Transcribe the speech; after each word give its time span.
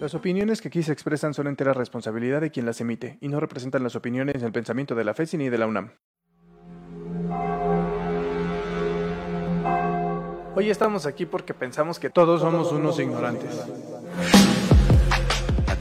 Las 0.00 0.14
opiniones 0.14 0.60
que 0.60 0.68
aquí 0.68 0.82
se 0.82 0.92
expresan 0.92 1.34
son 1.34 1.46
entera 1.46 1.72
responsabilidad 1.72 2.40
de 2.40 2.50
quien 2.50 2.66
las 2.66 2.80
emite 2.80 3.18
y 3.20 3.28
no 3.28 3.40
representan 3.40 3.82
las 3.82 3.96
opiniones 3.96 4.36
ni 4.36 4.44
el 4.46 4.52
pensamiento 4.52 4.94
de 4.94 5.04
la 5.04 5.14
FESI 5.14 5.38
ni 5.38 5.48
de 5.48 5.58
la 5.58 5.66
UNAM. 5.66 5.92
Hoy 10.54 10.70
estamos 10.70 11.06
aquí 11.06 11.26
porque 11.26 11.52
pensamos 11.54 11.98
que 11.98 12.08
todos 12.08 12.40
somos 12.40 12.72
unos 12.72 12.98
ignorantes. 12.98 13.62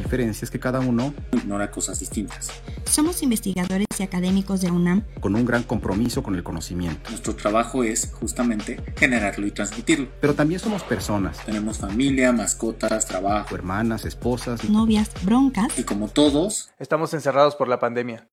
La 0.06 0.12
diferencia 0.12 0.46
es 0.46 0.52
que 0.52 0.60
cada 0.60 0.82
uno 0.82 1.16
ignora 1.32 1.72
cosas 1.72 2.00
distintas. 2.00 2.52
Somos 2.88 3.24
investigadores 3.24 3.88
y 3.98 4.04
académicos 4.04 4.62
de 4.62 4.70
UNAM 4.70 5.02
con 5.20 5.34
un 5.34 5.46
gran 5.46 5.64
compromiso 5.64 6.22
con 6.22 6.36
el 6.36 6.44
conocimiento. 6.44 7.10
Nuestro 7.10 7.36
trabajo 7.36 7.84
es 7.84 8.14
justamente 8.14 8.80
generarlo 8.98 9.48
y 9.48 9.52
transmitirlo. 9.52 10.08
Pero 10.22 10.36
también 10.36 10.60
somos 10.60 10.84
personas. 10.84 11.44
Tenemos 11.44 11.80
familia, 11.80 12.32
mascotas, 12.32 13.08
trabajo, 13.08 13.56
hermanas, 13.56 14.06
esposas, 14.06 14.70
novias, 14.70 15.10
broncas. 15.24 15.80
Y 15.80 15.84
como 15.84 16.08
todos, 16.08 16.70
estamos 16.78 17.12
encerrados 17.16 17.56
por 17.56 17.68
la 17.68 17.80
pandemia. 17.80 18.30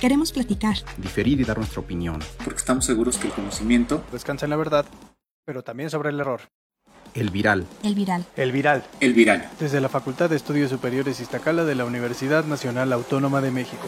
Queremos 0.00 0.32
platicar, 0.32 0.76
diferir 0.96 1.38
y 1.42 1.44
dar 1.44 1.58
nuestra 1.58 1.82
opinión. 1.82 2.20
Porque 2.42 2.60
estamos 2.60 2.86
seguros 2.86 3.18
que 3.18 3.26
el 3.26 3.34
conocimiento 3.34 4.02
descansa 4.12 4.46
en 4.46 4.50
la 4.50 4.56
verdad, 4.56 4.86
pero 5.44 5.62
también 5.62 5.90
sobre 5.90 6.08
el 6.08 6.18
error. 6.20 6.40
El 7.14 7.28
Viral. 7.28 7.66
El 7.82 7.94
Viral. 7.94 8.24
El 8.36 8.52
Viral. 8.52 8.84
El 9.00 9.12
Viral. 9.12 9.50
Desde 9.60 9.82
la 9.82 9.90
Facultad 9.90 10.30
de 10.30 10.36
Estudios 10.36 10.70
Superiores 10.70 11.20
Iztacala 11.20 11.64
de 11.64 11.74
la 11.74 11.84
Universidad 11.84 12.46
Nacional 12.46 12.90
Autónoma 12.90 13.42
de 13.42 13.50
México. 13.50 13.86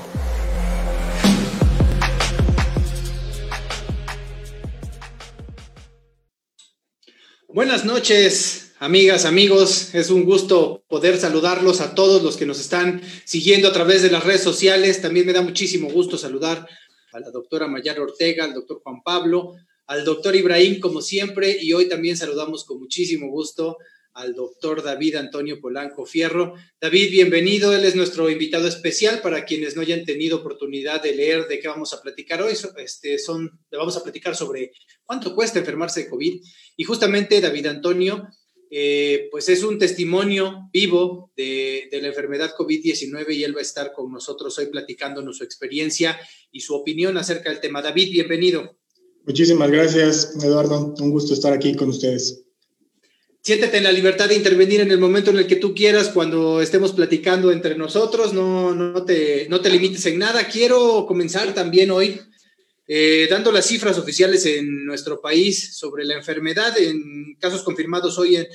Buenas 7.48 7.86
noches, 7.86 8.74
amigas, 8.78 9.24
amigos. 9.24 9.94
Es 9.94 10.10
un 10.10 10.24
gusto 10.24 10.84
poder 10.86 11.16
saludarlos 11.16 11.80
a 11.80 11.94
todos 11.94 12.22
los 12.22 12.36
que 12.36 12.44
nos 12.44 12.60
están 12.60 13.00
siguiendo 13.24 13.68
a 13.68 13.72
través 13.72 14.02
de 14.02 14.10
las 14.10 14.24
redes 14.24 14.42
sociales. 14.42 15.00
También 15.00 15.24
me 15.24 15.32
da 15.32 15.40
muchísimo 15.40 15.88
gusto 15.88 16.18
saludar 16.18 16.68
a 17.12 17.20
la 17.20 17.30
doctora 17.30 17.68
Mayar 17.68 18.00
Ortega, 18.00 18.44
al 18.44 18.52
doctor 18.52 18.82
Juan 18.82 19.02
Pablo, 19.02 19.54
al 19.86 20.04
doctor 20.04 20.34
Ibrahim, 20.34 20.80
como 20.80 21.02
siempre, 21.02 21.58
y 21.60 21.72
hoy 21.72 21.88
también 21.88 22.16
saludamos 22.16 22.64
con 22.64 22.78
muchísimo 22.78 23.28
gusto 23.28 23.76
al 24.14 24.34
doctor 24.34 24.82
David 24.82 25.16
Antonio 25.16 25.60
Polanco 25.60 26.06
Fierro. 26.06 26.54
David, 26.80 27.10
bienvenido, 27.10 27.74
él 27.74 27.84
es 27.84 27.96
nuestro 27.96 28.30
invitado 28.30 28.68
especial 28.68 29.20
para 29.20 29.44
quienes 29.44 29.74
no 29.74 29.82
hayan 29.82 30.04
tenido 30.04 30.38
oportunidad 30.38 31.02
de 31.02 31.14
leer 31.14 31.48
de 31.48 31.58
qué 31.58 31.66
vamos 31.66 31.92
a 31.92 32.00
platicar 32.00 32.40
hoy. 32.40 32.54
Este, 32.76 33.18
son, 33.18 33.58
le 33.70 33.78
vamos 33.78 33.96
a 33.96 34.04
platicar 34.04 34.36
sobre 34.36 34.72
cuánto 35.04 35.34
cuesta 35.34 35.58
enfermarse 35.58 36.04
de 36.04 36.10
COVID. 36.10 36.40
Y 36.76 36.84
justamente 36.84 37.40
David 37.40 37.66
Antonio, 37.66 38.28
eh, 38.70 39.28
pues 39.32 39.48
es 39.48 39.64
un 39.64 39.78
testimonio 39.78 40.68
vivo 40.72 41.32
de, 41.36 41.88
de 41.90 42.00
la 42.00 42.08
enfermedad 42.08 42.54
COVID-19 42.56 43.34
y 43.34 43.42
él 43.42 43.54
va 43.54 43.58
a 43.58 43.62
estar 43.62 43.92
con 43.92 44.12
nosotros 44.12 44.56
hoy 44.58 44.66
platicándonos 44.66 45.38
su 45.38 45.44
experiencia 45.44 46.18
y 46.52 46.60
su 46.60 46.74
opinión 46.76 47.18
acerca 47.18 47.50
del 47.50 47.60
tema. 47.60 47.82
David, 47.82 48.12
bienvenido. 48.12 48.78
Muchísimas 49.26 49.70
gracias, 49.70 50.34
Eduardo. 50.42 50.94
Un 50.98 51.10
gusto 51.10 51.34
estar 51.34 51.52
aquí 51.52 51.74
con 51.74 51.88
ustedes. 51.88 52.42
Siéntete 53.42 53.76
en 53.76 53.84
la 53.84 53.92
libertad 53.92 54.28
de 54.28 54.36
intervenir 54.36 54.80
en 54.80 54.90
el 54.90 54.98
momento 54.98 55.30
en 55.30 55.38
el 55.38 55.46
que 55.46 55.56
tú 55.56 55.74
quieras, 55.74 56.08
cuando 56.08 56.62
estemos 56.62 56.92
platicando 56.92 57.52
entre 57.52 57.76
nosotros, 57.76 58.32
no, 58.32 58.74
no, 58.74 59.04
te, 59.04 59.46
no 59.50 59.60
te 59.60 59.68
limites 59.68 60.06
en 60.06 60.18
nada. 60.18 60.48
Quiero 60.48 61.04
comenzar 61.06 61.52
también 61.52 61.90
hoy 61.90 62.18
eh, 62.86 63.26
dando 63.28 63.52
las 63.52 63.66
cifras 63.66 63.98
oficiales 63.98 64.46
en 64.46 64.86
nuestro 64.86 65.20
país 65.20 65.76
sobre 65.76 66.04
la 66.04 66.14
enfermedad, 66.14 66.78
en 66.78 67.36
casos 67.38 67.62
confirmados 67.62 68.18
hoy 68.18 68.36
en 68.36 68.46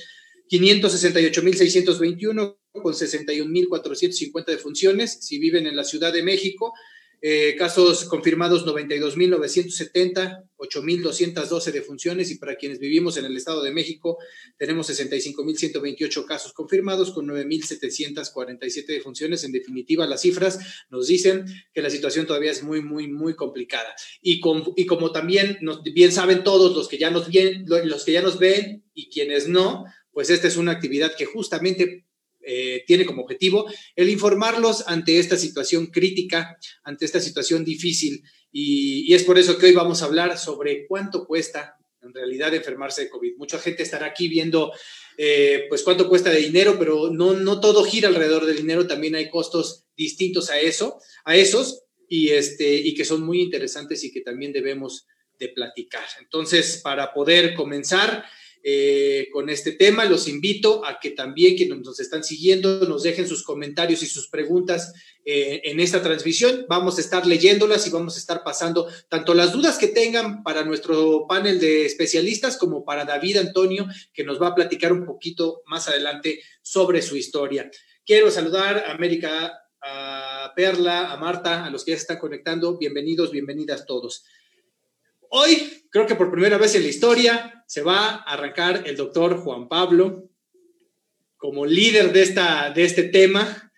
568.621 0.50 2.56
con 2.72 2.94
61.450 2.94 4.44
defunciones, 4.46 5.18
si 5.20 5.38
viven 5.38 5.66
en 5.66 5.76
la 5.76 5.84
Ciudad 5.84 6.10
de 6.12 6.22
México, 6.22 6.72
eh, 7.22 7.54
casos 7.56 8.06
confirmados 8.06 8.64
92.970, 8.64 10.48
8.212 10.56 11.72
defunciones 11.72 12.30
y 12.30 12.36
para 12.36 12.56
quienes 12.56 12.78
vivimos 12.78 13.18
en 13.18 13.26
el 13.26 13.36
Estado 13.36 13.62
de 13.62 13.72
México 13.72 14.16
tenemos 14.56 14.88
65.128 14.88 16.24
casos 16.24 16.54
confirmados 16.54 17.10
con 17.10 17.26
9.747 17.26 18.86
defunciones. 18.86 19.44
En 19.44 19.52
definitiva, 19.52 20.06
las 20.06 20.22
cifras 20.22 20.58
nos 20.88 21.08
dicen 21.08 21.44
que 21.74 21.82
la 21.82 21.90
situación 21.90 22.26
todavía 22.26 22.52
es 22.52 22.62
muy, 22.62 22.80
muy, 22.80 23.08
muy 23.08 23.34
complicada. 23.34 23.94
Y, 24.22 24.40
y 24.76 24.86
como 24.86 25.12
también 25.12 25.58
bien 25.92 26.12
saben 26.12 26.42
todos 26.42 26.74
los 26.74 26.88
que, 26.88 26.96
ya 26.96 27.10
nos 27.10 27.28
bien, 27.28 27.66
los 27.66 28.04
que 28.04 28.12
ya 28.12 28.22
nos 28.22 28.38
ven 28.38 28.84
y 28.94 29.10
quienes 29.10 29.46
no, 29.46 29.84
pues 30.12 30.30
esta 30.30 30.48
es 30.48 30.56
una 30.56 30.72
actividad 30.72 31.14
que 31.16 31.26
justamente 31.26 32.06
eh, 32.42 32.84
tiene 32.86 33.04
como 33.04 33.22
objetivo 33.22 33.70
el 33.94 34.08
informarlos 34.08 34.84
ante 34.86 35.18
esta 35.18 35.36
situación 35.36 35.86
crítica, 35.86 36.56
ante 36.82 37.04
esta 37.04 37.20
situación 37.20 37.64
difícil. 37.64 38.22
Y, 38.52 39.12
es 39.14 39.24
por 39.24 39.38
eso 39.38 39.58
que 39.58 39.66
hoy 39.66 39.72
vamos 39.72 40.02
a 40.02 40.06
hablar 40.06 40.38
sobre 40.38 40.86
cuánto 40.86 41.26
cuesta 41.26 41.76
en 42.02 42.14
realidad 42.14 42.54
enfermarse 42.54 43.02
de 43.02 43.10
COVID. 43.10 43.36
Mucha 43.36 43.58
gente 43.58 43.82
estará 43.82 44.06
aquí 44.06 44.28
viendo 44.28 44.72
eh, 45.18 45.66
pues 45.68 45.82
cuánto 45.82 46.08
cuesta 46.08 46.30
de 46.30 46.38
dinero, 46.38 46.76
pero 46.78 47.10
no, 47.10 47.34
no 47.34 47.60
todo 47.60 47.84
gira 47.84 48.08
alrededor 48.08 48.46
del 48.46 48.56
dinero, 48.56 48.86
también 48.86 49.14
hay 49.14 49.28
costos 49.28 49.84
distintos 49.96 50.48
a 50.48 50.58
eso, 50.58 50.98
a 51.24 51.36
esos, 51.36 51.84
y, 52.08 52.30
este, 52.30 52.74
y 52.74 52.94
que 52.94 53.04
son 53.04 53.22
muy 53.22 53.40
interesantes 53.40 54.02
y 54.02 54.10
que 54.10 54.22
también 54.22 54.52
debemos 54.52 55.06
de 55.38 55.48
platicar. 55.48 56.04
Entonces, 56.20 56.80
para 56.82 57.12
poder 57.12 57.54
comenzar, 57.54 58.24
eh, 58.62 59.28
con 59.32 59.48
este 59.48 59.72
tema. 59.72 60.04
Los 60.04 60.28
invito 60.28 60.84
a 60.84 61.00
que 61.00 61.10
también 61.10 61.56
quienes 61.56 61.78
nos 61.80 61.98
están 61.98 62.22
siguiendo 62.22 62.80
nos 62.80 63.02
dejen 63.02 63.26
sus 63.26 63.42
comentarios 63.42 64.02
y 64.02 64.06
sus 64.06 64.28
preguntas 64.28 64.92
eh, 65.24 65.62
en 65.64 65.80
esta 65.80 66.02
transmisión. 66.02 66.66
Vamos 66.68 66.98
a 66.98 67.00
estar 67.00 67.26
leyéndolas 67.26 67.86
y 67.86 67.90
vamos 67.90 68.16
a 68.16 68.18
estar 68.18 68.44
pasando 68.44 68.86
tanto 69.08 69.32
las 69.32 69.52
dudas 69.52 69.78
que 69.78 69.88
tengan 69.88 70.42
para 70.42 70.62
nuestro 70.64 71.26
panel 71.26 71.58
de 71.58 71.86
especialistas 71.86 72.56
como 72.56 72.84
para 72.84 73.04
David 73.04 73.38
Antonio, 73.38 73.86
que 74.12 74.24
nos 74.24 74.40
va 74.40 74.48
a 74.48 74.54
platicar 74.54 74.92
un 74.92 75.06
poquito 75.06 75.62
más 75.66 75.88
adelante 75.88 76.42
sobre 76.60 77.00
su 77.00 77.16
historia. 77.16 77.70
Quiero 78.04 78.30
saludar 78.30 78.84
a 78.86 78.92
América, 78.92 79.52
a 79.80 80.52
Perla, 80.54 81.12
a 81.12 81.16
Marta, 81.16 81.64
a 81.64 81.70
los 81.70 81.84
que 81.84 81.92
ya 81.92 81.96
se 81.96 82.02
están 82.02 82.18
conectando. 82.18 82.76
Bienvenidos, 82.76 83.30
bienvenidas 83.30 83.86
todos. 83.86 84.24
Hoy, 85.32 85.84
creo 85.90 86.06
que 86.06 86.16
por 86.16 86.32
primera 86.32 86.58
vez 86.58 86.74
en 86.74 86.82
la 86.82 86.88
historia, 86.88 87.64
se 87.68 87.82
va 87.82 88.08
a 88.08 88.16
arrancar 88.32 88.82
el 88.86 88.96
doctor 88.96 89.38
Juan 89.38 89.68
Pablo 89.68 90.28
como 91.36 91.64
líder 91.66 92.12
de, 92.12 92.22
esta, 92.22 92.72
de 92.72 92.84
este 92.84 93.04
tema. 93.04 93.72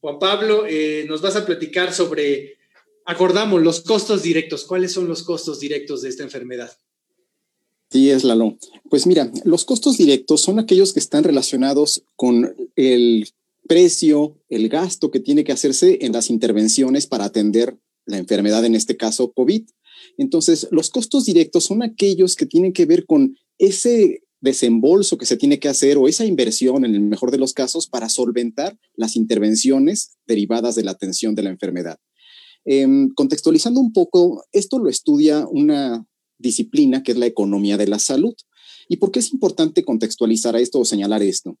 Juan 0.00 0.18
Pablo, 0.18 0.64
eh, 0.66 1.04
nos 1.06 1.20
vas 1.20 1.36
a 1.36 1.44
platicar 1.44 1.92
sobre, 1.92 2.56
acordamos, 3.04 3.60
los 3.62 3.82
costos 3.82 4.22
directos. 4.22 4.64
¿Cuáles 4.64 4.92
son 4.92 5.06
los 5.06 5.22
costos 5.22 5.60
directos 5.60 6.00
de 6.00 6.08
esta 6.08 6.22
enfermedad? 6.22 6.72
Sí, 7.90 8.10
es 8.10 8.24
Lalo. 8.24 8.56
Pues 8.88 9.06
mira, 9.06 9.30
los 9.44 9.66
costos 9.66 9.98
directos 9.98 10.40
son 10.40 10.58
aquellos 10.58 10.94
que 10.94 11.00
están 11.00 11.24
relacionados 11.24 12.04
con 12.16 12.56
el 12.74 13.28
precio, 13.68 14.38
el 14.48 14.70
gasto 14.70 15.10
que 15.10 15.20
tiene 15.20 15.44
que 15.44 15.52
hacerse 15.52 15.98
en 16.00 16.12
las 16.12 16.30
intervenciones 16.30 17.06
para 17.06 17.26
atender 17.26 17.76
la 18.06 18.16
enfermedad, 18.16 18.64
en 18.64 18.74
este 18.74 18.96
caso 18.96 19.32
COVID. 19.32 19.64
Entonces, 20.16 20.68
los 20.70 20.90
costos 20.90 21.24
directos 21.24 21.64
son 21.64 21.82
aquellos 21.82 22.36
que 22.36 22.46
tienen 22.46 22.72
que 22.72 22.86
ver 22.86 23.06
con 23.06 23.36
ese 23.58 24.22
desembolso 24.40 25.18
que 25.18 25.26
se 25.26 25.36
tiene 25.36 25.58
que 25.58 25.68
hacer 25.68 25.98
o 25.98 26.08
esa 26.08 26.24
inversión, 26.24 26.84
en 26.84 26.94
el 26.94 27.00
mejor 27.00 27.30
de 27.30 27.38
los 27.38 27.52
casos, 27.52 27.86
para 27.86 28.08
solventar 28.08 28.78
las 28.94 29.16
intervenciones 29.16 30.16
derivadas 30.26 30.74
de 30.74 30.84
la 30.84 30.92
atención 30.92 31.34
de 31.34 31.42
la 31.42 31.50
enfermedad. 31.50 31.98
Em, 32.64 33.12
contextualizando 33.14 33.80
un 33.80 33.92
poco, 33.92 34.44
esto 34.52 34.78
lo 34.78 34.88
estudia 34.88 35.46
una 35.48 36.06
disciplina 36.38 37.02
que 37.02 37.12
es 37.12 37.18
la 37.18 37.26
economía 37.26 37.76
de 37.76 37.86
la 37.86 37.98
salud. 37.98 38.34
¿Y 38.88 38.96
por 38.96 39.10
qué 39.10 39.20
es 39.20 39.32
importante 39.32 39.84
contextualizar 39.84 40.56
esto 40.56 40.80
o 40.80 40.84
señalar 40.84 41.22
esto? 41.22 41.56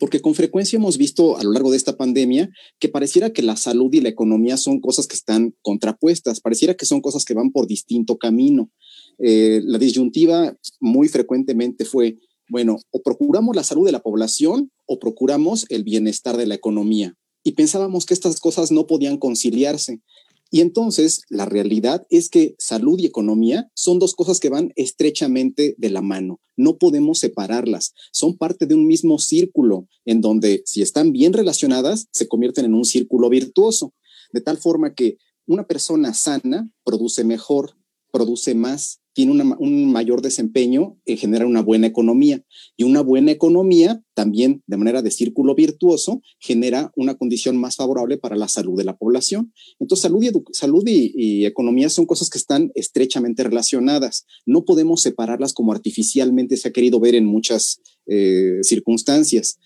Porque 0.00 0.22
con 0.22 0.34
frecuencia 0.34 0.78
hemos 0.78 0.96
visto 0.96 1.36
a 1.36 1.44
lo 1.44 1.52
largo 1.52 1.70
de 1.70 1.76
esta 1.76 1.98
pandemia 1.98 2.50
que 2.78 2.88
pareciera 2.88 3.34
que 3.34 3.42
la 3.42 3.56
salud 3.56 3.92
y 3.92 4.00
la 4.00 4.08
economía 4.08 4.56
son 4.56 4.80
cosas 4.80 5.06
que 5.06 5.14
están 5.14 5.54
contrapuestas, 5.60 6.40
pareciera 6.40 6.74
que 6.74 6.86
son 6.86 7.02
cosas 7.02 7.26
que 7.26 7.34
van 7.34 7.52
por 7.52 7.66
distinto 7.66 8.16
camino. 8.16 8.70
Eh, 9.18 9.60
la 9.62 9.78
disyuntiva 9.78 10.56
muy 10.80 11.08
frecuentemente 11.08 11.84
fue, 11.84 12.16
bueno, 12.48 12.78
o 12.90 13.02
procuramos 13.02 13.54
la 13.54 13.62
salud 13.62 13.84
de 13.84 13.92
la 13.92 14.02
población 14.02 14.72
o 14.86 14.98
procuramos 14.98 15.66
el 15.68 15.84
bienestar 15.84 16.38
de 16.38 16.46
la 16.46 16.54
economía. 16.54 17.14
Y 17.44 17.52
pensábamos 17.52 18.06
que 18.06 18.14
estas 18.14 18.40
cosas 18.40 18.72
no 18.72 18.86
podían 18.86 19.18
conciliarse. 19.18 20.00
Y 20.50 20.60
entonces 20.60 21.22
la 21.28 21.46
realidad 21.46 22.06
es 22.10 22.28
que 22.28 22.56
salud 22.58 22.98
y 22.98 23.06
economía 23.06 23.70
son 23.74 24.00
dos 24.00 24.14
cosas 24.14 24.40
que 24.40 24.48
van 24.48 24.72
estrechamente 24.74 25.74
de 25.78 25.90
la 25.90 26.02
mano. 26.02 26.40
No 26.56 26.76
podemos 26.76 27.20
separarlas. 27.20 27.94
Son 28.12 28.36
parte 28.36 28.66
de 28.66 28.74
un 28.74 28.86
mismo 28.86 29.18
círculo 29.18 29.86
en 30.04 30.20
donde 30.20 30.62
si 30.66 30.82
están 30.82 31.12
bien 31.12 31.32
relacionadas, 31.32 32.08
se 32.10 32.26
convierten 32.26 32.64
en 32.64 32.74
un 32.74 32.84
círculo 32.84 33.28
virtuoso. 33.28 33.94
De 34.32 34.40
tal 34.40 34.58
forma 34.58 34.94
que 34.94 35.18
una 35.46 35.66
persona 35.66 36.14
sana 36.14 36.70
produce 36.84 37.24
mejor, 37.24 37.76
produce 38.12 38.54
más 38.54 38.99
tiene 39.12 39.32
un 39.58 39.92
mayor 39.92 40.22
desempeño 40.22 40.96
en 41.04 41.16
generar 41.16 41.46
una 41.46 41.62
buena 41.62 41.86
economía. 41.86 42.44
Y 42.76 42.84
una 42.84 43.00
buena 43.02 43.32
economía 43.32 44.02
también, 44.14 44.62
de 44.66 44.76
manera 44.76 45.02
de 45.02 45.10
círculo 45.10 45.54
virtuoso, 45.54 46.22
genera 46.38 46.92
una 46.96 47.16
condición 47.16 47.56
más 47.56 47.76
favorable 47.76 48.18
para 48.18 48.36
la 48.36 48.48
salud 48.48 48.76
de 48.76 48.84
la 48.84 48.96
población. 48.96 49.52
Entonces, 49.78 50.02
salud 50.02 50.22
y, 50.22 50.30
salud 50.52 50.84
y, 50.86 51.44
economía 51.44 51.88
son 51.88 52.06
cosas 52.06 52.30
que 52.30 52.38
están 52.38 52.70
estrechamente 52.74 53.42
relacionadas. 53.42 54.26
No 54.46 54.64
podemos 54.64 55.02
separarlas 55.02 55.52
como 55.52 55.72
artificialmente 55.72 56.56
se 56.56 56.68
ha 56.68 56.72
querido 56.72 57.00
ver 57.00 57.14
en 57.14 57.26
muchas 57.26 57.80
eh, 58.06 58.58
circunstancias. 58.62 59.58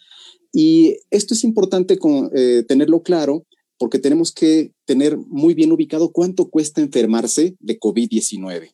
Y 0.52 0.96
esto 1.10 1.34
es 1.34 1.44
importante 1.44 1.98
eh, 2.34 2.64
tenerlo 2.66 3.02
claro 3.02 3.44
porque 3.78 3.98
tenemos 3.98 4.32
que 4.32 4.72
tener 4.84 5.16
muy 5.16 5.54
bien 5.54 5.72
ubicado 5.72 6.12
cuánto 6.12 6.48
cuesta 6.48 6.80
enfermarse 6.80 7.56
de 7.58 7.78
COVID-19. 7.78 8.73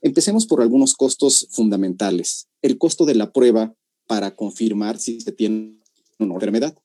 Empecemos 0.00 0.46
por 0.46 0.62
algunos 0.62 0.94
costos 0.94 1.48
fundamentales. 1.50 2.48
El 2.62 2.78
costo 2.78 3.04
de 3.04 3.14
la 3.14 3.32
prueba 3.32 3.74
para 4.06 4.34
confirmar 4.36 4.98
si 4.98 5.20
se 5.20 5.32
tiene 5.32 5.80
una 6.18 6.34
enfermedad. 6.34 6.76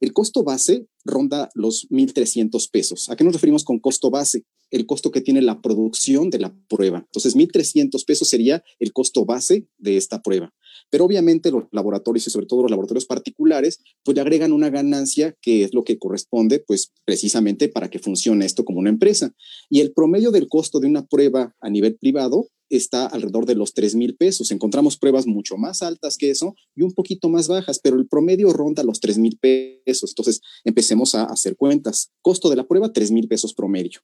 El 0.00 0.12
costo 0.12 0.44
base 0.44 0.86
ronda 1.04 1.50
los 1.54 1.88
1.300 1.90 2.70
pesos. 2.70 3.10
¿A 3.10 3.16
qué 3.16 3.24
nos 3.24 3.34
referimos 3.34 3.64
con 3.64 3.80
costo 3.80 4.10
base? 4.10 4.44
El 4.70 4.86
costo 4.86 5.10
que 5.10 5.20
tiene 5.20 5.42
la 5.42 5.60
producción 5.60 6.30
de 6.30 6.38
la 6.38 6.54
prueba. 6.68 6.98
Entonces, 6.98 7.36
1.300 7.36 8.04
pesos 8.06 8.28
sería 8.28 8.62
el 8.78 8.92
costo 8.92 9.24
base 9.24 9.66
de 9.78 9.96
esta 9.96 10.22
prueba. 10.22 10.54
Pero 10.90 11.04
obviamente 11.04 11.50
los 11.50 11.64
laboratorios 11.70 12.26
y 12.26 12.30
sobre 12.30 12.46
todo 12.46 12.62
los 12.62 12.70
laboratorios 12.70 13.06
particulares, 13.06 13.80
pues 14.04 14.14
le 14.14 14.20
agregan 14.20 14.52
una 14.52 14.70
ganancia 14.70 15.36
que 15.40 15.64
es 15.64 15.72
lo 15.72 15.84
que 15.84 15.98
corresponde, 15.98 16.60
pues 16.60 16.92
precisamente 17.04 17.68
para 17.68 17.88
que 17.88 17.98
funcione 17.98 18.44
esto 18.44 18.64
como 18.64 18.80
una 18.80 18.90
empresa. 18.90 19.34
Y 19.68 19.80
el 19.80 19.92
promedio 19.92 20.30
del 20.30 20.48
costo 20.48 20.80
de 20.80 20.88
una 20.88 21.06
prueba 21.06 21.54
a 21.60 21.70
nivel 21.70 21.96
privado 21.96 22.48
está 22.70 23.06
alrededor 23.06 23.46
de 23.46 23.56
los 23.56 23.74
3 23.74 23.96
mil 23.96 24.16
pesos. 24.16 24.50
Encontramos 24.50 24.96
pruebas 24.96 25.26
mucho 25.26 25.56
más 25.56 25.82
altas 25.82 26.16
que 26.16 26.30
eso 26.30 26.54
y 26.74 26.82
un 26.82 26.92
poquito 26.92 27.28
más 27.28 27.48
bajas, 27.48 27.80
pero 27.82 27.96
el 27.96 28.06
promedio 28.06 28.52
ronda 28.52 28.84
los 28.84 29.00
3 29.00 29.18
mil 29.18 29.38
pesos. 29.38 30.10
Entonces, 30.12 30.40
empecemos 30.64 31.14
a 31.14 31.24
hacer 31.24 31.56
cuentas. 31.56 32.12
Costo 32.22 32.48
de 32.48 32.56
la 32.56 32.66
prueba, 32.66 32.92
3 32.92 33.10
mil 33.10 33.28
pesos 33.28 33.54
promedio. 33.54 34.00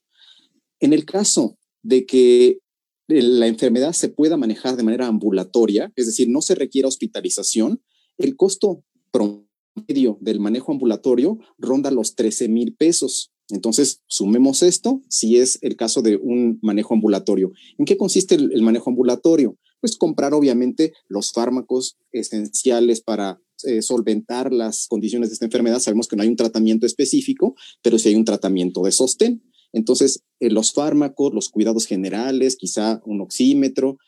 En 0.81 0.93
el 0.93 1.05
caso 1.05 1.57
de 1.83 2.05
que 2.05 2.59
la 3.09 3.47
enfermedad 3.47 3.93
se 3.93 4.09
pueda 4.09 4.37
manejar 4.37 4.77
de 4.77 4.83
manera 4.83 5.07
ambulatoria, 5.07 5.93
es 5.97 6.07
decir, 6.07 6.29
no 6.29 6.43
se 6.43 6.55
requiera 6.55 6.89
hospitalización, 6.89 7.83
el 8.19 8.37
costo 8.37 8.83
promedio 9.11 10.19
del 10.21 10.41
manejo 10.41 10.73
ambulatorio 10.73 11.39
ronda 11.59 11.91
los 11.91 12.15
13 12.15 12.49
mil 12.49 12.75
pesos. 12.75 13.33
Entonces, 13.49 14.03
sumemos 14.09 14.63
esto 14.63 15.03
si 15.09 15.37
es 15.39 15.59
el 15.63 15.77
caso 15.77 16.03
de 16.03 16.17
un 16.17 16.59
manejo 16.63 16.95
ambulatorio. 16.95 17.53
¿En 17.79 17.85
qué 17.85 17.97
consiste 17.97 18.35
el, 18.35 18.63
manejo 18.63 18.91
ambulatorio? 18.91 19.57
Pues 19.81 19.97
comprar 19.97 20.35
obviamente 20.35 20.95
los 21.09 21.33
fármacos 21.33 21.97
esenciales 22.11 23.01
para 23.03 23.41
eh, 23.65 23.83
solventar 23.83 24.53
las 24.53 24.89
condiciones 24.89 25.29
de 25.29 25.35
esta 25.35 25.45
enfermedad. 25.45 25.79
Sabemos 25.79 26.09
que 26.09 26.17
no 26.17 26.23
hay 26.23 26.29
un 26.29 26.37
tratamiento 26.37 26.87
específico, 26.87 27.55
pero 27.83 27.99
sí 27.99 28.09
hay 28.09 28.17
un 28.17 28.25
tratamiento 28.25 28.83
de 28.83 28.93
sostén. 28.93 29.43
Entonces, 29.77 30.23
eh, 30.41 30.49
los 30.49 30.73
fármacos, 30.73 31.35
los 31.35 31.51
cuidados 31.51 31.85
generales, 31.85 32.57
quizá 32.57 33.03
un 33.05 33.21
oxímetro, 33.21 33.99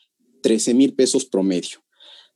13 0.42 0.72
mil 0.72 0.94
pesos 0.94 1.26
promedio. 1.26 1.84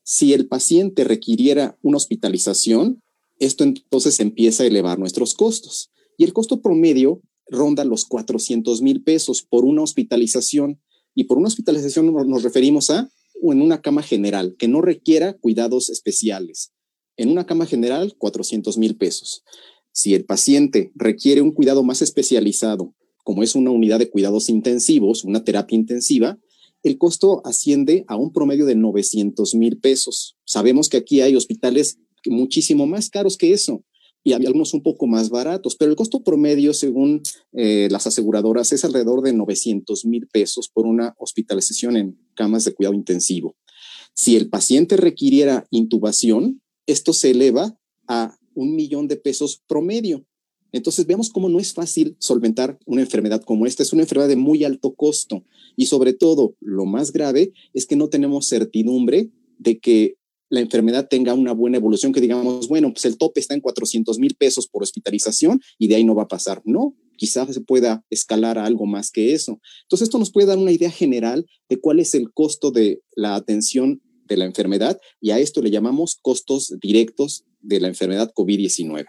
Si 0.02 0.34
el 0.34 0.49
paciente 0.49 1.02
requiriera 1.02 1.79
una 1.81 1.96
hospitalización, 1.96 3.02
esto 3.38 3.64
entonces 3.64 4.20
empieza 4.20 4.64
a 4.64 4.67
elevar 4.67 4.99
nuestros 4.99 5.32
costos 5.32 5.90
y 6.19 6.25
el 6.25 6.34
costo 6.34 6.61
promedio 6.61 7.23
ronda 7.49 7.87
los 7.87 8.05
400 8.05 8.82
mil 8.82 9.02
pesos 9.02 9.43
por 9.43 9.64
una 9.64 9.81
hospitalización. 9.81 10.82
Y 11.14 11.25
por 11.25 11.38
una 11.38 11.49
hospitalización 11.49 12.12
nos 12.12 12.43
referimos 12.43 12.90
a 12.90 13.11
en 13.43 13.62
una 13.62 13.81
cama 13.81 14.02
general 14.02 14.56
que 14.58 14.69
no 14.69 14.82
requiera 14.82 15.32
cuidados 15.38 15.88
especiales. 15.88 16.73
En 17.17 17.31
una 17.31 17.46
cama 17.46 17.64
general, 17.64 18.14
400 18.19 18.76
mil 18.76 18.96
pesos. 18.96 19.43
Si 19.90 20.14
el 20.14 20.26
paciente 20.26 20.93
requiere 20.94 21.40
un 21.40 21.52
cuidado 21.52 21.82
más 21.82 22.02
especializado, 22.02 22.94
como 23.22 23.42
es 23.42 23.54
una 23.54 23.70
unidad 23.70 23.98
de 23.98 24.10
cuidados 24.10 24.48
intensivos, 24.48 25.24
una 25.24 25.44
terapia 25.44 25.76
intensiva, 25.76 26.38
el 26.82 26.98
costo 26.98 27.42
asciende 27.44 28.04
a 28.08 28.16
un 28.16 28.32
promedio 28.32 28.66
de 28.66 28.74
900 28.74 29.54
mil 29.54 29.78
pesos. 29.78 30.36
Sabemos 30.44 30.88
que 30.88 30.96
aquí 30.96 31.20
hay 31.20 31.36
hospitales 31.36 31.98
muchísimo 32.26 32.86
más 32.86 33.10
caros 33.10 33.36
que 33.36 33.52
eso 33.52 33.84
y 34.24 34.32
había 34.32 34.48
algunos 34.48 34.74
un 34.74 34.82
poco 34.82 35.06
más 35.06 35.30
baratos, 35.30 35.76
pero 35.76 35.90
el 35.90 35.96
costo 35.96 36.22
promedio, 36.22 36.74
según 36.74 37.22
eh, 37.52 37.88
las 37.90 38.06
aseguradoras, 38.06 38.72
es 38.72 38.84
alrededor 38.84 39.22
de 39.22 39.32
900 39.32 40.04
mil 40.04 40.28
pesos 40.28 40.69
por 40.69 40.86
una 40.86 41.14
hospitalización 41.19 41.96
en 41.96 42.19
camas 42.34 42.64
de 42.64 42.72
cuidado 42.72 42.94
intensivo. 42.94 43.56
Si 44.14 44.36
el 44.36 44.48
paciente 44.48 44.96
requiriera 44.96 45.66
intubación, 45.70 46.62
esto 46.86 47.12
se 47.12 47.30
eleva 47.30 47.76
a 48.06 48.36
un 48.54 48.74
millón 48.76 49.08
de 49.08 49.16
pesos 49.16 49.62
promedio. 49.66 50.24
Entonces, 50.72 51.06
veamos 51.06 51.30
cómo 51.30 51.48
no 51.48 51.60
es 51.60 51.72
fácil 51.72 52.16
solventar 52.19 52.78
una 52.86 53.02
enfermedad 53.02 53.42
como 53.42 53.66
esta. 53.66 53.82
Es 53.82 53.92
una 53.92 54.02
enfermedad 54.02 54.28
de 54.28 54.36
muy 54.36 54.64
alto 54.64 54.94
costo 54.94 55.44
y 55.76 55.86
sobre 55.86 56.12
todo, 56.12 56.56
lo 56.60 56.84
más 56.86 57.12
grave 57.12 57.52
es 57.74 57.86
que 57.86 57.96
no 57.96 58.08
tenemos 58.08 58.48
certidumbre 58.48 59.30
de 59.58 59.78
que 59.78 60.16
la 60.48 60.60
enfermedad 60.60 61.08
tenga 61.08 61.32
una 61.32 61.52
buena 61.52 61.78
evolución, 61.78 62.12
que 62.12 62.20
digamos, 62.20 62.69
bueno, 62.69 62.92
pues 62.92 63.06
el 63.06 63.16
tope 63.16 63.40
está 63.40 63.54
en 63.54 63.62
400 63.62 64.19
mil 64.19 64.34
pesos 64.34 64.69
por 64.69 64.82
hospitalización 64.82 65.62
y 65.78 65.88
de 65.88 65.94
ahí 65.94 66.04
no 66.04 66.14
va 66.14 66.24
a 66.24 66.28
pasar. 66.28 66.60
No, 66.66 66.94
quizás 67.16 67.54
se 67.54 67.62
pueda 67.62 68.04
escalar 68.10 68.58
a 68.58 68.66
algo 68.66 68.84
más 68.84 69.10
que 69.10 69.32
eso. 69.32 69.60
Entonces, 69.84 70.08
esto 70.08 70.19
nos 70.19 70.30
puede 70.30 70.48
dar 70.48 70.58
una 70.58 70.72
idea 70.72 70.90
general 70.90 71.46
de 71.70 71.80
cuál 71.80 72.00
es 72.00 72.14
el 72.14 72.32
costo 72.32 72.70
de 72.70 73.00
la 73.16 73.34
atención 73.34 74.02
de 74.26 74.36
la 74.36 74.44
enfermedad 74.44 75.00
y 75.22 75.30
a 75.30 75.38
esto 75.38 75.62
le 75.62 75.70
llamamos 75.70 76.16
costos 76.20 76.74
directos 76.80 77.44
de 77.60 77.80
la 77.80 77.88
enfermedad 77.88 78.30
COVID-19. 78.34 79.06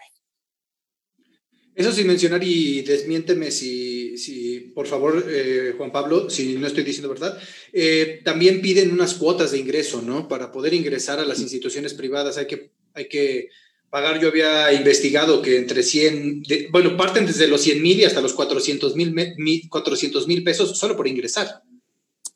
Eso 1.74 1.92
sin 1.92 2.06
mencionar, 2.06 2.42
y 2.44 2.82
desmiénteme 2.82 3.50
si, 3.50 4.16
si 4.16 4.60
por 4.74 4.86
favor, 4.86 5.26
eh, 5.28 5.74
Juan 5.76 5.90
Pablo, 5.90 6.30
si 6.30 6.54
no 6.54 6.68
estoy 6.68 6.84
diciendo 6.84 7.08
verdad, 7.08 7.36
eh, 7.72 8.20
también 8.24 8.62
piden 8.62 8.92
unas 8.92 9.14
cuotas 9.14 9.50
de 9.50 9.58
ingreso, 9.58 10.00
¿no? 10.00 10.28
Para 10.28 10.52
poder 10.52 10.72
ingresar 10.72 11.18
a 11.18 11.24
las 11.24 11.40
instituciones 11.40 11.94
privadas 11.94 12.38
hay 12.38 12.46
que, 12.46 12.70
hay 12.92 13.08
que 13.08 13.48
pagar. 13.90 14.20
Yo 14.20 14.28
había 14.28 14.72
investigado 14.72 15.42
que 15.42 15.56
entre 15.56 15.82
100, 15.82 16.44
bueno, 16.70 16.96
parten 16.96 17.26
desde 17.26 17.48
los 17.48 17.60
100 17.62 17.82
mil 17.82 17.98
y 17.98 18.04
hasta 18.04 18.20
los 18.20 18.34
400 18.34 18.94
mil 18.94 20.44
pesos 20.44 20.78
solo 20.78 20.96
por 20.96 21.08
ingresar. 21.08 21.62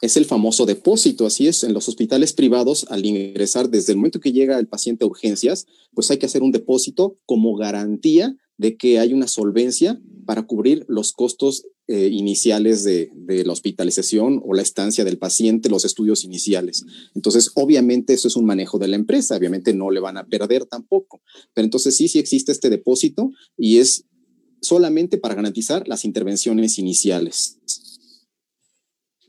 Es 0.00 0.16
el 0.16 0.24
famoso 0.24 0.66
depósito, 0.66 1.26
así 1.26 1.48
es. 1.48 1.64
En 1.64 1.74
los 1.74 1.88
hospitales 1.88 2.32
privados, 2.32 2.86
al 2.90 3.04
ingresar, 3.04 3.68
desde 3.68 3.92
el 3.92 3.98
momento 3.98 4.20
que 4.20 4.32
llega 4.32 4.58
el 4.58 4.68
paciente 4.68 5.04
a 5.04 5.08
urgencias, 5.08 5.66
pues 5.94 6.10
hay 6.10 6.18
que 6.18 6.26
hacer 6.26 6.42
un 6.42 6.52
depósito 6.52 7.18
como 7.24 7.56
garantía 7.56 8.36
de 8.58 8.76
que 8.76 8.98
hay 8.98 9.14
una 9.14 9.28
solvencia 9.28 10.00
para 10.26 10.42
cubrir 10.42 10.84
los 10.88 11.12
costos 11.12 11.64
eh, 11.86 12.08
iniciales 12.08 12.84
de, 12.84 13.10
la 13.46 13.52
hospitalización 13.52 14.42
o 14.44 14.52
la 14.52 14.60
estancia 14.60 15.04
del 15.04 15.16
paciente, 15.16 15.70
los 15.70 15.86
estudios 15.86 16.22
iniciales. 16.22 16.84
Entonces, 17.14 17.50
obviamente 17.54 18.12
eso 18.12 18.28
es 18.28 18.36
un 18.36 18.44
manejo 18.44 18.78
de 18.78 18.88
la 18.88 18.96
empresa, 18.96 19.36
obviamente 19.36 19.72
no 19.72 19.90
le 19.90 20.00
van 20.00 20.18
a 20.18 20.26
perder 20.26 20.66
tampoco, 20.66 21.22
pero 21.54 21.64
entonces 21.64 21.96
sí, 21.96 22.08
sí 22.08 22.18
existe 22.18 22.52
este 22.52 22.68
depósito 22.68 23.30
y 23.56 23.78
es 23.78 24.04
solamente 24.60 25.16
para 25.16 25.34
garantizar 25.34 25.88
las 25.88 26.04
intervenciones 26.04 26.78
iniciales. 26.78 27.58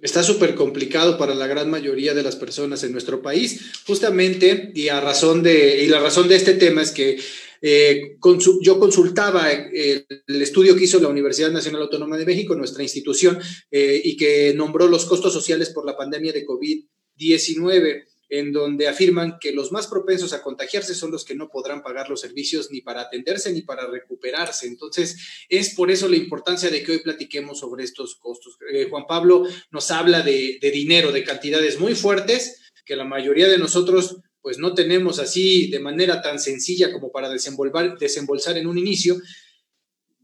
Está 0.02 0.24
súper 0.24 0.56
complicado 0.56 1.18
para 1.18 1.36
la 1.36 1.48
gran 1.48 1.70
mayoría 1.70 2.14
de 2.14 2.24
las 2.24 2.38
personas 2.38 2.84
en 2.84 2.94
nuestro 2.94 3.22
país, 3.22 3.72
justamente, 3.86 4.72
y 4.74 4.88
a 4.88 5.02
razón 5.02 5.44
de, 5.44 5.84
y 5.84 5.88
la 5.88 6.00
razón 6.00 6.30
de 6.30 6.38
este 6.38 6.54
tema 6.54 6.82
es 6.82 6.92
que 6.92 7.20
eh, 7.62 8.18
yo 8.62 8.80
consultaba 8.80 9.52
el, 9.52 10.06
estudio 10.28 10.76
que 10.76 10.86
hizo 10.86 11.00
la 11.00 11.10
Universidad 11.10 11.52
Nacional 11.52 11.82
Autónoma 11.82 12.18
de 12.18 12.26
México, 12.26 12.56
nuestra 12.56 12.84
institución, 12.84 13.40
eh, 13.72 14.02
y 14.04 14.16
que 14.16 14.54
nombró 14.56 14.88
los 14.88 15.06
costos 15.06 15.34
sociales 15.34 15.70
por 15.72 15.86
la 15.86 15.98
pandemia 15.98 16.32
de 16.32 16.46
COVID-19 16.46 18.06
en 18.30 18.54
donde 18.54 18.88
afirman 18.88 19.38
que 19.40 19.52
los 19.52 19.72
más 19.72 19.88
propensos 19.88 20.34
a 20.34 20.42
contagiarse 20.44 20.94
son 20.94 21.12
los 21.12 21.26
que 21.26 21.36
no 21.36 21.50
podrán 21.50 21.82
pagar 21.82 22.10
los 22.10 22.22
servicios 22.22 22.70
ni 22.72 22.82
para 22.82 23.02
atenderse 23.02 23.52
ni 23.52 23.64
para 23.64 23.88
recuperarse. 23.88 24.68
Entonces, 24.68 25.18
es 25.50 25.74
por 25.74 25.90
eso 25.90 26.08
la 26.08 26.16
importancia 26.16 26.70
de 26.70 26.84
que 26.84 26.92
hoy 26.92 27.00
platiquemos 27.00 27.60
sobre 27.60 27.84
estos 27.84 28.16
costos. 28.16 28.58
Eh, 28.72 28.88
Juan 28.90 29.06
Pablo 29.08 29.44
nos 29.72 29.90
habla 29.92 30.22
de, 30.22 30.60
de 30.62 30.72
dinero, 30.72 31.12
de 31.12 31.24
cantidades 31.24 31.80
muy 31.80 31.96
fuertes 31.96 32.62
que 32.86 32.96
la 32.96 33.06
mayoría 33.06 33.48
de 33.48 33.60
nosotros 33.60 34.18
pues 34.42 34.58
no 34.58 34.74
tenemos 34.74 35.20
así 35.20 35.70
de 35.70 35.80
manera 35.80 36.22
tan 36.22 36.40
sencilla 36.40 36.92
como 36.92 37.12
para 37.12 37.30
desembolsar 37.30 38.58
en 38.58 38.66
un 38.68 38.78
inicio, 38.78 39.22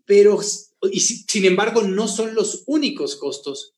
pero 0.06 0.40
y, 0.92 1.00
sin 1.00 1.46
embargo 1.46 1.84
no 1.84 2.08
son 2.08 2.34
los 2.34 2.64
únicos 2.66 3.18
costos 3.18 3.76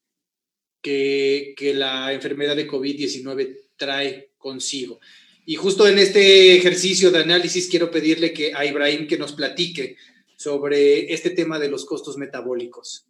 que, 0.82 1.54
que 1.58 1.74
la 1.74 2.14
enfermedad 2.14 2.56
de 2.56 2.68
COVID-19 2.68 3.67
trae 3.78 4.32
consigo. 4.38 5.00
Y 5.46 5.56
justo 5.56 5.88
en 5.88 5.98
este 6.00 6.58
ejercicio 6.58 7.12
de 7.12 7.20
análisis 7.20 7.68
quiero 7.68 7.90
pedirle 7.90 8.34
que 8.34 8.54
a 8.54 8.66
Ibrahim 8.66 9.08
que 9.08 9.18
nos 9.18 9.34
platique 9.34 9.96
sobre 10.36 11.14
este 11.14 11.30
tema 11.30 11.60
de 11.60 11.70
los 11.70 11.86
costos 11.86 12.18
metabólicos. 12.18 13.06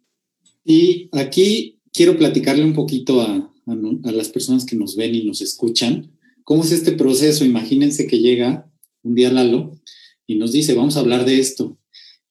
Y 0.64 1.08
aquí 1.12 1.78
quiero 1.92 2.16
platicarle 2.16 2.64
un 2.64 2.74
poquito 2.74 3.20
a, 3.20 3.52
a, 3.66 4.12
las 4.12 4.28
personas 4.28 4.64
que 4.64 4.76
nos 4.76 4.96
ven 4.96 5.14
y 5.14 5.24
nos 5.24 5.40
escuchan 5.40 6.12
cómo 6.44 6.62
es 6.62 6.72
este 6.72 6.92
proceso. 6.92 7.44
Imagínense 7.44 8.06
que 8.06 8.20
llega 8.20 8.70
un 9.02 9.14
día 9.14 9.32
Lalo 9.32 9.78
y 10.26 10.36
nos 10.36 10.52
dice, 10.52 10.74
vamos 10.74 10.96
a 10.96 11.00
hablar 11.00 11.24
de 11.24 11.40
esto, 11.40 11.78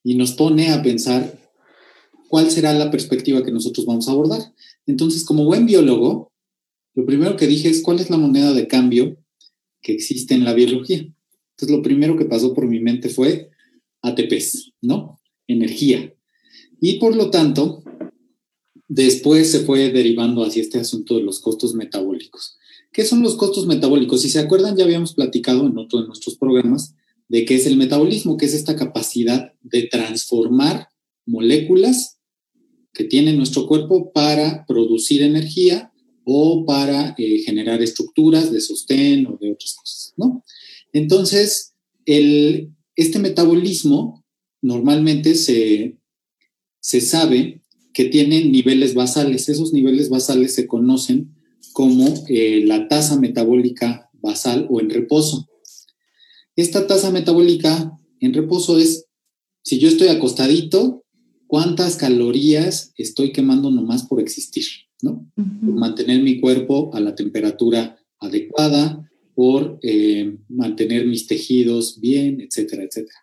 y 0.03 0.15
nos 0.15 0.31
pone 0.33 0.71
a 0.71 0.81
pensar 0.81 1.37
cuál 2.29 2.49
será 2.49 2.73
la 2.73 2.91
perspectiva 2.91 3.43
que 3.43 3.51
nosotros 3.51 3.85
vamos 3.85 4.07
a 4.07 4.11
abordar. 4.11 4.53
Entonces, 4.85 5.25
como 5.25 5.43
buen 5.43 5.65
biólogo, 5.65 6.31
lo 6.97 7.05
primero 7.05 7.37
que 7.37 7.45
dije 7.45 7.69
es 7.69 7.83
cuál 7.83 7.99
es 7.99 8.09
la 8.09 8.17
moneda 8.17 8.55
de 8.55 8.67
cambio 8.67 9.19
que 9.83 9.91
existe 9.91 10.33
en 10.33 10.43
la 10.43 10.55
biología. 10.55 10.97
Entonces, 10.97 11.69
lo 11.69 11.83
primero 11.83 12.17
que 12.17 12.25
pasó 12.25 12.55
por 12.55 12.65
mi 12.65 12.79
mente 12.79 13.09
fue 13.09 13.51
ATPs, 14.01 14.73
¿no? 14.81 15.21
Energía. 15.45 16.15
Y 16.81 16.97
por 16.97 17.15
lo 17.15 17.29
tanto, 17.29 17.83
después 18.87 19.51
se 19.51 19.59
fue 19.59 19.91
derivando 19.91 20.43
hacia 20.43 20.63
este 20.63 20.79
asunto 20.79 21.17
de 21.17 21.21
los 21.21 21.39
costos 21.39 21.75
metabólicos. 21.75 22.57
¿Qué 22.91 23.05
son 23.05 23.21
los 23.21 23.35
costos 23.35 23.67
metabólicos? 23.67 24.23
Si 24.23 24.31
se 24.31 24.39
acuerdan, 24.39 24.75
ya 24.75 24.85
habíamos 24.85 25.13
platicado 25.13 25.67
en 25.67 25.77
otro 25.77 26.01
de 26.01 26.07
nuestros 26.07 26.35
programas 26.35 26.95
de 27.27 27.45
qué 27.45 27.57
es 27.57 27.67
el 27.67 27.77
metabolismo, 27.77 28.37
que 28.37 28.47
es 28.47 28.55
esta 28.55 28.75
capacidad 28.75 29.53
de 29.61 29.83
transformar 29.83 30.87
moléculas 31.27 32.17
que 32.91 33.03
tiene 33.03 33.33
nuestro 33.33 33.67
cuerpo 33.67 34.11
para 34.11 34.65
producir 34.65 35.21
energía 35.21 35.93
o 36.29 36.65
para 36.65 37.15
eh, 37.17 37.39
generar 37.45 37.81
estructuras 37.81 38.51
de 38.51 38.59
sostén 38.59 39.25
o 39.27 39.37
de 39.39 39.53
otras 39.53 39.75
cosas, 39.75 40.13
¿no? 40.17 40.43
Entonces, 40.91 41.73
este 42.05 43.19
metabolismo 43.19 44.25
normalmente 44.61 45.35
se, 45.35 45.97
se 46.81 46.99
sabe 46.99 47.61
que 47.93 48.05
tiene 48.05 48.43
niveles 48.43 48.93
basales. 48.93 49.47
Esos 49.47 49.71
niveles 49.71 50.09
basales 50.09 50.53
se 50.53 50.67
conocen 50.67 51.33
como 51.71 52.13
eh, 52.27 52.63
la 52.65 52.89
tasa 52.89 53.17
metabólica 53.17 54.09
basal 54.13 54.67
o 54.69 54.81
en 54.81 54.89
reposo. 54.89 55.47
Esta 56.57 56.87
tasa 56.87 57.09
metabólica 57.09 57.97
en 58.19 58.33
reposo 58.33 58.77
es, 58.77 59.05
si 59.63 59.79
yo 59.79 59.87
estoy 59.87 60.09
acostadito, 60.09 61.05
cuántas 61.47 61.95
calorías 61.95 62.91
estoy 62.97 63.31
quemando 63.31 63.71
nomás 63.71 64.03
por 64.03 64.19
existir, 64.19 64.65
¿no? 65.01 65.29
Por 65.35 65.75
mantener 65.75 66.21
mi 66.21 66.39
cuerpo 66.39 66.91
a 66.93 66.99
la 66.99 67.15
temperatura 67.15 67.97
adecuada, 68.19 69.09
por 69.35 69.79
eh, 69.83 70.37
mantener 70.49 71.05
mis 71.05 71.27
tejidos 71.27 71.99
bien, 71.99 72.41
etcétera, 72.41 72.83
etcétera. 72.83 73.19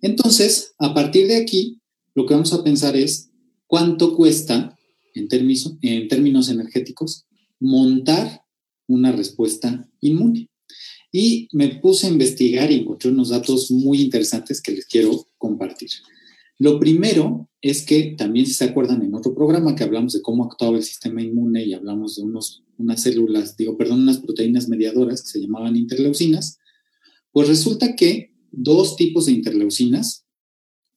Entonces, 0.00 0.74
a 0.78 0.94
partir 0.94 1.28
de 1.28 1.36
aquí, 1.36 1.80
lo 2.14 2.26
que 2.26 2.34
vamos 2.34 2.52
a 2.52 2.64
pensar 2.64 2.96
es 2.96 3.30
cuánto 3.66 4.16
cuesta, 4.16 4.78
en 5.14 5.28
en 5.82 6.08
términos 6.08 6.48
energéticos, 6.48 7.26
montar 7.60 8.42
una 8.86 9.12
respuesta 9.12 9.88
inmune. 10.00 10.48
Y 11.12 11.48
me 11.52 11.68
puse 11.76 12.06
a 12.06 12.10
investigar 12.10 12.72
y 12.72 12.76
encontré 12.76 13.10
unos 13.10 13.28
datos 13.28 13.70
muy 13.70 14.00
interesantes 14.00 14.60
que 14.60 14.72
les 14.72 14.86
quiero 14.86 15.28
compartir. 15.38 15.90
Lo 16.58 16.78
primero 16.78 17.48
es 17.60 17.84
que 17.84 18.14
también 18.16 18.46
si 18.46 18.52
se 18.52 18.64
acuerdan 18.64 19.02
en 19.02 19.14
otro 19.14 19.34
programa 19.34 19.74
que 19.74 19.84
hablamos 19.84 20.12
de 20.12 20.22
cómo 20.22 20.44
actuaba 20.44 20.76
el 20.76 20.82
sistema 20.82 21.22
inmune 21.22 21.64
y 21.64 21.72
hablamos 21.72 22.16
de 22.16 22.22
unos, 22.22 22.62
unas 22.78 23.02
células, 23.02 23.56
digo, 23.56 23.76
perdón, 23.76 24.02
unas 24.02 24.18
proteínas 24.18 24.68
mediadoras 24.68 25.22
que 25.22 25.28
se 25.28 25.40
llamaban 25.40 25.76
interleucinas, 25.76 26.58
pues 27.32 27.48
resulta 27.48 27.96
que 27.96 28.32
dos 28.52 28.96
tipos 28.96 29.26
de 29.26 29.32
interleucinas 29.32 30.26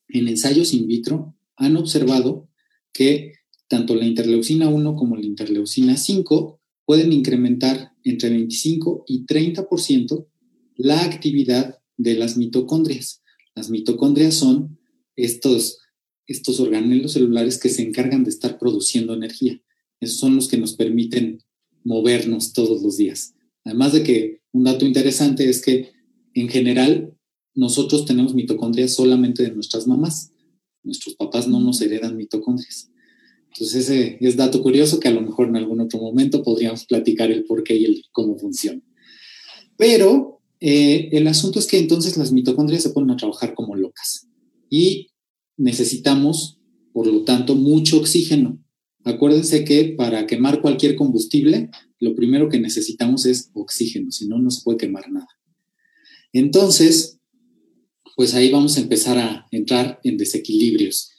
en 0.09 0.27
ensayos 0.27 0.73
in 0.73 0.87
vitro 0.87 1.35
han 1.55 1.75
observado 1.77 2.49
que 2.93 3.33
tanto 3.67 3.95
la 3.95 4.05
interleucina 4.05 4.69
1 4.69 4.95
como 4.95 5.15
la 5.15 5.25
interleucina 5.25 5.97
5 5.97 6.59
pueden 6.85 7.11
incrementar 7.11 7.93
entre 8.03 8.29
25 8.29 9.03
y 9.07 9.25
30% 9.25 10.27
la 10.75 11.03
actividad 11.03 11.79
de 11.97 12.15
las 12.15 12.37
mitocondrias. 12.37 13.23
Las 13.55 13.69
mitocondrias 13.69 14.35
son 14.35 14.77
estos, 15.17 15.79
estos 16.27 16.59
organelos 16.61 17.13
celulares 17.13 17.57
que 17.57 17.69
se 17.69 17.81
encargan 17.81 18.23
de 18.23 18.29
estar 18.29 18.57
produciendo 18.57 19.13
energía. 19.13 19.61
Esos 19.99 20.19
son 20.19 20.35
los 20.35 20.47
que 20.47 20.57
nos 20.57 20.73
permiten 20.73 21.43
movernos 21.83 22.53
todos 22.53 22.81
los 22.81 22.97
días. 22.97 23.33
Además 23.65 23.91
de 23.91 24.03
que 24.03 24.41
un 24.53 24.63
dato 24.63 24.85
interesante 24.85 25.49
es 25.49 25.61
que 25.61 25.91
en 26.33 26.47
general 26.47 27.13
nosotros 27.55 28.05
tenemos 28.05 28.35
mitocondrias 28.35 28.93
solamente 28.93 29.43
de 29.43 29.51
nuestras 29.51 29.87
mamás. 29.87 30.31
Nuestros 30.83 31.15
papás 31.15 31.47
no 31.47 31.59
nos 31.59 31.81
heredan 31.81 32.15
mitocondrias. 32.15 32.89
Entonces 33.47 33.89
ese 33.89 34.17
es 34.21 34.35
dato 34.37 34.61
curioso 34.61 34.99
que 34.99 35.07
a 35.07 35.13
lo 35.13 35.21
mejor 35.21 35.47
en 35.47 35.55
algún 35.55 35.81
otro 35.81 35.99
momento 35.99 36.43
podríamos 36.43 36.85
platicar 36.85 37.31
el 37.31 37.45
por 37.45 37.63
qué 37.63 37.75
y 37.75 37.85
el 37.85 38.03
cómo 38.11 38.37
funciona. 38.37 38.81
Pero 39.75 40.41
eh, 40.59 41.09
el 41.11 41.27
asunto 41.27 41.57
es 41.57 41.65
que 41.65 41.79
entonces 41.79 42.17
las 42.17 42.31
mitocondrias 42.31 42.83
se 42.83 42.91
ponen 42.91 43.11
a 43.11 43.17
trabajar 43.17 43.55
como 43.55 43.75
locas 43.75 44.27
y 44.69 45.11
necesitamos, 45.57 46.59
por 46.93 47.07
lo 47.07 47.23
tanto, 47.23 47.55
mucho 47.55 47.99
oxígeno. 47.99 48.63
Acuérdense 49.03 49.63
que 49.63 49.95
para 49.97 50.27
quemar 50.27 50.61
cualquier 50.61 50.95
combustible, 50.95 51.69
lo 51.99 52.15
primero 52.15 52.49
que 52.49 52.59
necesitamos 52.59 53.25
es 53.25 53.51
oxígeno, 53.53 54.11
si 54.11 54.27
no, 54.27 54.37
no 54.39 54.51
se 54.51 54.61
puede 54.63 54.77
quemar 54.77 55.09
nada. 55.11 55.27
Entonces, 56.33 57.19
pues 58.15 58.33
ahí 58.33 58.51
vamos 58.51 58.77
a 58.77 58.81
empezar 58.81 59.17
a 59.17 59.47
entrar 59.51 59.99
en 60.03 60.17
desequilibrios. 60.17 61.11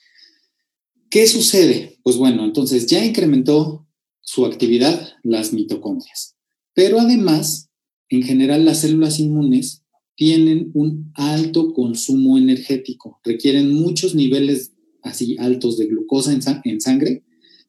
¿Qué 1.11 1.27
sucede? 1.27 1.99
Pues 2.03 2.17
bueno, 2.17 2.45
entonces 2.45 2.87
ya 2.87 3.05
incrementó 3.05 3.89
su 4.21 4.45
actividad 4.45 5.15
las 5.23 5.53
mitocondrias, 5.53 6.37
pero 6.75 7.01
además, 7.01 7.71
en 8.11 8.23
general, 8.23 8.65
las 8.65 8.81
células 8.81 9.19
inmunes 9.19 9.85
tienen 10.19 10.73
un 10.75 11.13
alto 11.15 11.73
consumo 11.73 12.39
energético, 12.39 13.21
requieren 13.23 13.73
muchos 13.73 14.17
niveles 14.17 14.73
así 15.01 15.37
altos 15.39 15.79
de 15.79 15.87
glucosa 15.87 16.33
en, 16.65 16.81
sangre 16.81 17.23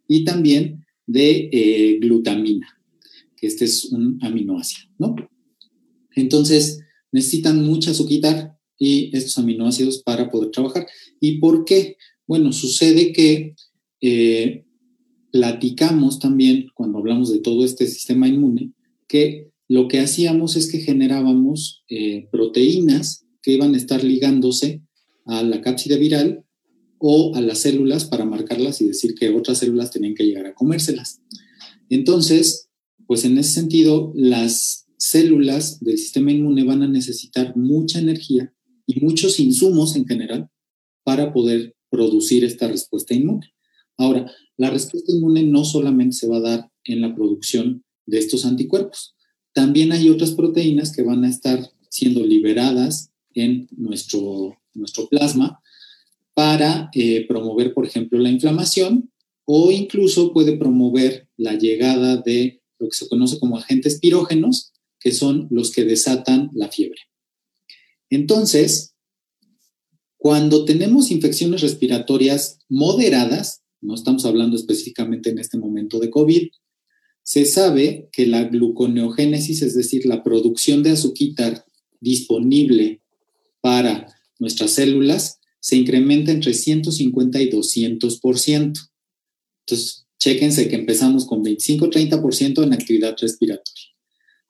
y 0.07 0.23
también 0.23 0.83
de 1.05 1.47
eh, 1.53 1.99
glutamina, 2.01 2.67
que 3.37 3.45
este 3.45 3.65
es 3.65 3.85
un 3.85 4.17
aminoácido, 4.23 4.89
¿no? 4.97 5.15
Entonces, 6.15 6.79
necesitan 7.11 7.63
mucha 7.63 7.91
azúcar 7.91 8.57
y 8.79 9.15
estos 9.15 9.37
aminoácidos 9.37 10.01
para 10.01 10.31
poder 10.31 10.49
trabajar. 10.49 10.87
¿Y 11.19 11.37
por 11.37 11.65
qué? 11.65 11.97
Bueno, 12.25 12.51
sucede 12.51 13.13
que 13.13 13.53
eh, 14.01 14.65
platicamos 15.31 16.17
también, 16.17 16.65
cuando 16.73 16.97
hablamos 16.97 17.31
de 17.31 17.41
todo 17.41 17.63
este 17.63 17.85
sistema 17.85 18.27
inmune, 18.27 18.73
que 19.07 19.48
lo 19.69 19.87
que 19.87 19.99
hacíamos 19.99 20.55
es 20.55 20.69
que 20.69 20.79
generábamos 20.79 21.83
eh, 21.89 22.27
proteínas 22.31 23.25
que 23.41 23.53
iban 23.53 23.75
a 23.75 23.77
estar 23.77 24.03
ligándose 24.03 24.81
a 25.25 25.43
la 25.43 25.61
cápside 25.61 25.97
viral 25.97 26.43
o 26.97 27.35
a 27.35 27.41
las 27.41 27.59
células 27.59 28.05
para 28.05 28.25
marcarlas 28.25 28.81
y 28.81 28.87
decir 28.87 29.13
que 29.13 29.29
otras 29.29 29.59
células 29.59 29.91
tenían 29.91 30.15
que 30.15 30.25
llegar 30.25 30.47
a 30.47 30.55
comérselas. 30.55 31.21
Entonces, 31.87 32.69
pues 33.05 33.23
en 33.25 33.37
ese 33.37 33.51
sentido, 33.51 34.11
las 34.15 34.87
células 34.97 35.79
del 35.79 35.99
sistema 35.99 36.31
inmune 36.31 36.63
van 36.63 36.81
a 36.81 36.87
necesitar 36.87 37.55
mucha 37.55 37.99
energía 37.99 38.51
y 38.87 38.99
muchos 39.01 39.39
insumos 39.39 39.95
en 39.95 40.07
general 40.07 40.49
para 41.03 41.31
poder 41.31 41.75
producir 41.91 42.43
esta 42.43 42.67
respuesta 42.67 43.13
inmune. 43.13 43.53
Ahora, 43.97 44.31
la 44.57 44.71
respuesta 44.71 45.11
inmune 45.11 45.43
no 45.43 45.63
solamente 45.63 46.15
se 46.15 46.27
va 46.27 46.37
a 46.37 46.41
dar 46.41 46.71
en 46.85 47.01
la 47.01 47.13
producción 47.13 47.83
de 48.07 48.17
estos 48.17 48.45
anticuerpos, 48.45 49.15
también 49.59 49.91
hay 49.91 50.07
otras 50.07 50.31
proteínas 50.31 50.95
que 50.95 51.01
van 51.01 51.25
a 51.25 51.29
estar 51.29 51.59
siendo 51.89 52.25
liberadas 52.25 53.11
en 53.33 53.67
nuestro, 53.75 54.57
nuestro 54.73 55.09
plasma 55.09 55.61
para 56.33 56.89
eh, 56.93 57.27
promover, 57.27 57.73
por 57.73 57.85
ejemplo, 57.85 58.17
la 58.19 58.29
inflamación 58.29 59.11
o 59.43 59.69
incluso 59.69 60.31
puede 60.31 60.55
promover 60.55 61.27
la 61.35 61.55
llegada 61.55 62.15
de 62.15 62.61
lo 62.79 62.87
que 62.87 62.95
se 62.95 63.09
conoce 63.09 63.37
como 63.37 63.57
agentes 63.57 63.99
pirógenos, 63.99 64.71
que 64.97 65.11
son 65.11 65.49
los 65.51 65.71
que 65.71 65.83
desatan 65.83 66.49
la 66.53 66.69
fiebre. 66.69 67.01
Entonces, 68.09 68.95
cuando 70.15 70.63
tenemos 70.63 71.11
infecciones 71.11 71.59
respiratorias 71.59 72.59
moderadas, 72.69 73.61
no 73.81 73.95
estamos 73.95 74.23
hablando 74.23 74.55
específicamente 74.55 75.31
en 75.31 75.39
este 75.39 75.57
momento 75.57 75.99
de 75.99 76.09
COVID, 76.09 76.47
se 77.29 77.45
sabe 77.45 78.09
que 78.11 78.25
la 78.25 78.45
gluconeogénesis, 78.45 79.61
es 79.61 79.75
decir, 79.75 80.07
la 80.07 80.23
producción 80.23 80.81
de 80.81 80.89
azúcar 80.89 81.63
disponible 82.01 83.03
para 83.61 84.07
nuestras 84.39 84.71
células, 84.71 85.39
se 85.59 85.75
incrementa 85.75 86.31
entre 86.31 86.55
150 86.55 87.39
y 87.39 87.51
200%. 87.51 88.89
Entonces, 89.59 90.07
chéquense 90.17 90.69
que 90.69 90.75
empezamos 90.75 91.27
con 91.27 91.43
25-30% 91.43 92.63
en 92.63 92.73
actividad 92.73 93.15
respiratoria. 93.21 93.85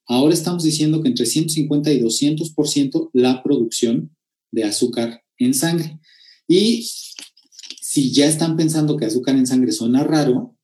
Ahora 0.05 0.33
estamos 0.33 0.63
diciendo 0.63 1.01
que 1.01 1.09
entre 1.09 1.25
150 1.25 1.91
y 1.91 2.00
200% 2.00 3.09
la 3.12 3.43
producción 3.43 4.15
de 4.51 4.63
azúcar 4.63 5.21
en 5.38 5.53
sangre. 5.53 6.00
Y 6.48 6.89
si 7.81 8.13
ya 8.13 8.25
están 8.25 8.55
pensando 8.55 8.95
que 8.95 9.03
azúcar 9.03 9.36
en 9.36 9.48
sangre 9.48 9.74
suena 9.74 10.05
raro, 10.05 10.55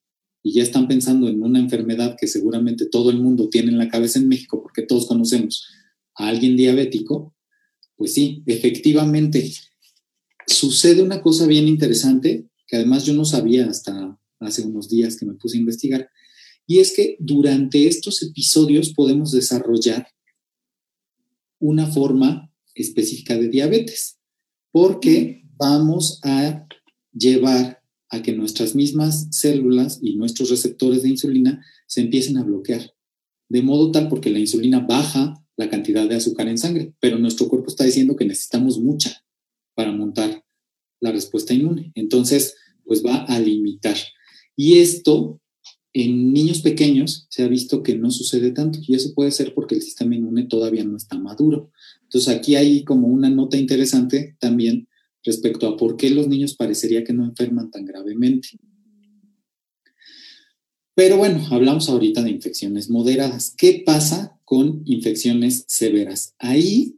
y 0.46 0.54
ya 0.54 0.62
están 0.62 0.88
pensando 0.88 1.28
en 1.28 1.42
una 1.42 1.58
enfermedad 1.58 2.16
que 2.20 2.28
seguramente 2.28 2.86
todo 2.86 3.10
el 3.10 3.20
mundo 3.20 3.50
tiene 3.50 3.72
en 3.72 3.80
la 3.80 3.90
cabeza 3.90 4.20
en 4.20 4.28
México, 4.28 4.62
porque 4.62 4.84
todos 4.84 5.08
conocemos 5.08 5.66
a 6.14 6.28
alguien 6.28 6.56
diabético, 6.56 7.36
pues 7.96 8.14
sí, 8.14 8.44
efectivamente, 8.46 9.52
sucede 10.46 11.02
una 11.02 11.24
cosa 11.24 11.48
bien 11.48 11.68
interesante 11.68 12.48
que 12.68 12.76
además 12.76 13.06
yo 13.06 13.16
no 13.16 13.26
sabía 13.26 13.66
hasta 13.66 14.20
hace 14.40 14.62
unos 14.62 14.88
días 14.88 15.18
que 15.18 15.26
me 15.26 15.34
puse 15.34 15.58
a 15.58 15.62
investigar, 15.62 16.12
y 16.68 16.78
es 16.78 16.94
que 16.96 17.18
durante 17.20 17.88
estos 17.88 18.22
episodios 18.22 18.94
podemos 18.94 19.32
desarrollar 19.32 20.10
una 21.58 21.88
forma 21.88 22.54
específica 22.76 23.36
de 23.36 23.50
diabetes, 23.50 24.20
porque 24.72 25.42
vamos 25.58 26.20
a 26.22 26.68
llevar 27.14 27.82
a 28.10 28.22
que 28.22 28.34
nuestras 28.34 28.76
mismas 28.76 29.28
células 29.32 30.00
y 30.02 30.16
nuestros 30.16 30.50
receptores 30.50 31.04
de 31.04 31.10
insulina 31.10 31.66
se 31.88 32.02
empiecen 32.02 32.38
a 32.38 32.44
bloquear. 32.44 32.94
De 33.50 33.62
modo 33.62 33.92
tal 33.92 34.10
porque 34.10 34.30
la 34.30 34.40
insulina 34.40 34.80
baja 34.80 35.42
la 35.58 35.70
cantidad 35.70 36.08
de 36.08 36.16
azúcar 36.16 36.48
en 36.48 36.58
sangre, 36.58 36.94
pero 37.00 37.18
nuestro 37.18 37.48
cuerpo 37.48 37.68
está 37.68 37.84
diciendo 37.84 38.16
que 38.16 38.26
necesitamos 38.26 38.80
mucha 38.80 39.24
para 39.74 39.92
montar 39.92 40.44
la 41.00 41.12
respuesta 41.12 41.54
inmune. 41.54 41.92
Entonces, 41.96 42.56
pues 42.84 43.04
va 43.06 43.24
a 43.24 43.40
limitar. 43.40 43.96
Y 44.56 44.80
esto 44.80 45.42
en 45.94 46.34
niños 46.34 46.62
pequeños 46.62 47.26
se 47.30 47.44
ha 47.44 47.48
visto 47.48 47.82
que 47.82 47.96
no 47.96 48.12
sucede 48.12 48.52
tanto 48.52 48.80
y 48.86 48.96
eso 48.96 49.14
puede 49.14 49.32
ser 49.32 49.54
porque 49.54 49.76
el 49.76 49.82
sistema 49.82 50.16
inmune 50.16 50.44
todavía 50.44 50.84
no 50.84 50.98
está 50.98 51.18
maduro. 51.18 51.72
Entonces 52.04 52.36
aquí 52.36 52.56
hay 52.56 52.84
como 52.84 53.08
una 53.08 53.30
nota 53.30 53.58
interesante 53.58 54.36
también 54.40 54.90
respecto 55.26 55.68
a 55.68 55.76
por 55.76 55.98
qué 55.98 56.10
los 56.10 56.28
niños 56.28 56.56
parecería 56.56 57.04
que 57.04 57.14
no 57.14 57.26
enferman 57.26 57.72
tan 57.72 57.86
gravemente. 57.86 58.50
Pero 60.96 61.18
bueno, 61.18 61.46
hablamos 61.52 61.90
ahorita 61.90 62.24
de 62.24 62.30
infecciones 62.30 62.90
moderadas. 62.90 63.54
¿Qué 63.58 63.84
pasa 63.86 64.40
con 64.46 64.82
infecciones 64.86 65.66
severas? 65.68 66.36
Ahí 66.38 66.96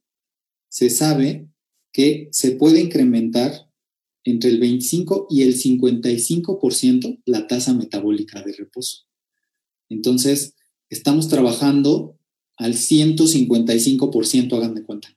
se 0.69 0.91
sabe 0.91 1.48
que 1.91 2.29
se 2.31 2.51
puede 2.51 2.79
incrementar 2.79 3.72
entre 4.24 4.51
el 4.51 4.60
25 4.60 5.27
y 5.31 5.41
el 5.41 5.55
55% 5.55 7.22
la 7.25 7.48
tasa 7.48 7.74
metabólica 7.74 8.43
de 8.43 8.53
reposo. 8.53 9.07
Entonces, 9.89 10.53
estamos 10.89 11.29
trabajando 11.29 12.19
al 12.57 12.74
155%, 12.74 14.53
hagan 14.53 14.75
de 14.75 14.84
cuenta. 14.84 15.16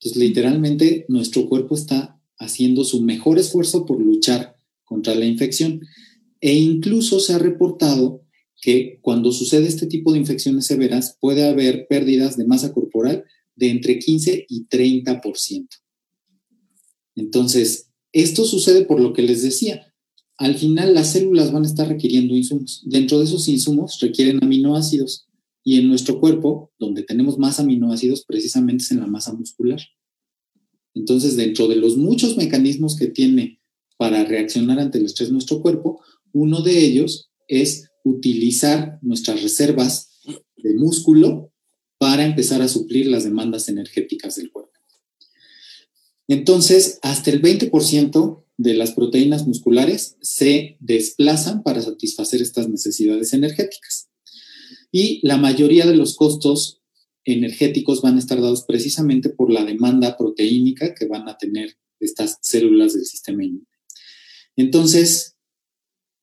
Entonces, 0.00 0.22
literalmente, 0.22 1.04
nuestro 1.08 1.48
cuerpo 1.48 1.74
está 1.74 2.20
haciendo 2.38 2.84
su 2.84 3.02
mejor 3.02 3.38
esfuerzo 3.38 3.84
por 3.84 4.00
luchar 4.00 4.56
contra 4.84 5.14
la 5.14 5.26
infección. 5.26 5.80
E 6.40 6.54
incluso 6.54 7.18
se 7.18 7.34
ha 7.34 7.38
reportado 7.38 8.22
que 8.60 8.98
cuando 9.02 9.32
sucede 9.32 9.66
este 9.66 9.86
tipo 9.86 10.12
de 10.12 10.18
infecciones 10.18 10.66
severas 10.66 11.16
puede 11.20 11.48
haber 11.48 11.86
pérdidas 11.88 12.36
de 12.36 12.46
masa 12.46 12.72
corporal 12.72 13.24
de 13.56 13.70
entre 13.70 13.98
15 13.98 14.46
y 14.48 14.66
30%. 14.68 15.68
Entonces, 17.16 17.90
esto 18.12 18.44
sucede 18.44 18.84
por 18.84 19.00
lo 19.00 19.12
que 19.12 19.22
les 19.22 19.42
decía. 19.42 19.92
Al 20.36 20.54
final 20.56 20.94
las 20.94 21.12
células 21.12 21.50
van 21.50 21.64
a 21.64 21.66
estar 21.66 21.88
requiriendo 21.88 22.36
insumos. 22.36 22.82
Dentro 22.86 23.18
de 23.18 23.24
esos 23.24 23.48
insumos 23.48 23.98
requieren 24.00 24.38
aminoácidos 24.42 25.27
y 25.64 25.78
en 25.78 25.88
nuestro 25.88 26.20
cuerpo, 26.20 26.72
donde 26.78 27.02
tenemos 27.02 27.38
más 27.38 27.60
aminoácidos, 27.60 28.24
precisamente 28.24 28.84
es 28.84 28.90
en 28.90 29.00
la 29.00 29.06
masa 29.06 29.32
muscular. 29.32 29.80
Entonces, 30.94 31.36
dentro 31.36 31.68
de 31.68 31.76
los 31.76 31.96
muchos 31.96 32.36
mecanismos 32.36 32.96
que 32.96 33.08
tiene 33.08 33.60
para 33.96 34.24
reaccionar 34.24 34.78
ante 34.78 34.98
el 34.98 35.04
estrés 35.04 35.30
nuestro 35.30 35.60
cuerpo, 35.60 36.02
uno 36.32 36.62
de 36.62 36.84
ellos 36.84 37.30
es 37.48 37.90
utilizar 38.04 38.98
nuestras 39.02 39.42
reservas 39.42 40.20
de 40.56 40.74
músculo 40.74 41.52
para 41.98 42.24
empezar 42.24 42.62
a 42.62 42.68
suplir 42.68 43.06
las 43.06 43.24
demandas 43.24 43.68
energéticas 43.68 44.36
del 44.36 44.50
cuerpo. 44.50 44.72
Entonces, 46.28 46.98
hasta 47.02 47.30
el 47.30 47.42
20% 47.42 48.44
de 48.56 48.74
las 48.74 48.92
proteínas 48.92 49.46
musculares 49.46 50.16
se 50.20 50.76
desplazan 50.80 51.62
para 51.62 51.80
satisfacer 51.80 52.42
estas 52.42 52.68
necesidades 52.68 53.32
energéticas 53.32 54.07
y 54.92 55.20
la 55.26 55.36
mayoría 55.36 55.86
de 55.86 55.96
los 55.96 56.16
costos 56.16 56.80
energéticos 57.24 58.00
van 58.00 58.16
a 58.16 58.18
estar 58.18 58.40
dados 58.40 58.64
precisamente 58.66 59.28
por 59.28 59.52
la 59.52 59.64
demanda 59.64 60.16
proteínica 60.16 60.94
que 60.94 61.06
van 61.06 61.28
a 61.28 61.36
tener 61.36 61.76
estas 62.00 62.38
células 62.40 62.94
del 62.94 63.04
sistema 63.04 63.44
inmune. 63.44 63.66
Entonces, 64.56 65.36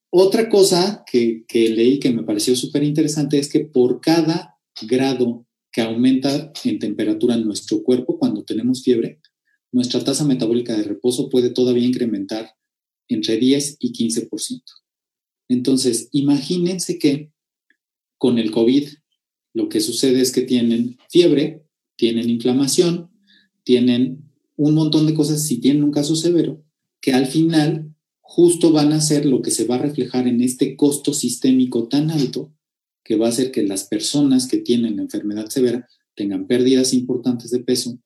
otra 0.09 0.49
cosa 0.49 1.03
que, 1.05 1.45
leí 1.51 1.99
que 1.99 2.11
me 2.11 2.23
pareció 2.23 2.55
súper 2.55 2.83
interesante 2.83 3.37
es 3.37 3.49
que 3.49 3.61
por 3.61 4.01
cada 4.01 4.57
grado 4.81 5.45
que 5.71 5.81
aumenta 5.81 6.51
en 6.63 6.79
temperatura 6.79 7.37
nuestro 7.37 7.83
cuerpo 7.83 8.17
cuando 8.17 8.43
tenemos 8.43 8.81
fiebre, 8.81 9.19
nuestra 9.71 10.03
tasa 10.03 10.23
metabólica 10.23 10.75
de 10.75 10.83
reposo 10.83 11.29
puede 11.29 11.49
todavía 11.49 11.85
incrementar 11.85 12.55
entre 13.09 13.37
10 13.37 13.77
y 13.79 13.91
15%. 13.91 14.63
Entonces, 15.49 16.09
imagínense 16.11 16.97
que 16.97 17.31
con 18.25 18.39
el 18.39 18.49
COVID, 18.49 18.87
lo 19.53 19.69
que 19.69 19.79
sucede 19.79 20.19
es 20.19 20.31
que 20.31 20.41
tienen 20.41 20.97
fiebre, 21.11 21.61
tienen 21.95 22.27
inflamación, 22.27 23.11
tienen 23.63 24.31
un 24.55 24.73
montón 24.73 25.05
de 25.05 25.13
cosas 25.13 25.45
si 25.45 25.59
tienen 25.59 25.83
un 25.83 25.91
caso 25.91 26.15
severo, 26.15 26.65
que 27.01 27.13
al 27.13 27.27
final 27.27 27.93
justo 28.21 28.71
van 28.71 28.93
a 28.93 29.01
ser 29.01 29.27
lo 29.27 29.43
que 29.43 29.51
se 29.51 29.65
va 29.65 29.75
a 29.75 29.83
reflejar 29.83 30.27
en 30.27 30.41
este 30.41 30.75
costo 30.75 31.13
sistémico 31.13 31.87
tan 31.87 32.09
alto 32.09 32.51
que 33.03 33.15
va 33.15 33.27
a 33.27 33.29
hacer 33.29 33.51
que 33.51 33.61
las 33.61 33.83
personas 33.83 34.47
que 34.47 34.57
tienen 34.57 34.97
enfermedad 34.97 35.49
severa 35.49 35.87
tengan 36.15 36.47
pérdidas 36.47 36.95
importantes 36.95 37.51
de 37.51 37.59
peso, 37.59 37.99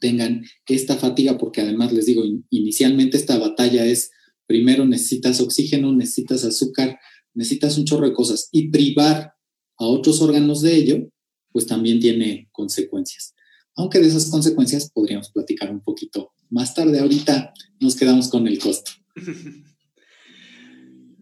tengan 0.00 0.44
esta 0.66 0.96
fatiga, 0.96 1.38
porque 1.38 1.60
además 1.60 1.92
les 1.92 2.06
digo, 2.06 2.24
inicialmente 2.50 3.16
esta 3.16 3.38
batalla 3.38 3.84
es, 3.84 4.10
primero 4.48 4.86
necesitas 4.86 5.40
oxígeno, 5.40 5.94
necesitas 5.94 6.44
azúcar, 6.44 6.98
necesitas 7.40 7.78
un 7.78 7.86
chorro 7.86 8.06
de 8.06 8.12
cosas 8.12 8.50
y 8.52 8.68
privar 8.68 9.32
a 9.78 9.86
otros 9.86 10.20
órganos 10.20 10.60
de 10.60 10.76
ello, 10.76 11.08
pues 11.52 11.66
también 11.66 11.98
tiene 11.98 12.50
consecuencias. 12.52 13.34
Aunque 13.76 13.98
de 13.98 14.08
esas 14.08 14.26
consecuencias 14.26 14.90
podríamos 14.90 15.30
platicar 15.30 15.70
un 15.70 15.80
poquito 15.80 16.34
más 16.50 16.74
tarde. 16.74 16.98
Ahorita 16.98 17.54
nos 17.80 17.96
quedamos 17.96 18.28
con 18.28 18.46
el 18.46 18.58
costo. 18.58 18.90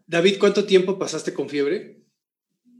David, 0.08 0.38
¿cuánto 0.40 0.64
tiempo 0.64 0.98
pasaste 0.98 1.32
con 1.32 1.48
fiebre? 1.48 2.04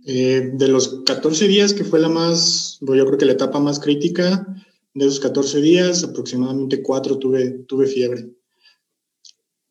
Eh, 0.04 0.50
de 0.54 0.66
los 0.66 1.04
14 1.06 1.46
días, 1.46 1.74
que 1.74 1.84
fue 1.84 2.00
la 2.00 2.08
más, 2.08 2.78
yo 2.80 3.06
creo 3.06 3.18
que 3.18 3.26
la 3.26 3.34
etapa 3.34 3.60
más 3.60 3.78
crítica, 3.78 4.46
de 4.94 5.06
esos 5.06 5.20
14 5.20 5.60
días, 5.60 6.02
aproximadamente 6.02 6.82
4 6.82 7.18
tuve, 7.18 7.50
tuve 7.68 7.86
fiebre. 7.86 8.32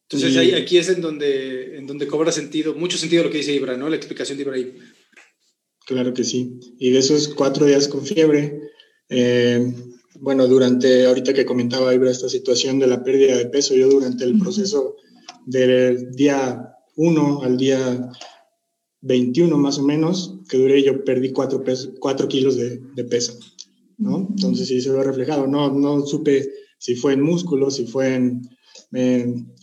Entonces 0.09 0.37
ahí, 0.37 0.53
aquí 0.53 0.77
es 0.77 0.87
en 0.87 1.01
donde, 1.01 1.77
en 1.77 1.85
donde 1.85 2.07
cobra 2.07 2.31
sentido, 2.31 2.73
mucho 2.73 2.97
sentido 2.97 3.25
lo 3.25 3.29
que 3.29 3.39
dice 3.39 3.53
Ibra, 3.53 3.75
¿no? 3.75 3.89
La 3.89 3.97
explicación 3.97 4.37
de 4.37 4.43
Ibrahim. 4.45 4.71
Claro 5.85 6.13
que 6.13 6.23
sí. 6.23 6.59
Y 6.79 6.91
de 6.91 6.99
esos 6.99 7.27
cuatro 7.27 7.65
días 7.65 7.89
con 7.89 8.05
fiebre, 8.05 8.61
eh, 9.09 9.73
bueno, 10.21 10.47
durante, 10.47 11.05
ahorita 11.05 11.33
que 11.33 11.45
comentaba 11.45 11.93
Ibra 11.93 12.09
esta 12.09 12.29
situación 12.29 12.79
de 12.79 12.87
la 12.87 13.03
pérdida 13.03 13.37
de 13.37 13.47
peso, 13.47 13.75
yo 13.75 13.89
durante 13.89 14.23
el 14.23 14.39
proceso 14.39 14.95
del 15.45 16.11
día 16.11 16.73
1 16.95 17.43
al 17.43 17.57
día 17.57 18.09
21 19.01 19.57
más 19.57 19.77
o 19.77 19.83
menos, 19.83 20.39
que 20.49 20.57
duré, 20.57 20.83
yo 20.83 21.03
perdí 21.03 21.33
4 21.33 21.63
cuatro 21.99 22.27
kilos 22.29 22.55
de, 22.55 22.79
de, 22.95 23.03
peso, 23.03 23.37
¿no? 23.97 24.27
Entonces 24.29 24.69
sí 24.69 24.79
se 24.79 24.89
ve 24.91 25.03
reflejado. 25.03 25.47
No, 25.47 25.71
no 25.71 26.05
supe 26.05 26.49
si 26.79 26.95
fue 26.95 27.13
en 27.13 27.21
músculo, 27.21 27.69
si 27.69 27.85
fue 27.85 28.15
en, 28.15 28.41
en 28.91 29.53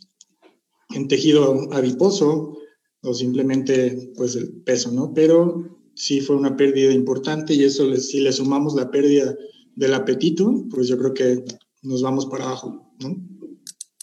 en 0.95 1.09
tejido 1.09 1.73
adiposo 1.73 2.59
o 3.03 3.15
simplemente 3.15 4.13
pues 4.17 4.37
el 4.37 4.63
peso, 4.63 4.91
¿no? 4.91 5.13
Pero 5.15 5.79
sí 5.95 6.21
fue 6.21 6.37
una 6.37 6.57
pérdida 6.57 6.93
importante 6.93 7.55
y 7.55 7.65
eso 7.65 7.95
si 7.97 8.21
le 8.21 8.33
sumamos 8.33 8.75
la 8.75 8.91
pérdida 8.91 9.37
del 9.77 9.95
apetito, 9.95 10.65
pues 10.71 10.89
yo 10.89 10.99
creo 10.99 11.15
que 11.15 11.45
nos 11.83 12.03
vamos 12.03 12.27
para 12.27 12.45
abajo, 12.45 12.95
¿no? 13.01 13.17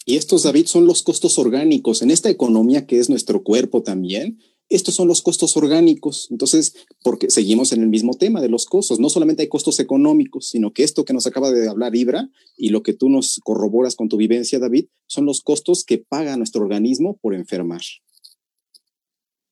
Y 0.04 0.16
estos, 0.16 0.42
David, 0.42 0.66
son 0.66 0.86
los 0.86 1.02
costos 1.02 1.38
orgánicos. 1.38 2.02
En 2.02 2.10
esta 2.10 2.28
economía 2.28 2.86
que 2.86 2.98
es 2.98 3.08
nuestro 3.08 3.44
cuerpo 3.44 3.82
también, 3.82 4.40
estos 4.74 4.94
son 4.94 5.08
los 5.08 5.22
costos 5.22 5.56
orgánicos. 5.56 6.28
Entonces, 6.30 6.74
porque 7.02 7.30
seguimos 7.30 7.72
en 7.72 7.82
el 7.82 7.88
mismo 7.88 8.14
tema 8.14 8.40
de 8.40 8.48
los 8.48 8.66
costos, 8.66 9.00
no 9.00 9.08
solamente 9.08 9.42
hay 9.42 9.48
costos 9.48 9.80
económicos, 9.80 10.48
sino 10.48 10.72
que 10.72 10.82
esto 10.82 11.04
que 11.04 11.12
nos 11.12 11.26
acaba 11.26 11.50
de 11.50 11.68
hablar 11.68 11.94
Ibra 11.94 12.28
y 12.56 12.70
lo 12.70 12.82
que 12.82 12.92
tú 12.92 13.08
nos 13.08 13.40
corroboras 13.44 13.96
con 13.96 14.08
tu 14.08 14.16
vivencia, 14.16 14.58
David, 14.58 14.86
son 15.06 15.26
los 15.26 15.40
costos 15.40 15.84
que 15.84 15.98
paga 15.98 16.36
nuestro 16.36 16.62
organismo 16.62 17.18
por 17.20 17.34
enfermar. 17.34 17.82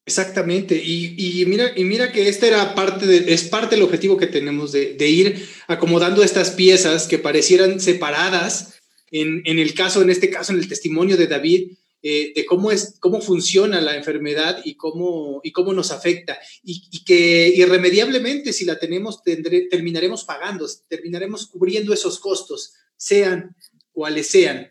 Exactamente, 0.07 0.83
y, 0.83 1.45
mira, 1.47 1.71
y 1.77 1.85
mira 1.85 2.11
que 2.11 2.29
este 2.29 2.49
era 2.49 2.75
parte 2.75 3.33
es 3.33 3.45
parte 3.45 3.77
del 3.77 3.85
objetivo 3.85 4.17
que 4.17 4.27
tenemos 4.27 4.73
de, 4.73 5.09
ir 5.09 5.47
acomodando 5.69 6.25
estas 6.25 6.51
piezas 6.51 7.07
que 7.07 7.19
parecieran 7.19 7.79
separadas, 7.79 8.81
en 9.13 9.43
el 9.45 9.73
caso, 9.75 10.03
en 10.03 10.11
este 10.11 10.31
caso, 10.31 10.53
en 10.53 10.59
el 10.59 10.69
testimonio 10.69 11.17
de 11.17 11.29
David, 11.29 11.73
eh, 12.03 12.33
de 12.35 12.47
cómo, 12.47 12.71
es, 12.71 12.97
cómo 12.99 13.21
funciona 13.21 13.81
la 13.81 13.97
enfermedad 13.97 14.61
y 14.65 14.75
cómo, 14.77 15.41
y 15.43 15.53
cómo 15.53 15.73
nos 15.73 15.91
afecta. 15.91 16.39
Y, 16.63 17.05
que 17.05 17.49
irremediablemente, 17.49 18.53
si 18.53 18.65
la 18.65 18.79
tenemos, 18.79 19.23
terminaremos 19.23 20.25
pagando, 20.25 20.67
terminaremos 20.89 21.47
cubriendo 21.47 21.93
esos 21.93 22.19
costos, 22.19 22.73
sean 22.97 23.55
cuales 23.93 24.29
sean. 24.29 24.69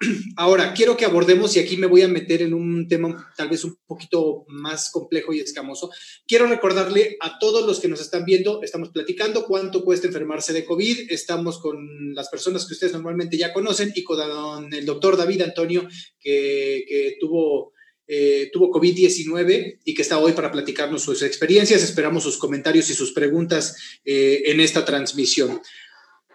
Ahora, 0.36 0.74
quiero 0.74 0.96
que 0.96 1.04
abordemos, 1.04 1.56
y 1.56 1.60
aquí 1.60 1.76
me 1.76 1.86
voy 1.86 2.02
a 2.02 2.08
meter 2.08 2.42
en 2.42 2.54
un 2.54 2.88
tema 2.88 3.32
tal 3.36 3.48
vez 3.48 3.64
un 3.64 3.76
poquito 3.86 4.44
más 4.48 4.90
complejo 4.90 5.32
y 5.32 5.40
escamoso. 5.40 5.90
Quiero 6.26 6.46
recordarle 6.46 7.16
a 7.20 7.38
todos 7.38 7.66
los 7.66 7.80
que 7.80 7.88
nos 7.88 8.00
están 8.00 8.24
viendo, 8.24 8.62
estamos 8.62 8.90
platicando 8.90 9.46
cuánto 9.46 9.84
cuesta 9.84 10.06
enfermarse 10.06 10.52
de 10.52 10.64
COVID, 10.64 11.10
estamos 11.10 11.58
con 11.58 12.14
las 12.14 12.28
personas 12.28 12.66
que 12.66 12.74
ustedes 12.74 12.92
normalmente 12.92 13.38
ya 13.38 13.52
conocen 13.52 13.92
y 13.94 14.02
con 14.02 14.72
el 14.72 14.84
doctor 14.84 15.16
David 15.16 15.42
Antonio, 15.42 15.86
que, 16.20 17.16
tuvo, 17.20 17.72
eh, 18.06 18.50
tuvo 18.52 18.72
COVID-19 18.72 19.80
y 19.84 19.94
que 19.94 20.02
está 20.02 20.18
hoy 20.18 20.32
para 20.32 20.50
platicarnos 20.50 21.02
sus 21.02 21.22
experiencias. 21.22 21.82
Esperamos 21.82 22.24
sus 22.24 22.36
comentarios 22.36 22.90
y 22.90 22.94
sus 22.94 23.12
preguntas 23.12 23.76
eh, 24.04 24.42
en 24.46 24.60
esta 24.60 24.84
transmisión. 24.84 25.60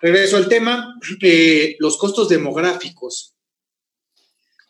Regreso 0.01 0.37
al 0.37 0.47
tema, 0.47 0.95
eh, 1.21 1.75
los 1.79 1.97
costos 1.97 2.29
demográficos. 2.29 3.35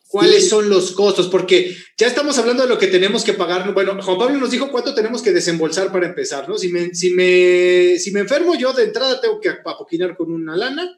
¿Cuáles 0.10 0.50
son 0.50 0.72
los 0.72 0.94
costos? 0.94 1.28
Porque 1.28 1.72
ya 1.96 2.08
estamos 2.08 2.36
hablando 2.40 2.64
de 2.64 2.70
lo 2.70 2.80
que 2.80 2.88
tenemos 2.88 3.24
que 3.24 3.34
pagar. 3.34 3.72
Bueno, 3.76 3.96
Juan 4.02 4.18
Pablo 4.18 4.40
nos 4.40 4.50
dijo 4.50 4.72
cuánto 4.72 4.96
tenemos 4.96 5.22
que 5.22 5.32
desembolsar 5.32 5.92
para 5.92 6.08
empezar, 6.08 6.50
¿no? 6.50 6.58
Si 6.58 6.70
me, 6.70 6.96
si 6.96 7.12
me, 7.12 8.00
si 8.00 8.10
me 8.10 8.22
enfermo 8.22 8.56
yo 8.56 8.74
de 8.74 8.86
entrada 8.86 9.22
tengo 9.22 9.40
que 9.40 9.50
apoquinar 9.50 10.18
con 10.18 10.32
una 10.32 10.58
lana. 10.58 10.98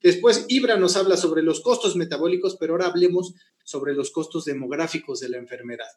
Después 0.00 0.44
Ibra 0.46 0.76
nos 0.76 0.94
habla 0.94 1.16
sobre 1.16 1.42
los 1.42 1.60
costos 1.60 1.96
metabólicos, 1.96 2.56
pero 2.56 2.74
ahora 2.74 2.86
hablemos 2.86 3.34
sobre 3.64 3.94
los 3.94 4.12
costos 4.12 4.44
demográficos 4.44 5.18
de 5.18 5.30
la 5.30 5.38
enfermedad. 5.38 5.90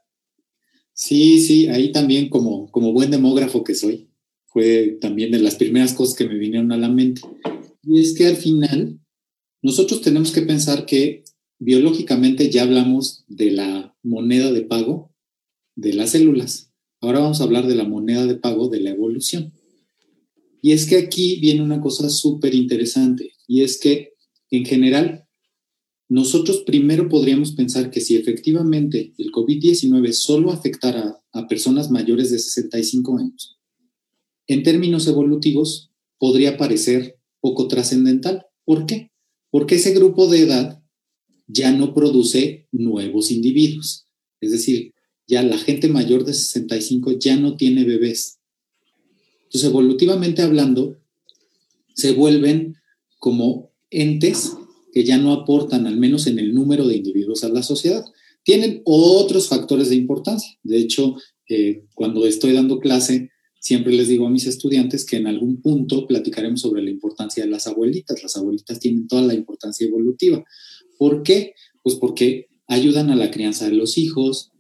Sí, 0.92 1.42
sí, 1.42 1.68
ahí 1.68 1.92
también 1.92 2.30
como, 2.30 2.72
como 2.72 2.94
buen 2.94 3.12
demógrafo 3.12 3.64
que 3.64 3.76
soy, 3.76 4.10
fue 4.48 4.98
también 5.00 5.30
de 5.30 5.38
las 5.38 5.54
primeras 5.54 5.94
cosas 5.94 6.16
que 6.16 6.28
me 6.28 6.40
vinieron 6.40 6.72
a 6.72 6.78
la 6.78 6.90
mente. 6.90 7.22
Y 7.84 8.00
es 8.00 8.16
que 8.18 8.26
al 8.26 8.38
final 8.38 9.00
nosotros 9.62 10.02
tenemos 10.02 10.32
que 10.32 10.42
pensar 10.42 10.88
que 10.88 11.25
biológicamente 11.60 12.50
ya 12.50 12.64
hablamos 12.64 13.26
de 13.28 13.52
la 13.52 13.96
moneda 14.04 14.52
de 14.52 14.62
pago 14.62 15.12
de 15.76 15.94
las 15.94 16.12
células. 16.12 16.72
Ahora 17.02 17.20
vamos 17.20 17.42
a 17.42 17.44
hablar 17.44 17.68
de 17.68 17.76
la 17.76 17.84
moneda 17.84 18.26
de 18.26 18.36
pago 18.36 18.70
de 18.70 18.80
la 18.80 18.92
evolución. 18.92 19.54
Y 20.62 20.72
es 20.72 20.86
que 20.86 20.98
aquí 20.98 21.40
viene 21.40 21.62
una 21.62 21.82
cosa 21.82 22.10
súper 22.10 22.56
interesante, 22.56 23.34
y 23.48 23.62
es 23.62 23.80
que 23.80 24.14
en 24.50 24.66
general, 24.66 25.28
nosotros 26.08 26.64
primero 26.66 27.10
podríamos 27.10 27.54
pensar 27.54 27.90
que 27.90 28.02
si 28.02 28.16
efectivamente 28.16 29.14
el 29.18 29.32
COVID-19 29.32 30.12
solo 30.12 30.52
afectara 30.52 31.22
a 31.32 31.48
personas 31.48 31.90
mayores 31.90 32.32
de 32.32 32.40
65 32.40 33.18
años, 33.18 33.60
en 34.48 34.64
términos 34.64 35.08
evolutivos 35.08 35.92
podría 36.20 36.58
parecer 36.58 37.20
poco 37.42 37.68
trascendental. 37.68 38.46
¿Por 38.64 38.86
qué? 38.86 39.12
Porque 39.52 39.76
ese 39.76 39.94
grupo 39.94 40.28
de 40.28 40.40
edad 40.40 40.84
ya 41.48 41.72
no 41.72 41.94
produce 41.94 42.68
nuevos 42.72 43.32
individuos. 43.32 44.08
Es 44.42 44.52
decir, 44.52 44.94
ya 45.28 45.42
la 45.44 45.58
gente 45.58 45.88
mayor 45.88 46.26
de 46.26 46.34
65 46.34 47.20
ya 47.20 47.36
no 47.36 47.58
tiene 47.58 47.84
bebés. 47.84 48.40
Entonces, 49.44 49.70
evolutivamente 49.70 50.42
hablando, 50.42 50.98
se 51.94 52.14
vuelven 52.14 52.76
como 53.20 53.72
entes 53.90 54.54
que 54.94 55.04
ya 55.04 55.18
no 55.18 55.34
aportan, 55.34 55.88
al 55.88 55.98
menos 55.98 56.28
en 56.28 56.40
el 56.40 56.54
número 56.54 56.88
de 56.88 56.96
individuos 56.96 57.44
a 57.44 57.50
la 57.50 57.64
sociedad. 57.64 58.06
Tienen 58.44 58.82
otros 58.86 59.50
factores 59.50 59.90
de 59.90 59.96
importancia. 59.96 60.58
De 60.64 60.78
hecho, 60.78 61.16
eh, 61.50 61.86
cuando 61.94 62.26
estoy 62.26 62.54
dando 62.54 62.80
clase, 62.80 63.32
siempre 63.60 63.94
les 63.94 64.08
digo 64.08 64.28
a 64.28 64.30
mis 64.30 64.46
estudiantes 64.46 65.06
que 65.06 65.18
en 65.18 65.28
algún 65.28 65.62
punto 65.62 66.06
platicaremos 66.06 66.62
sobre 66.62 66.84
la 66.84 66.92
importancia 66.92 67.44
de 67.44 67.50
las 67.50 67.66
abuelitas. 67.68 68.22
Las 68.22 68.38
abuelitas 68.38 68.80
tienen 68.80 69.08
toda 69.08 69.24
la 69.24 69.34
importancia 69.34 69.88
evolutiva. 69.88 70.44
¿Por 70.98 71.24
qué? 71.24 71.54
Pues 71.84 71.96
porque 71.96 72.48
ayudan 72.68 73.10
a 73.10 73.16
la 73.16 73.32
crianza 73.32 73.66
de 73.66 73.76
los 73.76 73.98
hijos, 73.98 74.52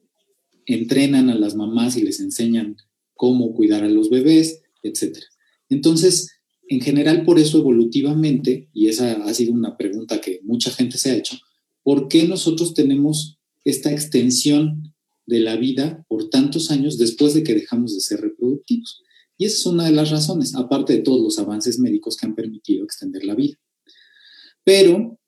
entrenan 0.65 1.30
a 1.30 1.36
las 1.36 1.56
mamás 1.56 1.98
y 1.98 2.04
les 2.04 2.19
enseñan 2.19 2.78
cómo 3.13 3.54
cuidar 3.54 3.84
a 3.84 3.89
los 3.89 4.10
bebés, 4.10 4.62
etc. 4.84 5.17
Entonces, 5.69 6.32
en 6.67 6.82
general, 6.82 7.24
por 7.26 7.39
eso 7.39 7.60
evolutivamente, 7.60 8.69
y 8.74 8.88
esa 8.88 9.24
ha 9.24 9.34
sido 9.34 9.54
una 9.54 9.78
pregunta 9.78 10.21
que 10.21 10.41
mucha 10.43 10.71
gente 10.71 10.98
se 10.98 11.12
ha 11.12 11.15
hecho, 11.15 11.38
¿por 11.84 12.08
qué 12.08 12.28
nosotros 12.28 12.74
tenemos 12.74 13.39
esta 13.63 13.91
extensión 13.91 14.93
de 15.28 15.39
la 15.39 15.56
vida 15.56 16.06
por 16.08 16.30
tantos 16.30 16.71
años 16.71 16.98
después 16.98 17.34
de 17.34 17.43
que 17.43 17.56
dejamos 17.56 17.93
de 17.93 18.02
ser 18.02 18.21
reproductivos? 18.21 19.02
Y 19.38 19.45
esa 19.45 19.58
es 19.58 19.65
una 19.65 19.86
de 19.86 19.91
las 19.91 20.12
razones, 20.12 20.56
aparte 20.56 20.93
de 20.93 21.02
todos 21.02 21.21
los 21.21 21.39
avances 21.39 21.78
médicos 21.78 22.15
que 22.15 22.26
han 22.26 22.36
permitido 22.36 22.84
extender 22.84 23.26
la 23.26 23.36
vida. 23.36 23.58
Pero 24.63 25.19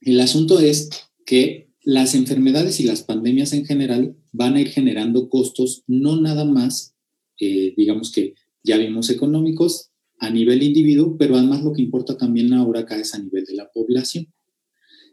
el 0.00 0.20
asunto 0.20 0.58
es 0.58 0.90
que 1.26 1.68
las 1.82 2.14
enfermedades 2.14 2.80
y 2.80 2.84
las 2.84 3.02
pandemias 3.02 3.52
en 3.52 3.64
general 3.64 4.16
van 4.32 4.56
a 4.56 4.60
ir 4.60 4.68
generando 4.68 5.28
costos, 5.28 5.82
no 5.86 6.20
nada 6.20 6.44
más, 6.44 6.94
eh, 7.38 7.74
digamos 7.76 8.12
que 8.12 8.34
ya 8.62 8.76
vimos 8.76 9.10
económicos 9.10 9.90
a 10.18 10.30
nivel 10.30 10.62
individuo, 10.62 11.16
pero 11.18 11.36
además 11.36 11.62
lo 11.62 11.72
que 11.72 11.82
importa 11.82 12.16
también 12.16 12.52
ahora 12.52 12.80
acá 12.80 12.98
es 12.98 13.14
a 13.14 13.18
nivel 13.18 13.44
de 13.44 13.54
la 13.54 13.70
población. 13.70 14.28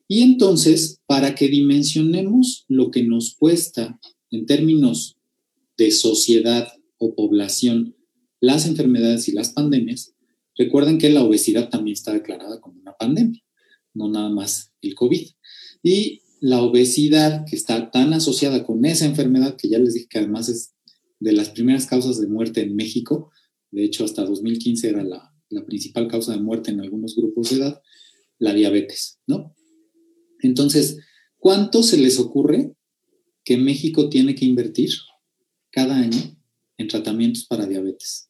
Y 0.09 0.21
entonces, 0.21 1.01
para 1.05 1.35
que 1.35 1.47
dimensionemos 1.47 2.65
lo 2.67 2.91
que 2.91 3.03
nos 3.03 3.35
cuesta 3.35 3.99
en 4.31 4.45
términos 4.45 5.17
de 5.77 5.91
sociedad 5.91 6.67
o 6.97 7.15
población 7.15 7.95
las 8.39 8.65
enfermedades 8.65 9.27
y 9.27 9.31
las 9.31 9.49
pandemias, 9.49 10.13
recuerden 10.57 10.97
que 10.97 11.09
la 11.09 11.23
obesidad 11.23 11.69
también 11.69 11.93
está 11.93 12.13
declarada 12.13 12.59
como 12.59 12.79
una 12.79 12.93
pandemia 12.93 13.41
no 13.97 14.09
nada 14.09 14.29
más 14.29 14.66
el 14.81 14.95
COVID. 14.95 15.27
Y 15.83 16.21
la 16.39 16.61
obesidad, 16.61 17.45
que 17.45 17.55
está 17.55 17.91
tan 17.91 18.13
asociada 18.13 18.63
con 18.63 18.85
esa 18.85 19.05
enfermedad, 19.05 19.55
que 19.55 19.69
ya 19.69 19.79
les 19.79 19.93
dije 19.93 20.07
que 20.09 20.19
además 20.19 20.49
es 20.49 20.73
de 21.19 21.31
las 21.31 21.49
primeras 21.49 21.87
causas 21.87 22.19
de 22.19 22.27
muerte 22.27 22.61
en 22.61 22.75
México, 22.75 23.31
de 23.71 23.83
hecho 23.83 24.05
hasta 24.05 24.23
2015 24.23 24.89
era 24.89 25.03
la, 25.03 25.33
la 25.49 25.65
principal 25.65 26.07
causa 26.07 26.33
de 26.33 26.41
muerte 26.41 26.71
en 26.71 26.81
algunos 26.81 27.15
grupos 27.15 27.49
de 27.49 27.57
edad, 27.57 27.81
la 28.39 28.53
diabetes, 28.53 29.19
¿no? 29.25 29.55
Entonces, 30.41 30.99
¿cuánto 31.37 31.81
se 31.83 31.97
les 31.97 32.19
ocurre 32.19 32.73
que 33.43 33.57
México 33.57 34.09
tiene 34.09 34.35
que 34.35 34.45
invertir 34.45 34.91
cada 35.71 35.97
año 35.97 36.37
en 36.77 36.87
tratamientos 36.87 37.45
para 37.45 37.65
diabetes 37.65 38.29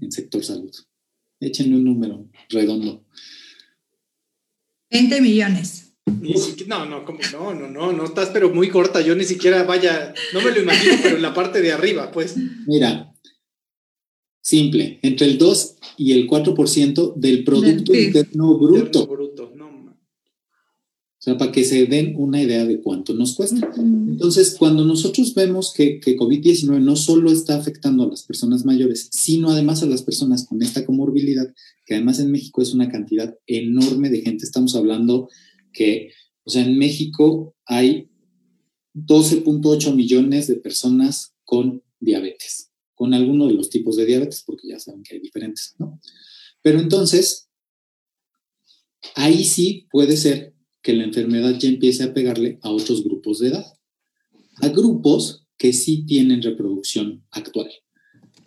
en 0.00 0.12
sector 0.12 0.44
salud? 0.44 0.72
Échenle 1.40 1.76
un 1.76 1.84
número 1.84 2.28
redondo. 2.48 3.04
20 4.90 5.20
millones. 5.20 5.94
no, 6.66 6.84
no, 6.84 7.04
no, 7.32 7.54
no, 7.54 7.68
no, 7.68 7.92
no 7.92 8.04
estás 8.04 8.30
pero 8.30 8.50
muy 8.50 8.68
corta. 8.68 9.00
Yo 9.00 9.14
ni 9.14 9.24
siquiera 9.24 9.62
vaya, 9.64 10.12
no 10.34 10.40
me 10.40 10.50
lo 10.50 10.60
imagino, 10.60 10.96
pero 11.02 11.16
en 11.16 11.22
la 11.22 11.32
parte 11.32 11.62
de 11.62 11.72
arriba, 11.72 12.10
pues. 12.10 12.36
Mira, 12.66 13.14
simple, 14.42 14.98
entre 15.02 15.26
el 15.28 15.38
2 15.38 15.76
y 15.98 16.12
el 16.12 16.28
4% 16.28 17.14
del 17.14 17.44
Producto 17.44 17.94
Interno 17.94 18.58
Bruto. 18.58 19.08
O 21.20 21.22
sea, 21.22 21.36
para 21.36 21.52
que 21.52 21.64
se 21.64 21.84
den 21.84 22.14
una 22.16 22.42
idea 22.42 22.64
de 22.64 22.80
cuánto 22.80 23.12
nos 23.12 23.34
cuesta. 23.34 23.70
Entonces, 23.76 24.56
cuando 24.58 24.86
nosotros 24.86 25.34
vemos 25.34 25.74
que, 25.76 26.00
que 26.00 26.16
COVID-19 26.16 26.80
no 26.80 26.96
solo 26.96 27.30
está 27.30 27.56
afectando 27.56 28.04
a 28.04 28.08
las 28.08 28.22
personas 28.22 28.64
mayores, 28.64 29.10
sino 29.12 29.50
además 29.50 29.82
a 29.82 29.86
las 29.86 30.00
personas 30.00 30.46
con 30.46 30.62
esta 30.62 30.86
comorbilidad, 30.86 31.52
que 31.84 31.92
además 31.92 32.20
en 32.20 32.30
México 32.30 32.62
es 32.62 32.72
una 32.72 32.88
cantidad 32.88 33.36
enorme 33.46 34.08
de 34.08 34.22
gente, 34.22 34.46
estamos 34.46 34.74
hablando 34.74 35.28
que, 35.74 36.10
o 36.44 36.50
sea, 36.50 36.64
en 36.64 36.78
México 36.78 37.54
hay 37.66 38.08
12.8 38.94 39.94
millones 39.94 40.46
de 40.46 40.56
personas 40.56 41.34
con 41.44 41.82
diabetes, 41.98 42.70
con 42.94 43.12
alguno 43.12 43.46
de 43.46 43.52
los 43.52 43.68
tipos 43.68 43.96
de 43.96 44.06
diabetes, 44.06 44.42
porque 44.46 44.68
ya 44.68 44.80
saben 44.80 45.02
que 45.02 45.16
hay 45.16 45.20
diferentes, 45.20 45.74
¿no? 45.78 46.00
Pero 46.62 46.80
entonces, 46.80 47.50
ahí 49.16 49.44
sí 49.44 49.86
puede 49.90 50.16
ser 50.16 50.54
que 50.82 50.94
la 50.94 51.04
enfermedad 51.04 51.58
ya 51.58 51.68
empiece 51.68 52.02
a 52.04 52.14
pegarle 52.14 52.58
a 52.62 52.70
otros 52.70 53.04
grupos 53.04 53.38
de 53.38 53.48
edad, 53.48 53.66
a 54.56 54.68
grupos 54.68 55.46
que 55.58 55.72
sí 55.72 56.04
tienen 56.06 56.42
reproducción 56.42 57.24
actual. 57.30 57.70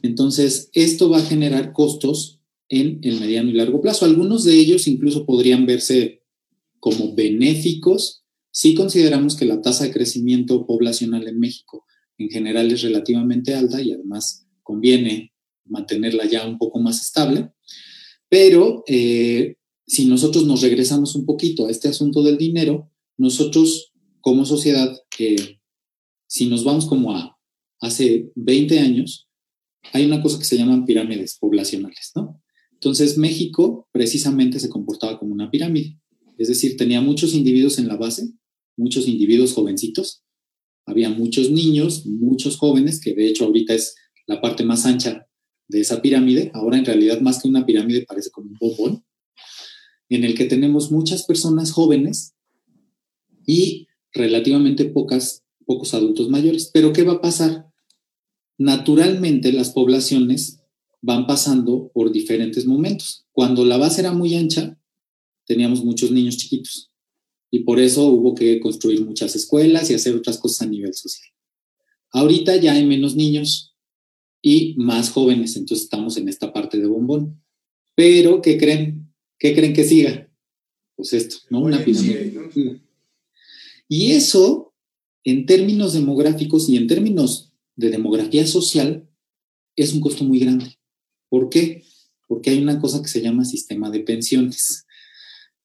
Entonces, 0.01 0.69
esto 0.73 1.09
va 1.09 1.19
a 1.19 1.25
generar 1.25 1.73
costos 1.73 2.39
en 2.69 2.99
el 3.03 3.19
mediano 3.19 3.49
y 3.49 3.53
largo 3.53 3.81
plazo. 3.81 4.05
Algunos 4.05 4.43
de 4.43 4.55
ellos 4.55 4.87
incluso 4.87 5.25
podrían 5.25 5.65
verse 5.65 6.23
como 6.79 7.13
benéficos 7.13 8.23
si 8.51 8.75
consideramos 8.75 9.35
que 9.35 9.45
la 9.45 9.61
tasa 9.61 9.85
de 9.85 9.91
crecimiento 9.91 10.65
poblacional 10.67 11.27
en 11.27 11.39
México 11.39 11.85
en 12.17 12.29
general 12.29 12.71
es 12.71 12.83
relativamente 12.83 13.55
alta 13.55 13.81
y 13.81 13.91
además 13.91 14.47
conviene 14.61 15.33
mantenerla 15.65 16.25
ya 16.25 16.47
un 16.47 16.57
poco 16.57 16.79
más 16.79 17.01
estable. 17.01 17.51
Pero 18.29 18.83
eh, 18.87 19.55
si 19.85 20.05
nosotros 20.05 20.45
nos 20.45 20.61
regresamos 20.61 21.15
un 21.15 21.25
poquito 21.25 21.67
a 21.67 21.71
este 21.71 21.87
asunto 21.87 22.23
del 22.23 22.37
dinero, 22.37 22.89
nosotros 23.17 23.93
como 24.21 24.45
sociedad, 24.45 24.95
si 26.27 26.45
nos 26.47 26.63
vamos 26.63 26.85
como 26.85 27.15
a 27.15 27.37
hace 27.81 28.31
20 28.35 28.79
años, 28.79 29.27
hay 29.91 30.05
una 30.05 30.21
cosa 30.21 30.39
que 30.39 30.45
se 30.45 30.57
llaman 30.57 30.85
pirámides 30.85 31.37
poblacionales, 31.37 32.11
¿no? 32.15 32.41
Entonces, 32.71 33.17
México 33.17 33.87
precisamente 33.91 34.59
se 34.59 34.69
comportaba 34.69 35.19
como 35.19 35.33
una 35.33 35.51
pirámide, 35.51 35.99
es 36.37 36.47
decir, 36.47 36.77
tenía 36.77 37.01
muchos 37.01 37.33
individuos 37.33 37.77
en 37.79 37.87
la 37.87 37.97
base, 37.97 38.29
muchos 38.77 39.07
individuos 39.07 39.53
jovencitos, 39.53 40.23
había 40.85 41.09
muchos 41.09 41.51
niños, 41.51 42.05
muchos 42.05 42.57
jóvenes, 42.57 42.99
que 42.99 43.13
de 43.13 43.27
hecho 43.27 43.45
ahorita 43.45 43.73
es 43.73 43.95
la 44.27 44.41
parte 44.41 44.63
más 44.63 44.85
ancha 44.85 45.27
de 45.67 45.81
esa 45.81 46.01
pirámide, 46.01 46.51
ahora 46.53 46.77
en 46.77 46.85
realidad 46.85 47.21
más 47.21 47.41
que 47.41 47.47
una 47.47 47.65
pirámide 47.65 48.05
parece 48.05 48.31
como 48.31 48.49
un 48.49 48.57
bombón, 48.59 49.05
en 50.15 50.23
el 50.23 50.35
que 50.35 50.45
tenemos 50.45 50.91
muchas 50.91 51.23
personas 51.23 51.71
jóvenes 51.71 52.35
y 53.45 53.87
relativamente 54.11 54.85
pocas, 54.85 55.43
pocos 55.65 55.93
adultos 55.93 56.29
mayores. 56.29 56.69
Pero 56.73 56.93
¿qué 56.93 57.03
va 57.03 57.13
a 57.13 57.21
pasar? 57.21 57.71
Naturalmente 58.57 59.51
las 59.51 59.71
poblaciones 59.71 60.59
van 61.01 61.27
pasando 61.27 61.91
por 61.93 62.11
diferentes 62.11 62.65
momentos. 62.65 63.25
Cuando 63.31 63.65
la 63.65 63.77
base 63.77 64.01
era 64.01 64.13
muy 64.13 64.35
ancha, 64.35 64.79
teníamos 65.45 65.83
muchos 65.83 66.11
niños 66.11 66.37
chiquitos 66.37 66.91
y 67.51 67.59
por 67.59 67.79
eso 67.79 68.07
hubo 68.07 68.33
que 68.33 68.59
construir 68.59 69.05
muchas 69.05 69.35
escuelas 69.35 69.89
y 69.89 69.93
hacer 69.93 70.15
otras 70.15 70.37
cosas 70.37 70.63
a 70.63 70.69
nivel 70.69 70.93
social. 70.93 71.29
Ahorita 72.11 72.55
ya 72.55 72.73
hay 72.73 72.85
menos 72.85 73.15
niños 73.15 73.75
y 74.41 74.75
más 74.77 75.09
jóvenes, 75.09 75.55
entonces 75.55 75.85
estamos 75.85 76.17
en 76.17 76.29
esta 76.29 76.51
parte 76.51 76.79
de 76.79 76.87
bombón. 76.87 77.43
Pero, 77.95 78.41
¿qué 78.41 78.57
creen? 78.57 79.02
¿Qué 79.43 79.53
creen 79.53 79.73
que 79.73 79.83
siga? 79.83 80.31
Pues 80.95 81.11
esto, 81.11 81.35
¿no? 81.49 81.59
Una 81.59 81.83
pirámide. 81.83 82.33
Y 83.89 84.13
eso, 84.13 84.73
en 85.25 85.45
términos 85.45 85.91
demográficos 85.91 86.69
y 86.69 86.77
en 86.77 86.87
términos 86.87 87.51
de 87.75 87.89
demografía 87.89 88.47
social, 88.47 89.05
es 89.75 89.91
un 89.93 89.99
costo 89.99 90.23
muy 90.23 90.39
grande. 90.39 90.79
¿Por 91.27 91.49
qué? 91.49 91.83
Porque 92.25 92.51
hay 92.51 92.61
una 92.61 92.79
cosa 92.79 93.01
que 93.01 93.09
se 93.09 93.21
llama 93.21 93.43
sistema 93.43 93.91
de 93.91 93.99
pensiones, 93.99 94.85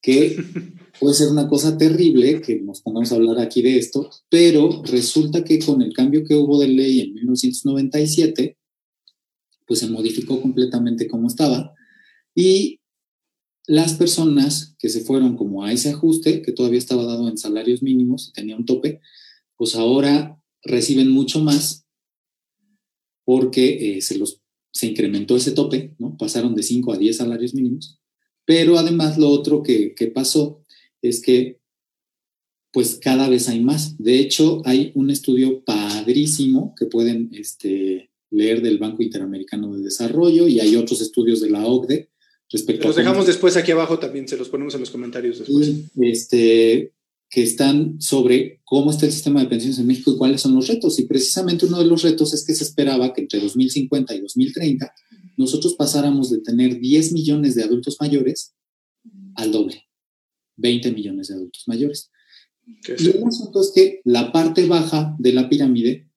que 0.02 0.36
puede 0.98 1.14
ser 1.14 1.28
una 1.28 1.46
cosa 1.46 1.78
terrible 1.78 2.40
que 2.40 2.60
nos 2.60 2.82
pongamos 2.82 3.12
a 3.12 3.14
hablar 3.14 3.38
aquí 3.38 3.62
de 3.62 3.78
esto, 3.78 4.10
pero 4.28 4.82
resulta 4.86 5.44
que 5.44 5.60
con 5.60 5.82
el 5.82 5.92
cambio 5.92 6.24
que 6.24 6.34
hubo 6.34 6.58
de 6.58 6.66
ley 6.66 7.00
en 7.00 7.14
1997, 7.14 8.58
pues 9.68 9.78
se 9.78 9.86
modificó 9.86 10.42
completamente 10.42 11.06
como 11.06 11.28
estaba 11.28 11.72
y 12.34 12.80
las 13.68 13.92
personas 13.92 14.74
que 14.78 14.88
se 14.88 15.02
fueron 15.02 15.36
como 15.36 15.62
a 15.62 15.72
ese 15.72 15.90
ajuste, 15.90 16.40
que 16.40 16.52
todavía 16.52 16.78
estaba 16.78 17.04
dado 17.04 17.28
en 17.28 17.36
salarios 17.36 17.82
mínimos 17.82 18.28
y 18.28 18.32
tenía 18.32 18.56
un 18.56 18.64
tope, 18.64 19.02
pues 19.56 19.76
ahora 19.76 20.42
reciben 20.62 21.10
mucho 21.10 21.40
más 21.40 21.86
porque 23.24 23.98
eh, 23.98 24.00
se, 24.00 24.16
los, 24.16 24.40
se 24.72 24.86
incrementó 24.86 25.36
ese 25.36 25.52
tope, 25.52 25.94
¿no? 25.98 26.16
Pasaron 26.16 26.54
de 26.54 26.62
5 26.62 26.94
a 26.94 26.96
10 26.96 27.18
salarios 27.18 27.52
mínimos. 27.52 28.00
Pero 28.46 28.78
además 28.78 29.18
lo 29.18 29.28
otro 29.28 29.62
que, 29.62 29.94
que 29.94 30.06
pasó 30.06 30.64
es 31.02 31.20
que 31.20 31.60
pues 32.72 32.98
cada 33.02 33.28
vez 33.28 33.50
hay 33.50 33.60
más. 33.60 33.98
De 33.98 34.18
hecho, 34.18 34.62
hay 34.64 34.92
un 34.94 35.10
estudio 35.10 35.62
padrísimo 35.62 36.74
que 36.74 36.86
pueden 36.86 37.28
este, 37.34 38.10
leer 38.30 38.62
del 38.62 38.78
Banco 38.78 39.02
Interamericano 39.02 39.76
de 39.76 39.82
Desarrollo 39.82 40.48
y 40.48 40.58
hay 40.60 40.74
otros 40.76 41.02
estudios 41.02 41.42
de 41.42 41.50
la 41.50 41.66
OCDE 41.66 42.08
los 42.50 42.96
dejamos 42.96 43.26
después 43.26 43.56
aquí 43.56 43.72
abajo 43.72 43.98
también, 43.98 44.26
se 44.26 44.36
los 44.36 44.48
ponemos 44.48 44.74
en 44.74 44.80
los 44.80 44.90
comentarios 44.90 45.38
después. 45.38 45.70
Este, 46.00 46.92
que 47.30 47.42
están 47.42 48.00
sobre 48.00 48.60
cómo 48.64 48.90
está 48.90 49.04
el 49.04 49.12
sistema 49.12 49.40
de 49.40 49.48
pensiones 49.48 49.78
en 49.78 49.86
México 49.86 50.12
y 50.12 50.16
cuáles 50.16 50.40
son 50.40 50.54
los 50.54 50.66
retos. 50.66 50.98
Y 50.98 51.04
precisamente 51.04 51.66
uno 51.66 51.78
de 51.78 51.84
los 51.84 52.02
retos 52.02 52.32
es 52.32 52.44
que 52.44 52.54
se 52.54 52.64
esperaba 52.64 53.12
que 53.12 53.22
entre 53.22 53.40
2050 53.40 54.14
y 54.14 54.20
2030 54.20 54.92
nosotros 55.36 55.74
pasáramos 55.74 56.30
de 56.30 56.38
tener 56.38 56.80
10 56.80 57.12
millones 57.12 57.54
de 57.54 57.64
adultos 57.64 57.98
mayores 58.00 58.54
al 59.34 59.52
doble, 59.52 59.84
20 60.56 60.90
millones 60.92 61.28
de 61.28 61.34
adultos 61.34 61.64
mayores. 61.66 62.10
Y 62.66 63.08
el 63.08 63.24
asunto 63.24 63.60
es 63.60 63.72
que 63.74 64.00
la 64.04 64.32
parte 64.32 64.66
baja 64.66 65.14
de 65.18 65.32
la 65.32 65.48
pirámide 65.48 66.08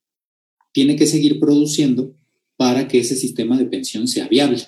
tiene 0.72 0.96
que 0.96 1.08
seguir 1.08 1.40
produciendo 1.40 2.16
para 2.56 2.88
que 2.88 3.00
ese 3.00 3.16
sistema 3.16 3.58
de 3.58 3.66
pensión 3.66 4.08
sea 4.08 4.28
viable 4.28 4.66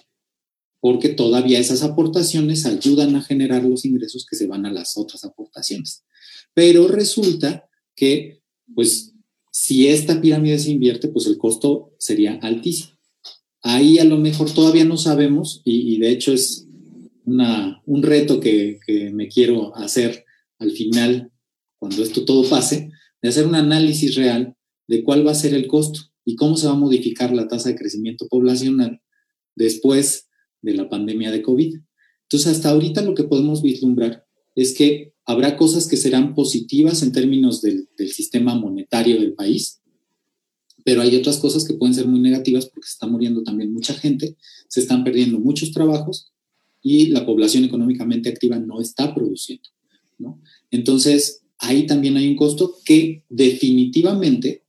porque 0.83 1.07
todavía 1.07 1.59
esas 1.59 1.81
aportaciones 1.81 2.65
ayudan 2.65 3.15
a 3.15 3.21
generar 3.21 3.63
los 3.63 3.85
ingresos 3.85 4.25
que 4.29 4.35
se 4.35 4.47
van 4.47 4.65
a 4.65 4.73
las 4.73 4.97
otras 4.97 5.23
aportaciones. 5.23 6.03
Pero 6.53 6.89
resulta 6.89 7.69
que, 7.95 8.41
pues, 8.75 9.13
si 9.49 9.87
esta 9.87 10.19
pirámide 10.19 10.59
se 10.59 10.71
invierte, 10.71 11.07
pues 11.07 11.25
el 11.27 11.37
costo 11.37 11.95
sería 11.99 12.33
altísimo. 12.41 12.99
Ahí 13.61 13.97
a 13.97 14.03
lo 14.03 14.17
mejor 14.17 14.51
todavía 14.51 14.83
no 14.83 14.97
sabemos, 14.97 15.61
y, 15.63 15.99
de 15.99 16.11
hecho 16.11 16.33
es 16.33 16.67
una, 17.23 17.81
un 17.85 18.03
reto 18.03 18.41
que, 18.41 18.77
que 18.85 19.09
me 19.11 19.29
quiero 19.29 19.73
hacer 19.77 20.25
al 20.59 20.71
final, 20.71 21.31
cuando 21.79 22.03
esto 22.03 22.25
todo 22.25 22.43
pase, 22.49 22.91
de 23.21 23.29
hacer 23.29 23.47
un 23.47 23.55
análisis 23.55 24.15
real 24.15 24.57
de 24.89 25.01
cuál 25.05 25.25
va 25.25 25.31
a 25.31 25.35
ser 25.35 25.53
el 25.53 25.65
costo 25.65 26.01
y 26.25 26.35
cómo 26.35 26.57
se 26.57 26.67
va 26.67 26.73
a 26.73 26.75
modificar 26.75 27.33
la 27.33 27.47
tasa 27.47 27.69
de 27.69 27.77
crecimiento 27.77 28.27
poblacional 28.27 28.99
después 29.55 30.27
de 30.63 30.73
la 30.73 30.89
pandemia 30.89 31.29
de 31.31 31.43
COVID. 31.43 31.75
Entonces, 32.23 32.51
hasta 32.51 32.71
ahorita 32.71 33.03
lo 33.03 33.13
que 33.13 33.25
podemos 33.25 33.61
vislumbrar 33.61 34.25
es 34.55 34.73
que 34.73 35.13
habrá 35.25 35.55
cosas 35.57 35.87
que 35.87 35.97
serán 35.97 36.33
positivas 36.33 37.03
en 37.03 37.11
términos 37.11 37.61
del, 37.61 37.87
sistema 38.11 38.55
monetario 38.55 39.19
del 39.19 39.33
país, 39.33 39.81
pero 40.83 41.01
hay 41.01 41.15
otras 41.15 41.37
cosas 41.37 41.65
que 41.65 41.75
pueden 41.75 41.93
ser 41.93 42.07
muy 42.07 42.19
negativas 42.19 42.65
porque 42.65 42.87
se 42.87 42.93
está 42.93 43.07
muriendo 43.07 43.43
también 43.43 43.71
mucha 43.71 43.93
gente, 43.93 44.35
se 44.67 44.81
están 44.81 45.03
perdiendo 45.03 45.39
muchos 45.39 45.71
trabajos 45.71 46.33
y 46.81 47.07
la 47.07 47.25
población 47.25 47.63
económicamente 47.63 48.29
activa 48.29 48.59
no 48.59 48.81
está 48.81 49.13
produciendo. 49.13 49.69
Entonces, 50.71 51.43
ahí 51.59 51.85
también 51.85 52.17
hay 52.17 52.27
un 52.27 52.35
costo 52.35 52.75
que 52.83 53.23
definitivamente 53.29 54.63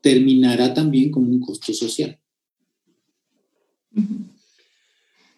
terminará 0.00 0.72
también 0.74 1.10
como 1.10 1.30
un 1.30 1.40
costo 1.40 1.72
social. 1.72 2.18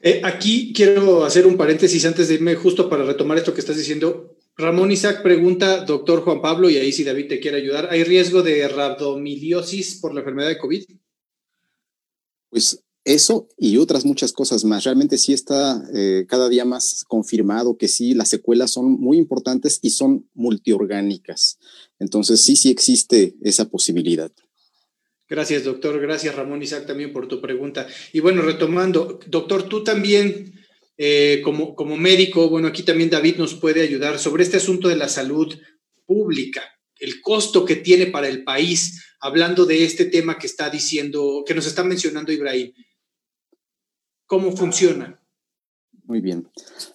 Eh, 0.05 0.21
aquí 0.25 0.73
quiero 0.73 1.25
hacer 1.25 1.47
un 1.47 1.57
paréntesis 1.57 2.05
antes 2.05 2.27
de 2.27 2.35
irme 2.35 2.57
justo 2.57 2.91
para 2.91 3.05
retomar 3.05 3.39
esto 3.39 3.55
que 3.55 3.61
estás 3.61 3.77
diciendo. 3.77 4.37
Ramón 4.57 4.91
Isaac 4.91 5.23
pregunta, 5.23 5.85
doctor 5.85 6.23
Juan 6.23 6.43
Pablo, 6.43 6.69
y 6.69 6.77
ahí 6.77 6.93
si 6.93 7.05
David 7.05 7.29
te 7.29 7.41
quiere 7.41 7.59
ayudar, 7.59 7.89
¿hay 7.91 8.03
riesgo 8.03 8.43
de 8.43 8.67
rabdomiliosis 8.67 10.01
por 10.01 10.13
la 10.13 10.21
enfermedad 10.21 10.49
de 10.49 10.59
COVID? 10.59 10.85
Pues 12.51 12.83
eso 13.05 13.49
y 13.57 13.77
otras 13.79 14.05
muchas 14.05 14.33
cosas 14.33 14.65
más. 14.65 14.85
Realmente 14.85 15.19
sí 15.19 15.33
está 15.33 15.83
eh, 15.95 16.27
cada 16.29 16.49
día 16.49 16.65
más 16.65 17.05
confirmado 17.07 17.77
que 17.77 17.89
sí, 17.89 18.13
las 18.15 18.29
secuelas 18.29 18.73
son 18.73 19.01
muy 19.01 19.19
importantes 19.19 19.79
y 19.83 19.91
son 19.91 20.29
multiorgánicas. 20.35 21.59
Entonces 22.01 22.41
sí, 22.43 22.57
sí 22.57 22.71
existe 22.71 23.37
esa 23.41 23.69
posibilidad. 23.71 24.33
Gracias, 25.33 25.65
doctor. 25.65 25.99
Gracias, 25.99 26.35
Ramón 26.35 26.63
Isaac, 26.63 26.87
también 26.87 27.11
por 27.11 27.27
tu 27.27 27.41
pregunta. 27.41 27.87
Y 28.13 28.21
bueno, 28.21 28.43
retomando, 28.43 29.19
doctor, 29.29 29.63
tú 29.63 29.83
también, 29.83 30.53
eh, 30.99 31.41
como, 31.43 31.75
como 31.75 31.97
médico, 31.97 32.51
bueno, 32.51 32.69
aquí 32.69 32.83
también 32.83 33.09
David 33.09 33.37
nos 33.39 33.55
puede 33.55 33.81
ayudar 33.81 34.19
sobre 34.19 34.43
este 34.43 34.59
asunto 34.59 34.89
de 34.89 34.97
la 34.97 35.09
salud 35.09 35.59
pública, 36.05 36.61
el 37.01 37.23
costo 37.23 37.65
que 37.65 37.77
tiene 37.77 38.09
para 38.09 38.29
el 38.29 38.45
país, 38.45 39.03
hablando 39.21 39.65
de 39.65 39.87
este 39.87 40.05
tema 40.05 40.39
que 40.39 40.47
está 40.47 40.69
diciendo, 40.69 41.45
que 41.47 41.55
nos 41.55 41.67
está 41.67 41.83
mencionando 41.83 42.31
Ibrahim. 42.31 42.75
¿Cómo 44.27 44.55
funciona? 44.55 45.19
Muy 46.05 46.21
bien. 46.21 46.47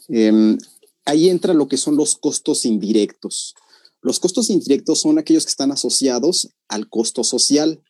Em, 0.09 0.59
ahí 1.05 1.29
entra 1.29 1.55
lo 1.55 1.67
que 1.67 1.77
son 1.77 1.97
los 1.97 2.15
costos 2.15 2.65
indirectos. 2.65 3.55
Los 4.03 4.19
costos 4.19 4.51
indirectos 4.51 5.01
son 5.01 5.17
aquellos 5.17 5.43
que 5.43 5.49
están 5.49 5.71
asociados 5.71 6.49
al 6.67 6.87
costo 6.87 7.23
social. 7.23 7.81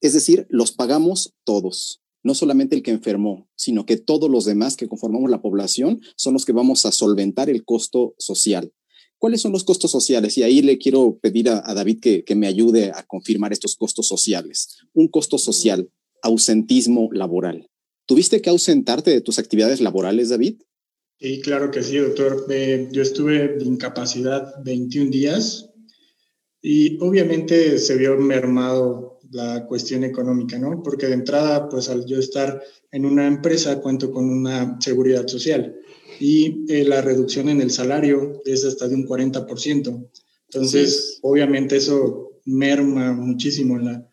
Es 0.00 0.12
decir, 0.12 0.46
los 0.50 0.72
pagamos 0.72 1.34
todos, 1.44 2.02
no 2.22 2.34
solamente 2.34 2.76
el 2.76 2.82
que 2.82 2.90
enfermó, 2.90 3.48
sino 3.56 3.86
que 3.86 3.96
todos 3.96 4.30
los 4.30 4.44
demás 4.44 4.76
que 4.76 4.88
conformamos 4.88 5.30
la 5.30 5.42
población 5.42 6.00
son 6.16 6.34
los 6.34 6.44
que 6.44 6.52
vamos 6.52 6.86
a 6.86 6.92
solventar 6.92 7.48
el 7.48 7.64
costo 7.64 8.14
social. 8.18 8.72
¿Cuáles 9.18 9.40
son 9.40 9.52
los 9.52 9.64
costos 9.64 9.90
sociales? 9.90 10.36
Y 10.36 10.42
ahí 10.42 10.60
le 10.60 10.76
quiero 10.76 11.18
pedir 11.20 11.48
a, 11.48 11.62
David 11.74 12.00
que, 12.00 12.24
que 12.24 12.34
me 12.34 12.46
ayude 12.46 12.90
a 12.90 13.02
confirmar 13.04 13.52
estos 13.52 13.76
costos 13.76 14.06
sociales. 14.06 14.76
Un 14.92 15.08
costo 15.08 15.38
social, 15.38 15.90
ausentismo 16.22 17.08
laboral. 17.12 17.70
¿Tuviste 18.06 18.42
que 18.42 18.50
ausentarte 18.50 19.10
de 19.10 19.20
tus 19.20 19.38
actividades 19.38 19.80
laborales, 19.80 20.28
David? 20.28 20.60
Sí, 21.18 21.40
claro 21.40 21.70
que 21.70 21.82
sí, 21.82 21.96
doctor. 21.96 22.46
Yo 22.92 23.02
estuve 23.02 23.56
de 23.56 23.64
incapacidad 23.64 24.52
21 24.62 25.10
días 25.10 25.70
y 26.60 26.98
obviamente 27.00 27.78
se 27.78 27.96
vio 27.96 28.18
mermado 28.18 29.15
la 29.30 29.66
cuestión 29.66 30.04
económica, 30.04 30.58
¿no? 30.58 30.82
Porque 30.82 31.06
de 31.06 31.14
entrada, 31.14 31.68
pues 31.68 31.88
al 31.88 32.06
yo 32.06 32.18
estar 32.18 32.62
en 32.90 33.04
una 33.04 33.26
empresa, 33.26 33.80
cuento 33.80 34.10
con 34.10 34.28
una 34.30 34.76
seguridad 34.80 35.26
social 35.26 35.76
y 36.20 36.64
eh, 36.72 36.84
la 36.84 37.02
reducción 37.02 37.48
en 37.48 37.60
el 37.60 37.70
salario 37.70 38.40
es 38.44 38.64
hasta 38.64 38.88
de 38.88 38.94
un 38.94 39.06
40%. 39.06 40.08
Entonces, 40.48 41.18
obviamente 41.22 41.76
eso 41.76 42.40
merma 42.44 43.12
muchísimo 43.12 43.76
en, 43.76 43.84
la, 43.84 44.08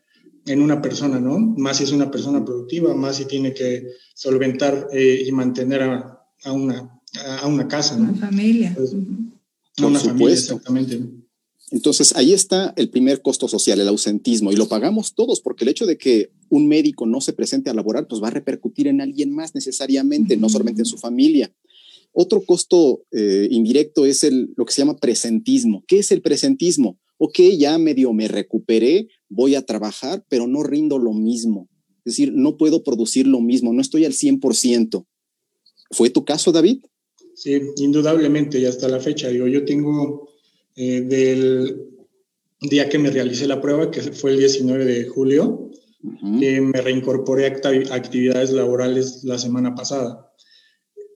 en 0.46 0.62
una 0.62 0.82
persona, 0.82 1.20
¿no? 1.20 1.38
Más 1.40 1.78
si 1.78 1.84
es 1.84 1.92
una 1.92 2.10
persona 2.10 2.44
productiva, 2.44 2.94
más 2.96 3.18
si 3.18 3.26
tiene 3.26 3.54
que 3.54 3.88
solventar 4.16 4.88
eh, 4.92 5.24
y 5.26 5.32
mantener 5.32 5.84
a, 5.84 6.20
a, 6.44 6.52
una, 6.52 7.00
a 7.42 7.48
una 7.48 7.68
casa, 7.68 7.98
¿no? 7.98 8.10
Una 8.10 8.28
familia. 8.28 8.74
Pues, 8.76 8.92
Por 8.92 9.86
una 9.88 10.00
familia, 10.00 10.00
supuesto. 10.00 10.54
exactamente. 10.56 11.23
Entonces, 11.72 12.16
ahí 12.16 12.34
está 12.34 12.74
el 12.78 12.90
primer 12.90 13.22
costo 13.22 13.48
social, 13.48 13.80
el 13.80 13.88
ausentismo, 13.88 14.52
y 14.52 14.56
lo 14.56 14.68
pagamos 14.68 15.16
todos, 15.16 15.42
porque 15.42 15.64
el 15.64 15.70
hecho 15.70 15.86
de 15.86 15.98
que 15.98 16.32
un 16.50 16.68
médico 16.68 17.06
no 17.06 17.20
se 17.20 17.34
presente 17.34 17.70
a 17.70 17.74
laborar, 17.74 18.08
pues 18.08 18.22
va 18.22 18.28
a 18.28 18.32
repercutir 18.32 18.88
en 18.88 19.02
alguien 19.02 19.34
más 19.34 19.56
necesariamente, 19.56 20.38
no 20.38 20.50
solamente 20.50 20.82
en 20.82 20.86
su 20.86 20.98
familia. 20.98 21.52
Otro 22.12 22.44
costo 22.46 23.02
eh, 23.12 23.48
indirecto 23.50 24.06
es 24.06 24.24
el, 24.24 24.54
lo 24.56 24.66
que 24.66 24.74
se 24.74 24.82
llama 24.82 24.98
presentismo. 24.98 25.84
¿Qué 25.88 25.98
es 26.00 26.12
el 26.12 26.22
presentismo? 26.22 27.00
Ok, 27.18 27.40
ya 27.58 27.78
medio 27.80 28.14
me 28.14 28.28
recuperé, 28.28 29.08
voy 29.30 29.56
a 29.56 29.66
trabajar, 29.66 30.24
pero 30.30 30.46
no 30.46 30.62
rindo 30.62 31.00
lo 31.00 31.14
mismo. 31.14 31.70
Es 32.06 32.14
decir, 32.18 32.34
no 32.34 32.58
puedo 32.58 32.84
producir 32.84 33.26
lo 33.26 33.42
mismo, 33.42 33.74
no 33.74 33.82
estoy 33.82 34.06
al 34.06 34.14
100%. 34.14 35.06
¿Fue 35.90 36.10
tu 36.10 36.26
caso, 36.26 36.52
David? 36.52 36.84
Sí, 37.34 37.60
indudablemente, 37.78 38.60
y 38.60 38.66
hasta 38.66 38.88
la 38.88 39.00
fecha, 39.00 39.30
digo, 39.30 39.48
yo 39.48 39.66
tengo 39.66 40.30
eh, 40.76 41.02
del 41.02 41.90
día 42.62 42.90
que 42.90 43.00
me 43.00 43.12
realicé 43.12 43.48
la 43.48 43.62
prueba, 43.62 43.92
que 43.92 44.02
fue 44.02 44.32
el 44.32 44.40
19 44.40 44.86
de 44.86 45.08
julio, 45.08 45.70
que 46.40 46.60
me 46.62 46.82
reincorporé 46.82 47.46
a 47.48 47.54
acti- 47.54 47.90
actividades 47.92 48.52
laborales 48.52 49.24
la 49.24 49.38
semana 49.38 49.74
pasada. 49.74 50.30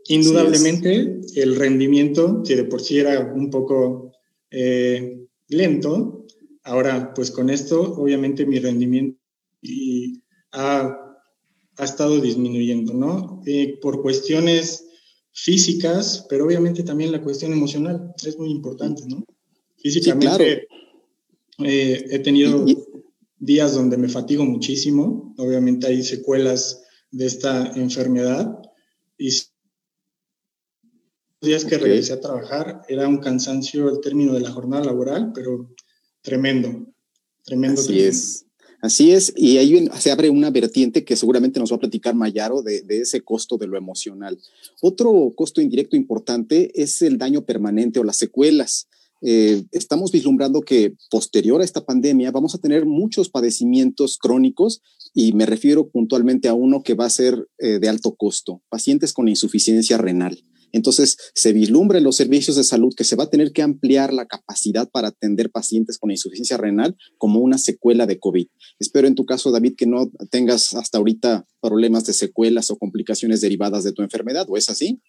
Indudablemente, 0.08 1.20
el 1.36 1.56
rendimiento, 1.56 2.42
que 2.46 2.56
de 2.56 2.64
por 2.64 2.82
sí 2.82 3.00
era 3.00 3.34
un 3.34 3.50
poco 3.50 4.14
eh, 4.52 5.26
lento, 5.50 6.26
ahora 6.64 7.14
pues 7.14 7.32
con 7.32 7.50
esto, 7.50 7.82
obviamente 7.96 8.46
mi 8.46 8.60
rendimiento 8.60 9.20
y 9.62 10.22
ha, 10.54 10.98
ha 11.78 11.84
estado 11.84 12.22
disminuyendo, 12.22 12.94
¿no? 12.94 13.42
Eh, 13.46 13.78
por 13.82 14.02
cuestiones 14.02 14.86
físicas, 15.34 16.26
pero 16.30 16.46
obviamente 16.46 16.84
también 16.84 17.12
la 17.12 17.22
cuestión 17.22 17.52
emocional 17.52 18.14
es 18.26 18.38
muy 18.38 18.50
importante, 18.52 19.04
¿no? 19.08 19.26
Físicamente 19.78 20.68
eh, 21.60 22.06
he 22.10 22.20
tenido 22.20 22.66
días 23.40 23.74
donde 23.74 23.98
me 23.98 24.10
fatigo 24.10 24.46
muchísimo, 24.46 25.34
obviamente 25.38 25.88
hay 25.88 26.04
secuelas 26.04 26.84
de 27.12 27.26
esta 27.26 27.72
enfermedad 27.76 28.60
y 29.18 29.30
los 31.40 31.50
días 31.50 31.66
que 31.66 31.76
Ok. 31.76 31.82
regresé 31.84 32.14
a 32.14 32.20
trabajar 32.20 32.82
era 32.88 33.08
un 33.08 33.18
cansancio 33.18 33.88
al 33.88 34.02
término 34.02 34.34
de 34.34 34.42
la 34.42 34.52
jornada 34.52 34.86
laboral, 34.86 35.32
pero 35.34 35.74
tremendo, 36.22 36.94
tremendo. 37.44 37.80
Así 37.80 37.88
tremendo. 37.94 38.10
es. 38.10 38.44
Así 38.80 39.12
es, 39.12 39.34
y 39.36 39.58
ahí 39.58 39.90
se 40.00 40.12
abre 40.12 40.30
una 40.30 40.52
vertiente 40.52 41.04
que 41.04 41.16
seguramente 41.16 41.60
nos 41.60 41.72
va 41.72 41.78
a 41.78 41.80
platicar 41.80 42.14
Mayaro 42.14 42.62
de, 42.62 42.82
de 42.82 43.02
ese 43.02 43.22
costo 43.22 43.58
de 43.58 43.66
lo 43.66 43.76
emocional. 43.76 44.38
Otro 44.82 45.34
costo 45.36 45.62
indirecto 45.62 45.96
importante 45.96 46.72
es 46.80 47.02
el 47.02 47.18
daño 47.18 47.44
permanente 47.44 48.00
o 48.00 48.04
las 48.04 48.18
secuelas. 48.18 48.88
Eh, 49.22 49.64
estamos 49.72 50.12
vislumbrando 50.12 50.62
que 50.62 50.94
posterior 51.10 51.62
a 51.62 51.64
esta 51.64 51.86
pandemia 51.86 52.32
vamos 52.32 52.54
a 52.54 52.60
tener 52.60 52.86
muchos 52.86 53.30
padecimientos 53.30 54.18
crónicos 54.18 54.82
y 55.14 55.34
me 55.34 55.46
refiero 55.46 55.90
puntualmente 55.90 56.48
a 56.48 56.54
uno 56.54 56.84
que 56.84 56.94
va 56.94 57.06
a 57.06 57.10
ser 57.10 57.48
eh, 57.58 57.80
de 57.80 57.90
alto 57.90 58.16
costo, 58.16 58.62
pacientes 58.70 59.14
con 59.14 59.28
insuficiencia 59.28 59.98
renal. 59.98 60.44
Entonces, 60.74 61.18
se 61.34 61.54
vislumbra 61.54 62.00
los 62.00 62.18
servicios 62.18 62.58
de 62.58 62.64
salud 62.64 62.94
que 62.96 63.06
se 63.06 63.16
va 63.16 63.24
a 63.24 63.30
tener 63.30 63.52
que 63.52 63.62
ampliar 63.62 64.14
la 64.14 64.26
capacidad 64.26 64.90
para 64.90 65.08
atender 65.08 65.50
pacientes 65.50 65.98
con 65.98 66.12
insuficiencia 66.12 66.58
renal 66.58 66.98
como 67.18 67.40
una 67.40 67.58
secuela 67.58 68.06
de 68.06 68.20
COVID. 68.20 68.48
Espero 68.78 69.08
en 69.08 69.16
tu 69.16 69.26
caso, 69.26 69.52
David, 69.52 69.76
que 69.78 69.88
no 69.88 70.12
tengas 70.30 70.76
hasta 70.76 70.98
ahorita 70.98 71.48
problemas 71.62 72.06
de 72.06 72.14
secuelas 72.14 72.70
o 72.70 72.78
complicaciones 72.78 73.42
derivadas 73.42 73.86
de 73.86 73.94
tu 73.94 74.02
enfermedad, 74.02 74.46
¿o 74.50 74.58
es 74.58 74.70
así? 74.70 75.02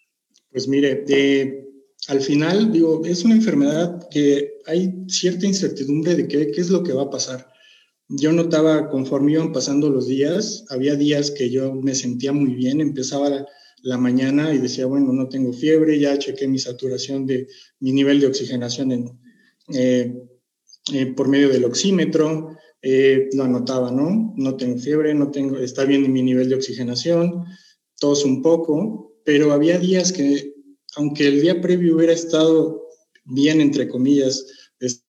Pues 0.51 0.67
mire, 0.67 1.03
eh, 1.07 1.68
al 2.07 2.21
final, 2.21 2.71
digo, 2.71 3.03
es 3.05 3.23
una 3.23 3.35
enfermedad 3.35 4.07
que 4.09 4.53
hay 4.65 4.93
cierta 5.07 5.45
incertidumbre 5.45 6.15
de 6.15 6.27
qué, 6.27 6.51
qué 6.51 6.61
es 6.61 6.69
lo 6.69 6.83
que 6.83 6.93
va 6.93 7.03
a 7.03 7.09
pasar. 7.09 7.47
Yo 8.07 8.31
notaba 8.31 8.89
conforme 8.89 9.33
iban 9.33 9.51
pasando 9.51 9.91
los 9.91 10.07
días, 10.07 10.65
había 10.69 10.95
días 10.95 11.29
que 11.29 11.51
yo 11.51 11.75
me 11.75 11.93
sentía 11.93 12.33
muy 12.33 12.55
bien, 12.55 12.81
empezaba 12.81 13.45
la, 13.83 13.97
mañana 13.97 14.53
y 14.53 14.57
decía, 14.57 14.87
bueno, 14.87 15.13
no 15.13 15.29
tengo 15.29 15.53
fiebre, 15.53 15.99
ya 15.99 16.17
chequé 16.17 16.47
mi 16.47 16.57
saturación 16.57 17.25
de 17.27 17.47
mi 17.79 17.91
nivel 17.91 18.19
de 18.19 18.27
oxigenación 18.27 18.91
en, 18.91 19.19
eh, 19.73 20.13
eh, 20.91 21.05
por 21.15 21.27
medio 21.27 21.49
del 21.49 21.65
oxímetro, 21.65 22.57
eh, 22.81 23.29
lo 23.33 23.43
anotaba, 23.43 23.91
¿no? 23.91 24.33
No 24.35 24.57
tengo 24.57 24.79
fiebre, 24.79 25.13
no 25.13 25.29
tengo, 25.29 25.57
está 25.57 25.85
bien 25.85 26.11
mi 26.11 26.23
nivel 26.23 26.49
de 26.49 26.55
oxigenación, 26.55 27.45
tos 27.99 28.25
un 28.25 28.41
poco, 28.41 29.13
pero 29.23 29.51
había 29.53 29.77
días 29.77 30.11
que, 30.11 30.55
aunque 30.95 31.27
el 31.27 31.41
día 31.41 31.61
previo 31.61 31.95
hubiera 31.95 32.13
estado 32.13 32.87
bien, 33.25 33.61
entre 33.61 33.87
comillas, 33.87 34.45
este 34.79 35.03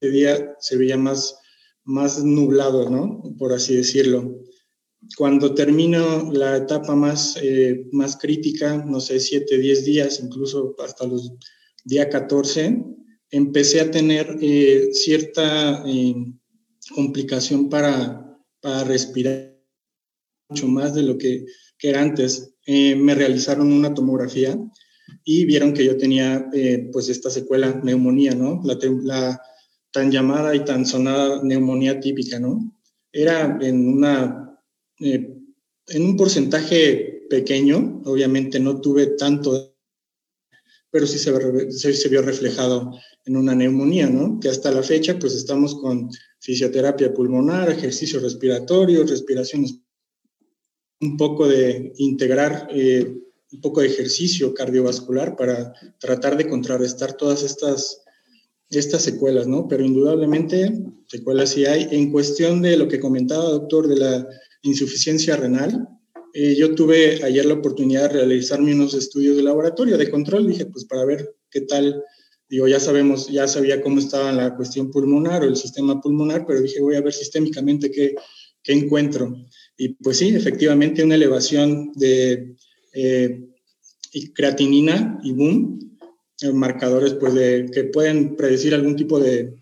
día 0.00 0.54
se 0.60 0.76
veía 0.76 0.96
más, 0.96 1.36
más 1.84 2.22
nublado, 2.22 2.90
¿no? 2.90 3.22
Por 3.38 3.52
así 3.52 3.76
decirlo. 3.76 4.40
Cuando 5.18 5.54
termino 5.54 6.32
la 6.32 6.56
etapa 6.56 6.94
más, 6.94 7.38
eh, 7.42 7.86
más 7.92 8.16
crítica, 8.16 8.82
no 8.86 9.00
sé, 9.00 9.20
7, 9.20 9.58
10 9.58 9.84
días, 9.84 10.20
incluso 10.20 10.74
hasta 10.82 11.06
los 11.06 11.32
día 11.84 12.08
14, 12.08 12.82
empecé 13.30 13.80
a 13.80 13.90
tener 13.90 14.38
eh, 14.40 14.88
cierta 14.92 15.82
eh, 15.86 16.14
complicación 16.94 17.68
para, 17.68 18.38
para 18.60 18.84
respirar 18.84 19.54
mucho 20.48 20.68
más 20.68 20.94
de 20.94 21.02
lo 21.02 21.18
que, 21.18 21.44
que 21.78 21.90
era 21.90 22.00
antes. 22.00 22.54
Eh, 22.66 22.96
me 22.96 23.14
realizaron 23.14 23.72
una 23.72 23.92
tomografía 23.92 24.58
y 25.24 25.46
vieron 25.46 25.72
que 25.72 25.84
yo 25.84 25.96
tenía 25.96 26.50
eh, 26.52 26.90
pues 26.92 27.08
esta 27.08 27.30
secuela, 27.30 27.80
neumonía, 27.82 28.34
¿no? 28.34 28.60
La, 28.64 28.78
la, 29.02 29.42
tan 29.90 30.10
llamada 30.10 30.54
y 30.54 30.64
tan 30.64 30.84
sonada 30.84 31.42
neumonía 31.42 32.00
típica, 32.00 32.38
¿no? 32.38 32.72
Era 33.12 33.58
en 33.62 33.88
una, 33.88 34.60
eh, 35.00 35.34
en 35.86 36.02
un 36.04 36.16
porcentaje 36.16 37.26
pequeño, 37.30 38.02
obviamente 38.04 38.60
no 38.60 38.80
tuve 38.80 39.06
tanto, 39.16 39.76
pero 40.90 41.06
sí 41.06 41.18
se, 41.18 41.70
se, 41.70 41.94
se 41.94 42.08
vio 42.08 42.22
reflejado 42.22 42.92
en 43.24 43.36
una 43.36 43.54
neumonía, 43.54 44.08
¿no? 44.08 44.38
Que 44.40 44.48
hasta 44.48 44.70
la 44.70 44.82
fecha 44.82 45.18
pues 45.18 45.34
estamos 45.34 45.74
con 45.76 46.10
fisioterapia 46.40 47.14
pulmonar, 47.14 47.70
ejercicio 47.70 48.20
respiratorio, 48.20 49.06
respiraciones, 49.06 49.78
un 51.00 51.16
poco 51.16 51.48
de 51.48 51.92
integrar 51.96 52.68
eh, 52.70 53.16
poco 53.60 53.80
de 53.80 53.88
ejercicio 53.88 54.54
cardiovascular 54.54 55.36
para 55.36 55.72
tratar 55.98 56.36
de 56.36 56.48
contrarrestar 56.48 57.16
todas 57.16 57.42
estas, 57.42 58.02
estas 58.70 59.02
secuelas, 59.02 59.46
¿no? 59.46 59.68
Pero 59.68 59.84
indudablemente 59.84 60.72
secuelas 61.06 61.50
sí 61.50 61.64
hay. 61.66 61.88
En 61.90 62.10
cuestión 62.10 62.62
de 62.62 62.76
lo 62.76 62.88
que 62.88 63.00
comentaba, 63.00 63.44
doctor, 63.44 63.88
de 63.88 63.96
la 63.96 64.28
insuficiencia 64.62 65.36
renal, 65.36 65.88
eh, 66.32 66.56
yo 66.56 66.74
tuve 66.74 67.22
ayer 67.22 67.44
la 67.46 67.54
oportunidad 67.54 68.02
de 68.02 68.18
realizarme 68.18 68.74
unos 68.74 68.94
estudios 68.94 69.36
de 69.36 69.42
laboratorio 69.42 69.96
de 69.96 70.10
control, 70.10 70.48
dije, 70.48 70.66
pues 70.66 70.84
para 70.84 71.04
ver 71.04 71.36
qué 71.50 71.60
tal, 71.60 72.02
digo, 72.48 72.66
ya 72.66 72.80
sabemos, 72.80 73.28
ya 73.28 73.46
sabía 73.46 73.80
cómo 73.80 74.00
estaba 74.00 74.32
la 74.32 74.56
cuestión 74.56 74.90
pulmonar 74.90 75.42
o 75.42 75.48
el 75.48 75.56
sistema 75.56 76.00
pulmonar, 76.00 76.44
pero 76.46 76.60
dije, 76.60 76.80
voy 76.80 76.96
a 76.96 77.02
ver 77.02 77.12
sistémicamente 77.12 77.90
qué 77.90 78.14
encuentro. 78.66 79.36
Y 79.76 79.90
pues 79.90 80.18
sí, 80.18 80.34
efectivamente 80.34 81.02
una 81.02 81.16
elevación 81.16 81.92
de 81.94 82.56
eh, 82.94 83.48
creatinina 84.34 85.20
y 85.22 85.32
boom, 85.32 85.98
eh, 86.40 86.52
marcadores 86.52 87.14
pues 87.14 87.34
de, 87.34 87.68
que 87.72 87.84
pueden 87.84 88.36
predecir 88.36 88.74
algún 88.74 88.96
tipo 88.96 89.18
de, 89.18 89.54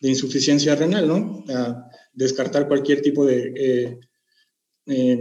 insuficiencia 0.00 0.76
renal, 0.76 1.08
¿no? 1.08 1.44
A 1.48 1.90
descartar 2.12 2.68
cualquier 2.68 3.02
tipo 3.02 3.26
de, 3.26 3.98
eh, 4.86 5.18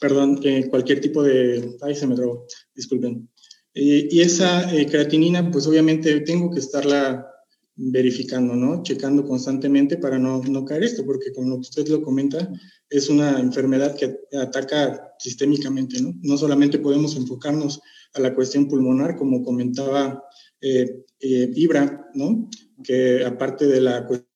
perdón, 0.00 0.40
cualquier 0.68 1.00
tipo 1.00 1.22
de, 1.22 1.76
ay, 1.82 1.94
se 1.94 2.08
me 2.08 2.16
trabó, 2.16 2.44
disculpen. 2.74 3.28
y 3.72 4.20
esa 4.20 4.68
creatinina, 4.90 5.48
pues 5.52 5.68
obviamente 5.68 6.20
tengo 6.22 6.50
que 6.50 6.58
estarla 6.58 7.24
verificando, 7.80 8.56
¿no? 8.56 8.82
Checando 8.82 9.24
constantemente 9.24 9.96
para 9.98 10.18
no, 10.18 10.42
no 10.42 10.64
caer 10.64 10.82
esto, 10.82 11.06
porque 11.06 11.32
como 11.32 11.54
usted 11.56 11.86
lo 11.86 12.02
comenta, 12.02 12.52
es 12.90 13.08
una 13.08 13.38
enfermedad 13.38 13.96
que 13.96 14.18
ataca 14.36 15.14
sistémicamente, 15.20 16.02
¿no? 16.02 16.12
No 16.22 16.36
solamente 16.36 16.80
podemos 16.80 17.16
enfocarnos 17.16 17.80
a 18.14 18.20
la 18.20 18.34
cuestión 18.34 18.66
pulmonar, 18.66 19.16
como 19.16 19.44
comentaba 19.44 20.24
eh, 20.60 21.04
eh, 21.20 21.52
Ibra, 21.54 22.10
¿no? 22.14 22.50
Que 22.82 23.24
aparte 23.24 23.66
de 23.68 23.80
la 23.80 24.04
cuestión, 24.06 24.28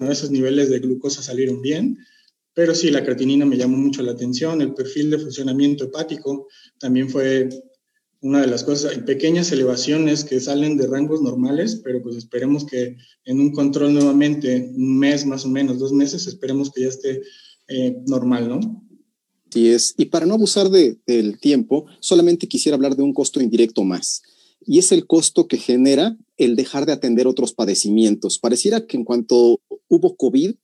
esos 0.00 0.30
niveles 0.30 0.68
de 0.68 0.80
glucosa 0.80 1.22
salieron 1.22 1.62
bien, 1.62 1.96
pero 2.52 2.74
sí, 2.74 2.90
la 2.90 3.02
creatinina 3.02 3.46
me 3.46 3.56
llamó 3.56 3.78
mucho 3.78 4.02
la 4.02 4.12
atención, 4.12 4.60
el 4.60 4.74
perfil 4.74 5.10
de 5.10 5.18
funcionamiento 5.18 5.84
hepático 5.84 6.48
también 6.78 7.08
fue 7.08 7.48
una 8.22 8.40
de 8.40 8.46
las 8.46 8.62
cosas, 8.62 8.92
hay 8.92 9.02
pequeñas 9.02 9.50
elevaciones 9.50 10.24
que 10.24 10.40
salen 10.40 10.76
de 10.76 10.86
rangos 10.86 11.20
normales, 11.20 11.80
pero 11.82 12.00
pues 12.00 12.16
esperemos 12.16 12.64
que 12.64 12.96
en 13.24 13.40
un 13.40 13.52
control 13.52 13.92
nuevamente, 13.92 14.72
un 14.76 14.98
mes 14.98 15.26
más 15.26 15.44
o 15.44 15.48
menos, 15.48 15.80
dos 15.80 15.92
meses, 15.92 16.28
esperemos 16.28 16.70
que 16.70 16.82
ya 16.82 16.88
esté 16.88 17.20
eh, 17.66 17.96
normal, 18.06 18.48
¿no? 18.48 18.86
Sí 19.50 19.68
es. 19.68 19.94
Y 19.96 20.06
para 20.06 20.24
no 20.24 20.34
abusar 20.34 20.70
de, 20.70 20.98
del 21.04 21.38
tiempo, 21.40 21.86
solamente 21.98 22.46
quisiera 22.46 22.76
hablar 22.76 22.96
de 22.96 23.02
un 23.02 23.12
costo 23.12 23.42
indirecto 23.42 23.82
más. 23.82 24.22
Y 24.64 24.78
es 24.78 24.92
el 24.92 25.06
costo 25.06 25.48
que 25.48 25.58
genera 25.58 26.16
el 26.36 26.54
dejar 26.54 26.86
de 26.86 26.92
atender 26.92 27.26
otros 27.26 27.52
padecimientos. 27.52 28.38
Pareciera 28.38 28.86
que 28.86 28.96
en 28.96 29.04
cuanto 29.04 29.60
hubo 29.88 30.16
COVID, 30.16 30.54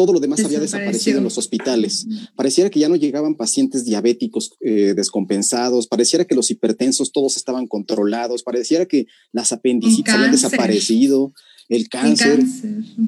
todo 0.00 0.14
lo 0.14 0.20
demás 0.20 0.42
había 0.42 0.60
desaparecido 0.60 1.18
en 1.18 1.24
los 1.24 1.36
hospitales. 1.36 2.06
Pareciera 2.34 2.70
que 2.70 2.80
ya 2.80 2.88
no 2.88 2.96
llegaban 2.96 3.34
pacientes 3.34 3.84
diabéticos 3.84 4.52
eh, 4.60 4.94
descompensados, 4.96 5.86
pareciera 5.86 6.24
que 6.24 6.34
los 6.34 6.50
hipertensos 6.50 7.12
todos 7.12 7.36
estaban 7.36 7.66
controlados, 7.66 8.42
pareciera 8.42 8.86
que 8.86 9.08
las 9.30 9.52
apendicitis 9.52 10.14
habían 10.14 10.30
desaparecido, 10.32 11.34
el 11.68 11.90
cáncer. 11.90 12.42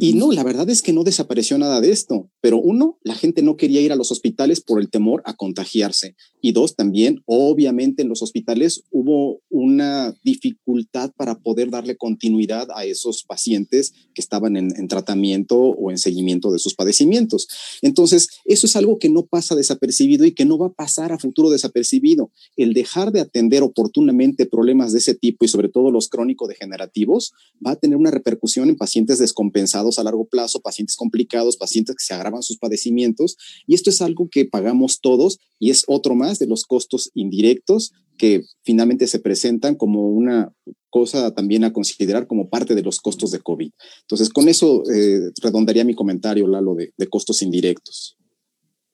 Y 0.00 0.12
no, 0.12 0.32
la 0.32 0.44
verdad 0.44 0.68
es 0.68 0.82
que 0.82 0.92
no 0.92 1.02
desapareció 1.02 1.56
nada 1.56 1.80
de 1.80 1.92
esto. 1.92 2.30
Pero 2.42 2.58
uno, 2.58 2.98
la 3.02 3.14
gente 3.14 3.40
no 3.40 3.56
quería 3.56 3.80
ir 3.80 3.90
a 3.90 3.96
los 3.96 4.12
hospitales 4.12 4.60
por 4.60 4.78
el 4.78 4.90
temor 4.90 5.22
a 5.24 5.34
contagiarse. 5.34 6.14
Y 6.42 6.52
dos, 6.52 6.76
también, 6.76 7.22
obviamente 7.24 8.02
en 8.02 8.08
los 8.08 8.20
hospitales 8.20 8.82
hubo 8.90 9.40
una 9.48 10.14
dificultad 10.22 11.12
para 11.16 11.38
poder 11.38 11.70
darle 11.70 11.96
continuidad 11.96 12.68
a 12.74 12.84
esos 12.84 13.22
pacientes 13.22 13.94
que 14.12 14.20
estaban 14.20 14.56
en, 14.56 14.76
en 14.76 14.88
tratamiento 14.88 15.56
o 15.56 15.90
en 15.90 15.98
seguimiento 15.98 16.52
de 16.52 16.58
sus 16.58 16.74
padecimientos. 16.74 17.48
Entonces, 17.80 18.28
eso 18.44 18.66
es 18.66 18.76
algo 18.76 18.98
que 18.98 19.08
no 19.08 19.24
pasa 19.24 19.54
desapercibido 19.54 20.24
y 20.26 20.32
que 20.32 20.44
no 20.44 20.58
va 20.58 20.66
a 20.66 20.72
pasar 20.72 21.12
a 21.12 21.18
futuro 21.18 21.48
desapercibido. 21.48 22.30
El 22.56 22.74
dejar 22.74 23.12
de 23.12 23.20
atender 23.20 23.62
oportunamente 23.62 24.44
problemas 24.46 24.92
de 24.92 24.98
ese 24.98 25.14
tipo 25.14 25.44
y 25.44 25.48
sobre 25.48 25.68
todo 25.68 25.90
los 25.90 26.08
crónico-degenerativos 26.08 27.32
va 27.64 27.72
a 27.72 27.76
tener 27.76 27.96
una 27.96 28.10
repercusión 28.10 28.68
en 28.68 28.76
pacientes 28.76 29.18
descompensados 29.18 29.98
a 29.98 30.04
largo 30.04 30.24
plazo, 30.24 30.60
pacientes 30.60 30.96
complicados, 30.96 31.56
pacientes 31.56 31.94
que 31.96 32.04
se 32.04 32.14
agravan 32.14 32.42
sus 32.42 32.58
padecimientos. 32.58 33.36
Y 33.66 33.74
esto 33.74 33.90
es 33.90 34.02
algo 34.02 34.28
que 34.28 34.44
pagamos 34.44 35.00
todos 35.00 35.38
y 35.58 35.70
es 35.70 35.84
otro 35.86 36.16
más 36.16 36.31
de 36.38 36.46
los 36.46 36.64
costos 36.64 37.10
indirectos 37.14 37.92
que 38.18 38.42
finalmente 38.62 39.06
se 39.06 39.18
presentan 39.18 39.74
como 39.74 40.08
una 40.08 40.52
cosa 40.90 41.34
también 41.34 41.64
a 41.64 41.72
considerar 41.72 42.26
como 42.26 42.50
parte 42.50 42.74
de 42.74 42.82
los 42.82 43.00
costos 43.00 43.30
de 43.30 43.40
COVID. 43.40 43.70
Entonces, 44.02 44.28
con 44.28 44.48
eso 44.48 44.82
eh, 44.92 45.30
redondaría 45.42 45.84
mi 45.84 45.94
comentario, 45.94 46.46
Lalo, 46.46 46.74
de, 46.74 46.92
de, 46.96 47.06
costos 47.08 47.40
indirectos. 47.42 48.16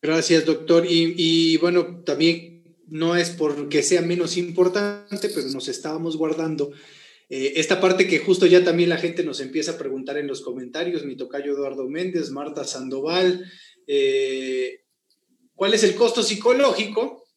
Gracias, 0.01 0.47
doctor. 0.47 0.87
Y, 0.89 1.57
bueno, 1.57 2.05
también 2.05 2.77
no 2.87 3.17
es 3.17 3.31
porque 3.31 3.83
sea 3.83 4.01
menos 4.01 4.37
importante, 4.37 5.29
pero 5.29 5.49
nos 5.49 5.69
estábamos 5.69 6.17
guardando 6.17 6.71
eh, 7.29 7.55
esta 7.57 7.81
parte 7.81 8.07
que 8.07 8.21
justo 8.21 8.47
ya 8.47 8.65
también 8.65 8.89
la 8.89 8.97
gente 8.97 9.25
nos 9.25 9.41
empieza 9.41 9.73
a 9.73 9.79
preguntar 9.79 10.17
en 10.17 10.29
los 10.29 10.41
comentarios, 10.41 11.05
mi 11.05 11.17
tocayo 11.17 11.53
Eduardo 11.53 11.89
Méndez, 11.89 12.31
Marta 12.31 12.65
Sandoval, 12.65 13.45
eh, 13.87 14.85
¿cuál 15.55 15.75
es 15.75 15.83
el 15.83 15.95
costo 15.95 16.23
psicológico? 16.23 17.28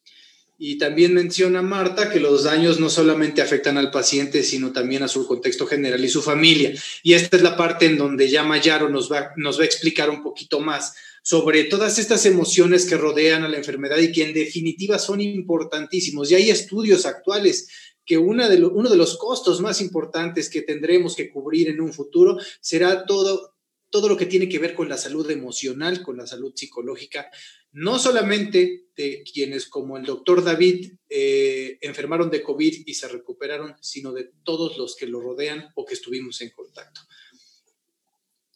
Y 0.64 0.78
también 0.78 1.16
menciona 1.16 1.64
Marta 1.64 2.12
que 2.12 2.20
los 2.20 2.44
daños 2.44 2.80
no 2.80 2.88
solamente 2.88 3.42
afectan 3.42 3.80
al 3.80 3.90
paciente, 3.90 4.44
sino 4.44 4.72
también 4.72 5.02
a 5.02 5.08
su 5.08 5.26
contexto 5.26 5.66
general 5.66 6.06
y 6.06 6.08
su 6.08 6.22
familia. 6.22 6.72
Y 7.02 7.14
esta 7.14 7.36
es 7.36 7.42
la 7.42 7.58
parte 7.58 7.88
en 7.88 7.98
donde 7.98 8.30
ya 8.30 8.44
Mayaro 8.44 8.88
nos 8.88 9.12
va, 9.12 9.32
nos 9.38 9.58
va 9.58 9.64
a 9.64 9.66
explicar 9.66 10.12
un 10.12 10.22
poquito 10.22 10.60
más 10.60 10.94
sobre 11.24 11.64
todas 11.64 11.98
estas 11.98 12.28
emociones 12.28 12.86
que 12.86 12.96
rodean 12.96 13.44
a 13.44 13.50
la 13.50 13.58
enfermedad 13.58 13.98
y 13.98 14.12
que 14.12 14.24
en 14.24 14.36
definitiva 14.36 15.00
son 15.00 15.20
importantísimos. 15.20 16.30
Y 16.30 16.36
hay 16.36 16.52
estudios 16.52 17.08
actuales 17.08 17.68
que 18.06 18.20
una 18.20 18.48
de 18.48 18.64
uno 18.64 18.88
de 18.88 18.98
los 18.98 19.18
costos 19.18 19.62
más 19.62 19.82
importantes 19.82 20.48
que 20.48 20.62
tendremos 20.62 21.16
que 21.16 21.32
cubrir 21.32 21.70
en 21.70 21.82
un 21.82 21.92
futuro 21.92 22.38
será 22.60 23.08
todo, 23.08 23.56
todo 23.92 24.10
lo 24.10 24.18
que 24.18 24.26
tiene 24.26 24.50
que 24.50 24.58
ver 24.58 24.74
con 24.74 24.90
la 24.90 24.98
salud 24.98 25.30
emocional, 25.30 26.02
con 26.02 26.18
la 26.18 26.26
salud 26.26 26.54
psicológica, 26.56 27.30
no 27.74 28.00
solamente 28.00 28.86
de 28.96 29.24
quienes 29.32 29.68
como 29.68 29.98
el 29.98 30.04
doctor 30.04 30.44
David 30.44 30.94
eh, 31.10 31.78
enfermaron 31.82 32.32
de 32.32 32.42
COVID 32.42 32.84
y 32.86 32.94
se 32.94 33.08
recuperaron, 33.08 33.76
sino 33.82 34.12
de 34.14 34.32
todos 34.44 34.78
los 34.78 34.96
que 34.96 35.08
lo 35.08 35.22
rodean 35.22 35.68
o 35.76 35.86
que 35.86 35.94
estuvimos 35.94 36.42
en 36.42 36.50
contacto. 36.50 37.02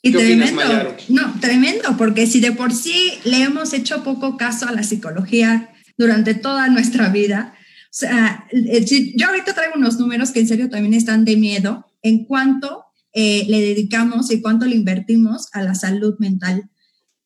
Y 0.01 0.11
tremendo, 0.11 0.95
no, 1.09 1.39
tremendo, 1.41 1.95
porque 1.97 2.27
si 2.27 2.39
de 2.39 2.51
por 2.51 2.71
sí 2.71 3.13
le 3.23 3.41
hemos 3.41 3.73
hecho 3.73 4.03
poco 4.03 4.38
caso 4.38 4.67
a 4.67 4.71
la 4.71 4.83
psicología 4.83 5.73
durante 5.97 6.36
toda 6.36 6.69
nuestra 6.69 7.09
vida, 7.09 7.57
o 7.86 7.97
sea, 7.97 8.47
eh, 8.51 8.86
yo 9.15 9.27
ahorita 9.27 9.55
traigo 9.55 9.75
unos 9.75 9.97
números 9.97 10.31
que 10.31 10.41
en 10.41 10.47
serio 10.47 10.69
también 10.69 10.93
están 10.93 11.25
de 11.25 11.38
miedo 11.38 11.91
en 12.03 12.25
cuanto 12.25 12.84
eh, 13.18 13.45
le 13.47 13.61
dedicamos 13.61 14.30
y 14.30 14.41
cuánto 14.41 14.66
le 14.66 14.76
invertimos 14.76 15.47
a 15.53 15.63
la 15.63 15.74
salud 15.74 16.16
mental. 16.20 16.70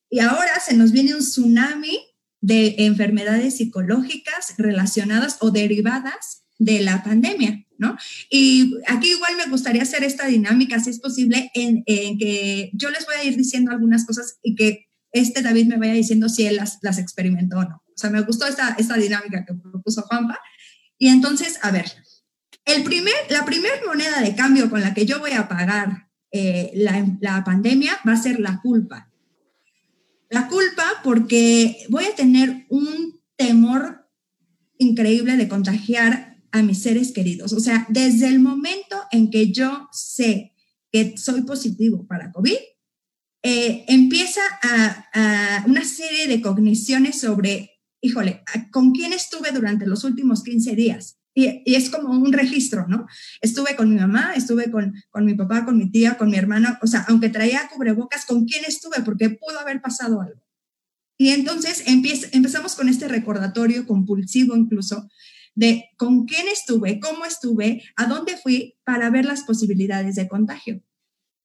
Y 0.08 0.20
ahora 0.20 0.60
se 0.64 0.76
nos 0.76 0.92
viene 0.92 1.14
un 1.14 1.20
tsunami 1.20 1.98
de 2.40 2.76
enfermedades 2.78 3.56
psicológicas 3.56 4.54
relacionadas 4.56 5.38
o 5.40 5.50
derivadas 5.50 6.44
de 6.58 6.80
la 6.80 7.02
pandemia, 7.02 7.66
¿no? 7.76 7.96
Y 8.30 8.76
aquí 8.86 9.10
igual 9.10 9.32
me 9.36 9.50
gustaría 9.50 9.82
hacer 9.82 10.04
esta 10.04 10.28
dinámica, 10.28 10.78
si 10.78 10.90
es 10.90 11.00
posible, 11.00 11.50
en, 11.54 11.82
que 11.84 12.70
yo 12.72 12.90
les 12.90 13.04
voy 13.04 13.16
a 13.16 13.24
ir 13.24 13.36
diciendo 13.36 13.72
algunas 13.72 14.06
cosas 14.06 14.38
y 14.44 14.54
que 14.54 14.86
este 15.10 15.42
David 15.42 15.66
me 15.66 15.76
vaya 15.76 15.94
diciendo 15.94 16.28
si 16.28 16.46
él 16.46 16.56
las, 16.56 16.78
las 16.82 16.98
experimentó 16.98 17.58
o 17.58 17.64
no. 17.64 17.82
O 17.88 17.98
sea, 17.98 18.10
me 18.10 18.20
gustó 18.20 18.46
esta, 18.46 18.76
esta 18.78 18.94
dinámica 18.96 19.44
que 19.44 19.54
propuso 19.54 20.02
Juanpa 20.02 20.38
y 20.98 21.08
entonces, 21.08 21.58
a 21.62 21.72
ver, 21.72 21.90
el 22.64 22.84
primer, 22.84 23.14
la 23.30 23.44
primera 23.44 23.74
moneda 23.86 24.20
de 24.20 24.34
cambio 24.34 24.70
con 24.70 24.80
la 24.80 24.94
que 24.94 25.06
yo 25.06 25.18
voy 25.18 25.32
a 25.32 25.48
pagar 25.48 26.08
eh, 26.32 26.70
la, 26.74 27.42
pandemia 27.44 27.98
va 28.06 28.12
a 28.12 28.22
ser 28.22 28.38
la 28.38 28.60
culpa. 28.60 29.10
La 30.28 30.46
culpa 30.46 30.84
porque 31.02 31.84
voy 31.88 32.04
a 32.04 32.14
tener 32.14 32.66
un 32.68 33.20
temor 33.36 34.08
increíble 34.78 35.36
de 35.36 35.48
contagiar 35.48 36.36
a 36.52 36.62
mis 36.62 36.82
seres 36.82 37.12
queridos. 37.12 37.52
O 37.52 37.60
sea, 37.60 37.86
desde 37.88 38.28
el 38.28 38.38
momento 38.40 38.96
en 39.10 39.30
que 39.30 39.52
yo 39.52 39.88
sé 39.92 40.54
que 40.92 41.16
soy 41.16 41.42
positivo 41.42 42.06
para 42.06 42.32
COVID, 42.32 42.56
eh, 43.42 43.84
empieza 43.88 44.40
a, 44.62 45.06
a, 45.14 45.64
una 45.66 45.84
serie 45.84 46.28
de 46.28 46.40
cogniciones 46.40 47.20
sobre 47.20 47.80
híjole, 48.00 48.42
¿con 48.70 48.92
quién 48.92 49.12
estuve 49.12 49.52
durante 49.52 49.86
los 49.86 50.04
últimos 50.04 50.42
15 50.42 50.74
días? 50.74 51.19
Y, 51.34 51.62
es 51.64 51.90
como 51.90 52.10
un 52.10 52.32
registro, 52.32 52.86
¿no? 52.88 53.06
Estuve 53.40 53.76
con 53.76 53.92
mi 53.92 54.00
mamá, 54.00 54.32
estuve 54.34 54.70
con, 54.70 54.94
con 55.10 55.24
mi 55.24 55.34
papá, 55.34 55.64
con 55.64 55.78
mi 55.78 55.90
tía, 55.90 56.18
con 56.18 56.30
mi 56.30 56.36
hermana, 56.36 56.78
o 56.82 56.86
sea, 56.86 57.04
aunque 57.08 57.28
traía 57.28 57.68
cubrebocas, 57.72 58.26
¿con 58.26 58.44
quién 58.44 58.64
estuve? 58.66 59.02
Porque 59.04 59.30
pudo 59.30 59.60
haber 59.60 59.80
pasado 59.80 60.20
algo. 60.20 60.42
Y 61.16 61.30
entonces 61.30 61.84
empezamos 61.86 62.74
con 62.74 62.88
este 62.88 63.06
recordatorio 63.06 63.86
compulsivo 63.86 64.56
incluso 64.56 65.06
de 65.54 65.90
con 65.98 66.24
quién 66.24 66.48
estuve, 66.48 66.98
cómo 66.98 67.26
estuve, 67.26 67.82
a 67.96 68.06
dónde 68.06 68.38
fui 68.38 68.78
para 68.84 69.10
ver 69.10 69.26
las 69.26 69.42
posibilidades 69.42 70.14
de 70.14 70.28
contagio. 70.28 70.82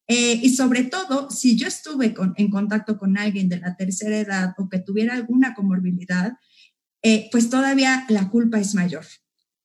Eh, 0.08 0.40
y 0.42 0.50
sobre 0.56 0.84
todo, 0.84 1.30
si 1.32 1.58
yo 1.58 1.68
estuve 1.68 2.14
con, 2.14 2.34
en 2.38 2.50
contacto 2.50 2.98
con 2.98 3.18
alguien 3.18 3.50
de 3.50 3.60
la 3.60 3.76
tercera 3.76 4.18
edad 4.18 4.54
o 4.58 4.70
que 4.70 4.80
tuviera 4.80 5.14
alguna 5.14 5.54
comorbilidad, 5.54 6.38
eh, 7.02 7.28
pues 7.32 7.50
todavía 7.50 8.06
la 8.10 8.30
culpa 8.30 8.60
es 8.60 8.76
mayor. 8.76 9.06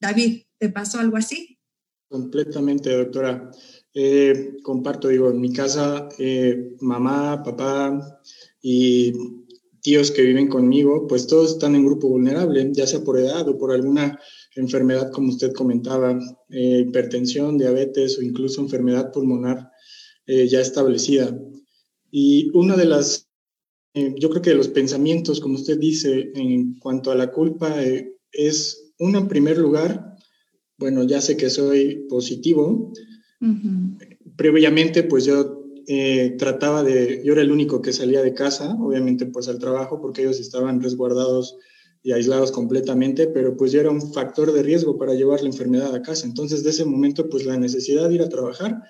David, 0.00 0.42
¿te 0.58 0.70
pasó 0.70 0.98
algo 0.98 1.16
así? 1.16 1.58
Completamente, 2.08 2.96
doctora. 2.96 3.50
Eh, 3.94 4.56
comparto, 4.62 5.08
digo, 5.08 5.30
en 5.30 5.40
mi 5.40 5.52
casa, 5.52 6.08
eh, 6.18 6.74
mamá, 6.80 7.42
papá 7.42 8.20
y 8.62 9.12
tíos 9.80 10.10
que 10.10 10.22
viven 10.22 10.48
conmigo, 10.48 11.06
pues 11.06 11.26
todos 11.26 11.52
están 11.52 11.74
en 11.74 11.84
grupo 11.84 12.08
vulnerable, 12.08 12.70
ya 12.72 12.86
sea 12.86 13.02
por 13.02 13.18
edad 13.18 13.48
o 13.48 13.58
por 13.58 13.72
alguna 13.72 14.18
enfermedad, 14.54 15.10
como 15.12 15.28
usted 15.28 15.52
comentaba, 15.52 16.18
eh, 16.50 16.84
hipertensión, 16.86 17.56
diabetes 17.58 18.18
o 18.18 18.22
incluso 18.22 18.60
enfermedad 18.60 19.12
pulmonar 19.12 19.70
eh, 20.26 20.48
ya 20.48 20.60
establecida. 20.60 21.36
Y 22.10 22.50
una 22.56 22.76
de 22.76 22.84
las, 22.84 23.28
eh, 23.94 24.14
yo 24.18 24.30
creo 24.30 24.42
que 24.42 24.50
de 24.50 24.56
los 24.56 24.68
pensamientos, 24.68 25.40
como 25.40 25.54
usted 25.54 25.78
dice, 25.78 26.30
en 26.34 26.78
cuanto 26.78 27.10
a 27.10 27.14
la 27.14 27.32
culpa, 27.32 27.82
eh, 27.82 28.16
es, 28.32 28.89
uno, 29.00 29.18
en 29.18 29.28
primer 29.28 29.58
lugar, 29.58 30.14
bueno, 30.78 31.02
ya 31.02 31.20
sé 31.20 31.36
que 31.36 31.50
soy 31.50 32.06
positivo. 32.08 32.92
Uh 33.40 33.46
-huh. 33.46 33.98
Previamente, 34.36 35.02
pues 35.02 35.24
yo 35.24 35.60
trataba 36.38 36.82
de, 36.84 37.20
yo 37.24 37.32
era 37.32 37.42
el 37.42 37.50
único 37.50 37.82
que 37.82 37.92
salía 37.92 38.22
de 38.22 38.32
casa, 38.32 38.76
obviamente 38.78 39.26
pues 39.26 39.48
al 39.48 39.58
trabajo, 39.58 40.00
porque 40.00 40.22
ellos 40.22 40.38
estaban 40.38 40.80
resguardados 40.80 41.56
y 42.02 42.12
aislados 42.12 42.52
completamente, 42.52 43.26
pero 43.26 43.56
pues 43.56 43.72
yo 43.72 43.80
era 43.80 43.90
un 43.90 44.12
factor 44.12 44.52
de 44.52 44.62
riesgo 44.62 44.96
para 44.96 45.14
llevar 45.14 45.42
la 45.42 45.48
enfermedad 45.48 45.94
a 45.94 46.02
casa. 46.02 46.26
Entonces, 46.26 46.62
de 46.62 46.70
ese 46.70 46.84
momento, 46.84 47.28
pues 47.28 47.44
la 47.44 47.58
necesidad 47.58 48.08
de 48.08 48.14
ir 48.14 48.22
a 48.22 48.28
trabajar 48.28 48.82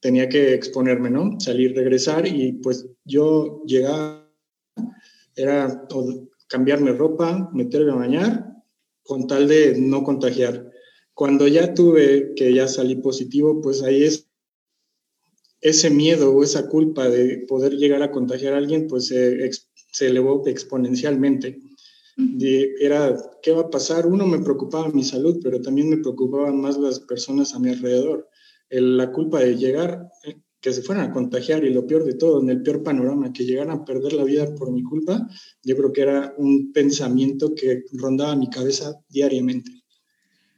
tenía 0.00 0.28
que 0.28 0.54
exponerme, 0.54 1.10
¿no? 1.10 1.38
Salir, 1.38 1.74
regresar 1.74 2.26
y 2.26 2.52
pues 2.52 2.86
yo 3.04 3.62
llegaba, 3.66 4.28
era 5.36 5.86
cambiarme 6.48 6.92
ropa, 6.92 7.50
meterme 7.52 7.92
a 7.92 7.96
bañar 7.96 8.48
con 9.08 9.26
tal 9.26 9.48
de 9.48 9.74
no 9.80 10.04
contagiar. 10.04 10.70
cuando 11.14 11.48
ya 11.48 11.74
tuve 11.74 12.34
que 12.36 12.54
ya 12.54 12.68
salí 12.68 12.94
positivo, 12.96 13.60
pues 13.60 13.82
ahí 13.82 14.04
es 14.04 14.28
ese 15.62 15.90
miedo 15.90 16.32
o 16.32 16.44
esa 16.44 16.68
culpa 16.68 17.08
de 17.08 17.44
poder 17.48 17.72
llegar 17.72 18.02
a 18.02 18.12
contagiar 18.12 18.52
a 18.52 18.58
alguien, 18.58 18.86
pues 18.86 19.06
se, 19.06 19.50
se 19.92 20.06
elevó 20.06 20.46
exponencialmente. 20.46 21.58
era, 22.80 23.16
¿qué 23.42 23.52
va 23.52 23.62
a 23.62 23.70
pasar? 23.70 24.06
Uno, 24.06 24.26
me 24.26 24.40
preocupaba 24.40 24.90
mi 24.90 25.02
salud, 25.02 25.40
pero 25.42 25.60
también 25.62 25.88
me 25.88 25.96
preocupaban 25.96 26.60
más 26.60 26.76
las 26.76 27.00
personas 27.00 27.54
a 27.54 27.58
mi 27.58 27.70
alrededor. 27.70 28.28
la 28.70 29.10
culpa 29.10 29.40
de 29.40 29.56
llegar, 29.56 30.10
que 30.60 30.72
se 30.72 30.82
fueran 30.82 31.10
a 31.10 31.12
contagiar 31.12 31.64
y 31.64 31.72
lo 31.72 31.86
peor 31.86 32.04
de 32.04 32.14
todo, 32.14 32.40
en 32.40 32.50
el 32.50 32.62
peor 32.62 32.82
panorama, 32.82 33.32
que 33.32 33.44
llegaran 33.44 33.70
a 33.70 33.84
perder 33.84 34.12
la 34.12 34.24
vida 34.24 34.54
por 34.54 34.72
mi 34.72 34.82
culpa, 34.82 35.28
yo 35.62 35.76
creo 35.76 35.92
que 35.92 36.02
era 36.02 36.34
un 36.36 36.72
pensamiento 36.72 37.54
que 37.54 37.84
rondaba 37.92 38.34
mi 38.36 38.50
cabeza 38.50 38.94
diariamente. 39.08 39.70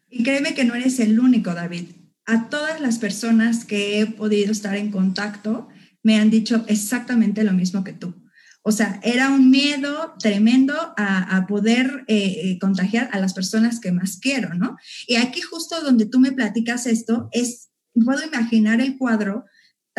Y 0.08 0.22
créeme 0.22 0.54
que 0.54 0.64
no 0.64 0.74
eres 0.74 0.98
el 1.00 1.20
único, 1.20 1.54
David 1.54 1.84
a 2.30 2.48
todas 2.48 2.80
las 2.80 2.98
personas 2.98 3.64
que 3.64 4.00
he 4.00 4.06
podido 4.06 4.52
estar 4.52 4.76
en 4.76 4.92
contacto 4.92 5.68
me 6.04 6.16
han 6.16 6.30
dicho 6.30 6.64
exactamente 6.68 7.42
lo 7.42 7.52
mismo 7.52 7.82
que 7.82 7.92
tú. 7.92 8.14
O 8.62 8.70
sea, 8.70 9.00
era 9.02 9.30
un 9.30 9.50
miedo 9.50 10.14
tremendo 10.20 10.74
a, 10.96 11.46
poder 11.48 12.04
eh, 12.06 12.16
eh, 12.44 12.58
contagiar 12.60 13.08
a 13.12 13.18
las 13.18 13.34
personas 13.34 13.80
que 13.80 13.90
más 13.90 14.18
quiero, 14.18 14.54
¿no? 14.54 14.76
Y 15.08 15.16
aquí 15.16 15.40
justo 15.40 15.82
donde 15.82 16.06
tú 16.06 16.20
me 16.20 16.30
platicas 16.30 16.86
esto, 16.86 17.28
es, 17.32 17.70
puedo 18.04 18.24
imaginar 18.24 18.80
el 18.80 18.96
cuadro 18.96 19.46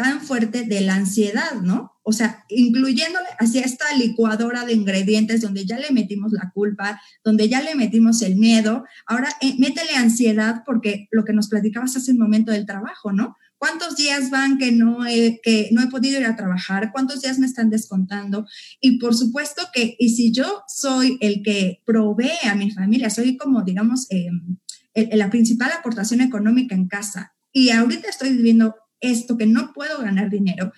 tan 0.02 0.20
fuerte 0.20 0.64
de 0.64 0.82
la 0.82 0.96
ansiedad, 0.96 1.62
¿no? 1.62 1.92
O 2.02 2.12
sea, 2.12 2.44
incluyéndole 2.50 3.28
hacia 3.38 3.62
esta 3.62 3.96
licuadora 3.96 4.66
de 4.66 4.74
ingredientes 4.74 5.42
donde 5.42 5.64
ya 5.64 5.78
le 5.78 5.92
metimos 5.92 6.32
la 6.32 6.50
culpa, 6.56 7.00
donde 7.24 7.48
ya 7.48 7.62
le 7.62 7.76
metimos 7.76 8.24
el 8.24 8.36
miedo, 8.36 8.84
ahora 9.06 9.30
eh, 9.42 9.54
métele 9.60 9.92
ansiedad 9.96 10.64
porque 10.66 11.08
lo 11.12 11.24
que 11.24 11.34
nos 11.34 11.50
platicabas 11.50 11.96
hace 11.96 12.14
un 12.14 12.18
momento 12.18 12.52
del 12.52 12.66
trabajo, 12.66 13.14
¿no? 13.14 13.38
¿Cuántos 13.60 13.96
días 13.96 14.32
van 14.32 14.58
que 14.58 14.72
no, 14.72 15.06
he, 15.06 15.40
que 15.44 15.70
no 15.72 15.84
he 15.84 15.88
podido 15.88 16.20
ir 16.20 16.26
a 16.26 16.36
trabajar? 16.36 16.92
¿Cuántos 16.92 17.22
días 17.22 17.38
me 17.38 17.46
están 17.46 17.70
descontando? 17.70 18.48
Y 18.80 18.98
por 18.98 19.14
supuesto 19.14 19.62
que, 19.72 19.96
y 20.00 20.16
si 20.16 20.32
yo 20.32 20.64
soy 20.68 21.20
el 21.22 21.44
que 21.44 21.84
provee 21.86 22.50
a 22.50 22.56
mi 22.56 22.72
familia, 22.72 23.12
soy 23.12 23.38
como, 23.38 23.62
digamos, 23.62 24.08
em, 24.10 24.58
la 24.96 25.30
principal 25.30 25.72
aportación 25.72 26.22
económica 26.22 26.74
en 26.74 26.88
casa, 26.88 27.36
y 27.54 27.70
ahorita 27.70 28.10
estoy 28.10 28.30
viviendo 28.30 28.76
esto, 29.02 29.38
que 29.38 29.46
no 29.46 29.74
puedo 29.74 30.00
ganar 30.00 30.30
dinero, 30.30 30.72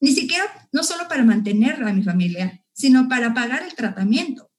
ni 0.00 0.12
siquiera, 0.12 0.44
no 0.72 0.82
solo 0.82 1.08
para 1.08 1.24
mantener 1.24 1.82
a 1.82 1.92
mi 1.92 2.02
familia, 2.02 2.64
sino 2.72 3.08
para 3.08 3.32
pagar 3.34 3.62
el 3.62 3.74
tratamiento. 3.74 4.50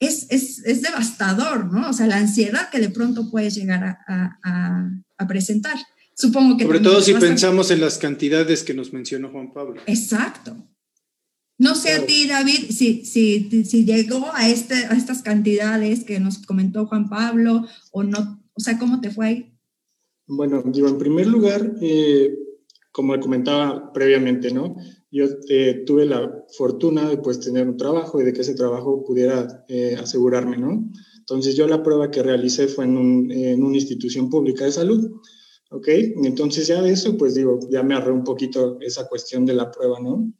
Es, 0.00 0.26
es, 0.30 0.58
es 0.66 0.82
devastador, 0.82 1.72
¿no? 1.72 1.90
O 1.90 1.92
sea, 1.92 2.06
la 2.06 2.16
ansiedad 2.16 2.68
que 2.70 2.80
de 2.80 2.90
pronto 2.90 3.30
puedes 3.30 3.54
llegar 3.54 3.84
a, 3.84 4.38
a, 4.42 4.90
a 5.16 5.26
presentar. 5.26 5.76
Supongo 6.16 6.56
que... 6.56 6.64
Sobre 6.64 6.80
todo 6.80 7.00
si 7.00 7.14
pensamos 7.14 7.70
en 7.70 7.80
las 7.80 7.98
cantidades 7.98 8.64
que 8.64 8.74
nos 8.74 8.92
mencionó 8.92 9.30
Juan 9.30 9.52
Pablo. 9.52 9.80
Exacto. 9.86 10.68
No 11.56 11.76
sé 11.76 11.92
a 11.92 12.04
ti, 12.04 12.26
David, 12.26 12.70
si, 12.70 13.04
si, 13.04 13.64
si 13.64 13.84
llegó 13.84 14.32
a, 14.34 14.48
este, 14.48 14.74
a 14.86 14.94
estas 14.94 15.22
cantidades 15.22 16.02
que 16.02 16.18
nos 16.18 16.38
comentó 16.38 16.86
Juan 16.86 17.08
Pablo 17.08 17.68
o 17.92 18.02
no, 18.02 18.44
o 18.54 18.60
sea, 18.60 18.76
¿cómo 18.76 19.00
te 19.00 19.10
fue 19.10 19.26
ahí? 19.26 19.53
Bueno, 20.26 20.62
digo, 20.66 20.88
en 20.88 20.96
primer 20.98 21.26
lugar, 21.26 21.76
eh, 21.82 22.34
como 22.90 23.18
comentaba 23.20 23.92
previamente, 23.92 24.50
¿no? 24.50 24.74
Yo 25.10 25.26
eh, 25.48 25.82
tuve 25.84 26.06
la 26.06 26.44
fortuna 26.56 27.08
de 27.10 27.18
pues 27.18 27.40
tener 27.40 27.68
un 27.68 27.76
trabajo 27.76 28.20
y 28.20 28.24
de 28.24 28.32
que 28.32 28.40
ese 28.40 28.54
trabajo 28.54 29.04
pudiera 29.04 29.64
eh, 29.68 29.96
asegurarme, 29.98 30.56
¿no? 30.56 30.90
Entonces 31.18 31.56
yo 31.56 31.66
la 31.66 31.82
prueba 31.82 32.10
que 32.10 32.22
realicé 32.22 32.68
fue 32.68 32.84
en, 32.84 32.96
un, 32.96 33.30
en, 33.30 33.62
una 33.62 33.76
institución 33.76 34.30
pública 34.30 34.64
de 34.64 34.72
salud, 34.72 35.10
¿ok? 35.70 35.88
Entonces 36.24 36.66
ya 36.68 36.80
de 36.80 36.92
eso, 36.92 37.16
pues 37.18 37.34
digo, 37.34 37.58
ya 37.70 37.82
me 37.82 37.94
ahorré 37.94 38.12
un 38.12 38.24
poquito 38.24 38.78
esa 38.80 39.06
cuestión 39.08 39.44
de 39.44 39.54
la 39.54 39.70
prueba, 39.70 40.00
¿no? 40.00 40.32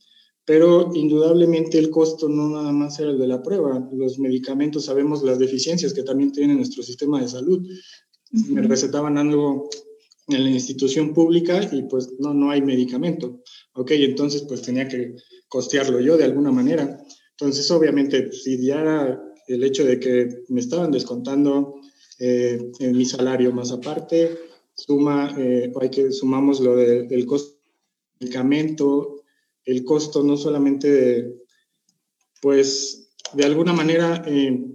Pero 0.47 0.91
indudablemente 0.95 1.79
el 1.79 1.91
costo 1.91 2.29
no 2.29 2.51
nada 2.51 2.71
más 2.73 2.99
era 3.01 3.11
el 3.11 3.19
de 3.19 3.27
la 3.27 3.43
prueba, 3.43 3.89
los 3.93 4.19
medicamentos, 4.19 4.85
sabemos 4.85 5.23
las 5.23 5.39
deficiencias 5.39 5.95
que 5.95 6.03
también 6.03 6.33
tiene 6.33 6.55
nuestro 6.55 6.83
sistema 6.83 7.21
de 7.21 7.29
salud 7.29 7.67
me 8.49 8.63
recetaban 8.63 9.19
algo 9.19 9.69
en 10.29 10.45
la 10.45 10.51
institución 10.51 11.13
pública 11.13 11.61
y 11.71 11.83
pues 11.83 12.15
no, 12.19 12.35
no 12.35 12.51
hay 12.51 12.63
medicamento. 12.63 13.43
Ok, 13.75 13.93
entonces 13.93 14.45
pues 14.49 14.63
tenía 14.63 14.89
que 14.89 15.17
costearlo 15.49 16.01
yo 16.01 16.17
de 16.17 16.25
alguna 16.25 16.51
manera. 16.51 16.99
Entonces 17.33 17.71
obviamente 17.71 18.33
si 18.33 18.65
ya 18.65 19.21
el 19.47 19.65
hecho 19.65 19.85
de 19.85 20.01
que 20.01 20.43
me 20.49 20.61
estaban 20.61 20.91
descontando 20.91 21.75
eh, 22.19 22.71
en 22.79 22.97
mi 22.97 23.05
salario 23.05 23.53
más 23.53 23.71
aparte, 23.73 24.39
suma, 24.75 25.35
eh, 25.39 25.73
hay 25.81 25.91
que 25.91 26.11
sumamos 26.11 26.61
lo 26.61 26.77
del 26.77 27.27
costo 27.27 27.55
del 27.55 28.29
medicamento, 28.29 29.23
el 29.65 29.85
costo 29.85 30.23
no 30.23 30.37
solamente 30.37 30.91
de, 30.91 31.45
pues 32.41 33.11
de 33.33 33.45
alguna 33.45 33.73
manera 33.73 34.23
eh, 34.27 34.74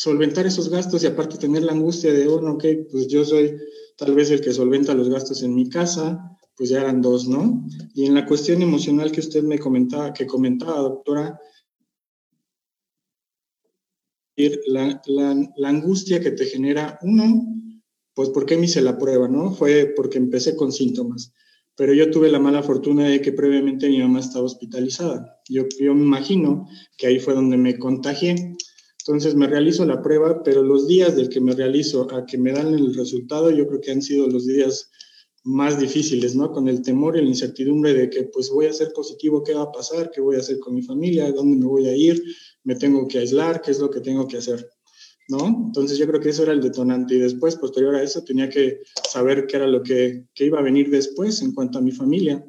solventar 0.00 0.46
esos 0.46 0.70
gastos 0.70 1.02
y 1.02 1.06
aparte 1.06 1.36
tener 1.36 1.62
la 1.62 1.72
angustia 1.72 2.10
de, 2.10 2.26
bueno, 2.26 2.52
ok, 2.52 2.64
pues 2.90 3.06
yo 3.06 3.22
soy 3.22 3.54
tal 3.98 4.14
vez 4.14 4.30
el 4.30 4.40
que 4.40 4.50
solventa 4.50 4.94
los 4.94 5.10
gastos 5.10 5.42
en 5.42 5.54
mi 5.54 5.68
casa, 5.68 6.38
pues 6.56 6.70
ya 6.70 6.80
eran 6.80 7.02
dos, 7.02 7.28
¿no? 7.28 7.66
Y 7.92 8.06
en 8.06 8.14
la 8.14 8.24
cuestión 8.24 8.62
emocional 8.62 9.12
que 9.12 9.20
usted 9.20 9.42
me 9.42 9.58
comentaba, 9.58 10.14
que 10.14 10.26
comentaba, 10.26 10.78
doctora, 10.78 11.38
la, 14.68 15.02
la, 15.04 15.52
la 15.58 15.68
angustia 15.68 16.18
que 16.18 16.30
te 16.30 16.46
genera, 16.46 16.98
uno, 17.02 17.44
pues 18.14 18.30
¿por 18.30 18.46
qué 18.46 18.56
me 18.56 18.64
hice 18.64 18.80
la 18.80 18.96
prueba, 18.96 19.28
no? 19.28 19.52
Fue 19.52 19.92
porque 19.94 20.16
empecé 20.16 20.56
con 20.56 20.72
síntomas, 20.72 21.34
pero 21.76 21.92
yo 21.92 22.10
tuve 22.10 22.30
la 22.30 22.38
mala 22.38 22.62
fortuna 22.62 23.06
de 23.06 23.20
que 23.20 23.32
previamente 23.32 23.90
mi 23.90 23.98
mamá 23.98 24.20
estaba 24.20 24.46
hospitalizada. 24.46 25.42
Yo, 25.46 25.64
yo 25.78 25.94
me 25.94 26.04
imagino 26.04 26.66
que 26.96 27.06
ahí 27.06 27.18
fue 27.18 27.34
donde 27.34 27.58
me 27.58 27.78
contagié. 27.78 28.56
Entonces 29.10 29.34
me 29.34 29.48
realizo 29.48 29.84
la 29.84 30.00
prueba, 30.00 30.40
pero 30.44 30.62
los 30.62 30.86
días 30.86 31.16
del 31.16 31.28
que 31.28 31.40
me 31.40 31.52
realizo 31.52 32.06
a 32.14 32.24
que 32.24 32.38
me 32.38 32.52
dan 32.52 32.72
el 32.74 32.94
resultado, 32.94 33.50
yo 33.50 33.66
creo 33.66 33.80
que 33.80 33.90
han 33.90 34.02
sido 34.02 34.28
los 34.28 34.46
días 34.46 34.88
más 35.42 35.80
difíciles, 35.80 36.36
¿no? 36.36 36.52
Con 36.52 36.68
el 36.68 36.80
temor 36.80 37.16
y 37.16 37.22
la 37.22 37.26
incertidumbre 37.26 37.92
de 37.92 38.08
que 38.08 38.22
pues 38.32 38.50
voy 38.50 38.66
a 38.66 38.72
ser 38.72 38.92
positivo, 38.92 39.42
¿qué 39.42 39.52
va 39.52 39.62
a 39.62 39.72
pasar? 39.72 40.12
¿Qué 40.12 40.20
voy 40.20 40.36
a 40.36 40.38
hacer 40.38 40.60
con 40.60 40.74
mi 40.74 40.82
familia? 40.82 41.32
¿Dónde 41.32 41.56
me 41.56 41.66
voy 41.66 41.88
a 41.88 41.96
ir? 41.96 42.22
¿Me 42.62 42.76
tengo 42.76 43.08
que 43.08 43.18
aislar? 43.18 43.60
¿Qué 43.60 43.72
es 43.72 43.80
lo 43.80 43.90
que 43.90 43.98
tengo 43.98 44.28
que 44.28 44.36
hacer? 44.36 44.64
¿No? 45.28 45.44
Entonces 45.44 45.98
yo 45.98 46.06
creo 46.06 46.20
que 46.20 46.28
eso 46.28 46.44
era 46.44 46.52
el 46.52 46.60
detonante 46.60 47.16
y 47.16 47.18
después, 47.18 47.56
posterior 47.56 47.96
a 47.96 48.04
eso, 48.04 48.22
tenía 48.22 48.48
que 48.48 48.78
saber 49.10 49.48
qué 49.48 49.56
era 49.56 49.66
lo 49.66 49.82
que, 49.82 50.26
que 50.34 50.46
iba 50.46 50.60
a 50.60 50.62
venir 50.62 50.88
después 50.88 51.42
en 51.42 51.52
cuanto 51.52 51.78
a 51.78 51.82
mi 51.82 51.90
familia. 51.90 52.44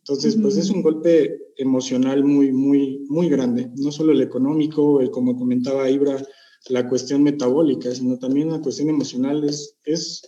Entonces, 0.00 0.36
pues 0.40 0.56
es 0.56 0.70
un 0.70 0.82
golpe 0.82 1.52
emocional 1.56 2.24
muy, 2.24 2.52
muy, 2.52 3.04
muy 3.08 3.28
grande. 3.28 3.70
No 3.76 3.92
solo 3.92 4.12
el 4.12 4.22
económico, 4.22 5.00
el, 5.00 5.10
como 5.10 5.36
comentaba 5.36 5.90
Ibra, 5.90 6.22
la 6.68 6.88
cuestión 6.88 7.22
metabólica, 7.22 7.94
sino 7.94 8.18
también 8.18 8.50
la 8.50 8.60
cuestión 8.60 8.88
emocional 8.90 9.44
es, 9.44 9.76
es 9.84 10.22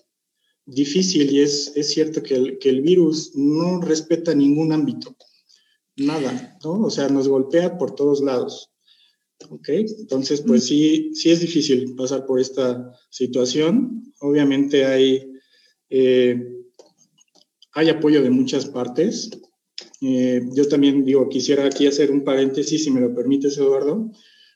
difícil 0.64 1.30
y 1.32 1.40
es, 1.40 1.72
es 1.74 1.88
cierto 1.90 2.22
que 2.22 2.34
el, 2.34 2.58
que 2.58 2.70
el 2.70 2.82
virus 2.82 3.32
no 3.34 3.80
respeta 3.80 4.34
ningún 4.34 4.72
ámbito, 4.72 5.16
nada, 5.96 6.58
¿no? 6.64 6.82
O 6.82 6.90
sea, 6.90 7.08
nos 7.08 7.28
golpea 7.28 7.76
por 7.78 7.94
todos 7.94 8.20
lados. 8.20 8.70
¿Ok? 9.50 9.68
Entonces, 9.70 10.42
pues 10.42 10.64
sí, 10.66 11.10
sí 11.14 11.30
es 11.30 11.40
difícil 11.40 11.96
pasar 11.96 12.26
por 12.26 12.38
esta 12.40 12.92
situación. 13.10 14.12
Obviamente 14.20 14.84
hay, 14.84 15.32
eh, 15.90 16.40
hay 17.72 17.88
apoyo 17.88 18.22
de 18.22 18.30
muchas 18.30 18.66
partes. 18.66 19.30
Eh, 20.04 20.42
yo 20.52 20.66
también 20.66 21.04
digo, 21.04 21.28
quisiera 21.28 21.64
aquí 21.64 21.86
hacer 21.86 22.10
un 22.10 22.24
paréntesis, 22.24 22.82
si 22.82 22.90
me 22.90 23.00
lo 23.00 23.14
permites, 23.14 23.56
Eduardo. 23.56 24.10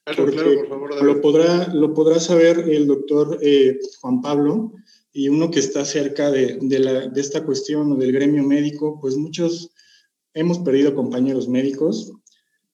Claro, 0.04 0.26
claro, 0.26 0.54
por 0.56 0.68
favor. 0.68 1.04
Lo 1.04 1.20
podrá, 1.20 1.72
lo 1.72 1.94
podrá 1.94 2.18
saber 2.18 2.58
el 2.68 2.86
doctor 2.88 3.38
eh, 3.40 3.78
Juan 4.00 4.20
Pablo 4.20 4.72
y 5.12 5.28
uno 5.28 5.50
que 5.50 5.60
está 5.60 5.84
cerca 5.84 6.32
de, 6.32 6.58
de, 6.60 6.78
la, 6.80 7.06
de 7.08 7.20
esta 7.20 7.44
cuestión 7.44 7.92
o 7.92 7.96
del 7.96 8.12
gremio 8.12 8.42
médico, 8.42 8.98
pues 9.00 9.16
muchos 9.16 9.70
hemos 10.34 10.58
perdido 10.58 10.94
compañeros 10.94 11.48
médicos 11.48 12.12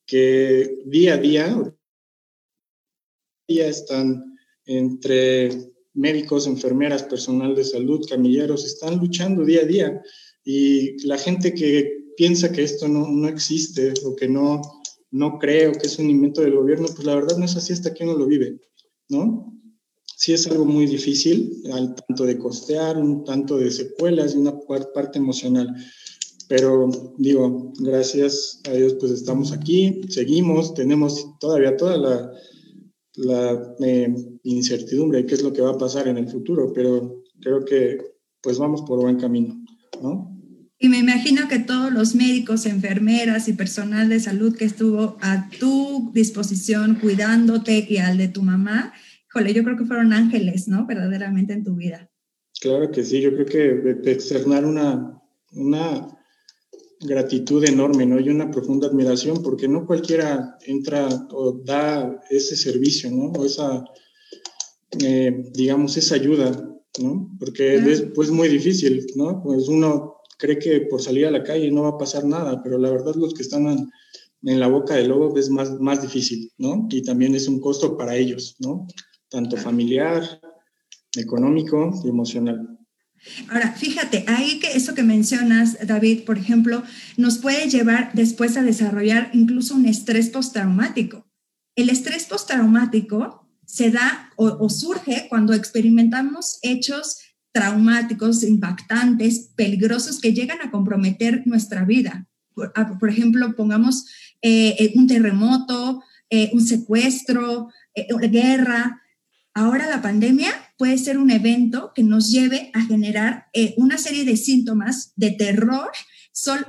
que 0.06 0.78
día 0.86 1.14
a 1.14 1.18
día, 1.18 1.74
día 3.48 3.68
están 3.68 4.36
entre 4.64 5.72
médicos, 5.94 6.46
enfermeras, 6.46 7.02
personal 7.02 7.54
de 7.54 7.64
salud, 7.64 8.06
camilleros, 8.08 8.64
están 8.64 8.98
luchando 8.98 9.44
día 9.44 9.60
a 9.60 9.66
día. 9.66 10.02
Y 10.44 11.06
la 11.06 11.18
gente 11.18 11.54
que 11.54 12.01
piensa 12.16 12.52
que 12.52 12.62
esto 12.62 12.88
no, 12.88 13.08
no 13.08 13.28
existe 13.28 13.92
o 14.04 14.14
que 14.14 14.28
no, 14.28 14.60
no 15.10 15.38
cree 15.38 15.72
que 15.72 15.86
es 15.86 15.98
un 15.98 16.10
invento 16.10 16.40
del 16.40 16.56
gobierno, 16.56 16.86
pues 16.86 17.04
la 17.04 17.14
verdad 17.14 17.36
no 17.36 17.44
es 17.44 17.56
así 17.56 17.72
hasta 17.72 17.92
que 17.92 18.04
uno 18.04 18.16
lo 18.16 18.26
vive, 18.26 18.58
¿no? 19.08 19.52
Sí 20.16 20.32
es 20.32 20.46
algo 20.46 20.64
muy 20.64 20.86
difícil, 20.86 21.62
al 21.72 21.94
tanto 21.94 22.24
de 22.24 22.38
costear, 22.38 22.96
un 22.96 23.24
tanto 23.24 23.56
de 23.58 23.70
secuelas 23.70 24.34
y 24.34 24.38
una 24.38 24.54
parte 24.94 25.18
emocional. 25.18 25.74
Pero 26.48 26.88
digo, 27.18 27.72
gracias 27.78 28.60
a 28.68 28.72
Dios 28.72 28.94
pues 29.00 29.12
estamos 29.12 29.52
aquí, 29.52 30.00
seguimos, 30.08 30.74
tenemos 30.74 31.26
todavía 31.40 31.76
toda 31.76 31.96
la, 31.96 32.32
la 33.16 33.74
eh, 33.80 34.14
incertidumbre 34.44 35.18
de 35.18 35.26
qué 35.26 35.34
es 35.34 35.42
lo 35.42 35.52
que 35.52 35.62
va 35.62 35.70
a 35.70 35.78
pasar 35.78 36.08
en 36.08 36.18
el 36.18 36.28
futuro, 36.28 36.72
pero 36.72 37.22
creo 37.40 37.64
que 37.64 37.98
pues 38.40 38.58
vamos 38.58 38.82
por 38.82 39.00
buen 39.00 39.18
camino, 39.18 39.62
¿no? 40.02 40.31
Y 40.82 40.88
me 40.88 40.98
imagino 40.98 41.46
que 41.46 41.60
todos 41.60 41.92
los 41.92 42.16
médicos, 42.16 42.66
enfermeras 42.66 43.46
y 43.46 43.52
personal 43.52 44.08
de 44.08 44.18
salud 44.18 44.56
que 44.56 44.64
estuvo 44.64 45.16
a 45.20 45.48
tu 45.60 46.10
disposición 46.12 46.96
cuidándote 46.96 47.86
y 47.88 47.98
al 47.98 48.18
de 48.18 48.26
tu 48.26 48.42
mamá, 48.42 48.92
híjole, 49.28 49.54
yo 49.54 49.62
creo 49.62 49.76
que 49.76 49.84
fueron 49.84 50.12
ángeles, 50.12 50.66
¿no? 50.66 50.84
Verdaderamente 50.84 51.52
en 51.52 51.62
tu 51.62 51.76
vida. 51.76 52.10
Claro 52.60 52.90
que 52.90 53.04
sí, 53.04 53.20
yo 53.20 53.32
creo 53.32 53.46
que 53.46 54.10
externar 54.10 54.64
una, 54.64 55.22
una 55.52 56.08
gratitud 57.00 57.64
enorme, 57.64 58.04
¿no? 58.04 58.18
Y 58.18 58.30
una 58.30 58.50
profunda 58.50 58.88
admiración, 58.88 59.40
porque 59.40 59.68
no 59.68 59.86
cualquiera 59.86 60.58
entra 60.66 61.06
o 61.30 61.62
da 61.64 62.20
ese 62.28 62.56
servicio, 62.56 63.08
¿no? 63.08 63.26
O 63.30 63.46
esa, 63.46 63.84
eh, 64.98 65.44
digamos, 65.54 65.96
esa 65.96 66.16
ayuda, 66.16 66.50
¿no? 67.00 67.36
Porque 67.38 67.76
es 67.76 68.02
pues 68.16 68.32
muy 68.32 68.48
difícil, 68.48 69.06
¿no? 69.14 69.40
Pues 69.44 69.68
uno 69.68 70.16
cree 70.42 70.58
que 70.58 70.80
por 70.80 71.00
salir 71.00 71.26
a 71.26 71.30
la 71.30 71.44
calle 71.44 71.70
no 71.70 71.82
va 71.82 71.90
a 71.90 71.98
pasar 71.98 72.24
nada, 72.24 72.60
pero 72.64 72.76
la 72.76 72.90
verdad 72.90 73.14
los 73.14 73.32
que 73.32 73.42
están 73.42 73.66
en, 73.68 73.90
la 74.42 74.66
boca 74.66 74.94
del 74.94 75.08
lobo 75.08 75.38
es 75.38 75.48
más, 75.50 75.78
más 75.78 76.02
difícil, 76.02 76.50
¿no? 76.58 76.88
Y 76.90 77.02
también 77.02 77.36
es 77.36 77.46
un 77.46 77.60
costo 77.60 77.96
para 77.96 78.16
ellos, 78.16 78.56
¿no? 78.58 78.88
Tanto 79.28 79.56
familiar, 79.56 80.40
económico 81.16 81.92
y 82.04 82.08
emocional. 82.08 82.76
Ahora, 83.48 83.70
fíjate, 83.70 84.24
ahí 84.26 84.58
que 84.58 84.72
eso 84.72 84.94
que 84.96 85.04
mencionas, 85.04 85.78
David, 85.86 86.24
por 86.24 86.38
ejemplo, 86.38 86.82
nos 87.16 87.38
puede 87.38 87.70
llevar 87.70 88.10
después 88.14 88.56
a 88.56 88.64
desarrollar 88.64 89.30
incluso 89.32 89.76
un 89.76 89.86
estrés 89.86 90.28
postraumático. 90.28 91.30
El 91.76 91.88
estrés 91.88 92.24
postraumático 92.24 93.48
se 93.64 93.92
da 93.92 94.32
o, 94.36 94.46
o 94.46 94.68
surge 94.68 95.28
cuando 95.30 95.54
experimentamos 95.54 96.58
hechos 96.62 97.18
traumáticos, 97.52 98.42
impactantes, 98.42 99.50
peligrosos 99.54 100.20
que 100.20 100.32
llegan 100.32 100.60
a 100.62 100.70
comprometer 100.70 101.42
nuestra 101.46 101.84
vida. 101.84 102.26
Por, 102.54 103.08
ejemplo, 103.08 103.54
pongamos 103.54 104.06
eh, 104.42 104.74
eh, 104.78 104.92
un 104.94 105.06
terremoto, 105.06 106.02
eh, 106.30 106.50
un 106.52 106.66
secuestro, 106.66 107.68
una 108.10 108.26
guerra. 108.26 109.02
Ahora 109.54 109.86
la 109.86 110.02
pandemia 110.02 110.50
puede 110.78 110.98
ser 110.98 111.18
un 111.18 111.30
evento 111.30 111.92
que 111.94 112.02
nos 112.02 112.30
lleve 112.30 112.70
a 112.74 112.82
generar 112.82 113.46
una 113.76 113.98
serie 113.98 114.24
de 114.24 114.36
síntomas 114.36 115.12
de 115.16 115.30
terror, 115.32 115.90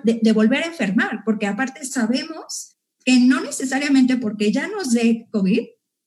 de, 0.03 0.19
de 0.21 0.31
volver 0.33 0.63
a 0.63 0.67
enfermar, 0.67 1.23
porque 1.23 1.47
aparte 1.47 1.85
sabemos 1.85 2.77
que 3.05 3.19
no 3.19 3.41
necesariamente 3.41 4.17
porque 4.17 4.51
ya 4.51 4.67
nos 4.67 4.91
dé 4.91 5.27
COVID, 5.31 5.61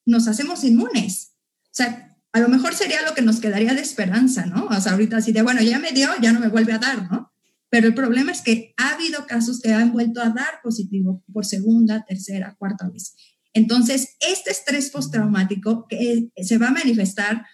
nos 0.04 0.28
hacemos 0.28 0.64
inmunes. 0.64 1.32
O 1.64 1.76
sea, 1.76 2.05
a 2.36 2.40
lo 2.40 2.50
mejor 2.50 2.74
sería 2.74 3.00
lo 3.00 3.14
que 3.14 3.22
nos 3.22 3.40
quedaría 3.40 3.72
de 3.72 3.80
esperanza, 3.80 4.44
¿no? 4.44 4.66
O 4.66 4.78
sea, 4.78 4.92
ahorita 4.92 5.16
así 5.16 5.32
de, 5.32 5.40
bueno, 5.40 5.62
ya 5.62 5.78
me 5.78 5.92
dio, 5.92 6.10
ya 6.20 6.32
no 6.32 6.40
me 6.40 6.48
vuelve 6.48 6.74
a 6.74 6.78
dar, 6.78 7.10
¿no? 7.10 7.32
Pero 7.70 7.86
el 7.86 7.94
problema 7.94 8.30
es 8.30 8.42
que 8.42 8.74
ha 8.76 8.90
habido 8.90 9.26
casos 9.26 9.58
que 9.62 9.72
han 9.72 9.90
vuelto 9.90 10.20
a 10.20 10.28
dar 10.28 10.60
positivo 10.62 11.24
por 11.32 11.46
segunda, 11.46 12.04
tercera, 12.06 12.54
cuarta 12.58 12.90
vez. 12.90 13.14
Entonces, 13.54 14.16
este 14.20 14.50
estrés 14.50 14.90
postraumático 14.90 15.86
que 15.88 16.28
se 16.42 16.58
va 16.58 16.68
a 16.68 16.72
manifestar 16.72 17.46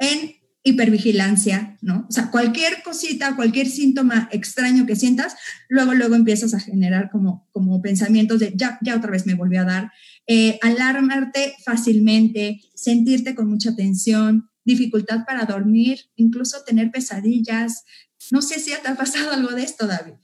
en 0.00 0.32
hipervigilancia, 0.64 1.78
¿no? 1.80 2.04
O 2.08 2.12
sea, 2.12 2.32
cualquier 2.32 2.82
cosita, 2.82 3.36
cualquier 3.36 3.68
síntoma 3.68 4.28
extraño 4.32 4.84
que 4.84 4.96
sientas, 4.96 5.36
luego, 5.68 5.94
luego 5.94 6.16
empiezas 6.16 6.54
a 6.54 6.60
generar 6.60 7.08
como, 7.12 7.46
como 7.52 7.80
pensamientos 7.80 8.40
de, 8.40 8.52
ya, 8.56 8.80
ya 8.82 8.96
otra 8.96 9.12
vez 9.12 9.26
me 9.26 9.34
volvió 9.34 9.60
a 9.60 9.64
dar, 9.64 9.92
eh, 10.26 10.58
alarmarte 10.62 11.54
fácilmente, 11.64 12.60
sentirte 12.74 13.34
con 13.34 13.48
mucha 13.48 13.76
tensión, 13.76 14.48
dificultad 14.64 15.24
para 15.26 15.44
dormir, 15.44 16.00
incluso 16.16 16.64
tener 16.64 16.90
pesadillas. 16.90 17.84
No 18.30 18.40
sé 18.40 18.58
si 18.58 18.70
te 18.82 18.88
ha 18.88 18.96
pasado 18.96 19.32
algo 19.32 19.54
de 19.54 19.62
esto, 19.62 19.86
David. 19.86 20.14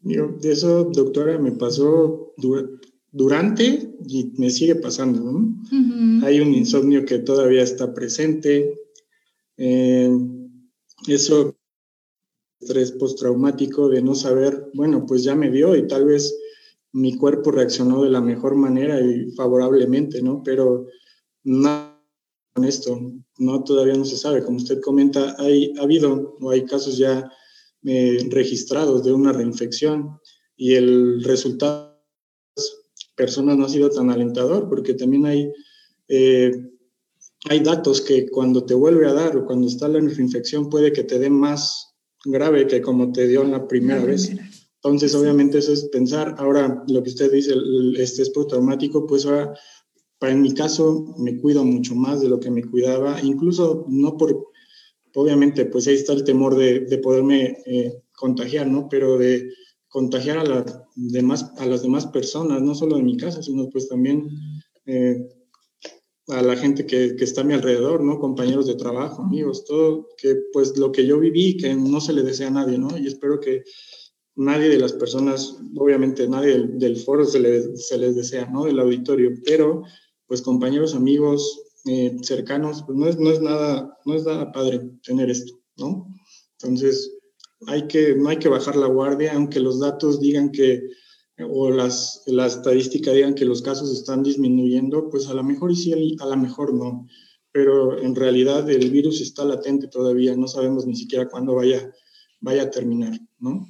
de 0.00 0.52
eso, 0.52 0.84
doctora, 0.84 1.38
me 1.38 1.52
pasó 1.52 2.34
durante 3.12 3.94
y 4.08 4.32
me 4.38 4.50
sigue 4.50 4.76
pasando. 4.76 5.20
¿no? 5.20 6.26
Hay 6.26 6.40
un 6.40 6.54
insomnio 6.54 7.04
que 7.04 7.18
todavía 7.18 7.62
está 7.62 7.92
presente. 7.92 8.74
Eh, 9.58 10.10
eso, 11.06 11.58
estrés 12.60 12.92
postraumático 12.92 13.88
de 13.88 14.02
no 14.02 14.14
saber, 14.14 14.70
bueno, 14.74 15.04
pues 15.06 15.22
ya 15.22 15.34
me 15.34 15.50
dio 15.50 15.76
y 15.76 15.86
tal 15.86 16.06
vez 16.06 16.34
mi 16.92 17.16
cuerpo 17.16 17.50
reaccionó 17.50 18.02
de 18.02 18.10
la 18.10 18.20
mejor 18.20 18.56
manera 18.56 19.00
y 19.00 19.30
favorablemente, 19.32 20.22
¿no? 20.22 20.42
Pero 20.42 20.86
nada 21.44 22.00
con 22.52 22.64
esto, 22.64 22.98
no 23.38 23.64
todavía 23.64 23.94
no 23.94 24.04
se 24.04 24.16
sabe. 24.16 24.44
Como 24.44 24.56
usted 24.56 24.80
comenta, 24.80 25.36
hay, 25.38 25.72
ha 25.78 25.82
habido 25.82 26.36
o 26.40 26.50
hay 26.50 26.64
casos 26.64 26.98
ya 26.98 27.30
eh, 27.84 28.18
registrados 28.30 29.04
de 29.04 29.12
una 29.12 29.32
reinfección 29.32 30.18
y 30.56 30.74
el 30.74 31.22
resultado 31.24 31.96
de 32.56 32.62
personas 33.16 33.56
no 33.56 33.66
ha 33.66 33.68
sido 33.68 33.90
tan 33.90 34.10
alentador 34.10 34.68
porque 34.68 34.94
también 34.94 35.26
hay, 35.26 35.50
eh, 36.08 36.52
hay 37.48 37.60
datos 37.60 38.00
que 38.00 38.28
cuando 38.28 38.64
te 38.64 38.74
vuelve 38.74 39.06
a 39.08 39.14
dar 39.14 39.36
o 39.36 39.46
cuando 39.46 39.68
está 39.68 39.88
la 39.88 40.00
reinfección 40.00 40.68
puede 40.68 40.92
que 40.92 41.04
te 41.04 41.18
dé 41.18 41.30
más 41.30 41.94
grave 42.24 42.66
que 42.66 42.82
como 42.82 43.12
te 43.12 43.26
dio 43.26 43.44
la 43.44 43.66
primera 43.66 44.04
vez. 44.04 44.30
Entonces, 44.82 45.14
obviamente 45.14 45.58
eso 45.58 45.74
es 45.74 45.84
pensar, 45.90 46.34
ahora 46.38 46.82
lo 46.88 47.02
que 47.02 47.10
usted 47.10 47.30
dice, 47.30 47.52
el 47.52 47.96
estrés 47.96 48.30
postraumático, 48.30 49.06
pues 49.06 49.26
ahora, 49.26 49.52
para 50.18 50.32
en 50.32 50.40
mi 50.40 50.54
caso, 50.54 51.14
me 51.18 51.38
cuido 51.38 51.64
mucho 51.64 51.94
más 51.94 52.22
de 52.22 52.30
lo 52.30 52.40
que 52.40 52.50
me 52.50 52.64
cuidaba, 52.64 53.20
incluso 53.22 53.84
no 53.88 54.16
por, 54.16 54.48
obviamente, 55.14 55.66
pues 55.66 55.86
ahí 55.86 55.96
está 55.96 56.14
el 56.14 56.24
temor 56.24 56.56
de, 56.56 56.80
de 56.80 56.96
poderme 56.96 57.58
eh, 57.66 58.02
contagiar, 58.16 58.68
¿no? 58.68 58.88
Pero 58.88 59.18
de 59.18 59.50
contagiar 59.88 60.38
a, 60.38 60.44
la 60.44 60.64
demás, 60.94 61.52
a 61.58 61.66
las 61.66 61.82
demás 61.82 62.06
personas, 62.06 62.62
no 62.62 62.74
solo 62.74 62.96
en 62.96 63.04
mi 63.04 63.18
casa, 63.18 63.42
sino 63.42 63.68
pues 63.68 63.86
también 63.86 64.30
eh, 64.86 65.28
a 66.28 66.40
la 66.40 66.56
gente 66.56 66.86
que, 66.86 67.16
que, 67.16 67.24
está 67.24 67.42
a 67.42 67.44
mi 67.44 67.52
alrededor, 67.52 68.02
¿no? 68.02 68.18
Compañeros 68.18 68.66
de 68.66 68.76
trabajo, 68.76 69.20
amigos, 69.20 69.66
todo, 69.66 70.08
que 70.16 70.36
pues 70.54 70.78
lo 70.78 70.90
que 70.90 71.04
yo 71.04 71.18
viví, 71.18 71.58
que 71.58 71.74
no 71.74 72.00
se 72.00 72.14
le 72.14 72.22
desea 72.22 72.48
a 72.48 72.52
nadie, 72.52 72.78
¿no? 72.78 72.96
Y 72.96 73.06
espero 73.06 73.40
que 73.40 73.64
nadie 74.36 74.68
de 74.68 74.78
las 74.78 74.92
personas, 74.92 75.56
obviamente 75.76 76.28
nadie 76.28 76.58
del, 76.58 76.96
foro 76.96 77.24
se, 77.24 77.40
les 77.40 78.16
desea, 78.16 78.46
¿no? 78.46 78.64
Del 78.64 78.80
auditorio, 78.80 79.32
pero 79.44 79.82
pues 80.26 80.42
compañeros, 80.42 80.94
amigos, 80.94 81.62
eh, 81.86 82.16
cercanos, 82.22 82.84
pues 82.86 82.96
no 82.96 83.06
es, 83.06 83.18
no 83.18 83.30
es, 83.30 83.40
nada, 83.40 83.98
no 84.04 84.14
es 84.14 84.24
nada 84.24 84.52
padre 84.52 84.80
tener 85.02 85.30
esto, 85.30 85.60
¿no? 85.76 86.06
Entonces, 86.60 87.18
hay 87.66 87.86
que, 87.88 88.14
no 88.14 88.28
hay 88.28 88.38
que 88.38 88.48
bajar 88.48 88.76
la 88.76 88.86
guardia, 88.86 89.34
aunque 89.34 89.60
los 89.60 89.80
datos 89.80 90.20
digan 90.20 90.50
que, 90.50 90.82
o 91.48 91.70
las, 91.70 92.22
la 92.26 92.46
estadística 92.46 93.12
digan 93.12 93.34
que 93.34 93.44
los 93.44 93.62
casos 93.62 93.90
están 93.90 94.22
disminuyendo, 94.22 95.08
pues 95.10 95.28
a 95.28 95.34
lo 95.34 95.42
mejor 95.42 95.74
sí, 95.74 96.16
a 96.20 96.26
lo 96.26 96.36
mejor 96.36 96.74
no, 96.74 97.06
pero 97.52 97.98
en 97.98 98.14
realidad 98.14 98.68
el 98.70 98.90
virus 98.90 99.20
está 99.20 99.44
latente 99.44 99.88
todavía, 99.88 100.36
no 100.36 100.46
sabemos 100.46 100.86
ni 100.86 100.94
siquiera 100.94 101.28
cuándo 101.28 101.54
vaya, 101.54 101.92
vaya 102.40 102.64
a 102.64 102.70
terminar, 102.70 103.18
¿no? 103.38 103.66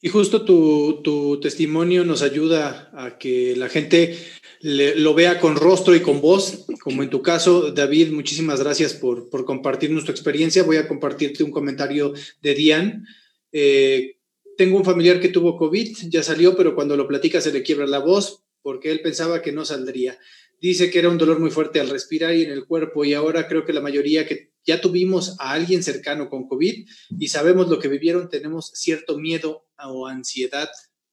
Y 0.00 0.10
justo 0.10 0.44
tu, 0.44 1.40
testimonio 1.42 2.04
nos 2.04 2.22
ayuda 2.22 2.90
a 2.94 3.18
que 3.18 3.56
la 3.56 3.68
gente 3.68 4.16
lo 4.60 5.14
vea 5.14 5.40
con 5.40 5.56
rostro 5.56 5.94
y 5.96 6.00
con 6.00 6.20
voz, 6.20 6.66
como 6.80 7.02
en 7.02 7.10
tu 7.10 7.20
caso, 7.20 7.72
David, 7.72 8.12
muchísimas 8.12 8.60
gracias 8.60 8.94
por, 8.94 9.28
por 9.28 9.44
compartir 9.44 9.90
tu 10.04 10.10
experiencia. 10.10 10.62
Voy 10.62 10.76
a 10.76 10.86
compartirte 10.86 11.42
un 11.42 11.50
comentario 11.50 12.12
de 12.42 12.54
Diane. 12.54 13.02
Eh, 13.50 14.18
tengo 14.56 14.76
un 14.76 14.84
familiar 14.84 15.20
que 15.20 15.28
tuvo 15.28 15.56
COVID, 15.56 15.96
ya 16.08 16.22
salió, 16.22 16.56
pero 16.56 16.74
cuando 16.74 16.96
lo 16.96 17.08
platica 17.08 17.40
se 17.40 17.52
le 17.52 17.62
quiebra 17.62 17.86
la 17.86 17.98
voz 17.98 18.44
porque 18.62 18.90
él 18.90 19.00
pensaba 19.00 19.42
que 19.42 19.52
no 19.52 19.64
saldría. 19.64 20.18
Dice 20.60 20.90
que 20.90 20.98
era 20.98 21.08
un 21.08 21.18
dolor 21.18 21.38
muy 21.38 21.50
fuerte 21.50 21.80
al 21.80 21.88
respirar 21.88 22.34
y 22.34 22.42
en 22.42 22.50
el 22.50 22.66
cuerpo 22.66 23.04
y 23.04 23.14
ahora 23.14 23.46
creo 23.46 23.64
que 23.64 23.72
la 23.72 23.80
mayoría 23.80 24.26
que 24.26 24.52
ya 24.64 24.80
tuvimos 24.80 25.36
a 25.38 25.52
alguien 25.52 25.82
cercano 25.82 26.28
con 26.28 26.48
COVID 26.48 26.86
y 27.18 27.28
sabemos 27.28 27.68
lo 27.68 27.78
que 27.78 27.88
vivieron, 27.88 28.28
tenemos 28.28 28.72
cierto 28.74 29.18
miedo 29.18 29.67
o 29.84 30.06
ansiedad 30.06 30.68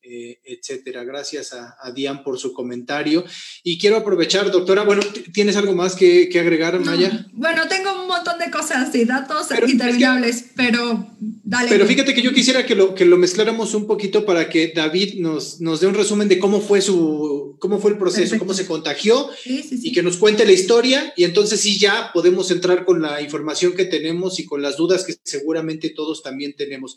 eh, 0.08 0.40
etcétera. 0.44 1.04
Gracias 1.04 1.52
a, 1.54 1.78
a, 1.82 1.92
Diane 1.92 2.22
por 2.24 2.38
su 2.38 2.54
comentario. 2.54 3.26
Y 3.64 3.80
quiero 3.80 3.98
aprovechar, 3.98 4.52
doctora, 4.52 4.84
bueno, 4.84 5.02
¿tienes 5.34 5.56
algo 5.56 5.74
más 5.74 5.96
que, 5.96 6.30
agregar, 6.40 6.80
Maya? 6.80 7.26
Bueno, 7.34 7.68
tengo 7.68 8.04
un 8.04 8.08
montón 8.08 8.38
de 8.38 8.52
cosas 8.52 8.94
y 8.94 9.04
datos 9.06 9.48
interminables, 9.68 10.46
pero 10.56 11.10
dale. 11.18 11.70
Pero 11.70 11.88
fíjate 11.88 12.14
que 12.14 12.22
yo 12.22 12.34
quisiera 12.34 12.68
que 12.68 12.76
lo, 12.76 12.94
que 12.94 13.04
lo 13.06 13.18
mezcláramos 13.18 13.74
un 13.74 13.88
poquito 13.88 14.28
para 14.28 14.48
que 14.48 14.74
David 14.76 15.16
nos, 15.16 15.60
nos 15.60 15.80
dé 15.80 15.88
un 15.88 15.96
resumen 15.96 16.28
de 16.28 16.38
cómo 16.38 16.62
fue 16.62 16.82
su, 16.82 17.58
cómo 17.60 17.80
fue 17.80 17.90
el 17.90 17.98
proceso, 17.98 18.38
cómo 18.38 18.54
se 18.54 18.68
contagió 18.68 19.30
y 19.44 19.92
que 19.92 20.04
nos 20.04 20.18
cuente 20.18 20.46
la 20.46 20.52
historia 20.52 21.14
y 21.16 21.24
entonces 21.24 21.62
sí 21.62 21.80
ya 21.80 22.12
podemos 22.14 22.52
entrar 22.52 22.86
con 22.86 23.02
la 23.02 23.24
información 23.24 23.74
que 23.74 23.86
tenemos 23.86 24.40
y 24.40 24.46
con 24.46 24.62
las 24.62 24.78
dudas 24.78 25.04
que 25.04 25.16
seguramente 25.24 25.90
todos 25.90 26.22
también 26.22 26.56
tenemos. 26.56 26.96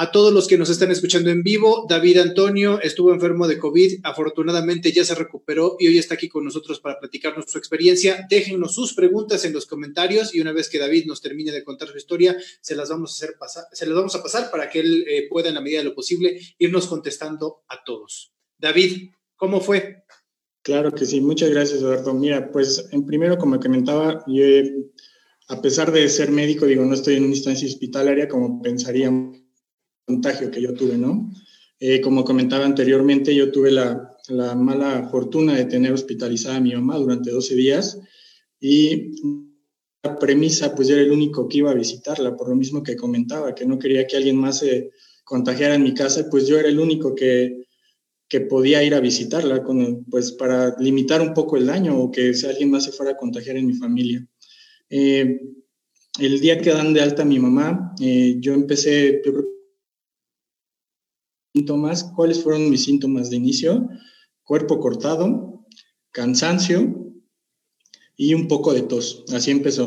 A 0.00 0.12
todos 0.12 0.32
los 0.32 0.46
que 0.46 0.56
nos 0.56 0.70
están 0.70 0.92
escuchando 0.92 1.28
en 1.28 1.42
vivo, 1.42 1.84
David 1.88 2.18
Antonio 2.18 2.80
estuvo 2.80 3.12
enfermo 3.12 3.48
de 3.48 3.58
COVID, 3.58 3.98
afortunadamente 4.04 4.92
ya 4.92 5.04
se 5.04 5.16
recuperó 5.16 5.74
y 5.80 5.88
hoy 5.88 5.98
está 5.98 6.14
aquí 6.14 6.28
con 6.28 6.44
nosotros 6.44 6.78
para 6.78 7.00
platicarnos 7.00 7.46
su 7.48 7.58
experiencia. 7.58 8.24
Déjennos 8.30 8.72
sus 8.76 8.94
preguntas 8.94 9.44
en 9.44 9.52
los 9.52 9.66
comentarios 9.66 10.32
y 10.32 10.40
una 10.40 10.52
vez 10.52 10.68
que 10.68 10.78
David 10.78 11.06
nos 11.06 11.20
termine 11.20 11.50
de 11.50 11.64
contar 11.64 11.88
su 11.88 11.98
historia, 11.98 12.36
se 12.60 12.76
las 12.76 12.90
vamos 12.90 13.10
a 13.10 13.14
hacer 13.14 13.36
pasar, 13.40 13.64
se 13.72 13.86
las 13.86 13.96
vamos 13.96 14.14
a 14.14 14.22
pasar 14.22 14.52
para 14.52 14.70
que 14.70 14.78
él 14.78 15.04
eh, 15.08 15.26
pueda 15.28 15.48
en 15.48 15.56
la 15.56 15.60
medida 15.60 15.80
de 15.80 15.86
lo 15.86 15.96
posible 15.96 16.38
irnos 16.58 16.86
contestando 16.86 17.64
a 17.66 17.82
todos. 17.82 18.32
David, 18.56 19.08
¿cómo 19.34 19.60
fue? 19.60 20.04
Claro 20.62 20.92
que 20.92 21.06
sí, 21.06 21.20
muchas 21.20 21.50
gracias 21.50 21.80
Eduardo. 21.80 22.14
Mira, 22.14 22.52
pues 22.52 22.86
en 22.92 23.04
primero 23.04 23.36
como 23.36 23.58
comentaba, 23.58 24.24
yo 24.28 24.44
a 25.48 25.60
pesar 25.60 25.90
de 25.90 26.08
ser 26.08 26.30
médico, 26.30 26.66
digo, 26.66 26.84
no 26.84 26.94
estoy 26.94 27.16
en 27.16 27.24
una 27.24 27.34
instancia 27.34 27.66
hospitalaria 27.66 28.28
como 28.28 28.62
pensaríamos 28.62 29.47
contagio 30.08 30.50
que 30.50 30.62
yo 30.62 30.72
tuve, 30.72 30.96
¿no? 30.96 31.30
Eh, 31.78 32.00
como 32.00 32.24
comentaba 32.24 32.64
anteriormente, 32.64 33.34
yo 33.34 33.52
tuve 33.52 33.70
la, 33.70 34.16
la, 34.28 34.54
mala 34.54 35.08
fortuna 35.10 35.54
de 35.54 35.66
tener 35.66 35.92
hospitalizada 35.92 36.56
a 36.56 36.60
mi 36.60 36.74
mamá 36.74 36.96
durante 36.96 37.30
12 37.30 37.54
días 37.54 38.00
y 38.58 39.12
la 40.02 40.18
premisa, 40.18 40.74
pues 40.74 40.88
yo 40.88 40.94
era 40.94 41.04
el 41.04 41.12
único 41.12 41.46
que 41.46 41.58
iba 41.58 41.70
a 41.70 41.74
visitarla, 41.74 42.36
por 42.36 42.48
lo 42.48 42.56
mismo 42.56 42.82
que 42.82 42.96
comentaba, 42.96 43.54
que 43.54 43.66
no 43.66 43.78
quería 43.78 44.06
que 44.06 44.16
alguien 44.16 44.36
más 44.36 44.58
se 44.60 44.90
contagiara 45.24 45.74
en 45.74 45.82
mi 45.82 45.92
casa, 45.94 46.26
pues 46.30 46.48
yo 46.48 46.58
era 46.58 46.68
el 46.68 46.80
único 46.80 47.14
que, 47.14 47.66
que 48.28 48.40
podía 48.40 48.82
ir 48.82 48.94
a 48.94 49.00
visitarla, 49.00 49.62
con, 49.62 50.04
pues 50.06 50.32
para 50.32 50.74
limitar 50.80 51.20
un 51.20 51.34
poco 51.34 51.56
el 51.56 51.66
daño 51.66 51.96
o 52.00 52.10
que 52.10 52.32
si 52.34 52.46
alguien 52.46 52.70
más 52.70 52.84
se 52.84 52.92
fuera 52.92 53.12
a 53.12 53.16
contagiar 53.16 53.56
en 53.56 53.66
mi 53.66 53.74
familia. 53.74 54.26
Eh, 54.88 55.38
el 56.18 56.40
día 56.40 56.58
que 56.58 56.70
dan 56.70 56.94
de 56.94 57.02
alta 57.02 57.22
a 57.22 57.26
mi 57.26 57.38
mamá, 57.38 57.94
eh, 58.00 58.36
yo 58.40 58.54
empecé, 58.54 59.20
yo 59.24 59.32
creo 59.32 59.57
síntomas. 61.58 62.04
¿Cuáles 62.14 62.42
fueron 62.42 62.70
mis 62.70 62.84
síntomas 62.84 63.30
de 63.30 63.36
inicio? 63.36 63.88
Cuerpo 64.44 64.78
cortado, 64.78 65.66
cansancio 66.12 67.12
y 68.16 68.34
un 68.34 68.46
poco 68.46 68.72
de 68.72 68.82
tos. 68.82 69.24
Así 69.34 69.50
empezó. 69.50 69.84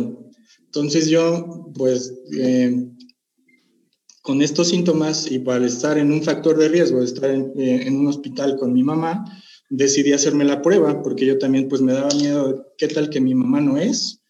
Entonces 0.65 1.09
yo, 1.09 1.71
pues, 1.73 2.13
eh, 2.37 2.87
con 4.21 4.41
estos 4.41 4.67
síntomas 4.69 5.31
y 5.31 5.39
para 5.39 5.65
estar 5.65 5.97
en 5.97 6.11
un 6.11 6.21
factor 6.23 6.57
de 6.57 6.69
riesgo, 6.69 7.01
estar 7.01 7.29
en, 7.31 7.53
eh, 7.57 7.87
en, 7.87 7.97
un 7.97 8.07
hospital 8.07 8.57
con 8.57 8.71
mi 8.73 8.83
mamá, 8.83 9.25
decidí 9.69 10.13
hacerme 10.13 10.43
la 10.43 10.61
prueba 10.61 11.01
porque 11.01 11.25
yo 11.25 11.37
también, 11.37 11.67
pues, 11.67 11.81
me 11.81 11.93
daba 11.93 12.13
miedo, 12.15 12.73
¿qué 12.77 12.87
tal 12.87 13.09
que 13.09 13.21
mi 13.21 13.33
mamá 13.33 13.61
no 13.61 13.77
es 13.77 14.21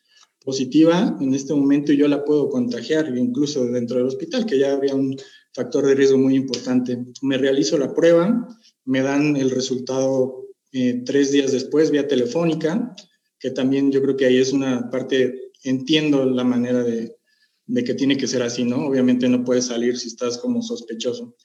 positiva 0.43 1.15
en 1.19 1.33
este 1.33 1.53
momento 1.53 1.91
y 1.91 1.97
yo 1.97 2.07
la 2.07 2.23
puedo 2.23 2.49
contagiar, 2.49 3.15
incluso 3.15 3.65
dentro 3.65 3.97
del 3.97 4.07
hospital, 4.07 4.45
que 4.45 4.57
ya 4.57 4.73
había 4.73 4.95
un 4.95 5.15
factor 5.53 5.85
de 5.85 5.95
riesgo 5.95 6.17
muy 6.17 6.35
importante. 6.35 6.97
Me 7.21 7.37
realizo 7.37 7.77
la 7.77 7.93
prueba, 7.93 8.47
me 8.85 9.01
dan 9.01 9.35
el 9.35 9.51
resultado 9.51 10.45
eh, 10.71 11.03
tres 11.05 11.31
días 11.31 11.51
después 11.51 11.91
vía 11.91 12.07
telefónica, 12.07 12.95
que 13.39 13.51
también 13.51 13.91
yo 13.91 14.01
creo 14.01 14.15
que 14.15 14.25
ahí 14.25 14.37
es 14.37 14.53
una 14.53 14.89
parte, 14.89 15.51
entiendo 15.63 16.25
la 16.25 16.43
manera 16.43 16.83
de, 16.83 17.17
de 17.65 17.83
que 17.83 17.93
tiene 17.93 18.17
que 18.17 18.27
ser 18.27 18.41
así, 18.43 18.63
¿no? 18.63 18.87
Obviamente 18.87 19.27
no 19.27 19.43
puedes 19.43 19.65
salir 19.65 19.97
si 19.97 20.07
estás 20.07 20.37
como 20.37 20.61
sospechoso, 20.61 21.35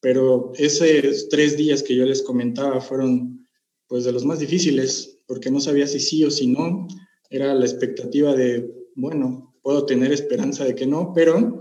pero 0.00 0.52
esos 0.56 1.28
tres 1.28 1.56
días 1.56 1.82
que 1.82 1.96
yo 1.96 2.04
les 2.04 2.22
comentaba 2.22 2.80
fueron 2.80 3.46
pues 3.88 4.04
de 4.04 4.12
los 4.12 4.24
más 4.24 4.40
difíciles, 4.40 5.20
porque 5.26 5.50
no 5.50 5.60
sabía 5.60 5.86
si 5.86 6.00
sí 6.00 6.24
o 6.24 6.30
si 6.30 6.48
no, 6.48 6.88
era 7.30 7.54
la 7.54 7.64
expectativa 7.64 8.34
de, 8.34 8.68
bueno, 8.94 9.54
puedo 9.62 9.86
tener 9.86 10.12
esperanza 10.12 10.64
de 10.64 10.74
que 10.74 10.86
no, 10.86 11.12
pero 11.14 11.60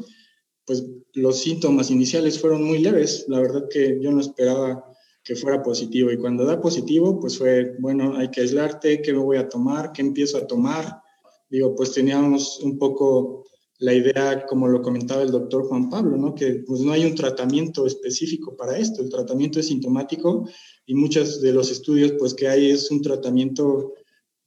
pues 0.65 0.83
los 1.15 1.39
síntomas 1.39 1.89
iniciales 1.89 2.39
fueron 2.39 2.63
muy 2.63 2.79
leves. 2.79 3.25
La 3.27 3.39
verdad 3.39 3.67
que 3.69 3.99
yo 4.01 4.11
no 4.11 4.21
esperaba 4.21 4.85
que 5.23 5.35
fuera 5.35 5.63
positivo. 5.63 6.11
Y 6.11 6.17
cuando 6.17 6.45
da 6.45 6.61
positivo, 6.61 7.19
pues 7.19 7.37
fue, 7.37 7.75
bueno, 7.79 8.15
hay 8.15 8.29
que 8.29 8.41
aislarte, 8.41 9.01
¿qué 9.01 9.11
me 9.11 9.19
voy 9.19 9.37
a 9.37 9.49
tomar? 9.49 9.91
¿Qué 9.91 10.01
empiezo 10.01 10.37
a 10.37 10.45
tomar? 10.45 11.01
Digo, 11.49 11.73
pues 11.75 11.93
teníamos 11.93 12.59
un 12.59 12.77
poco 12.77 13.45
la 13.79 13.93
idea, 13.93 14.45
como 14.45 14.67
lo 14.67 14.81
comentaba 14.81 15.23
el 15.23 15.31
doctor 15.31 15.63
Juan 15.67 15.89
Pablo, 15.89 16.15
¿no? 16.15 16.35
Que 16.35 16.63
pues 16.65 16.81
no 16.81 16.91
hay 16.91 17.05
un 17.05 17.15
tratamiento 17.15 17.87
específico 17.87 18.55
para 18.55 18.77
esto. 18.77 19.01
El 19.01 19.09
tratamiento 19.09 19.59
es 19.59 19.67
sintomático 19.67 20.47
y 20.85 20.93
muchos 20.93 21.41
de 21.41 21.51
los 21.51 21.71
estudios, 21.71 22.13
pues 22.19 22.33
que 22.33 22.47
hay 22.47 22.69
es 22.69 22.91
un 22.91 23.01
tratamiento 23.01 23.93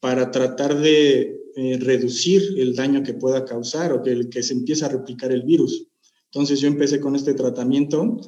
para 0.01 0.31
tratar 0.31 0.79
de 0.79 1.41
eh, 1.57 1.79
reducir 1.81 2.55
el 2.57 2.77
daño 2.77 3.03
que 3.03 3.15
pueda 3.15 3.45
causar 3.45 3.93
o 3.93 4.03
que, 4.03 4.29
que 4.31 4.43
se 4.43 4.55
empiece 4.55 4.85
a 4.85 4.89
replicar 4.89 5.33
el 5.33 5.43
virus. 5.43 5.88
Entonces 6.33 6.61
yo 6.61 6.69
empecé 6.69 7.01
con 7.01 7.17
este 7.17 7.35
tratamiento. 7.35 8.21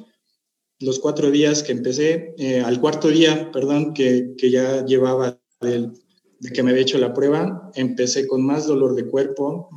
Los 0.79 0.99
cuatro 0.99 1.29
días 1.29 1.61
que 1.63 1.71
empecé, 1.71 2.33
eh, 2.37 2.61
al 2.61 2.81
cuarto 2.81 3.09
día, 3.09 3.51
perdón, 3.51 3.93
que, 3.93 4.33
que 4.37 4.49
ya 4.49 4.83
llevaba 4.85 5.39
de, 5.61 5.91
de, 6.39 6.51
que 6.51 6.63
me 6.63 6.71
había 6.71 6.81
hecho 6.81 6.97
la 6.97 7.13
prueba, 7.13 7.71
empecé 7.75 8.27
con 8.27 8.43
más 8.43 8.65
dolor 8.65 8.95
de 8.95 9.07
cuerpo, 9.07 9.69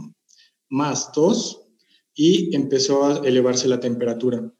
más 0.70 1.12
tos 1.12 1.66
y 2.14 2.55
empezó 2.57 3.05
a 3.05 3.18
elevarse 3.27 3.68
la 3.68 3.81
temperatura. 3.81 4.51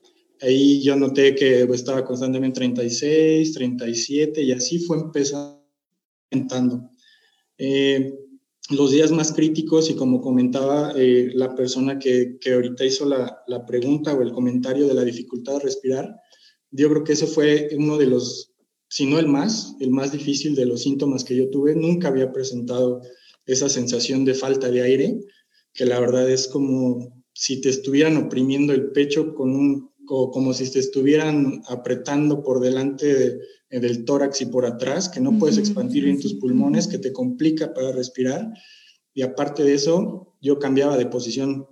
Ahí 0.41 0.83
yo 0.83 0.97
noté 0.97 1.35
que 1.35 1.63
estaba 1.63 2.05
constantemente 2.05 2.59
36, 2.59 3.55
37 3.55 4.43
y 4.43 4.53
así 4.53 4.79
fue 4.81 4.99
empezando. 4.99 5.65
Eh, 7.57 8.13
los 8.71 8.91
días 8.91 9.13
más 9.13 9.33
críticos 9.33 9.91
y 9.91 9.95
como 9.95 10.21
comentaba 10.21 10.93
eh, 10.97 11.31
la 11.35 11.55
persona 11.55 11.99
que, 11.99 12.39
que 12.41 12.55
ahorita 12.55 12.85
hizo 12.85 13.05
la, 13.05 13.43
la, 13.47 13.67
pregunta 13.67 14.15
o 14.15 14.23
el 14.23 14.33
comentario 14.33 14.87
de 14.89 14.95
la 14.95 15.05
dificultad 15.05 15.55
de 15.55 15.61
respirar, 15.61 16.17
yo 16.71 16.89
creo 16.89 17.05
que 17.05 17.13
eso 17.13 17.27
fue 17.27 17.69
uno 17.77 17.99
de 17.99 18.07
los, 18.07 18.53
si 18.89 19.07
no 19.07 19.19
el 19.19 19.29
más, 19.29 19.77
el 19.81 19.91
más 19.91 20.13
difícil 20.13 20.55
de 20.55 20.67
los 20.67 20.83
síntomas 20.83 21.25
que 21.25 21.37
yo 21.37 21.51
tuve. 21.51 21.75
Nunca 21.75 22.09
había 22.09 22.33
presentado 22.33 23.03
esa 23.47 23.69
sensación 23.69 24.25
de 24.25 24.35
falta 24.35 24.71
de 24.71 24.83
aire, 24.83 25.21
que 25.73 25.85
la 25.85 26.01
verdad 26.01 26.29
es 26.31 26.49
como 26.49 27.23
si 27.35 27.61
te 27.61 27.69
estuvieran 27.69 28.17
oprimiendo 28.17 28.73
el 28.73 28.93
pecho 28.93 29.35
con 29.35 29.51
un, 29.51 29.91
o 30.09 30.31
como 30.31 30.55
si 30.55 30.71
te 30.71 30.79
estuvieran 30.79 31.63
apretando 31.69 32.43
por 32.43 32.61
delante 32.61 33.13
de, 33.15 33.39
del 33.81 34.05
tórax 34.05 34.41
y 34.41 34.47
por 34.47 34.67
atrás, 34.67 35.09
que 35.09 35.21
no 35.21 35.39
puedes 35.39 35.59
expandir 35.59 36.07
en 36.07 36.21
tus 36.21 36.35
pulmones, 36.35 36.87
que 36.87 36.99
te 36.99 37.13
complica 37.13 37.73
para 37.73 37.93
respirar. 37.93 38.53
Y 39.13 39.23
aparte 39.23 39.65
de 39.65 39.75
eso, 39.75 40.37
yo 40.41 40.59
cambiaba 40.59 40.97
de 40.97 41.07
posición 41.07 41.67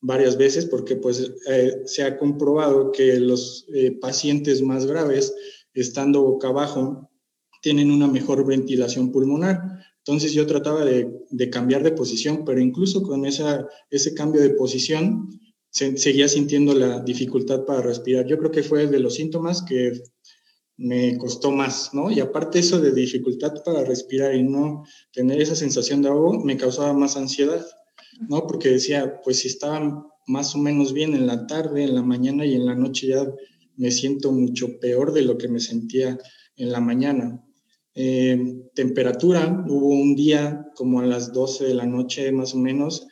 varias 0.00 0.36
veces 0.36 0.66
porque 0.66 0.96
pues 0.96 1.32
eh, 1.48 1.82
se 1.86 2.02
ha 2.02 2.18
comprobado 2.18 2.92
que 2.92 3.18
los 3.18 3.66
eh, 3.74 3.92
pacientes 3.92 4.62
más 4.62 4.86
graves, 4.86 5.34
estando 5.74 6.22
boca 6.22 6.48
abajo, 6.48 7.10
tienen 7.62 7.90
una 7.90 8.06
mejor 8.06 8.46
ventilación 8.46 9.10
pulmonar. 9.10 9.60
Entonces 9.98 10.32
yo 10.32 10.46
trataba 10.46 10.84
de, 10.84 11.10
de 11.30 11.50
cambiar 11.50 11.82
de 11.82 11.92
posición, 11.92 12.44
pero 12.44 12.60
incluso 12.60 13.02
con 13.02 13.26
esa, 13.26 13.68
ese 13.90 14.14
cambio 14.14 14.40
de 14.40 14.50
posición, 14.50 15.28
se, 15.70 15.96
seguía 15.98 16.28
sintiendo 16.28 16.74
la 16.74 17.00
dificultad 17.00 17.64
para 17.64 17.82
respirar. 17.82 18.26
Yo 18.26 18.38
creo 18.38 18.50
que 18.50 18.62
fue 18.62 18.86
de 18.86 19.00
los 19.00 19.14
síntomas 19.14 19.62
que 19.62 19.92
me 20.78 21.18
costó 21.18 21.50
más, 21.50 21.92
¿no? 21.92 22.10
Y 22.10 22.20
aparte 22.20 22.60
eso 22.60 22.80
de 22.80 22.92
dificultad 22.92 23.52
para 23.64 23.84
respirar 23.84 24.34
y 24.34 24.44
no 24.44 24.84
tener 25.12 25.42
esa 25.42 25.56
sensación 25.56 26.02
de 26.02 26.08
ahogo 26.08 26.44
me 26.44 26.56
causaba 26.56 26.92
más 26.92 27.16
ansiedad, 27.16 27.66
¿no? 28.28 28.46
Porque 28.46 28.70
decía, 28.70 29.20
pues 29.24 29.40
si 29.40 29.48
estaba 29.48 30.06
más 30.28 30.54
o 30.54 30.58
menos 30.58 30.92
bien 30.92 31.14
en 31.14 31.26
la 31.26 31.46
tarde, 31.48 31.82
en 31.82 31.96
la 31.96 32.02
mañana 32.02 32.46
y 32.46 32.54
en 32.54 32.64
la 32.64 32.76
noche 32.76 33.08
ya 33.08 33.26
me 33.76 33.90
siento 33.90 34.30
mucho 34.30 34.78
peor 34.78 35.12
de 35.12 35.22
lo 35.22 35.36
que 35.36 35.48
me 35.48 35.58
sentía 35.58 36.16
en 36.56 36.70
la 36.70 36.80
mañana. 36.80 37.44
Eh, 37.94 38.70
temperatura, 38.74 39.64
hubo 39.68 39.88
un 39.88 40.14
día 40.14 40.68
como 40.76 41.00
a 41.00 41.06
las 41.06 41.32
12 41.32 41.64
de 41.64 41.74
la 41.74 41.86
noche 41.86 42.30
más 42.30 42.54
o 42.54 42.58
menos, 42.58 43.07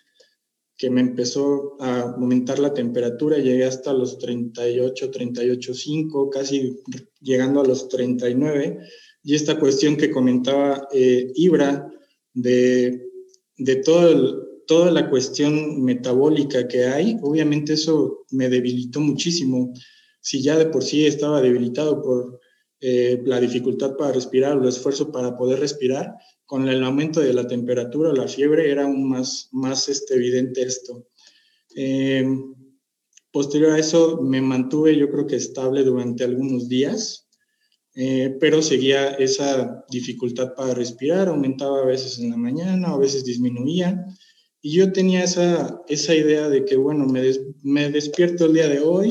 que 0.76 0.90
me 0.90 1.00
empezó 1.00 1.76
a 1.80 2.00
aumentar 2.00 2.58
la 2.58 2.74
temperatura, 2.74 3.38
llegué 3.38 3.64
hasta 3.64 3.92
los 3.92 4.18
38, 4.18 5.10
38,5, 5.10 6.28
casi 6.30 6.76
llegando 7.20 7.60
a 7.60 7.64
los 7.64 7.88
39. 7.88 8.78
Y 9.22 9.34
esta 9.34 9.58
cuestión 9.58 9.96
que 9.96 10.10
comentaba 10.10 10.86
eh, 10.92 11.32
Ibra 11.34 11.90
de, 12.34 13.08
de 13.56 13.76
todo 13.76 14.46
toda 14.66 14.90
la 14.90 15.08
cuestión 15.08 15.82
metabólica 15.82 16.66
que 16.68 16.86
hay, 16.86 17.16
obviamente 17.22 17.74
eso 17.74 18.24
me 18.30 18.48
debilitó 18.48 19.00
muchísimo. 19.00 19.72
Si 20.20 20.42
ya 20.42 20.58
de 20.58 20.66
por 20.66 20.82
sí 20.82 21.06
estaba 21.06 21.40
debilitado 21.40 22.02
por 22.02 22.40
eh, 22.88 23.20
la 23.24 23.40
dificultad 23.40 23.96
para 23.96 24.12
respirar, 24.12 24.58
el 24.58 24.68
esfuerzo 24.68 25.10
para 25.10 25.36
poder 25.36 25.58
respirar, 25.58 26.14
con 26.44 26.68
el 26.68 26.84
aumento 26.84 27.18
de 27.18 27.32
la 27.32 27.48
temperatura, 27.48 28.12
la 28.12 28.28
fiebre, 28.28 28.70
era 28.70 28.84
aún 28.84 29.08
más, 29.08 29.48
más 29.50 29.88
este, 29.88 30.14
evidente 30.14 30.62
esto. 30.62 31.08
Eh, 31.74 32.24
posterior 33.32 33.72
a 33.72 33.80
eso, 33.80 34.22
me 34.22 34.40
mantuve 34.40 34.96
yo 34.96 35.10
creo 35.10 35.26
que 35.26 35.34
estable 35.34 35.82
durante 35.82 36.22
algunos 36.22 36.68
días, 36.68 37.26
eh, 37.96 38.36
pero 38.38 38.62
seguía 38.62 39.14
esa 39.14 39.84
dificultad 39.90 40.54
para 40.54 40.72
respirar, 40.72 41.26
aumentaba 41.26 41.80
a 41.80 41.86
veces 41.86 42.20
en 42.20 42.30
la 42.30 42.36
mañana, 42.36 42.90
a 42.92 42.98
veces 42.98 43.24
disminuía. 43.24 44.06
Y 44.62 44.76
yo 44.76 44.92
tenía 44.92 45.24
esa, 45.24 45.82
esa 45.88 46.14
idea 46.14 46.48
de 46.48 46.64
que, 46.64 46.76
bueno, 46.76 47.04
me, 47.06 47.20
des, 47.20 47.40
me 47.64 47.90
despierto 47.90 48.44
el 48.44 48.52
día 48.52 48.68
de 48.68 48.78
hoy, 48.78 49.08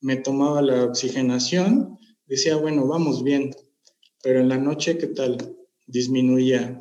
me 0.00 0.14
tomaba 0.14 0.62
la 0.62 0.84
oxigenación, 0.84 1.97
decía, 2.28 2.56
bueno, 2.56 2.86
vamos 2.86 3.24
bien, 3.24 3.54
pero 4.22 4.40
en 4.40 4.48
la 4.48 4.58
noche, 4.58 4.98
¿qué 4.98 5.08
tal? 5.08 5.56
Disminuía. 5.86 6.78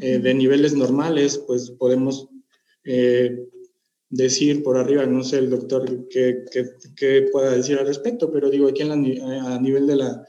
Eh, 0.00 0.18
de 0.18 0.34
niveles 0.34 0.74
normales, 0.74 1.38
pues 1.46 1.70
podemos 1.70 2.28
eh, 2.84 3.46
decir 4.10 4.62
por 4.62 4.76
arriba, 4.78 5.06
no 5.06 5.22
sé 5.22 5.38
el 5.38 5.50
doctor 5.50 6.08
qué, 6.08 7.28
pueda 7.30 7.54
decir 7.54 7.78
al 7.78 7.86
respecto, 7.86 8.32
pero 8.32 8.50
digo, 8.50 8.68
aquí 8.68 8.82
a 8.82 9.60
nivel 9.60 9.86
de 9.86 9.96
la, 9.96 10.26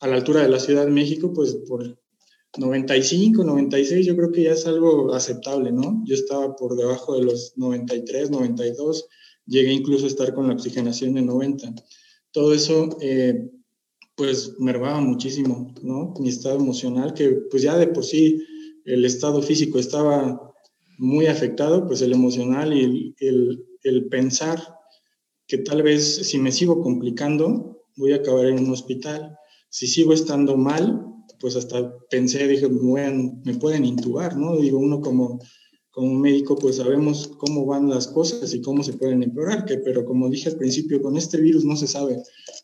a 0.00 0.06
la 0.06 0.16
altura 0.16 0.42
de 0.42 0.48
la 0.48 0.60
Ciudad 0.60 0.84
de 0.84 0.92
México, 0.92 1.32
pues 1.32 1.54
por 1.68 1.98
95, 2.58 3.44
96, 3.44 4.06
yo 4.06 4.16
creo 4.16 4.32
que 4.32 4.44
ya 4.44 4.52
es 4.52 4.66
algo 4.66 5.14
aceptable, 5.14 5.70
¿no? 5.72 6.02
Yo 6.04 6.14
estaba 6.14 6.56
por 6.56 6.76
debajo 6.76 7.16
de 7.16 7.24
los 7.24 7.52
93, 7.56 8.30
92, 8.30 9.06
llegué 9.46 9.72
incluso 9.72 10.06
a 10.06 10.08
estar 10.08 10.34
con 10.34 10.48
la 10.48 10.54
oxigenación 10.54 11.14
de 11.14 11.22
90. 11.22 11.74
Todo 12.32 12.52
eso, 12.52 12.96
eh, 13.00 13.50
pues, 14.20 14.52
mermaba 14.58 15.00
muchísimo, 15.00 15.72
¿no? 15.82 16.12
Mi 16.20 16.28
estado 16.28 16.58
emocional, 16.58 17.14
que 17.14 17.30
pues 17.50 17.62
ya 17.62 17.78
de 17.78 17.86
por 17.86 18.04
sí 18.04 18.38
el 18.84 19.06
estado 19.06 19.40
físico 19.40 19.78
estaba 19.78 20.52
muy 20.98 21.24
afectado, 21.24 21.86
pues 21.86 22.02
el 22.02 22.12
emocional 22.12 22.74
y 22.74 23.14
el, 23.18 23.64
el 23.82 24.08
pensar 24.10 24.62
que 25.46 25.56
tal 25.56 25.82
vez 25.82 26.16
si 26.16 26.36
me 26.36 26.52
sigo 26.52 26.82
complicando, 26.82 27.86
voy 27.96 28.12
a 28.12 28.16
acabar 28.16 28.44
en 28.44 28.58
un 28.58 28.70
hospital. 28.70 29.38
Si 29.70 29.86
sigo 29.86 30.12
estando 30.12 30.54
mal, 30.58 31.02
pues 31.40 31.56
hasta 31.56 31.90
pensé, 32.10 32.46
dije, 32.46 32.68
me 32.68 33.54
pueden 33.54 33.86
intubar, 33.86 34.36
¿no? 34.36 34.58
Digo, 34.58 34.76
uno 34.76 35.00
como, 35.00 35.40
como 35.92 36.12
médico, 36.12 36.56
pues 36.56 36.76
sabemos 36.76 37.26
cómo 37.38 37.64
van 37.64 37.88
las 37.88 38.06
cosas 38.06 38.52
y 38.52 38.60
cómo 38.60 38.82
se 38.82 38.92
pueden 38.92 39.22
empeorar, 39.22 39.64
que, 39.64 39.78
pero 39.78 40.04
como 40.04 40.28
dije 40.28 40.50
al 40.50 40.56
principio, 40.56 41.00
con 41.00 41.16
este 41.16 41.40
virus 41.40 41.64
no 41.64 41.74
se 41.74 41.86
sabe. 41.86 42.22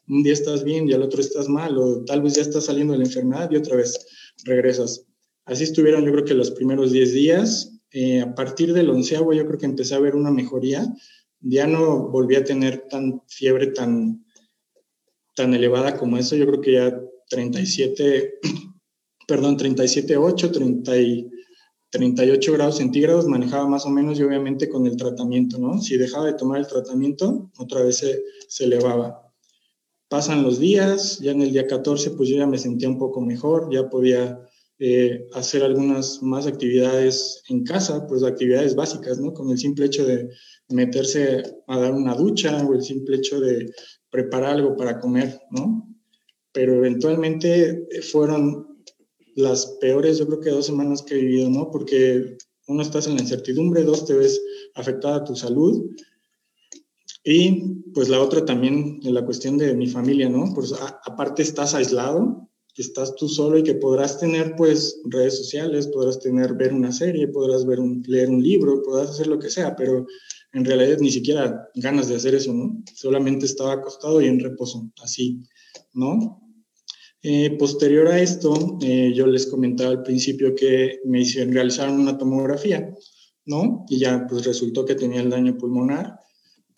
Un 0.09 0.23
día 0.23 0.33
estás 0.33 0.63
bien 0.65 0.89
y 0.89 0.93
al 0.93 1.03
otro 1.03 1.21
estás 1.21 1.49
mal, 1.49 1.77
o 1.79 2.05
tal 2.05 2.23
vez 2.23 2.35
ya 2.35 2.43
estás 2.43 2.67
saliendo 2.67 2.93
de 2.93 3.01
la 3.01 3.05
enfermedad 3.05 3.51
y 3.51 3.57
otra 3.57 3.77
vez 3.77 4.07
regresas. 4.45 5.05
Así 5.45 5.65
estuvieron 5.65 6.05
yo 6.05 6.13
creo 6.13 6.25
que 6.25 6.35
los 6.35 6.51
primeros 6.51 6.93
10 6.93 7.13
días. 7.13 7.73
Eh, 7.93 8.21
a 8.21 8.35
partir 8.35 8.73
del 8.73 8.91
onceavo 8.91 9.33
yo 9.33 9.47
creo 9.47 9.59
que 9.59 9.67
empecé 9.67 9.95
a 9.95 10.01
ver 10.01 10.17
una 10.17 10.31
mejoría. 10.31 10.87
Ya 11.41 11.67
no 11.67 12.09
volví 12.09 12.37
a 12.37 12.45
tener 12.45 12.87
tan 12.89 13.23
fiebre 13.29 13.69
tan, 13.69 14.25
tan 15.35 15.55
elevada 15.55 15.97
como 15.97 16.19
eso. 16.19 16.35
Yo 16.37 16.47
creo 16.47 16.61
que 16.61 16.73
ya 16.73 17.01
37, 17.29 18.41
perdón, 19.29 19.57
37.8, 19.57 20.51
30 20.53 20.99
y 20.99 21.31
38 21.91 22.53
grados 22.53 22.79
centígrados 22.79 23.27
manejaba 23.27 23.67
más 23.69 23.87
o 23.87 23.91
menos 23.91 24.19
y 24.19 24.23
obviamente 24.23 24.69
con 24.69 24.87
el 24.87 24.97
tratamiento, 24.97 25.59
¿no? 25.59 25.81
Si 25.81 25.97
dejaba 25.97 26.27
de 26.27 26.35
tomar 26.35 26.59
el 26.59 26.67
tratamiento, 26.67 27.51
otra 27.59 27.83
vez 27.83 27.99
se, 27.99 28.23
se 28.49 28.65
elevaba. 28.65 29.26
Pasan 30.17 30.43
los 30.43 30.59
días, 30.59 31.19
ya 31.19 31.33
en 31.33 31.43
el 31.43 31.53
día 31.53 31.67
14 31.67 32.13
pues 32.13 32.31
yo 32.31 32.39
ya 32.39 32.47
me 32.47 32.57
sentía 32.57 32.89
un 32.89 32.97
poco 32.97 33.21
mejor, 33.21 33.69
ya 33.71 33.91
podía 33.91 34.41
eh, 34.79 35.29
hacer 35.35 35.63
algunas 35.63 36.23
más 36.23 36.47
actividades 36.47 37.43
en 37.51 37.65
casa, 37.65 38.07
pues 38.07 38.23
actividades 38.23 38.75
básicas, 38.75 39.21
¿no? 39.21 39.35
Con 39.35 39.51
el 39.51 39.59
simple 39.59 39.85
hecho 39.85 40.07
de 40.07 40.31
meterse 40.71 41.43
a 41.67 41.79
dar 41.79 41.93
una 41.93 42.15
ducha 42.15 42.67
o 42.67 42.73
el 42.73 42.81
simple 42.81 43.19
hecho 43.19 43.41
de 43.41 43.71
preparar 44.09 44.53
algo 44.53 44.75
para 44.75 45.01
comer, 45.01 45.39
¿no? 45.51 45.87
Pero 46.51 46.77
eventualmente 46.77 47.87
fueron 48.11 48.79
las 49.35 49.67
peores, 49.83 50.17
yo 50.17 50.27
creo 50.29 50.41
que 50.41 50.49
dos 50.49 50.65
semanas 50.65 51.03
que 51.03 51.17
he 51.17 51.21
vivido, 51.21 51.51
¿no? 51.51 51.71
Porque 51.71 52.39
uno 52.69 52.81
estás 52.81 53.07
en 53.07 53.17
la 53.17 53.21
incertidumbre, 53.21 53.83
dos 53.83 54.07
te 54.07 54.15
ves 54.15 54.41
afectada 54.77 55.25
tu 55.25 55.37
salud 55.37 55.91
y 57.29 57.83
pues 57.93 58.09
la 58.09 58.21
otra 58.21 58.45
también 58.45 59.01
la 59.03 59.25
cuestión 59.25 59.59
de 59.59 59.75
mi 59.75 59.89
familia, 59.89 60.29
¿no? 60.29 60.55
Pues 60.55 60.73
aparte 61.05 61.43
estás 61.43 61.75
aislado, 61.75 62.49
que 62.73 62.83
estás 62.83 63.17
tú 63.17 63.29
solo 63.29 63.59
y 63.59 63.65
que 63.65 63.75
podrás 63.75 64.21
tener 64.21 64.55
pues 64.57 65.01
redes 65.07 65.37
sociales, 65.37 65.89
podrás 65.89 66.21
tener 66.21 66.55
ver 66.55 66.73
una 66.73 66.93
serie, 66.93 67.27
podrás 67.27 67.67
ver 67.67 67.81
un, 67.81 68.01
leer 68.07 68.31
un 68.31 68.41
libro, 68.41 68.81
podrás 68.81 69.11
hacer 69.11 69.27
lo 69.27 69.41
que 69.41 69.51
sea, 69.51 69.75
pero 69.75 70.07
en 70.53 70.65
realidad 70.65 70.99
ni 71.01 71.11
siquiera 71.11 71.69
ganas 71.75 72.07
de 72.07 72.15
hacer 72.15 72.37
eso, 72.37 72.53
¿no? 72.53 72.81
Solamente 72.95 73.47
estaba 73.47 73.73
acostado 73.73 74.21
y 74.21 74.29
en 74.29 74.39
reposo, 74.39 74.89
así, 75.03 75.43
¿no? 75.95 76.41
Eh, 77.23 77.57
posterior 77.59 78.07
a 78.07 78.21
esto, 78.21 78.79
eh, 78.83 79.13
yo 79.17 79.27
les 79.27 79.47
comentaba 79.47 79.91
al 79.91 80.05
principio 80.05 80.55
que 80.55 81.01
me 81.07 81.23
hicieron 81.23 81.53
realizar 81.53 81.91
una 81.91 82.17
tomografía, 82.17 82.95
¿no? 83.47 83.85
Y 83.89 83.99
ya 83.99 84.29
pues 84.29 84.47
resultó 84.47 84.85
que 84.85 84.95
tenía 84.95 85.23
el 85.23 85.31
daño 85.31 85.59
pulmonar 85.59 86.21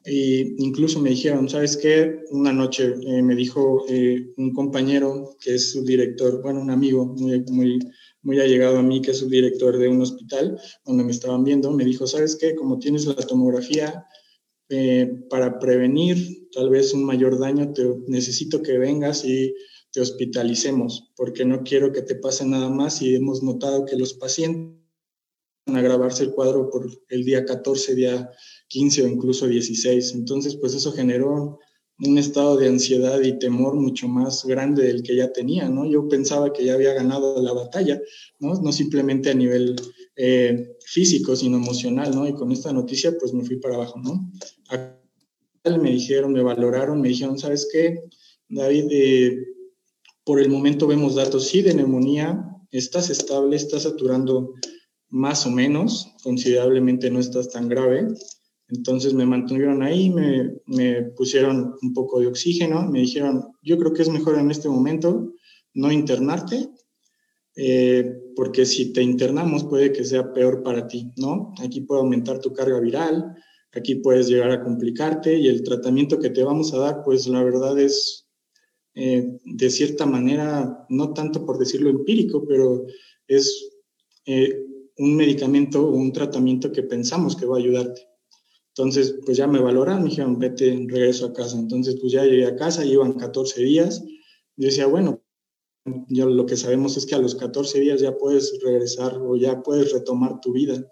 e 0.08 0.54
incluso 0.56 1.00
me 1.00 1.10
dijeron, 1.10 1.48
¿sabes 1.48 1.76
qué? 1.76 2.24
Una 2.30 2.52
noche 2.52 2.94
eh, 3.02 3.22
me 3.22 3.34
dijo 3.34 3.84
eh, 3.88 4.32
un 4.38 4.54
compañero 4.54 5.36
que 5.38 5.56
es 5.56 5.72
subdirector, 5.72 6.40
bueno, 6.42 6.62
un 6.62 6.70
amigo 6.70 7.04
muy, 7.04 7.44
muy, 7.50 7.78
muy 8.22 8.40
allegado 8.40 8.78
a 8.78 8.82
mí, 8.82 9.02
que 9.02 9.10
es 9.10 9.18
subdirector 9.18 9.76
de 9.76 9.88
un 9.88 10.00
hospital 10.00 10.58
donde 10.86 11.04
me 11.04 11.10
estaban 11.10 11.44
viendo, 11.44 11.70
me 11.72 11.84
dijo, 11.84 12.06
¿sabes 12.06 12.36
qué? 12.36 12.54
Como 12.54 12.78
tienes 12.78 13.04
la 13.04 13.14
tomografía, 13.16 14.06
eh, 14.70 15.24
para 15.28 15.58
prevenir 15.58 16.48
tal 16.52 16.70
vez 16.70 16.94
un 16.94 17.04
mayor 17.04 17.38
daño, 17.38 17.72
te, 17.74 17.84
necesito 18.06 18.62
que 18.62 18.78
vengas 18.78 19.24
y 19.26 19.54
te 19.92 20.00
hospitalicemos, 20.00 21.12
porque 21.16 21.44
no 21.44 21.62
quiero 21.62 21.92
que 21.92 22.02
te 22.02 22.14
pase 22.14 22.46
nada 22.46 22.70
más 22.70 23.02
y 23.02 23.14
hemos 23.14 23.42
notado 23.42 23.84
que 23.84 23.96
los 23.96 24.14
pacientes 24.14 24.78
a 25.76 25.80
agravarse 25.80 26.24
el 26.24 26.32
cuadro 26.32 26.70
por 26.70 26.88
el 27.08 27.24
día 27.24 27.44
14, 27.44 27.94
día 27.94 28.30
15 28.68 29.04
o 29.04 29.08
incluso 29.08 29.46
16. 29.46 30.14
Entonces, 30.14 30.56
pues 30.56 30.74
eso 30.74 30.92
generó 30.92 31.58
un 32.00 32.16
estado 32.16 32.56
de 32.56 32.68
ansiedad 32.68 33.20
y 33.20 33.38
temor 33.38 33.74
mucho 33.74 34.06
más 34.06 34.44
grande 34.44 34.84
del 34.84 35.02
que 35.02 35.16
ya 35.16 35.32
tenía, 35.32 35.68
¿no? 35.68 35.84
Yo 35.84 36.08
pensaba 36.08 36.52
que 36.52 36.64
ya 36.64 36.74
había 36.74 36.94
ganado 36.94 37.42
la 37.42 37.52
batalla, 37.52 38.00
¿no? 38.38 38.54
No 38.54 38.72
simplemente 38.72 39.30
a 39.30 39.34
nivel 39.34 39.74
eh, 40.14 40.76
físico, 40.84 41.34
sino 41.34 41.56
emocional, 41.56 42.14
¿no? 42.14 42.28
Y 42.28 42.34
con 42.34 42.52
esta 42.52 42.72
noticia, 42.72 43.16
pues 43.18 43.32
me 43.32 43.44
fui 43.44 43.56
para 43.56 43.74
abajo, 43.74 43.98
¿no? 44.00 44.30
Me 45.64 45.90
dijeron, 45.90 46.32
me 46.32 46.42
valoraron, 46.42 47.00
me 47.00 47.08
dijeron, 47.08 47.38
¿sabes 47.38 47.68
qué? 47.70 48.02
David, 48.48 48.86
eh, 48.90 49.44
por 50.24 50.40
el 50.40 50.48
momento 50.48 50.86
vemos 50.86 51.16
datos, 51.16 51.48
sí, 51.48 51.62
de 51.62 51.74
neumonía, 51.74 52.44
estás 52.70 53.10
estable, 53.10 53.56
estás 53.56 53.82
saturando 53.82 54.54
más 55.10 55.46
o 55.46 55.50
menos, 55.50 56.14
considerablemente 56.22 57.10
no 57.10 57.20
estás 57.20 57.50
tan 57.50 57.68
grave, 57.68 58.08
entonces 58.68 59.14
me 59.14 59.24
mantuvieron 59.24 59.82
ahí, 59.82 60.10
me, 60.10 60.60
me, 60.66 61.02
pusieron 61.16 61.74
un 61.80 61.94
poco 61.94 62.20
de 62.20 62.26
oxígeno, 62.26 62.86
me 62.90 63.00
dijeron, 63.00 63.52
yo 63.62 63.78
creo 63.78 63.94
que 63.94 64.02
es 64.02 64.10
mejor 64.10 64.38
en 64.38 64.50
este 64.50 64.68
momento 64.68 65.32
no 65.72 65.90
internarte, 65.90 66.68
eh, 67.56 68.14
porque 68.36 68.66
si 68.66 68.92
te 68.92 69.02
internamos 69.02 69.64
puede 69.64 69.92
que 69.92 70.04
sea 70.04 70.32
peor 70.32 70.62
para 70.62 70.86
ti, 70.86 71.10
¿no? 71.16 71.54
Aquí 71.60 71.80
puede 71.80 72.02
aumentar 72.02 72.40
tu 72.40 72.52
carga 72.52 72.78
viral, 72.78 73.34
aquí 73.72 73.96
puedes 73.96 74.28
llegar 74.28 74.50
a 74.50 74.62
complicarte 74.62 75.36
y 75.36 75.48
el 75.48 75.62
tratamiento 75.62 76.18
que 76.18 76.30
te 76.30 76.44
vamos 76.44 76.72
a 76.72 76.78
dar, 76.78 77.02
pues 77.04 77.26
la 77.26 77.42
verdad 77.42 77.78
es, 77.78 78.28
eh, 78.94 79.38
de 79.44 79.70
cierta 79.70 80.06
manera, 80.06 80.86
no 80.88 81.12
tanto 81.14 81.44
por 81.46 81.58
decirlo 81.58 81.90
empírico, 81.90 82.44
pero 82.46 82.86
es 83.26 83.70
eh, 84.26 84.67
un 84.98 85.16
medicamento 85.16 85.86
o 85.86 85.92
un 85.92 86.12
tratamiento 86.12 86.72
que 86.72 86.82
pensamos 86.82 87.36
que 87.36 87.46
va 87.46 87.56
a 87.56 87.60
ayudarte. 87.60 88.08
Entonces, 88.76 89.16
pues 89.24 89.36
ya 89.36 89.46
me 89.46 89.60
valoran, 89.60 90.02
me 90.02 90.10
dijeron, 90.10 90.38
vete, 90.38 90.70
regreso 90.88 91.26
a 91.26 91.32
casa. 91.32 91.58
Entonces, 91.58 91.96
pues 92.00 92.12
ya 92.12 92.24
llegué 92.24 92.46
a 92.46 92.56
casa, 92.56 92.84
iban 92.84 93.14
14 93.14 93.62
días. 93.62 94.04
Yo 94.56 94.66
decía, 94.66 94.86
bueno, 94.86 95.22
yo 96.08 96.26
lo 96.26 96.46
que 96.46 96.56
sabemos 96.56 96.96
es 96.96 97.06
que 97.06 97.14
a 97.14 97.18
los 97.18 97.34
14 97.34 97.80
días 97.80 98.00
ya 98.00 98.16
puedes 98.16 98.58
regresar 98.62 99.18
o 99.18 99.36
ya 99.36 99.62
puedes 99.62 99.92
retomar 99.92 100.40
tu 100.40 100.52
vida, 100.52 100.84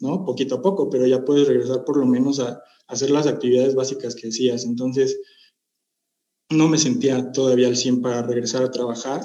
¿no? 0.00 0.24
Poquito 0.24 0.56
a 0.56 0.62
poco, 0.62 0.90
pero 0.90 1.06
ya 1.06 1.24
puedes 1.24 1.48
regresar 1.48 1.84
por 1.84 1.96
lo 1.96 2.06
menos 2.06 2.40
a, 2.40 2.62
hacer 2.88 3.10
las 3.10 3.28
actividades 3.28 3.76
básicas 3.76 4.16
que 4.16 4.28
hacías. 4.28 4.64
Entonces, 4.64 5.20
no 6.50 6.68
me 6.68 6.76
sentía 6.76 7.30
todavía 7.30 7.68
al 7.68 7.76
100 7.76 8.02
para 8.02 8.22
regresar 8.22 8.64
a 8.64 8.70
trabajar. 8.72 9.22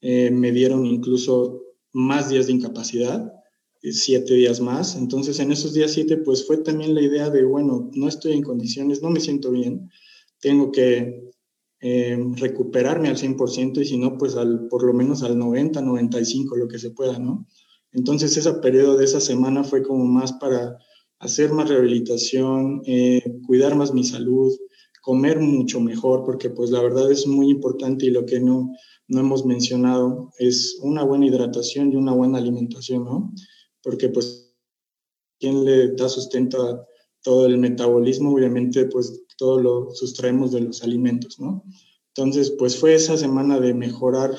Eh, 0.00 0.30
me 0.30 0.52
dieron 0.52 0.86
incluso 0.86 1.62
más 1.92 2.28
días 2.28 2.46
de 2.46 2.52
incapacidad 2.52 3.41
siete 3.90 4.34
días 4.34 4.60
más. 4.60 4.96
Entonces, 4.96 5.40
en 5.40 5.50
esos 5.50 5.74
días 5.74 5.92
siete, 5.92 6.18
pues 6.18 6.46
fue 6.46 6.58
también 6.58 6.94
la 6.94 7.02
idea 7.02 7.30
de, 7.30 7.44
bueno, 7.44 7.90
no 7.94 8.08
estoy 8.08 8.32
en 8.32 8.42
condiciones, 8.42 9.02
no 9.02 9.10
me 9.10 9.20
siento 9.20 9.50
bien, 9.50 9.90
tengo 10.40 10.70
que 10.70 11.32
eh, 11.80 12.16
recuperarme 12.36 13.08
al 13.08 13.16
100% 13.16 13.80
y 13.80 13.84
si 13.84 13.98
no, 13.98 14.16
pues 14.16 14.36
al, 14.36 14.68
por 14.68 14.84
lo 14.84 14.92
menos 14.92 15.22
al 15.24 15.36
90, 15.36 15.82
95, 15.82 16.56
lo 16.56 16.68
que 16.68 16.78
se 16.78 16.90
pueda, 16.90 17.18
¿no? 17.18 17.46
Entonces, 17.92 18.36
ese 18.36 18.52
periodo 18.54 18.96
de 18.96 19.04
esa 19.04 19.20
semana 19.20 19.64
fue 19.64 19.82
como 19.82 20.04
más 20.04 20.32
para 20.34 20.78
hacer 21.18 21.52
más 21.52 21.68
rehabilitación, 21.68 22.82
eh, 22.86 23.22
cuidar 23.46 23.74
más 23.74 23.92
mi 23.92 24.04
salud, 24.04 24.52
comer 25.02 25.40
mucho 25.40 25.80
mejor, 25.80 26.24
porque 26.24 26.50
pues 26.50 26.70
la 26.70 26.80
verdad 26.80 27.10
es 27.10 27.26
muy 27.26 27.50
importante 27.50 28.06
y 28.06 28.10
lo 28.10 28.24
que 28.26 28.40
no, 28.40 28.70
no 29.08 29.20
hemos 29.20 29.44
mencionado 29.44 30.30
es 30.38 30.78
una 30.82 31.04
buena 31.04 31.26
hidratación 31.26 31.92
y 31.92 31.96
una 31.96 32.12
buena 32.12 32.38
alimentación, 32.38 33.04
¿no? 33.04 33.32
Porque 33.82 34.08
pues 34.08 34.54
quien 35.38 35.64
le 35.64 35.92
da 35.92 36.08
sustento 36.08 36.62
a 36.62 36.86
todo 37.22 37.46
el 37.46 37.58
metabolismo, 37.58 38.32
obviamente 38.32 38.86
pues 38.86 39.24
todo 39.36 39.60
lo 39.60 39.94
sustraemos 39.94 40.52
de 40.52 40.60
los 40.60 40.82
alimentos, 40.82 41.38
¿no? 41.40 41.64
Entonces, 42.14 42.50
pues 42.58 42.76
fue 42.76 42.94
esa 42.94 43.16
semana 43.16 43.58
de 43.58 43.72
mejorar 43.72 44.30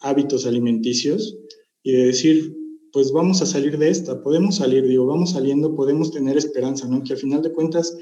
hábitos 0.00 0.44
alimenticios 0.44 1.38
y 1.82 1.92
de 1.92 2.06
decir, 2.06 2.56
pues 2.92 3.12
vamos 3.12 3.40
a 3.40 3.46
salir 3.46 3.78
de 3.78 3.88
esta, 3.88 4.22
podemos 4.22 4.56
salir, 4.56 4.86
digo, 4.86 5.06
vamos 5.06 5.30
saliendo, 5.30 5.74
podemos 5.74 6.10
tener 6.10 6.36
esperanza, 6.36 6.86
¿no? 6.88 7.02
Que 7.02 7.12
al 7.12 7.18
final 7.18 7.42
de 7.42 7.52
cuentas, 7.52 7.96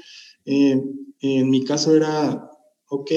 eh, 0.45 0.81
en 1.21 1.49
mi 1.49 1.63
caso 1.63 1.95
era, 1.95 2.49
ok, 2.89 3.11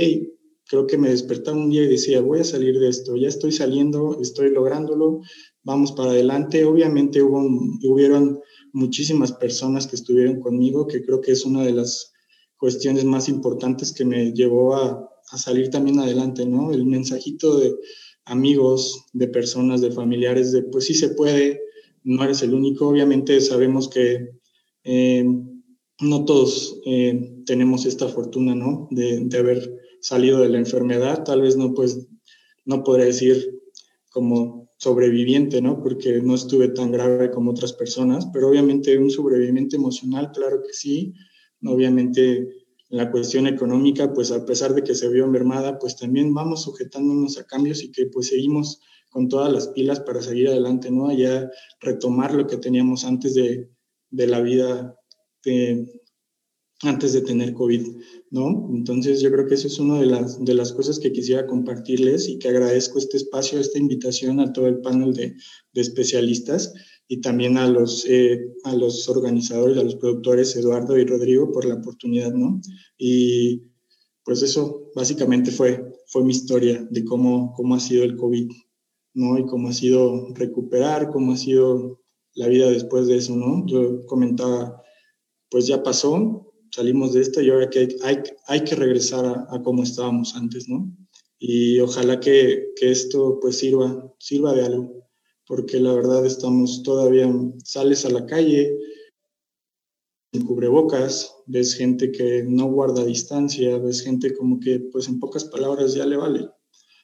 creo 0.74 0.88
que 0.88 0.98
me 0.98 1.10
despertaba 1.10 1.56
un 1.56 1.70
día 1.70 1.84
y 1.84 1.86
decía, 1.86 2.20
voy 2.20 2.40
a 2.40 2.44
salir 2.44 2.80
de 2.80 2.88
esto, 2.88 3.14
ya 3.14 3.28
estoy 3.28 3.52
saliendo, 3.52 4.18
estoy 4.20 4.50
lográndolo, 4.50 5.20
vamos 5.62 5.92
para 5.92 6.10
adelante. 6.10 6.64
Obviamente 6.64 7.22
hubo, 7.22 7.38
hubieron 7.84 8.40
muchísimas 8.72 9.30
personas 9.30 9.86
que 9.86 9.94
estuvieron 9.94 10.40
conmigo, 10.40 10.88
que 10.88 11.04
creo 11.04 11.20
que 11.20 11.30
es 11.30 11.44
una 11.44 11.62
de 11.62 11.74
las 11.74 12.12
cuestiones 12.56 13.04
más 13.04 13.28
importantes 13.28 13.92
que 13.92 14.04
me 14.04 14.32
llevó 14.32 14.74
a, 14.74 15.08
a 15.30 15.38
salir 15.38 15.70
también 15.70 16.00
adelante, 16.00 16.44
¿no? 16.44 16.72
El 16.72 16.86
mensajito 16.86 17.56
de 17.60 17.72
amigos, 18.24 19.06
de 19.12 19.28
personas, 19.28 19.80
de 19.80 19.92
familiares, 19.92 20.50
de 20.50 20.62
pues 20.62 20.86
sí 20.86 20.94
se 20.94 21.10
puede, 21.10 21.60
no 22.02 22.24
eres 22.24 22.42
el 22.42 22.52
único. 22.52 22.88
Obviamente 22.88 23.40
sabemos 23.40 23.88
que 23.88 24.28
eh, 24.82 25.24
no 26.00 26.24
todos 26.24 26.80
eh, 26.84 27.42
tenemos 27.46 27.86
esta 27.86 28.08
fortuna, 28.08 28.56
¿no? 28.56 28.88
De, 28.90 29.20
de, 29.20 29.38
haber 29.38 29.83
salido 30.04 30.38
de 30.40 30.50
la 30.50 30.58
enfermedad. 30.58 31.24
Tal 31.24 31.40
vez 31.40 31.56
no, 31.56 31.72
pues, 31.72 32.06
no 32.66 32.84
podré 32.84 33.06
decir 33.06 33.58
como 34.10 34.70
sobreviviente, 34.76 35.62
¿no? 35.62 35.82
Porque 35.82 36.20
no 36.20 36.34
estuve 36.34 36.68
tan 36.68 36.92
grave 36.92 37.30
como 37.30 37.52
otras 37.52 37.72
personas, 37.72 38.26
pero 38.32 38.48
obviamente 38.48 38.98
un 38.98 39.10
sobreviviente 39.10 39.76
emocional, 39.76 40.30
claro 40.32 40.62
que 40.62 40.74
sí. 40.74 41.14
Obviamente 41.64 42.48
la 42.90 43.10
cuestión 43.10 43.46
económica, 43.46 44.12
pues 44.12 44.30
a 44.30 44.44
pesar 44.44 44.74
de 44.74 44.82
que 44.82 44.94
se 44.94 45.08
vio 45.08 45.26
mermada, 45.26 45.78
pues 45.78 45.96
también 45.96 46.34
vamos 46.34 46.64
sujetándonos 46.64 47.38
a 47.38 47.46
cambios 47.46 47.82
y 47.82 47.90
que 47.90 48.06
pues 48.06 48.28
seguimos 48.28 48.80
con 49.08 49.28
todas 49.28 49.50
las 49.50 49.68
pilas 49.68 50.00
para 50.00 50.20
seguir 50.20 50.48
adelante, 50.48 50.90
¿no? 50.90 51.10
Ya 51.12 51.50
retomar 51.80 52.34
lo 52.34 52.46
que 52.46 52.58
teníamos 52.58 53.06
antes 53.06 53.34
de, 53.34 53.70
de 54.10 54.26
la 54.26 54.42
vida, 54.42 54.94
de, 55.44 56.03
antes 56.82 57.12
de 57.12 57.22
tener 57.22 57.54
COVID, 57.54 57.86
¿no? 58.30 58.68
Entonces 58.72 59.20
yo 59.20 59.30
creo 59.30 59.46
que 59.46 59.54
eso 59.54 59.68
es 59.68 59.78
una 59.78 60.00
de 60.00 60.06
las, 60.06 60.42
de 60.44 60.54
las 60.54 60.72
cosas 60.72 60.98
que 60.98 61.12
quisiera 61.12 61.46
compartirles 61.46 62.28
y 62.28 62.38
que 62.38 62.48
agradezco 62.48 62.98
este 62.98 63.16
espacio, 63.16 63.60
esta 63.60 63.78
invitación 63.78 64.40
a 64.40 64.52
todo 64.52 64.66
el 64.66 64.80
panel 64.80 65.14
de, 65.14 65.34
de 65.72 65.80
especialistas 65.80 66.74
y 67.08 67.20
también 67.20 67.58
a 67.58 67.68
los, 67.68 68.04
eh, 68.06 68.54
a 68.64 68.74
los 68.74 69.08
organizadores, 69.08 69.78
a 69.78 69.84
los 69.84 69.96
productores 69.96 70.56
Eduardo 70.56 70.98
y 70.98 71.04
Rodrigo 71.04 71.52
por 71.52 71.64
la 71.64 71.74
oportunidad, 71.74 72.32
¿no? 72.32 72.60
Y 72.96 73.62
pues 74.24 74.42
eso 74.42 74.90
básicamente 74.94 75.50
fue, 75.50 75.84
fue 76.06 76.24
mi 76.24 76.32
historia 76.32 76.86
de 76.90 77.04
cómo, 77.04 77.52
cómo 77.54 77.74
ha 77.74 77.80
sido 77.80 78.04
el 78.04 78.16
COVID, 78.16 78.50
¿no? 79.14 79.38
Y 79.38 79.46
cómo 79.46 79.68
ha 79.68 79.72
sido 79.72 80.28
recuperar, 80.34 81.10
cómo 81.10 81.32
ha 81.32 81.36
sido 81.36 82.00
la 82.34 82.48
vida 82.48 82.70
después 82.70 83.06
de 83.06 83.16
eso, 83.16 83.36
¿no? 83.36 83.64
Yo 83.66 84.04
comentaba, 84.06 84.82
pues 85.50 85.66
ya 85.66 85.82
pasó, 85.82 86.43
salimos 86.74 87.12
de 87.12 87.20
esto 87.20 87.40
y 87.40 87.50
ahora 87.50 87.70
que 87.70 87.96
hay, 88.02 88.18
hay, 88.46 88.64
que 88.64 88.74
regresar 88.74 89.24
a, 89.24 89.46
a 89.48 89.62
cómo 89.62 89.82
estábamos 89.82 90.34
antes, 90.34 90.68
¿no? 90.68 90.92
Y 91.38 91.78
ojalá 91.80 92.20
que, 92.20 92.72
que 92.76 92.90
esto 92.90 93.38
pues 93.40 93.58
sirva, 93.58 94.12
sirva 94.18 94.52
de 94.54 94.64
algo 94.64 95.04
porque 95.46 95.78
la 95.78 95.94
verdad 95.94 96.24
estamos 96.24 96.82
todavía, 96.82 97.32
sales 97.64 98.04
a 98.04 98.10
la 98.10 98.26
calle, 98.26 98.78
en 100.32 100.44
cubrebocas, 100.44 101.32
ves 101.46 101.74
gente 101.74 102.10
que 102.10 102.42
no 102.42 102.66
guarda 102.66 103.04
distancia, 103.04 103.78
ves 103.78 104.02
gente 104.02 104.34
como 104.34 104.58
que, 104.58 104.80
pues 104.80 105.06
en 105.06 105.20
pocas 105.20 105.44
palabras, 105.44 105.94
ya 105.94 106.06
le 106.06 106.16
vale. 106.16 106.48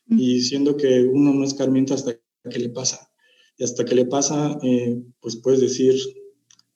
Y 0.09 0.41
siendo 0.41 0.77
que 0.77 1.03
uno 1.03 1.33
no 1.33 1.45
es 1.45 1.55
carmiento 1.55 1.95
hasta 1.95 2.19
que 2.51 2.59
le 2.59 2.71
pasa. 2.71 3.09
Y 3.57 3.63
hasta 3.63 3.85
que 3.85 3.95
le 3.95 4.07
pasa, 4.07 4.59
eh, 4.63 5.01
pues 5.21 5.37
puedes 5.37 5.61
decir, 5.61 5.95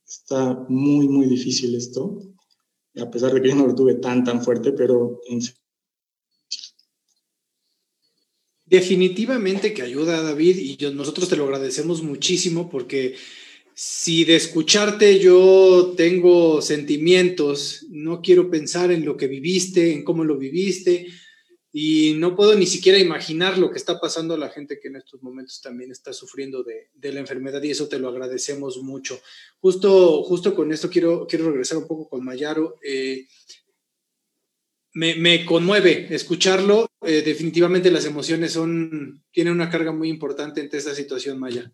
está 0.07 0.65
muy, 0.69 1.09
muy 1.09 1.27
difícil 1.27 1.75
esto. 1.75 2.21
A 2.97 3.11
pesar 3.11 3.33
de 3.33 3.43
que 3.43 3.49
yo 3.49 3.57
no 3.57 3.67
lo 3.67 3.75
tuve 3.75 3.95
tan, 3.95 4.25
tan 4.25 4.43
fuerte, 4.43 4.73
pero 4.73 5.21
en 5.29 5.41
Definitivamente 8.67 9.75
que 9.75 9.83
ayuda, 9.83 10.23
David, 10.23 10.57
y 10.57 10.79
nosotros 10.95 11.29
te 11.29 11.37
lo 11.37 11.45
agradecemos 11.45 12.03
muchísimo 12.03 12.71
porque 12.71 13.15
si 13.75 14.25
de 14.25 14.37
escucharte 14.37 15.19
yo 15.19 15.95
tengo 15.97 16.63
sentimientos, 16.63 17.87
no 17.91 18.23
quiero 18.23 18.51
pensar 18.51 18.91
en 18.91 19.05
lo 19.05 19.17
que 19.17 19.27
viviste, 19.27 19.93
en 19.93 20.03
cómo 20.03 20.25
lo 20.25 20.39
viviste, 20.39 21.09
y 21.77 22.15
no 22.19 22.37
puedo 22.37 22.55
ni 22.55 22.67
siquiera 22.67 23.01
imaginar 23.01 23.59
lo 23.59 23.73
que 23.73 23.79
está 23.79 23.99
pasando 23.99 24.35
a 24.35 24.39
la 24.39 24.49
gente 24.49 24.79
que 24.79 24.87
en 24.87 24.95
estos 24.95 25.21
momentos 25.25 25.61
también 25.61 25.91
está 25.91 26.13
sufriendo 26.13 26.63
de, 26.63 26.91
de 26.95 27.13
la 27.13 27.19
enfermedad 27.19 27.61
y 27.65 27.73
eso 27.73 27.89
te 27.89 27.99
lo 27.99 28.09
agradecemos 28.09 28.81
mucho. 28.81 29.21
Justo, 29.59 30.23
justo 30.23 30.55
con 30.55 30.71
esto 30.71 30.89
quiero, 30.89 31.27
quiero 31.27 31.51
regresar 31.51 31.79
un 31.79 31.89
poco 31.89 32.09
con 32.09 32.25
Mayaro. 32.25 32.77
Eh, 32.81 33.27
me, 34.93 35.45
conmueve 35.45 36.15
escucharlo. 36.15 36.87
Eh, 37.03 37.23
definitivamente 37.23 37.91
las 37.91 38.05
emociones 38.05 38.53
son, 38.53 39.25
tienen 39.33 39.53
una 39.53 39.69
carga 39.69 39.91
muy 39.91 40.11
importante 40.11 40.61
en 40.61 40.69
esta 40.73 40.95
situación, 40.95 41.41
Maya. 41.41 41.73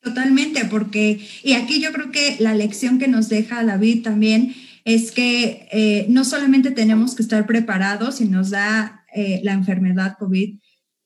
Totalmente, 0.00 0.64
porque, 0.66 1.26
y 1.42 1.54
aquí 1.54 1.82
yo 1.82 1.90
creo 1.90 2.12
que 2.12 2.36
la 2.38 2.54
lección 2.54 3.00
que 3.00 3.08
nos 3.08 3.28
deja 3.28 3.64
David 3.64 4.04
también 4.04 4.54
es 4.84 5.12
que 5.12 5.68
eh, 5.72 6.06
no 6.08 6.24
solamente 6.24 6.70
tenemos 6.70 7.14
que 7.14 7.22
estar 7.22 7.46
preparados 7.46 8.16
si 8.16 8.26
nos 8.26 8.50
da 8.50 9.04
eh, 9.14 9.40
la 9.44 9.52
enfermedad 9.52 10.16
COVID 10.18 10.58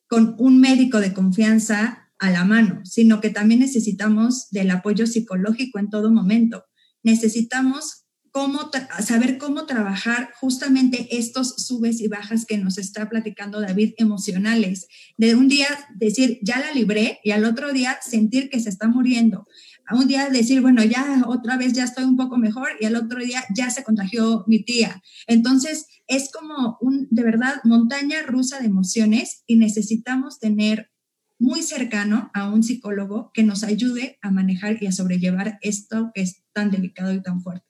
con 0.09 0.35
un 0.39 0.61
médico 0.61 1.01
de 1.01 1.12
confianza 1.12 2.11
a 2.18 2.31
la 2.31 2.45
mano, 2.45 2.81
sino 2.85 3.20
que 3.20 3.31
también 3.31 3.61
necesitamos 3.61 4.49
del 4.51 4.70
apoyo 4.70 5.07
psicológico 5.07 5.79
en 5.79 5.91
todo 5.91 6.11
momento. 6.11 6.64
Necesitamos 7.03 8.07
cómo 8.31 8.70
saber 9.01 9.39
cómo 9.39 9.64
trabajar 9.64 10.31
justamente 10.39 11.09
estos 11.16 11.55
subes 11.57 12.03
y 12.03 12.09
bajas 12.09 12.45
que 12.45 12.59
nos 12.59 12.77
está 12.77 13.09
platicando 13.09 13.62
David 13.62 13.95
emocionales. 13.97 14.89
De 15.16 15.35
un 15.35 15.49
día 15.49 15.68
decir, 15.95 16.39
ya 16.43 16.61
la 16.61 16.70
libré 16.72 17.18
y 17.24 17.31
al 17.31 17.47
otro 17.47 17.72
día 17.72 17.99
sentir 18.07 18.51
que 18.51 18.61
se 18.61 18.68
está 18.68 18.89
muriendo. 18.89 19.47
A 19.87 19.95
un 19.95 20.09
día 20.09 20.28
decir, 20.30 20.61
bueno, 20.61 20.84
ya 20.84 21.24
otra 21.26 21.57
vez 21.57 21.72
ya 21.72 21.84
estoy 21.84 22.05
un 22.05 22.16
poco 22.16 22.37
mejor 22.39 22.68
y 22.80 22.87
al 22.87 22.97
otro 22.97 23.20
día 23.20 23.45
ya 23.55 23.70
se 23.70 23.84
contagió 23.84 24.45
mi 24.47 24.64
tía. 24.64 25.03
Entonces, 25.26 25.87
es 26.07 26.30
como 26.30 26.76
un, 26.80 27.09
de 27.11 27.22
verdad, 27.22 27.55
montaña 27.64 28.22
rusa 28.22 28.59
de 28.61 28.66
emociones 28.66 29.43
y 29.47 29.57
necesitamos 29.57 30.39
tener 30.41 30.91
muy 31.39 31.62
cercano 31.62 32.30
a 32.34 32.49
un 32.49 32.62
psicólogo 32.62 33.30
que 33.32 33.43
nos 33.43 33.62
ayude 33.62 34.18
a 34.22 34.30
manejar 34.30 34.82
y 34.82 34.87
a 34.87 34.93
sobrellevar 34.93 35.59
esto 35.61 36.11
que 36.14 36.22
es 36.22 36.43
tan 36.53 36.70
delicado 36.70 37.12
y 37.12 37.22
tan 37.22 37.43
fuerte. 37.43 37.66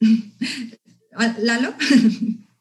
¿Lalo? 1.42 1.74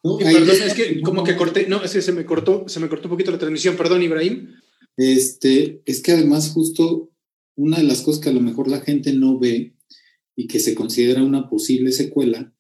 perdón, 0.02 0.50
es 0.66 0.74
que 0.74 1.02
como 1.02 1.24
que 1.24 1.36
corté, 1.36 1.68
no, 1.68 1.84
es 1.84 1.94
que 1.94 2.02
se 2.02 2.12
me 2.12 2.26
cortó, 2.26 2.68
se 2.68 2.80
me 2.80 2.90
cortó 2.90 3.08
un 3.08 3.12
poquito 3.12 3.32
la 3.32 3.38
transmisión, 3.38 3.76
perdón, 3.76 4.04
Ibrahim. 4.04 4.56
Este, 4.98 5.82
es 5.86 6.02
que 6.02 6.12
además 6.12 6.52
justo 6.52 7.12
una 7.56 7.78
de 7.78 7.84
las 7.84 8.02
cosas 8.02 8.22
que 8.22 8.30
a 8.30 8.34
lo 8.34 8.42
mejor 8.42 8.68
la 8.68 8.82
gente 8.82 9.14
no 9.14 9.40
ve 9.40 9.76
y 10.36 10.48
que 10.48 10.60
se 10.60 10.76
considera 10.76 11.24
una 11.24 11.50
posible 11.50 11.92
secuela 11.92 12.54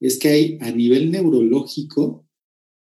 es 0.00 0.18
que 0.18 0.28
hay 0.28 0.58
a 0.60 0.70
nivel 0.70 1.10
neurológico 1.10 2.26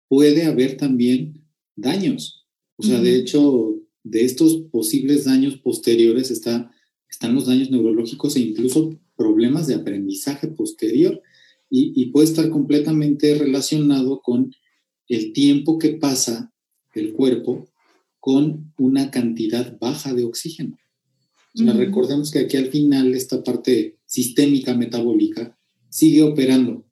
puede 0.08 0.44
haber 0.46 0.78
también 0.78 1.46
daños. 1.76 2.48
O 2.78 2.84
sea, 2.84 3.00
de 3.00 3.16
hecho, 3.16 3.76
de 4.04 4.26
estos 4.26 4.58
posibles 4.72 5.26
daños 5.26 5.58
posteriores 5.58 6.32
está, 6.32 6.72
están 7.10 7.36
los 7.36 7.46
daños 7.46 7.70
neurológicos 7.70 8.36
e 8.36 8.39
incluso 8.39 9.00
problemas 9.16 9.68
de 9.68 9.76
aprendizaje 9.76 10.48
posterior 10.48 11.22
y, 11.70 12.08
puede 12.08 12.28
estar 12.28 12.50
completamente 12.50 13.34
relacionado 13.36 14.22
con 14.22 14.54
el 15.08 15.32
tiempo 15.32 15.78
que 15.78 15.92
pasa 15.92 16.54
el 16.94 17.14
cuerpo 17.14 17.71
con 18.22 18.74
una 18.78 19.12
cantidad 19.12 19.78
baja 19.80 20.14
de 20.14 20.24
oxígeno. 20.24 20.78
recordemos 21.56 22.32
que 22.32 22.40
aquí 22.40 22.56
al 22.56 22.68
final 22.68 23.14
esta 23.14 23.44
parte 23.44 23.98
sistémica 24.06 24.74
metabólica 24.74 25.58
sigue 25.90 26.24
operando 26.24 26.86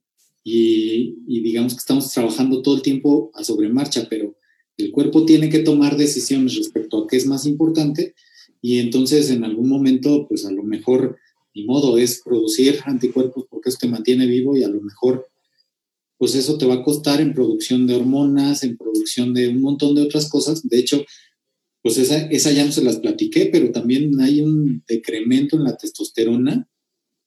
y, 0.43 1.15
y, 1.25 1.41
digamos 1.41 1.73
que 1.73 1.79
estamos 1.79 2.11
trabajando 2.11 2.61
todo 2.61 2.75
el 2.75 2.81
tiempo 2.81 3.31
a 3.35 3.45
sobremarcha, 3.45 4.07
pero 4.09 4.35
el 4.75 4.91
cuerpo 4.91 5.25
tiene 5.25 5.49
que 5.49 5.59
tomar 5.59 5.95
decisiones 5.95 6.57
respecto 6.57 6.97
a 6.97 7.07
qué 7.07 7.15
es 7.15 7.25
más 7.25 7.45
importante 7.45 8.15
y 8.61 8.79
entonces 8.79 9.29
en 9.29 9.45
algún 9.45 9.69
momento, 9.69 10.27
pues 10.27 10.45
a 10.45 10.51
lo 10.51 10.63
mejor 10.63 11.17
ni 11.55 11.63
modo, 11.65 11.97
es 11.97 12.21
producir 12.23 12.79
anticuerpos 12.85 13.45
porque 13.49 13.69
eso 13.69 13.77
te 13.81 13.87
mantiene 13.87 14.27
vivo 14.27 14.55
y 14.55 14.63
a 14.63 14.67
lo 14.67 14.81
mejor, 14.81 15.27
pues 16.19 16.35
eso 16.35 16.57
te 16.57 16.65
va 16.65 16.75
a 16.75 16.83
costar 16.83 17.21
en 17.21 17.33
producción 17.33 17.87
de 17.87 17.95
hormonas, 17.95 18.63
en 18.63 18.77
producción 18.77 19.33
de 19.33 19.47
un 19.47 19.61
montón 19.61 19.95
de 19.95 20.01
otras 20.01 20.29
cosas. 20.29 20.67
De 20.67 20.77
hecho, 20.77 21.05
pues 21.81 21.97
esa, 21.97 22.17
esa 22.25 22.51
ya 22.51 22.65
no 22.65 22.73
se 22.73 22.83
las 22.83 22.97
platiqué, 22.97 23.45
pero 23.45 23.71
también 23.71 24.19
hay 24.19 24.41
un 24.41 24.83
decremento 24.85 25.55
en 25.55 25.63
la 25.63 25.77
testosterona 25.77 26.69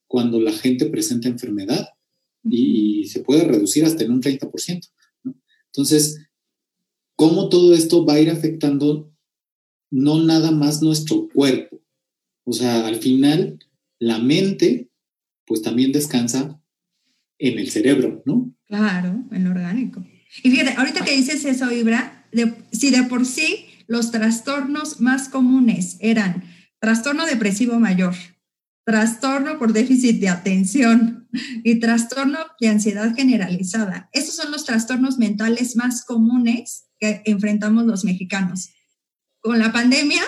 cuando 0.06 0.38
la 0.40 0.52
gente 0.52 0.86
presenta 0.90 1.28
enfermedad 1.28 1.88
y, 2.44 3.06
se 3.06 3.20
puede 3.20 3.44
reducir 3.44 3.84
hasta 3.84 4.04
en 4.04 4.12
un 4.12 4.20
30%. 4.20 4.90
Entonces, 5.66 6.28
¿cómo 7.16 7.48
todo 7.48 7.74
esto 7.74 8.04
va 8.04 8.14
a 8.14 8.20
ir 8.20 8.30
afectando 8.30 9.10
no 9.90 10.22
nada 10.22 10.50
más 10.50 10.82
nuestro 10.82 11.28
cuerpo? 11.32 11.82
O 12.44 12.52
sea, 12.52 12.86
al 12.86 12.96
final, 12.96 13.58
la 13.98 14.18
mente, 14.18 14.90
pues 15.46 15.62
también 15.62 15.92
descansa 15.92 16.60
en 17.38 17.58
el 17.58 17.70
cerebro, 17.70 18.22
¿no? 18.26 18.51
Claro, 18.72 19.22
en 19.30 19.44
lo 19.44 19.50
orgánico. 19.50 20.02
Y 20.42 20.50
fíjate, 20.50 20.72
ahorita 20.78 21.04
que 21.04 21.14
dices 21.14 21.44
eso, 21.44 21.70
Ibra, 21.70 22.24
si 22.72 22.90
de 22.90 23.02
por 23.02 23.26
sí 23.26 23.66
los 23.86 24.10
trastornos 24.10 24.98
más 24.98 25.28
comunes 25.28 25.98
eran 26.00 26.42
trastorno 26.80 27.26
depresivo 27.26 27.78
mayor, 27.78 28.14
trastorno 28.86 29.58
por 29.58 29.74
déficit 29.74 30.20
de 30.20 30.30
atención 30.30 31.28
y 31.62 31.80
trastorno 31.80 32.38
de 32.60 32.68
ansiedad 32.68 33.14
generalizada. 33.14 34.08
Esos 34.14 34.36
son 34.36 34.50
los 34.50 34.64
trastornos 34.64 35.18
mentales 35.18 35.76
más 35.76 36.06
comunes 36.06 36.86
que 36.98 37.20
enfrentamos 37.26 37.84
los 37.84 38.06
mexicanos. 38.06 38.70
Con 39.40 39.58
la 39.58 39.70
pandemia, 39.70 40.22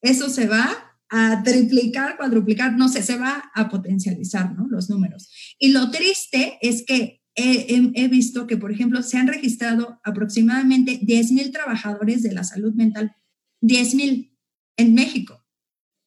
eso 0.00 0.30
se 0.30 0.46
va 0.46 0.96
a 1.10 1.42
triplicar, 1.42 2.16
cuadruplicar, 2.16 2.72
no 2.72 2.88
sé, 2.88 3.02
se 3.02 3.18
va 3.18 3.50
a 3.54 3.68
potencializar, 3.68 4.54
¿no? 4.54 4.66
Los 4.70 4.88
números. 4.88 5.28
Y 5.58 5.72
lo 5.72 5.90
triste 5.90 6.56
es 6.62 6.84
que 6.86 7.19
he, 7.34 8.08
visto 8.08 8.46
que, 8.46 8.56
por 8.56 8.72
ejemplo, 8.72 9.02
se 9.02 9.18
han 9.18 9.28
registrado 9.28 10.00
aproximadamente 10.04 11.00
10.000 11.00 11.52
trabajadores 11.52 12.22
de 12.22 12.32
la 12.32 12.44
salud 12.44 12.74
mental, 12.74 13.16
10.000 13.62 14.36
en 14.76 14.94
México. 14.94 15.44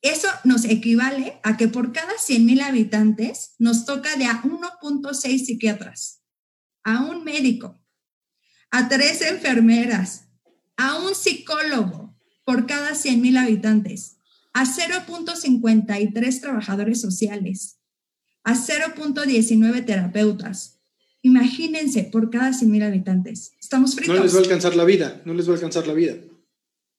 Eso 0.02 0.28
nos 0.44 0.66
equivale 0.66 1.40
a 1.44 1.56
que 1.56 1.70
por 1.70 1.94
cada 1.94 2.14
100.000 2.14 2.62
habitantes 2.62 3.56
nos 3.58 3.86
toca 3.86 4.16
de 4.18 4.26
a 4.26 4.42
1.6 4.44 5.46
psiquiatras, 5.46 6.22
a 6.84 7.06
un 7.06 7.24
médico, 7.24 7.82
a 8.70 8.90
tres 8.90 9.22
enfermeras, 9.22 10.28
a 10.76 10.98
un 10.98 11.16
psicólogo 11.16 12.18
por 12.44 12.66
cada 12.66 12.92
100.000 12.92 13.38
habitantes, 13.38 14.18
a 14.54 14.66
0.53 14.66 16.42
trabajadores 16.42 17.00
sociales, 17.00 17.80
a 18.44 18.56
0.19 18.56 19.86
terapeutas. 19.86 20.73
Imagínense 21.24 22.04
por 22.04 22.30
cada 22.30 22.52
100.000 22.52 22.84
habitantes. 22.84 23.54
Estamos 23.60 23.96
fritos. 23.96 24.16
No 24.16 24.24
les 24.24 24.34
va 24.34 24.40
a 24.40 24.42
alcanzar 24.42 24.76
la 24.76 24.84
vida, 24.84 25.22
no 25.26 25.34
les 25.34 25.48
va 25.48 25.54
a 25.54 25.56
alcanzar 25.56 25.88
la 25.88 25.94
vida. 25.94 26.16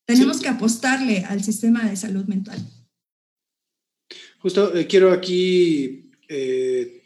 Tenemos 0.06 0.40
que 0.40 0.48
apostarle 0.48 1.24
al 1.24 1.44
sistema 1.44 1.88
de 1.88 1.96
salud 1.96 2.24
mental. 2.24 2.58
Justo 4.38 4.74
eh, 4.74 4.86
quiero 4.86 5.12
aquí, 5.12 6.10
eh, 6.28 7.02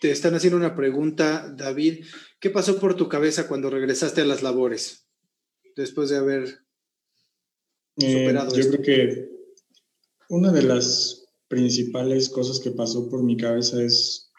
te 0.00 0.10
están 0.10 0.34
haciendo 0.34 0.56
una 0.58 0.76
pregunta, 0.76 1.52
David. 1.54 2.04
¿Qué 2.38 2.50
pasó 2.50 2.78
por 2.78 2.94
tu 2.94 3.08
cabeza 3.08 3.48
cuando 3.48 3.68
regresaste 3.68 4.20
a 4.20 4.26
las 4.26 4.42
labores 4.42 5.06
después 5.76 6.10
de 6.10 6.16
haber 6.16 6.64
eh, 7.96 8.12
superado 8.12 8.56
Yo 8.56 8.68
creo 8.70 8.82
que 8.82 9.30
una 10.28 10.52
de 10.52 10.62
las 10.62 11.26
principales 11.48 12.28
cosas 12.28 12.60
que 12.60 12.70
pasó 12.70 13.10
por 13.10 13.22
mi 13.22 13.36
cabeza 13.36 13.82
es, 13.82 14.29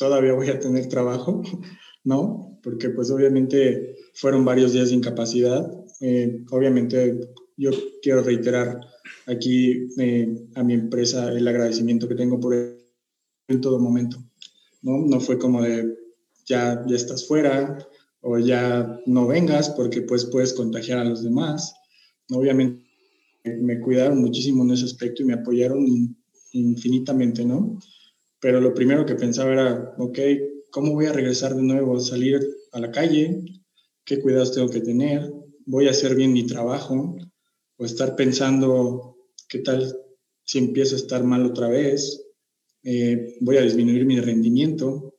todavía 0.00 0.32
voy 0.32 0.48
a 0.48 0.58
tener 0.58 0.88
trabajo, 0.88 1.42
¿no? 2.04 2.58
Porque 2.62 2.88
pues 2.88 3.10
obviamente 3.10 3.96
fueron 4.14 4.46
varios 4.46 4.72
días 4.72 4.88
de 4.88 4.96
incapacidad. 4.96 5.70
obviamente 6.50 7.20
yo 7.58 7.70
quiero 8.00 8.22
reiterar 8.22 8.80
aquí 9.26 9.88
eh, 9.98 10.48
a 10.54 10.64
mi 10.64 10.72
empresa 10.72 11.30
el 11.30 11.46
agradecimiento 11.46 12.08
que 12.08 12.14
tengo 12.14 12.40
por 12.40 12.54
él 12.54 12.78
en 13.48 13.60
todo 13.60 13.78
momento. 13.78 14.16
¿no? 14.80 15.04
no 15.06 15.20
fue 15.20 15.38
como 15.38 15.62
de 15.62 15.94
ya, 16.46 16.82
ya 16.86 16.96
estás 16.96 17.28
fuera 17.28 17.86
o 18.22 18.38
ya 18.38 18.98
no 19.04 19.26
vengas 19.26 19.68
porque 19.68 20.00
pues 20.00 20.24
puedes 20.24 20.54
contagiar 20.54 20.98
a 21.00 21.04
los 21.04 21.22
demás. 21.22 21.74
Obviamente 22.30 22.82
me 23.44 23.78
cuidaron 23.80 24.18
muchísimo 24.18 24.64
en 24.64 24.70
ese 24.70 24.86
aspecto 24.86 25.22
y 25.22 25.26
me 25.26 25.34
apoyaron 25.34 26.16
infinitamente, 26.52 27.44
¿no? 27.44 27.78
Pero 28.40 28.60
lo 28.60 28.74
primero 28.74 29.04
que 29.04 29.14
pensaba 29.14 29.52
era, 29.52 29.94
ok, 29.98 30.18
¿cómo 30.70 30.92
voy 30.92 31.06
a 31.06 31.12
regresar 31.12 31.54
de 31.54 31.62
nuevo? 31.62 31.96
a 31.96 32.00
¿Salir 32.00 32.40
a 32.72 32.80
la 32.80 32.90
calle? 32.90 33.42
¿Qué 34.04 34.20
cuidados 34.20 34.54
tengo 34.54 34.68
que 34.68 34.80
tener? 34.80 35.30
¿Voy 35.66 35.86
a 35.86 35.90
hacer 35.90 36.14
bien 36.14 36.32
mi 36.32 36.46
trabajo? 36.46 37.16
¿O 37.76 37.84
estar 37.84 38.16
pensando 38.16 39.10
¿Qué 39.50 39.58
tal 39.58 39.92
si 40.44 40.58
empiezo 40.58 40.94
a 40.94 40.98
estar 40.98 41.24
mal 41.24 41.44
otra 41.44 41.68
vez? 41.68 42.24
Eh, 42.84 43.36
voy 43.40 43.56
a 43.56 43.62
disminuir 43.62 44.06
mi 44.06 44.20
rendimiento. 44.20 45.16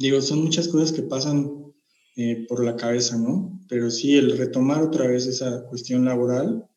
Digo, 0.00 0.20
son 0.20 0.42
muchas 0.42 0.66
cosas 0.66 0.90
que 0.90 1.02
pasan 1.02 1.72
eh, 2.16 2.44
por 2.48 2.64
la 2.64 2.74
cabeza, 2.74 3.16
¿no? 3.16 3.60
Pero 3.68 3.88
sí, 3.92 4.16
el 4.16 4.36
retomar 4.36 4.82
otra 4.82 5.06
vez 5.06 5.26
esa 5.26 5.64
cuestión 5.66 6.04
laboral, 6.04 6.68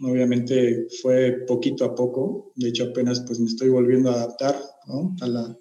obviamente 0.00 0.86
fue 1.00 1.44
poquito 1.46 1.86
a 1.86 1.94
poco. 1.94 2.52
De 2.56 2.68
hecho, 2.68 2.84
apenas 2.84 3.20
pues 3.20 3.40
me 3.40 3.46
estoy 3.46 3.70
volviendo 3.70 4.10
a 4.10 4.16
adaptar, 4.16 4.60
¿no? 4.86 5.14
A 5.20 5.26
la, 5.26 5.58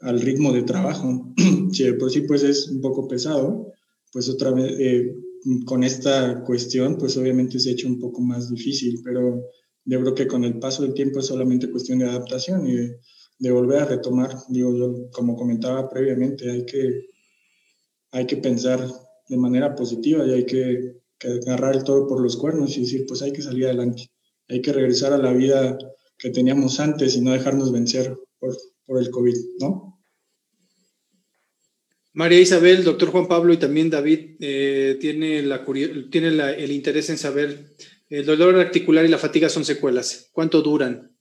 al 0.00 0.20
ritmo 0.20 0.52
de 0.52 0.62
trabajo. 0.62 1.32
si 1.72 1.84
de 1.84 1.94
por 1.94 2.10
sí 2.10 2.22
pues 2.22 2.42
es 2.42 2.68
un 2.68 2.80
poco 2.80 3.08
pesado, 3.08 3.72
pues 4.12 4.28
otra 4.28 4.50
vez 4.50 4.72
eh, 4.78 5.14
con 5.64 5.84
esta 5.84 6.42
cuestión 6.44 6.96
pues 6.96 7.16
obviamente 7.16 7.58
se 7.58 7.70
ha 7.70 7.72
hecho 7.72 7.88
un 7.88 8.00
poco 8.00 8.20
más 8.20 8.50
difícil, 8.50 9.00
pero 9.04 9.42
yo 9.84 10.00
creo 10.00 10.14
que 10.14 10.26
con 10.26 10.44
el 10.44 10.58
paso 10.58 10.82
del 10.82 10.94
tiempo 10.94 11.20
es 11.20 11.26
solamente 11.26 11.70
cuestión 11.70 12.00
de 12.00 12.08
adaptación 12.08 12.66
y 12.66 12.74
de, 13.38 13.50
volver 13.52 13.82
a 13.82 13.84
retomar. 13.84 14.36
Digo, 14.48 14.74
yo, 14.74 15.10
como 15.12 15.36
comentaba 15.36 15.88
previamente, 15.88 16.50
hay 16.50 16.66
que, 16.66 17.06
hay 18.10 18.26
que 18.26 18.36
pensar 18.38 18.84
de 19.28 19.36
manera 19.36 19.74
positiva 19.76 20.26
y 20.26 20.32
hay 20.32 20.46
que, 20.46 20.96
agarrar 21.46 21.76
el 21.76 21.84
todo 21.84 22.06
por 22.06 22.20
los 22.20 22.36
cuernos 22.36 22.76
y 22.76 22.80
decir, 22.80 23.04
pues 23.06 23.22
hay 23.22 23.32
que 23.32 23.42
salir 23.42 23.66
adelante. 23.66 24.10
Hay 24.48 24.60
que 24.60 24.72
regresar 24.72 25.12
a 25.12 25.18
la 25.18 25.32
vida 25.32 25.78
que 26.18 26.30
teníamos 26.30 26.78
antes 26.80 27.16
y 27.16 27.20
no 27.20 27.32
dejarnos 27.32 27.72
vencer 27.72 28.16
por, 28.46 28.56
por 28.86 29.02
el 29.02 29.10
COVID, 29.10 29.34
¿no? 29.60 29.96
María 32.16 32.40
Isabel, 32.40 32.82
doctor 32.82 33.10
Juan 33.10 33.28
Pablo 33.28 33.52
y 33.52 33.58
también 33.58 33.90
David 33.90 34.36
eh, 34.40 34.96
tiene, 34.98 35.42
la, 35.42 35.66
tiene 36.10 36.28
el 36.28 36.72
interés 36.72 37.10
en 37.10 37.18
saber 37.18 37.76
el 38.08 38.24
dolor 38.24 38.58
articular 38.58 39.04
y 39.04 39.08
la 39.08 39.18
fatiga 39.18 39.50
son 39.50 39.66
secuelas. 39.66 40.30
¿Cuánto 40.32 40.62
duran? 40.62 41.14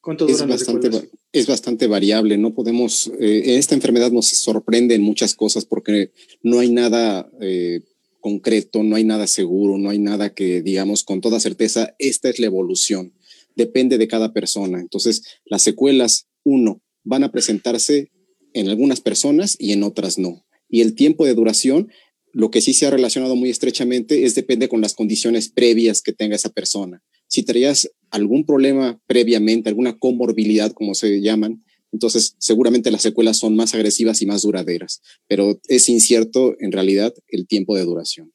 ¿Cuánto 0.00 0.26
duran 0.26 0.50
es 0.50 0.66
bastante, 0.66 1.10
Es 1.30 1.46
bastante 1.46 1.86
variable. 1.88 2.38
No 2.38 2.54
podemos. 2.54 3.12
Eh, 3.20 3.58
esta 3.58 3.74
enfermedad 3.74 4.10
nos 4.10 4.28
sorprende 4.28 4.94
en 4.94 5.02
muchas 5.02 5.34
cosas 5.34 5.66
porque 5.66 6.12
no 6.42 6.60
hay 6.60 6.70
nada 6.70 7.30
eh, 7.42 7.82
concreto, 8.18 8.82
no 8.82 8.96
hay 8.96 9.04
nada 9.04 9.26
seguro, 9.26 9.76
no 9.76 9.90
hay 9.90 9.98
nada 9.98 10.32
que 10.32 10.62
digamos 10.62 11.04
con 11.04 11.20
toda 11.20 11.38
certeza. 11.38 11.94
Esta 11.98 12.30
es 12.30 12.38
la 12.38 12.46
evolución. 12.46 13.12
Depende 13.56 13.98
de 13.98 14.08
cada 14.08 14.32
persona. 14.32 14.80
Entonces, 14.80 15.22
las 15.44 15.62
secuelas, 15.62 16.26
uno, 16.44 16.80
van 17.04 17.24
a 17.24 17.32
presentarse 17.32 18.10
en 18.54 18.68
algunas 18.68 19.00
personas 19.00 19.56
y 19.58 19.72
en 19.72 19.82
otras 19.82 20.18
no. 20.18 20.44
Y 20.68 20.80
el 20.80 20.94
tiempo 20.94 21.24
de 21.24 21.34
duración 21.34 21.88
lo 22.32 22.50
que 22.50 22.60
sí 22.60 22.72
se 22.72 22.86
ha 22.86 22.90
relacionado 22.90 23.36
muy 23.36 23.50
estrechamente 23.50 24.24
es 24.24 24.34
depende 24.34 24.68
con 24.68 24.80
las 24.80 24.94
condiciones 24.94 25.50
previas 25.50 26.02
que 26.02 26.12
tenga 26.12 26.34
esa 26.34 26.48
persona. 26.48 27.02
Si 27.28 27.42
traías 27.42 27.90
algún 28.10 28.44
problema 28.44 29.00
previamente, 29.06 29.68
alguna 29.68 29.98
comorbilidad, 29.98 30.72
como 30.72 30.94
se 30.94 31.20
llaman, 31.20 31.62
entonces 31.92 32.34
seguramente 32.38 32.90
las 32.90 33.02
secuelas 33.02 33.36
son 33.36 33.54
más 33.54 33.74
agresivas 33.74 34.22
y 34.22 34.26
más 34.26 34.42
duraderas, 34.42 35.02
pero 35.28 35.60
es 35.68 35.88
incierto 35.88 36.56
en 36.58 36.72
realidad 36.72 37.14
el 37.28 37.46
tiempo 37.46 37.76
de 37.76 37.84
duración. 37.84 38.32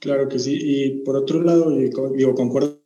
Claro 0.00 0.28
que 0.28 0.38
sí, 0.38 0.58
y 0.60 0.90
por 1.04 1.16
otro 1.16 1.42
lado, 1.42 1.70
digo, 2.14 2.34
concuerdo, 2.34 2.82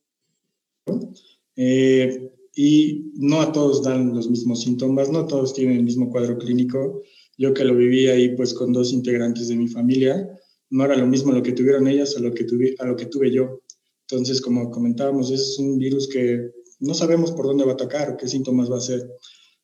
eh, 1.60 2.30
y 2.54 3.10
no 3.16 3.40
a 3.40 3.50
todos 3.50 3.82
dan 3.82 4.14
los 4.14 4.30
mismos 4.30 4.62
síntomas, 4.62 5.10
no 5.10 5.26
todos 5.26 5.54
tienen 5.54 5.78
el 5.78 5.82
mismo 5.82 6.08
cuadro 6.08 6.38
clínico, 6.38 7.02
yo 7.36 7.52
que 7.52 7.64
lo 7.64 7.74
viví 7.74 8.06
ahí 8.06 8.36
pues 8.36 8.54
con 8.54 8.72
dos 8.72 8.92
integrantes 8.92 9.48
de 9.48 9.56
mi 9.56 9.66
familia, 9.66 10.28
no 10.70 10.84
era 10.84 10.96
lo 10.96 11.06
mismo 11.08 11.32
lo 11.32 11.42
que 11.42 11.52
tuvieron 11.52 11.88
ellas 11.88 12.16
a 12.16 12.20
lo 12.20 12.32
que 12.32 12.44
tuve, 12.44 12.76
a 12.78 12.86
lo 12.86 12.94
que 12.94 13.06
tuve 13.06 13.32
yo. 13.32 13.62
Entonces, 14.08 14.40
como 14.40 14.70
comentábamos, 14.70 15.32
es 15.32 15.58
un 15.58 15.78
virus 15.78 16.08
que 16.08 16.50
no 16.78 16.94
sabemos 16.94 17.32
por 17.32 17.46
dónde 17.46 17.64
va 17.64 17.72
a 17.72 17.74
atacar, 17.74 18.16
qué 18.16 18.28
síntomas 18.28 18.70
va 18.70 18.76
a 18.76 18.78
hacer. 18.78 19.02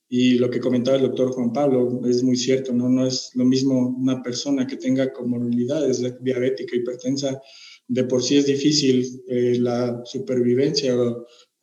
Y 0.09 0.35
lo 0.35 0.51
que 0.51 0.61
comentaba 0.61 0.97
el 0.97 1.05
doctor 1.05 1.31
Juan 1.31 1.53
Pablo 1.53 2.01
es 2.07 2.25
muy 2.25 2.37
cierto, 2.37 2.73
¿no? 2.73 2.89
No 2.89 3.07
es 3.07 3.31
lo 3.35 3.45
mismo 3.45 3.97
una 3.97 4.21
persona 4.21 4.67
que 4.67 4.77
tenga 4.77 5.13
comorbilidades 5.13 6.03
diabética, 6.23 6.77
hipertensa, 6.77 7.41
de 7.87 8.05
por 8.05 8.23
sí 8.23 8.37
es 8.37 8.47
difícil 8.47 9.23
eh, 9.29 9.59
la 9.61 10.03
supervivencia 10.05 10.97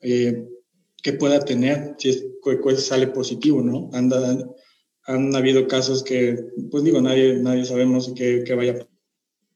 eh, 0.01 0.47
que 1.01 1.13
pueda 1.13 1.39
tener 1.39 1.95
si 1.97 2.09
es, 2.09 2.25
sale 2.77 3.07
positivo, 3.07 3.61
¿no? 3.61 3.89
Anda, 3.93 4.37
han 5.05 5.35
habido 5.35 5.67
casos 5.67 6.03
que, 6.03 6.37
pues 6.69 6.83
digo, 6.83 7.01
nadie, 7.01 7.35
nadie 7.35 7.65
sabemos 7.65 8.13
que, 8.15 8.43
que 8.43 8.53
vaya 8.53 8.87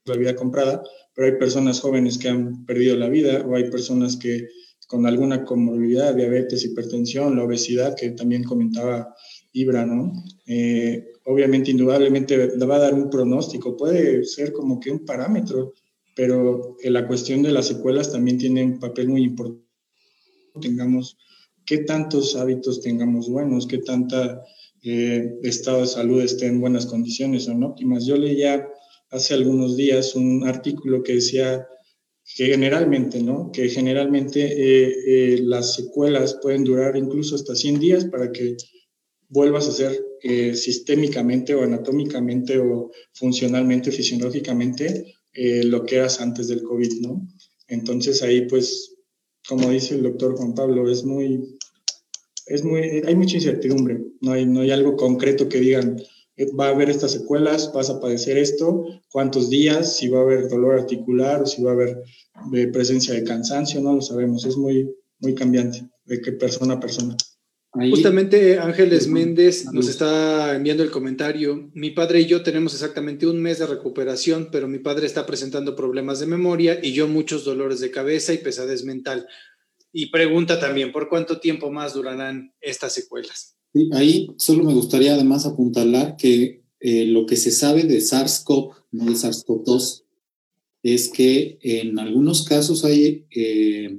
la 0.04 0.16
vida 0.16 0.34
comprada, 0.34 0.82
pero 1.14 1.28
hay 1.28 1.38
personas 1.38 1.80
jóvenes 1.80 2.18
que 2.18 2.28
han 2.28 2.64
perdido 2.64 2.96
la 2.96 3.08
vida 3.08 3.44
o 3.46 3.56
hay 3.56 3.70
personas 3.70 4.16
que, 4.16 4.48
con 4.86 5.06
alguna 5.06 5.44
comorbilidad, 5.44 6.14
diabetes, 6.14 6.64
hipertensión, 6.64 7.36
la 7.36 7.44
obesidad, 7.44 7.96
que 7.96 8.10
también 8.10 8.44
comentaba 8.44 9.14
Ibra, 9.52 9.84
¿no? 9.84 10.12
Eh, 10.46 11.12
obviamente, 11.24 11.70
indudablemente, 11.70 12.56
le 12.56 12.66
va 12.66 12.76
a 12.76 12.80
dar 12.80 12.94
un 12.94 13.10
pronóstico, 13.10 13.76
puede 13.76 14.24
ser 14.24 14.52
como 14.52 14.78
que 14.78 14.90
un 14.90 15.04
parámetro, 15.04 15.74
pero 16.14 16.76
la 16.84 17.06
cuestión 17.06 17.42
de 17.42 17.52
las 17.52 17.66
secuelas 17.66 18.12
también 18.12 18.38
tiene 18.38 18.62
un 18.64 18.78
papel 18.78 19.08
muy 19.08 19.24
importante. 19.24 19.65
Tengamos, 20.60 21.16
qué 21.64 21.78
tantos 21.78 22.36
hábitos 22.36 22.80
tengamos 22.80 23.28
buenos, 23.28 23.66
qué 23.66 23.78
tanta 23.78 24.42
eh, 24.82 25.40
estado 25.42 25.80
de 25.80 25.88
salud 25.88 26.22
esté 26.22 26.46
en 26.46 26.60
buenas 26.60 26.86
condiciones, 26.86 27.44
son 27.44 27.64
óptimas. 27.64 28.06
Yo 28.06 28.16
leía 28.16 28.68
hace 29.10 29.34
algunos 29.34 29.76
días 29.76 30.14
un 30.14 30.46
artículo 30.46 31.02
que 31.02 31.14
decía 31.14 31.66
que 32.36 32.46
generalmente, 32.46 33.20
¿no? 33.20 33.50
Que 33.52 33.68
generalmente 33.68 34.44
eh, 34.44 34.94
eh, 35.06 35.38
las 35.42 35.74
secuelas 35.74 36.38
pueden 36.40 36.62
durar 36.62 36.96
incluso 36.96 37.34
hasta 37.34 37.56
100 37.56 37.80
días 37.80 38.04
para 38.04 38.30
que 38.30 38.56
vuelvas 39.28 39.68
a 39.68 39.72
ser 39.72 40.04
sistémicamente 40.54 41.54
o 41.54 41.62
anatómicamente 41.62 42.58
o 42.58 42.90
funcionalmente, 43.12 43.92
fisiológicamente, 43.92 45.14
lo 45.34 45.84
que 45.84 45.96
eras 45.96 46.20
antes 46.20 46.48
del 46.48 46.64
COVID, 46.64 47.00
¿no? 47.02 47.28
Entonces 47.68 48.22
ahí, 48.22 48.48
pues, 48.48 48.95
como 49.48 49.70
dice 49.70 49.94
el 49.94 50.02
doctor 50.02 50.36
Juan 50.36 50.54
Pablo, 50.54 50.90
es 50.90 51.04
muy, 51.04 51.58
es 52.46 52.64
muy, 52.64 53.02
hay 53.06 53.14
mucha 53.14 53.36
incertidumbre, 53.36 54.00
no 54.20 54.32
hay, 54.32 54.46
no 54.46 54.60
hay 54.60 54.70
algo 54.70 54.96
concreto 54.96 55.48
que 55.48 55.60
digan, 55.60 55.96
va 56.58 56.66
a 56.66 56.70
haber 56.70 56.90
estas 56.90 57.12
secuelas, 57.12 57.72
vas 57.72 57.90
a 57.90 58.00
padecer 58.00 58.36
esto, 58.36 58.84
cuántos 59.10 59.48
días, 59.48 59.96
si 59.96 60.08
va 60.08 60.18
a 60.18 60.22
haber 60.22 60.48
dolor 60.48 60.78
articular 60.78 61.42
o 61.42 61.46
si 61.46 61.62
va 61.62 61.70
a 61.70 61.74
haber 61.74 62.02
eh, 62.54 62.66
presencia 62.68 63.14
de 63.14 63.24
cansancio, 63.24 63.80
no 63.80 63.94
lo 63.94 64.02
sabemos, 64.02 64.44
es 64.44 64.56
muy, 64.56 64.90
muy 65.20 65.34
cambiante 65.34 65.88
de 66.04 66.20
qué 66.20 66.32
persona 66.32 66.74
a 66.74 66.80
persona. 66.80 67.16
Justamente 67.90 68.58
Ángeles 68.58 69.08
Méndez 69.08 69.66
nos 69.72 69.88
está 69.88 70.54
enviando 70.56 70.82
el 70.82 70.90
comentario. 70.90 71.70
Mi 71.74 71.90
padre 71.90 72.20
y 72.20 72.26
yo 72.26 72.42
tenemos 72.42 72.72
exactamente 72.72 73.26
un 73.26 73.40
mes 73.40 73.58
de 73.58 73.66
recuperación, 73.66 74.48
pero 74.50 74.66
mi 74.66 74.78
padre 74.78 75.06
está 75.06 75.26
presentando 75.26 75.76
problemas 75.76 76.20
de 76.20 76.26
memoria 76.26 76.78
y 76.82 76.92
yo 76.92 77.06
muchos 77.06 77.44
dolores 77.44 77.80
de 77.80 77.90
cabeza 77.90 78.32
y 78.32 78.38
pesadez 78.38 78.84
mental. 78.84 79.26
Y 79.92 80.10
pregunta 80.10 80.58
también, 80.58 80.92
¿por 80.92 81.08
cuánto 81.08 81.38
tiempo 81.38 81.70
más 81.70 81.94
durarán 81.94 82.52
estas 82.60 82.92
secuelas? 82.92 83.56
ahí 83.92 84.28
solo 84.38 84.64
me 84.64 84.72
gustaría 84.72 85.14
además 85.14 85.44
apuntalar 85.44 86.16
que 86.16 86.62
eh, 86.80 87.06
lo 87.06 87.26
que 87.26 87.36
se 87.36 87.50
sabe 87.50 87.84
de 87.84 88.00
SARS-CoV, 88.00 88.74
no 88.92 89.04
de 89.06 89.12
SARS-CoV-2, 89.12 90.04
es 90.82 91.08
que 91.08 91.58
en 91.62 91.98
algunos 91.98 92.44
casos 92.44 92.84
hay 92.84 93.26
eh, 93.30 93.98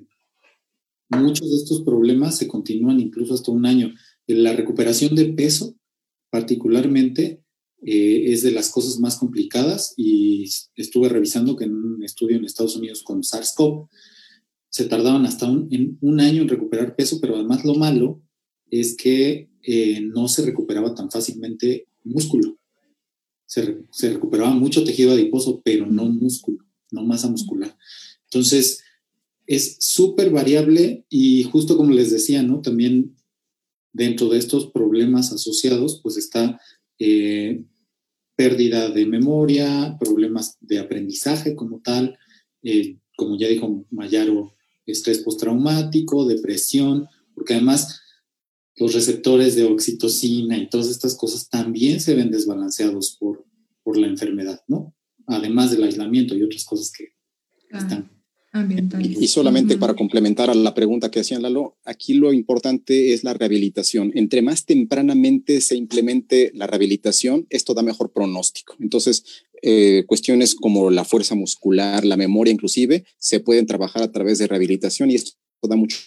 muchos 1.09 1.49
de 1.49 1.57
estos 1.57 1.81
problemas 1.83 2.37
se 2.37 2.47
continúan 2.47 2.99
incluso 2.99 3.33
hasta 3.33 3.51
un 3.51 3.65
año. 3.65 3.93
La 4.27 4.53
recuperación 4.53 5.15
de 5.15 5.25
peso, 5.33 5.75
particularmente, 6.29 7.41
eh, 7.83 8.31
es 8.33 8.41
de 8.41 8.51
las 8.51 8.69
cosas 8.69 8.99
más 8.99 9.17
complicadas 9.17 9.93
y 9.97 10.45
estuve 10.75 11.09
revisando 11.09 11.55
que 11.55 11.65
en 11.65 11.75
un 11.75 12.03
estudio 12.03 12.35
en 12.35 12.45
Estados 12.45 12.75
Unidos 12.75 13.03
con 13.03 13.21
SARS-CoV 13.21 13.87
se 14.69 14.85
tardaban 14.85 15.25
hasta 15.25 15.49
un, 15.49 15.67
en 15.71 15.97
un 16.01 16.19
año 16.19 16.41
en 16.41 16.49
recuperar 16.49 16.95
peso, 16.95 17.19
pero 17.21 17.35
además 17.35 17.63
lo 17.63 17.75
malo 17.75 18.21
es 18.69 18.97
que 18.97 19.49
eh, 19.61 20.01
no 20.01 20.27
se 20.27 20.43
recuperaba 20.45 20.95
tan 20.95 21.11
fácilmente 21.11 21.87
músculo. 22.03 22.57
Se, 23.45 23.83
se, 23.91 24.13
recuperaba 24.13 24.51
mucho 24.51 24.83
tejido 24.83 25.13
adiposo, 25.13 25.61
pero 25.63 25.85
no 25.85 26.05
músculo, 26.05 26.65
no 26.91 27.03
masa 27.03 27.29
muscular. 27.29 27.77
Entonces, 28.25 28.83
es 29.47 29.77
súper 29.79 30.29
variable 30.29 31.05
y 31.09 31.43
justo 31.43 31.77
como 31.77 31.93
les 31.93 32.11
decía, 32.11 32.43
¿no? 32.43 32.61
También 32.61 33.15
dentro 33.93 34.29
de 34.29 34.37
estos 34.37 34.71
problemas 34.71 35.31
asociados, 35.31 36.01
pues 36.03 36.17
está 36.17 36.59
eh, 36.99 37.63
pérdida 38.35 38.89
de 38.89 39.05
memoria, 39.05 39.97
problemas 39.99 40.57
de 40.59 40.79
aprendizaje 40.79 41.55
como 41.55 41.81
tal, 41.81 42.17
eh, 42.61 42.99
como 43.15 43.37
ya 43.37 43.47
dijo 43.47 43.85
Mayaro, 43.89 44.53
estrés 44.85 45.19
postraumático, 45.19 46.27
depresión, 46.27 47.07
porque 47.33 47.53
además 47.55 48.01
los 48.75 48.93
receptores 48.93 49.55
de 49.55 49.63
oxitocina 49.63 50.57
y 50.57 50.69
todas 50.69 50.89
estas 50.89 51.15
cosas 51.15 51.49
también 51.49 51.99
se 51.99 52.15
ven 52.15 52.29
desbalanceados 52.29 53.17
por, 53.19 53.45
por 53.81 53.97
la 53.97 54.07
enfermedad, 54.07 54.61
¿no? 54.67 54.93
Además 55.25 55.71
del 55.71 55.83
aislamiento 55.83 56.35
y 56.35 56.43
otras 56.43 56.63
cosas 56.63 56.91
que 56.91 57.13
ah, 57.71 57.79
están. 57.79 58.16
Y, 58.99 59.23
y 59.23 59.27
solamente 59.27 59.77
para 59.77 59.93
complementar 59.93 60.49
a 60.49 60.55
la 60.55 60.73
pregunta 60.73 61.11
que 61.11 61.19
hacían 61.19 61.41
Lalo, 61.41 61.77
aquí 61.85 62.13
lo 62.13 62.33
importante 62.33 63.13
es 63.13 63.23
la 63.23 63.33
rehabilitación. 63.33 64.11
Entre 64.15 64.41
más 64.41 64.65
tempranamente 64.65 65.61
se 65.61 65.75
implemente 65.75 66.51
la 66.53 66.65
rehabilitación, 66.65 67.45
esto 67.49 67.73
da 67.73 67.83
mejor 67.83 68.11
pronóstico. 68.11 68.75
Entonces, 68.79 69.23
eh, 69.61 70.05
cuestiones 70.07 70.55
como 70.55 70.89
la 70.91 71.03
fuerza 71.03 71.35
muscular, 71.35 72.05
la 72.05 72.17
memoria 72.17 72.53
inclusive, 72.53 73.05
se 73.17 73.39
pueden 73.39 73.65
trabajar 73.65 74.03
a 74.03 74.11
través 74.11 74.37
de 74.37 74.47
rehabilitación 74.47 75.11
y 75.11 75.15
esto 75.15 75.35
da 75.63 75.75
mucho 75.75 75.97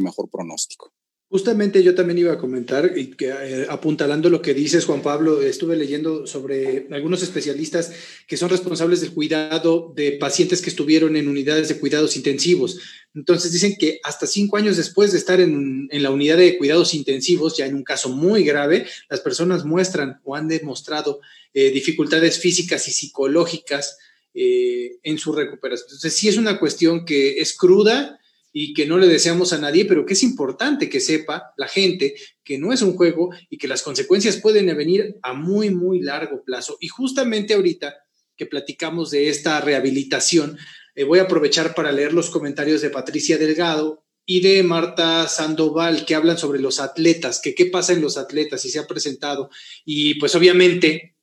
mejor 0.00 0.28
pronóstico. 0.30 0.92
Justamente 1.30 1.82
yo 1.82 1.94
también 1.94 2.18
iba 2.18 2.32
a 2.32 2.38
comentar, 2.38 2.96
y 2.96 3.14
eh, 3.20 3.66
apuntalando 3.68 4.30
lo 4.30 4.40
que 4.40 4.54
dices, 4.54 4.86
Juan 4.86 5.02
Pablo, 5.02 5.42
estuve 5.42 5.76
leyendo 5.76 6.26
sobre 6.26 6.86
algunos 6.90 7.22
especialistas 7.22 7.92
que 8.26 8.38
son 8.38 8.48
responsables 8.48 9.02
del 9.02 9.12
cuidado 9.12 9.92
de 9.94 10.12
pacientes 10.12 10.62
que 10.62 10.70
estuvieron 10.70 11.16
en 11.16 11.28
unidades 11.28 11.68
de 11.68 11.78
cuidados 11.78 12.16
intensivos. 12.16 12.78
Entonces 13.14 13.52
dicen 13.52 13.76
que 13.78 14.00
hasta 14.04 14.26
cinco 14.26 14.56
años 14.56 14.78
después 14.78 15.12
de 15.12 15.18
estar 15.18 15.38
en, 15.38 15.88
en 15.90 16.02
la 16.02 16.10
unidad 16.10 16.38
de 16.38 16.56
cuidados 16.56 16.94
intensivos, 16.94 17.58
ya 17.58 17.66
en 17.66 17.74
un 17.74 17.84
caso 17.84 18.08
muy 18.08 18.42
grave, 18.42 18.86
las 19.10 19.20
personas 19.20 19.66
muestran 19.66 20.20
o 20.24 20.34
han 20.34 20.48
demostrado 20.48 21.20
eh, 21.52 21.70
dificultades 21.70 22.38
físicas 22.38 22.88
y 22.88 22.92
psicológicas 22.92 23.98
eh, 24.32 24.98
en 25.02 25.18
su 25.18 25.32
recuperación. 25.32 25.88
Entonces 25.88 26.14
sí 26.14 26.28
es 26.28 26.38
una 26.38 26.58
cuestión 26.58 27.04
que 27.04 27.40
es 27.40 27.54
cruda 27.54 28.17
y 28.52 28.74
que 28.74 28.86
no 28.86 28.98
le 28.98 29.06
deseamos 29.06 29.52
a 29.52 29.58
nadie, 29.58 29.84
pero 29.84 30.06
que 30.06 30.14
es 30.14 30.22
importante 30.22 30.88
que 30.88 31.00
sepa 31.00 31.52
la 31.56 31.68
gente 31.68 32.14
que 32.42 32.58
no 32.58 32.72
es 32.72 32.82
un 32.82 32.94
juego 32.94 33.30
y 33.50 33.58
que 33.58 33.68
las 33.68 33.82
consecuencias 33.82 34.36
pueden 34.38 34.66
venir 34.76 35.16
a 35.22 35.34
muy, 35.34 35.70
muy 35.70 36.00
largo 36.00 36.42
plazo. 36.44 36.76
Y 36.80 36.88
justamente 36.88 37.54
ahorita 37.54 37.94
que 38.36 38.46
platicamos 38.46 39.10
de 39.10 39.28
esta 39.28 39.60
rehabilitación, 39.60 40.58
eh, 40.94 41.04
voy 41.04 41.18
a 41.18 41.22
aprovechar 41.22 41.74
para 41.74 41.92
leer 41.92 42.12
los 42.12 42.30
comentarios 42.30 42.80
de 42.80 42.90
Patricia 42.90 43.36
Delgado 43.36 44.04
y 44.24 44.40
de 44.40 44.62
Marta 44.62 45.26
Sandoval 45.26 46.04
que 46.04 46.14
hablan 46.14 46.38
sobre 46.38 46.60
los 46.60 46.80
atletas, 46.80 47.40
que 47.42 47.54
qué 47.54 47.66
pasa 47.66 47.92
en 47.92 48.02
los 48.02 48.16
atletas 48.16 48.64
y 48.64 48.70
se 48.70 48.78
ha 48.78 48.86
presentado 48.86 49.50
y 49.84 50.14
pues 50.14 50.34
obviamente 50.34 51.16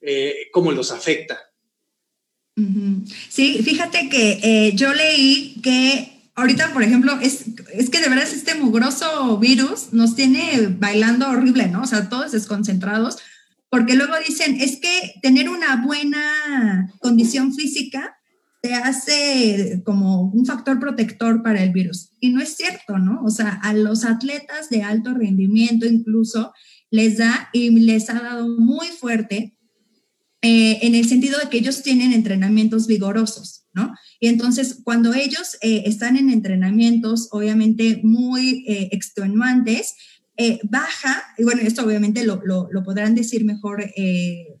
eh, 0.00 0.48
cómo 0.52 0.72
los 0.72 0.92
afecta. 0.92 1.40
Sí, 3.28 3.60
fíjate 3.62 4.08
que 4.08 4.38
eh, 4.42 4.72
yo 4.74 4.94
leí 4.94 5.60
que 5.62 6.15
ahorita, 6.36 6.72
por 6.72 6.82
ejemplo, 6.82 7.18
es, 7.20 7.44
es 7.72 7.90
que 7.90 8.00
de 8.00 8.08
verdad 8.08 8.28
este 8.30 8.54
mugroso 8.54 9.38
virus 9.38 9.92
nos 9.92 10.14
tiene 10.14 10.68
bailando 10.78 11.28
horrible, 11.28 11.66
¿no? 11.68 11.82
O 11.82 11.86
sea, 11.86 12.08
todos 12.08 12.32
desconcentrados, 12.32 13.16
porque 13.70 13.96
luego 13.96 14.12
dicen, 14.26 14.60
es 14.60 14.78
que 14.78 15.14
tener 15.22 15.48
una 15.48 15.84
buena 15.84 16.92
condición 17.00 17.54
física 17.54 18.16
te 18.62 18.74
hace 18.74 19.82
como 19.84 20.30
un 20.30 20.46
factor 20.46 20.78
protector 20.78 21.42
para 21.42 21.62
el 21.62 21.72
virus. 21.72 22.10
Y 22.20 22.30
no 22.30 22.40
es 22.40 22.56
cierto, 22.56 22.98
¿no? 22.98 23.22
O 23.24 23.30
sea, 23.30 23.60
a 23.62 23.72
los 23.72 24.04
atletas 24.04 24.68
de 24.70 24.82
alto 24.82 25.14
rendimiento 25.14 25.86
incluso 25.86 26.52
les 26.90 27.18
da 27.18 27.48
y 27.52 27.70
les 27.70 28.10
ha 28.10 28.20
dado 28.20 28.48
muy 28.48 28.88
fuerte 28.88 29.56
eh, 30.42 30.78
en 30.82 30.94
el 30.94 31.08
sentido 31.08 31.38
de 31.38 31.48
que 31.48 31.58
ellos 31.58 31.82
tienen 31.82 32.12
entrenamientos 32.12 32.86
vigorosos, 32.86 33.66
¿no? 33.72 33.92
Y 34.20 34.28
entonces, 34.28 34.80
cuando 34.82 35.14
ellos 35.14 35.56
eh, 35.60 35.82
están 35.86 36.16
en 36.16 36.30
entrenamientos, 36.30 37.28
obviamente 37.32 38.00
muy 38.02 38.64
eh, 38.66 38.88
extenuantes, 38.92 39.94
eh, 40.36 40.58
baja, 40.64 41.22
y 41.38 41.44
bueno, 41.44 41.62
esto 41.62 41.84
obviamente 41.84 42.24
lo, 42.24 42.42
lo, 42.44 42.82
podrán 42.82 43.14
decir 43.14 43.44
mejor 43.44 43.84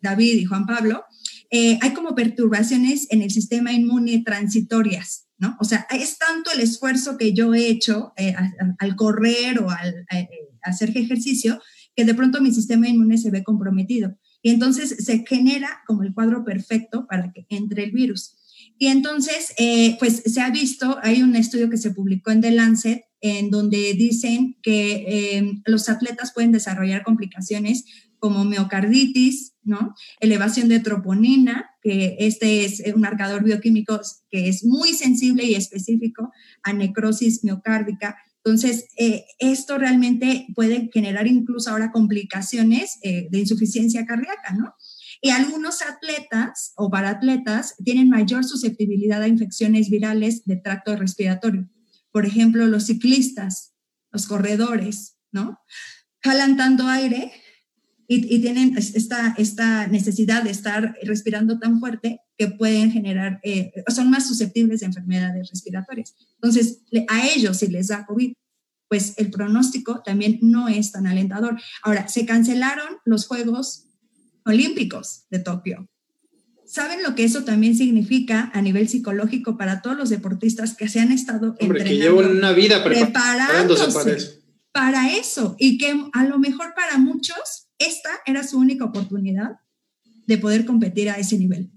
David 0.00 0.34
y 0.38 0.44
Juan 0.44 0.64
Pablo, 0.64 1.04
hay 1.50 1.92
como 1.92 2.14
perturbaciones 2.14 3.06
en 3.10 3.20
el 3.22 3.30
sistema 3.30 3.72
inmune 3.72 4.22
transitorias, 4.24 5.26
¿no? 5.38 5.56
O 5.60 5.64
sea, 5.64 5.86
es 5.90 6.16
tanto 6.16 6.50
el 6.50 6.60
esfuerzo 6.60 7.18
que 7.18 7.34
yo 7.34 7.54
he 7.54 7.68
hecho 7.68 8.14
al 8.78 8.96
correr 8.96 9.58
o 9.60 9.70
al 9.70 10.06
hacer 10.62 10.96
ejercicio 10.96 11.60
que 11.94 12.04
de 12.04 12.14
pronto 12.14 12.40
mi 12.40 12.52
sistema 12.52 12.88
inmune 12.88 13.18
se 13.18 13.30
ve 13.30 13.44
comprometido. 13.44 14.16
Y 14.42 14.50
entonces 14.50 15.04
se 15.04 15.24
genera 15.26 15.80
como 15.86 16.02
el 16.02 16.14
cuadro 16.14 16.44
perfecto 16.44 17.06
para 17.06 17.32
que 17.32 17.46
entre 17.48 17.84
el 17.84 17.90
virus. 17.90 18.36
Y 18.78 18.88
entonces, 18.88 19.52
eh, 19.58 19.96
pues 19.98 20.22
se 20.26 20.40
ha 20.40 20.50
visto, 20.50 20.98
hay 21.02 21.22
un 21.22 21.34
estudio 21.34 21.70
que 21.70 21.78
se 21.78 21.92
publicó 21.92 22.30
en 22.30 22.40
The 22.40 22.50
Lancet 22.50 23.04
en 23.20 23.50
donde 23.50 23.94
dicen 23.94 24.56
que 24.62 25.04
eh, 25.08 25.52
los 25.64 25.88
atletas 25.88 26.32
pueden 26.34 26.52
desarrollar 26.52 27.02
complicaciones 27.02 27.84
como 28.18 28.44
miocarditis, 28.44 29.54
¿no? 29.62 29.94
Elevación 30.20 30.68
de 30.68 30.80
troponina, 30.80 31.70
que 31.82 32.16
este 32.18 32.64
es 32.64 32.82
un 32.94 33.00
marcador 33.00 33.44
bioquímico 33.44 34.00
que 34.30 34.48
es 34.48 34.64
muy 34.64 34.92
sensible 34.92 35.44
y 35.44 35.54
específico 35.54 36.30
a 36.62 36.72
necrosis 36.72 37.44
miocárdica. 37.44 38.16
Entonces, 38.44 38.86
eh, 38.98 39.24
esto 39.38 39.78
realmente 39.78 40.46
puede 40.54 40.90
generar 40.92 41.26
incluso 41.26 41.70
ahora 41.70 41.90
complicaciones 41.92 42.98
de 43.02 43.38
insuficiencia 43.38 44.06
cardíaca, 44.06 44.54
¿no? 44.56 44.74
Y 45.26 45.30
algunos 45.30 45.82
atletas 45.82 46.72
o 46.76 46.88
paratletas 46.88 47.74
tienen 47.84 48.08
mayor 48.08 48.44
susceptibilidad 48.44 49.20
a 49.20 49.26
infecciones 49.26 49.90
virales 49.90 50.44
de 50.44 50.54
tracto 50.54 50.94
respiratorio. 50.94 51.68
Por 52.12 52.26
ejemplo, 52.26 52.64
los 52.68 52.86
ciclistas, 52.86 53.74
los 54.12 54.28
corredores, 54.28 55.16
¿no? 55.32 55.58
Jalan 56.22 56.56
tanto 56.56 56.86
aire 56.86 57.32
y, 58.06 58.40
tienen 58.40 58.78
esta, 58.78 59.34
esta 59.36 59.88
necesidad 59.88 60.44
de 60.44 60.50
estar 60.50 60.96
respirando 61.02 61.58
tan 61.58 61.80
fuerte 61.80 62.20
que 62.38 62.46
pueden 62.46 62.92
generar, 62.92 63.40
eh, 63.42 63.72
son 63.88 64.10
más 64.10 64.28
susceptibles 64.28 64.78
de 64.78 64.86
enfermedades 64.86 65.50
respiratorias. 65.50 66.14
Entonces, 66.36 66.84
a 67.08 67.26
ellos 67.26 67.56
si 67.56 67.66
les 67.66 67.88
da 67.88 68.06
COVID, 68.06 68.32
pues 68.88 69.14
el 69.16 69.32
pronóstico 69.32 70.02
también 70.04 70.38
no 70.40 70.68
es 70.68 70.92
tan 70.92 71.08
alentador. 71.08 71.60
Ahora, 71.82 72.06
se 72.06 72.24
cancelaron 72.26 72.98
los 73.04 73.26
Juegos 73.26 73.85
Olímpicos 74.46 75.26
de 75.28 75.40
Tokio. 75.40 75.88
¿Saben 76.64 77.02
lo 77.02 77.14
que 77.14 77.24
eso 77.24 77.44
también 77.44 77.76
significa 77.76 78.50
a 78.54 78.62
nivel 78.62 78.88
psicológico 78.88 79.56
para 79.56 79.82
todos 79.82 79.96
los 79.96 80.08
deportistas 80.08 80.74
que 80.74 80.88
se 80.88 81.00
han 81.00 81.12
estado 81.12 81.54
Hombre, 81.60 81.84
que 81.84 81.96
llevan 81.96 82.36
una 82.36 82.52
vida 82.52 82.82
preparándose 82.82 83.92
para 83.92 84.16
eso. 84.16 84.30
para 84.72 85.16
eso 85.16 85.56
y 85.58 85.78
que 85.78 85.94
a 86.12 86.24
lo 86.24 86.38
mejor 86.38 86.74
para 86.74 86.98
muchos 86.98 87.68
esta 87.78 88.10
era 88.24 88.42
su 88.42 88.58
única 88.58 88.84
oportunidad 88.84 89.58
de 90.26 90.38
poder 90.38 90.64
competir 90.64 91.08
a 91.10 91.18
ese 91.18 91.38
nivel 91.38 91.70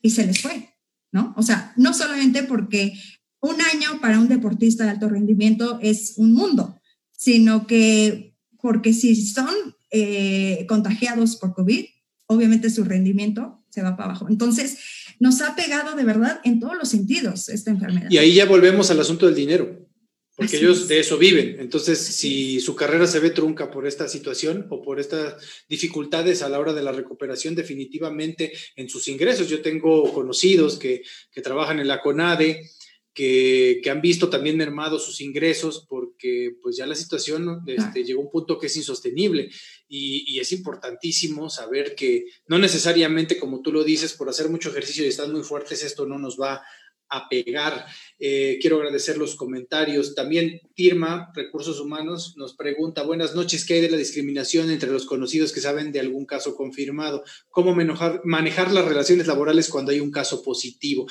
y 0.00 0.10
se 0.10 0.26
les 0.26 0.40
fue, 0.40 0.74
¿no? 1.10 1.34
O 1.36 1.42
sea, 1.42 1.72
no 1.76 1.92
solamente 1.92 2.44
porque 2.44 2.92
un 3.40 3.56
año 3.60 4.00
para 4.00 4.20
un 4.20 4.28
deportista 4.28 4.84
de 4.84 4.90
alto 4.90 5.08
rendimiento 5.08 5.80
es 5.82 6.14
un 6.16 6.34
mundo, 6.34 6.80
sino 7.12 7.66
que 7.66 8.36
porque 8.60 8.92
si 8.92 9.16
son 9.26 9.54
eh, 9.90 10.66
contagiados 10.68 11.36
por 11.36 11.54
COVID, 11.54 11.84
obviamente 12.26 12.70
su 12.70 12.84
rendimiento 12.84 13.62
se 13.70 13.82
va 13.82 13.96
para 13.96 14.10
abajo. 14.10 14.26
Entonces, 14.28 14.78
nos 15.18 15.40
ha 15.42 15.54
pegado 15.54 15.96
de 15.96 16.04
verdad 16.04 16.40
en 16.44 16.60
todos 16.60 16.76
los 16.76 16.88
sentidos 16.88 17.48
esta 17.48 17.70
enfermedad. 17.70 18.10
Y 18.10 18.18
ahí 18.18 18.34
ya 18.34 18.46
volvemos 18.46 18.90
al 18.90 19.00
asunto 19.00 19.26
del 19.26 19.34
dinero, 19.34 19.86
porque 20.34 20.56
ellos 20.56 20.88
de 20.88 21.00
eso 21.00 21.18
viven. 21.18 21.56
Entonces, 21.60 21.98
si 21.98 22.60
su 22.60 22.74
carrera 22.74 23.06
se 23.06 23.20
ve 23.20 23.30
trunca 23.30 23.70
por 23.70 23.86
esta 23.86 24.08
situación 24.08 24.66
o 24.70 24.82
por 24.82 25.00
estas 25.00 25.36
dificultades 25.68 26.42
a 26.42 26.48
la 26.48 26.58
hora 26.58 26.72
de 26.72 26.82
la 26.82 26.92
recuperación, 26.92 27.54
definitivamente 27.54 28.52
en 28.76 28.88
sus 28.88 29.08
ingresos. 29.08 29.48
Yo 29.48 29.62
tengo 29.62 30.12
conocidos 30.12 30.78
que, 30.78 31.02
que 31.32 31.42
trabajan 31.42 31.80
en 31.80 31.88
la 31.88 32.00
CONADE, 32.00 32.70
que, 33.16 33.82
han 33.90 34.02
visto 34.02 34.28
también 34.28 34.58
mermados 34.58 35.06
sus 35.06 35.22
ingresos 35.22 35.86
porque 35.88 36.54
pues 36.62 36.76
ya 36.76 36.86
la 36.86 36.94
situación 36.94 37.62
este, 37.66 38.04
llegó 38.04 38.20
a 38.20 38.24
un 38.24 38.30
punto 38.30 38.58
que 38.58 38.66
es 38.66 38.76
insostenible 38.76 39.48
y, 39.88 40.38
es 40.38 40.52
importantísimo 40.52 41.48
saber 41.48 41.94
que 41.94 42.26
no 42.46 42.58
necesariamente 42.58 43.38
como 43.38 43.62
tú 43.62 43.72
lo 43.72 43.84
dices 43.84 44.12
por 44.12 44.28
hacer 44.28 44.50
mucho 44.50 44.68
ejercicio 44.68 45.02
y 45.02 45.08
estar 45.08 45.28
muy 45.28 45.42
fuertes 45.42 45.82
esto 45.82 46.04
no 46.04 46.18
nos 46.18 46.38
va 46.38 46.62
a 47.08 47.28
pegar. 47.28 47.86
Eh, 48.18 48.58
quiero 48.60 48.76
agradecer 48.76 49.18
los 49.18 49.36
comentarios. 49.36 50.14
También 50.14 50.60
Tirma, 50.74 51.30
Recursos 51.34 51.80
Humanos, 51.80 52.34
nos 52.36 52.54
pregunta, 52.54 53.02
buenas 53.02 53.34
noches, 53.34 53.64
¿qué 53.64 53.74
hay 53.74 53.80
de 53.80 53.90
la 53.90 53.96
discriminación 53.96 54.70
entre 54.70 54.90
los 54.90 55.06
conocidos 55.06 55.52
que 55.52 55.60
saben 55.60 55.92
de 55.92 56.00
algún 56.00 56.26
caso 56.26 56.54
confirmado? 56.54 57.22
¿Cómo 57.50 57.74
manejar, 57.74 58.72
las 58.72 58.84
relaciones 58.84 59.26
laborales 59.26 59.68
cuando 59.68 59.92
hay 59.92 60.00
un 60.00 60.10
caso 60.10 60.42
positivo? 60.42 61.06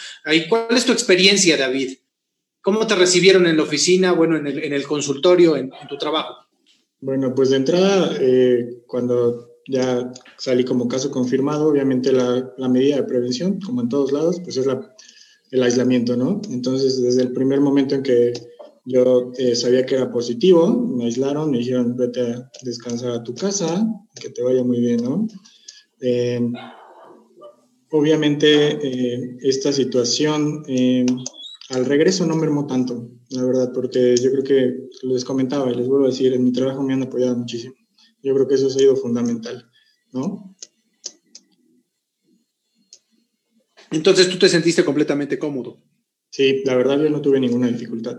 ¿Cuál 0.49 0.67
es 0.71 0.85
tu 0.85 0.91
experiencia, 0.91 1.57
David? 1.57 1.97
¿Cómo 2.61 2.87
te 2.87 2.95
recibieron 2.95 3.45
en 3.45 3.57
la 3.57 3.63
oficina, 3.63 4.11
bueno, 4.13 4.37
en 4.37 4.47
el, 4.47 4.83
consultorio, 4.87 5.55
en, 5.55 5.69
tu 5.87 5.97
trabajo? 5.97 6.33
Bueno, 6.99 7.35
pues 7.35 7.51
de 7.51 7.57
entrada, 7.57 8.17
eh, 8.19 8.81
cuando 8.87 9.59
ya 9.67 10.11
salí 10.37 10.63
como 10.63 10.87
caso 10.87 11.11
confirmado, 11.11 11.67
obviamente 11.67 12.11
la, 12.11 12.53
la 12.57 12.69
medida 12.69 12.97
de 12.97 13.03
prevención, 13.03 13.59
como 13.59 13.81
en 13.81 13.89
todos 13.89 14.11
lados, 14.11 14.39
pues 14.43 14.57
es 14.57 14.65
la 14.65 14.94
el 15.51 15.63
aislamiento, 15.63 16.15
¿no? 16.15 16.41
Entonces, 16.49 17.01
desde 17.01 17.23
el 17.23 17.31
primer 17.31 17.61
momento 17.61 17.95
en 17.95 18.03
que 18.03 18.33
yo 18.85 19.31
eh, 19.37 19.55
sabía 19.55 19.85
que 19.85 19.95
era 19.95 20.11
positivo, 20.11 20.69
me 20.69 21.05
aislaron, 21.05 21.51
me 21.51 21.57
dijeron, 21.57 21.95
vete 21.95 22.21
a 22.21 22.51
descansar 22.61 23.11
a 23.11 23.23
tu 23.23 23.33
casa, 23.33 23.85
que 24.19 24.29
te 24.29 24.43
vaya 24.43 24.63
muy 24.63 24.79
bien, 24.79 25.03
¿no? 25.03 25.27
Eh, 26.01 26.39
obviamente, 27.91 28.73
eh, 28.73 29.37
esta 29.41 29.73
situación 29.73 30.63
al 31.69 31.85
regreso 31.85 32.25
no 32.27 32.35
mermó 32.35 32.67
tanto, 32.67 33.09
la 33.29 33.43
verdad, 33.43 33.71
porque 33.73 34.15
yo 34.17 34.31
creo 34.31 34.43
que 34.43 34.89
les 35.03 35.25
comentaba 35.25 35.71
y 35.71 35.75
les 35.75 35.87
vuelvo 35.87 36.05
a 36.05 36.09
decir, 36.09 36.33
en 36.33 36.43
mi 36.43 36.51
trabajo 36.51 36.83
me 36.83 36.93
han 36.93 37.03
apoyado 37.03 37.35
muchísimo. 37.35 37.73
Yo 38.21 38.33
creo 38.35 38.47
que 38.47 38.55
eso 38.55 38.67
ha 38.67 38.71
sido 38.71 38.95
fundamental, 38.95 39.65
¿no? 40.11 40.55
Entonces 43.95 44.29
tú 44.29 44.37
te 44.37 44.49
sentiste 44.49 44.83
completamente 44.83 45.39
cómodo. 45.39 45.81
Sí, 46.29 46.63
la 46.65 46.75
verdad 46.75 47.01
yo 47.01 47.09
no 47.09 47.21
tuve 47.21 47.39
ninguna 47.39 47.67
dificultad. 47.67 48.17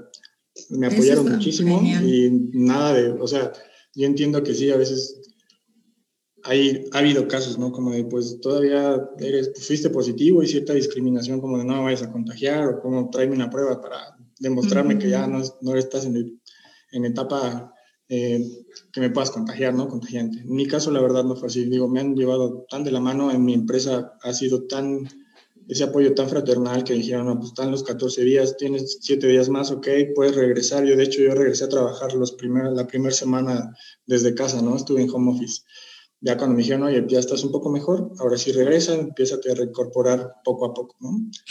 Me 0.70 0.86
apoyaron 0.86 1.30
muchísimo 1.30 1.82
y 1.82 2.30
nada 2.52 2.94
de, 2.94 3.10
o 3.10 3.26
sea, 3.26 3.52
yo 3.94 4.06
entiendo 4.06 4.42
que 4.42 4.54
sí, 4.54 4.70
a 4.70 4.76
veces 4.76 5.20
hay, 6.42 6.84
ha 6.92 6.98
habido 6.98 7.28
casos, 7.28 7.58
¿no? 7.58 7.72
Como 7.72 7.90
de, 7.90 8.04
pues 8.04 8.40
todavía 8.40 8.98
eres, 9.18 9.52
fuiste 9.66 9.90
positivo 9.90 10.42
y 10.42 10.46
cierta 10.46 10.72
discriminación, 10.72 11.40
como 11.40 11.58
de 11.58 11.64
no 11.64 11.84
vayas 11.84 12.02
a 12.02 12.12
contagiar 12.12 12.68
o 12.68 12.80
como 12.80 13.10
tráeme 13.10 13.34
una 13.34 13.50
prueba 13.50 13.80
para 13.80 14.16
demostrarme 14.38 14.98
que 14.98 15.10
ya 15.10 15.26
no, 15.26 15.42
no 15.60 15.76
estás 15.76 16.06
en, 16.06 16.40
en 16.92 17.04
etapa 17.04 17.74
eh, 18.08 18.40
que 18.92 19.00
me 19.00 19.10
puedas 19.10 19.30
contagiar, 19.30 19.74
¿no? 19.74 19.88
Contagiante. 19.88 20.38
En 20.38 20.54
mi 20.54 20.66
caso, 20.66 20.90
la 20.90 21.02
verdad, 21.02 21.24
no 21.24 21.36
fue 21.36 21.48
así. 21.48 21.64
Digo, 21.64 21.88
me 21.88 22.00
han 22.00 22.14
llevado 22.14 22.64
tan 22.70 22.84
de 22.84 22.92
la 22.92 23.00
mano, 23.00 23.30
en 23.30 23.44
mi 23.44 23.52
empresa 23.52 24.12
ha 24.22 24.32
sido 24.32 24.66
tan 24.66 25.06
ese 25.68 25.84
apoyo 25.84 26.14
tan 26.14 26.28
fraternal 26.28 26.84
que 26.84 26.94
dijeron, 26.94 27.26
no, 27.26 27.36
pues 27.36 27.48
están 27.48 27.70
los 27.70 27.82
14 27.82 28.22
días, 28.22 28.56
tienes 28.56 28.98
7 29.00 29.26
días 29.26 29.48
más, 29.48 29.70
ok, 29.70 29.88
puedes 30.14 30.36
regresar. 30.36 30.84
Yo, 30.84 30.96
de 30.96 31.04
hecho, 31.04 31.22
yo 31.22 31.34
regresé 31.34 31.64
a 31.64 31.68
trabajar 31.68 32.12
los 32.14 32.32
primer, 32.32 32.72
la 32.72 32.86
primera 32.86 33.14
semana 33.14 33.76
desde 34.06 34.34
casa, 34.34 34.62
¿no? 34.62 34.76
Estuve 34.76 35.02
en 35.02 35.10
home 35.10 35.32
office. 35.32 35.62
Ya 36.20 36.36
cuando 36.36 36.56
me 36.56 36.62
dijeron, 36.62 36.84
oye, 36.84 37.04
ya 37.08 37.18
estás 37.18 37.44
un 37.44 37.52
poco 37.52 37.70
mejor, 37.70 38.10
ahora 38.18 38.38
sí 38.38 38.52
regresa, 38.52 38.94
empieza 38.94 39.36
a 39.36 39.54
reincorporar 39.54 40.34
poco 40.44 40.66
a 40.66 40.74
poco, 40.74 40.96
¿no? 41.00 41.10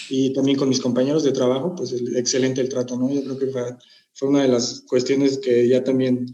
Y 0.10 0.34
también 0.34 0.58
con 0.58 0.70
mis 0.70 0.82
compañeros 0.82 1.24
de 1.24 1.32
trabajo, 1.32 1.76
pues 1.76 1.94
excelente 2.16 2.62
el 2.62 2.70
trato, 2.70 2.98
¿no? 2.98 3.12
Yo 3.12 3.22
creo 3.24 3.38
que 3.38 3.48
fue, 3.48 3.64
fue 4.14 4.30
una 4.30 4.44
de 4.44 4.48
las 4.48 4.84
cuestiones 4.88 5.38
que 5.38 5.68
ya 5.68 5.84
también 5.84 6.26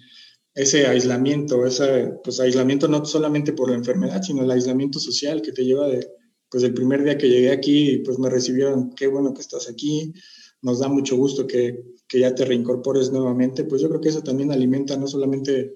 ese 0.53 0.85
aislamiento, 0.85 1.65
ese 1.65 2.13
pues 2.23 2.39
aislamiento 2.39 2.87
no 2.87 3.03
solamente 3.05 3.53
por 3.53 3.69
la 3.69 3.77
enfermedad, 3.77 4.21
sino 4.21 4.43
el 4.43 4.51
aislamiento 4.51 4.99
social 4.99 5.41
que 5.41 5.51
te 5.51 5.65
lleva 5.65 5.87
de, 5.87 6.07
pues 6.51 6.65
el 6.65 6.73
primer 6.73 7.03
día 7.03 7.17
que 7.17 7.29
llegué 7.29 7.49
aquí, 7.49 7.99
pues 8.05 8.19
me 8.19 8.29
recibieron, 8.29 8.93
qué 8.93 9.07
bueno 9.07 9.33
que 9.33 9.39
estás 9.39 9.69
aquí, 9.69 10.13
nos 10.61 10.79
da 10.79 10.89
mucho 10.89 11.15
gusto 11.15 11.47
que, 11.47 11.81
que 12.07 12.19
ya 12.19 12.35
te 12.35 12.43
reincorpores 12.43 13.09
nuevamente, 13.09 13.63
pues 13.63 13.81
yo 13.81 13.87
creo 13.87 14.01
que 14.01 14.09
eso 14.09 14.21
también 14.21 14.51
alimenta 14.51 14.97
no 14.97 15.07
solamente, 15.07 15.75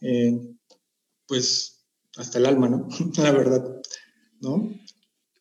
eh, 0.00 0.36
pues, 1.28 1.86
hasta 2.16 2.38
el 2.38 2.46
alma, 2.46 2.68
¿no? 2.68 2.88
La 3.18 3.30
verdad, 3.30 3.80
¿no? 4.40 4.74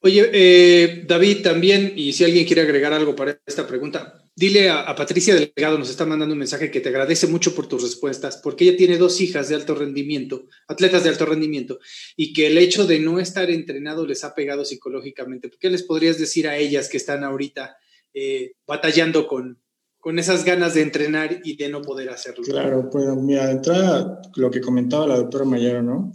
Oye, 0.02 0.30
eh, 0.32 1.03
David, 1.07 1.41
también, 1.41 1.94
y 1.95 2.14
si 2.14 2.24
alguien 2.24 2.45
quiere 2.45 2.62
agregar 2.62 2.94
algo 2.94 3.16
para 3.16 3.41
esta 3.48 3.66
pregunta, 3.66 4.24
Dile 4.38 4.70
a, 4.70 4.94
Patricia 4.95 5.34
Delgado, 5.34 5.78
nos 5.78 5.90
está 5.90 6.06
mandando 6.06 6.34
un 6.34 6.40
mensaje 6.40 6.70
que 6.70 6.82
te 6.82 6.90
agradece 6.90 7.26
mucho 7.26 7.56
por 7.56 7.68
tus 7.68 7.82
respuestas, 7.82 8.36
porque 8.44 8.66
ella 8.66 8.78
tiene 8.78 8.98
dos 8.98 9.22
hijas 9.22 9.48
de 9.48 9.56
alto 9.56 9.76
rendimiento, 9.76 10.48
atletas 10.68 11.06
de 11.06 11.10
alto 11.10 11.26
rendimiento, 11.26 11.80
y 12.18 12.34
que 12.34 12.48
el 12.48 12.57
hecho 12.57 12.86
de 12.86 12.99
no 12.99 13.20
estar 13.22 13.49
entrenado 13.49 14.06
les 14.06 14.26
ha 14.26 14.36
pegado 14.36 14.66
psicológicamente. 14.66 15.49
¿Qué 15.57 15.70
les 15.70 15.84
podrías 15.84 16.20
decir 16.20 16.49
a 16.49 16.57
ellas 16.57 16.90
que 16.90 16.98
están 16.98 17.24
ahorita 17.24 17.78
eh, 18.14 18.52
batallando 18.68 19.26
con, 19.26 19.62
con 19.99 20.20
esas 20.20 20.44
ganas 20.44 20.74
de 20.74 20.82
entrenar 20.82 21.40
y 21.45 21.56
de 21.56 21.70
no 21.70 21.82
poder 21.82 22.10
hacerlo? 22.10 22.44
Claro, 22.44 22.90
pues 22.91 23.06
mira, 23.16 23.45
de 23.45 23.53
entrada, 23.53 24.22
lo 24.36 24.52
que 24.52 24.60
comentaba 24.60 25.07
la 25.07 25.16
doctora 25.16 25.45
Mayero, 25.45 25.82
¿no? 25.82 26.12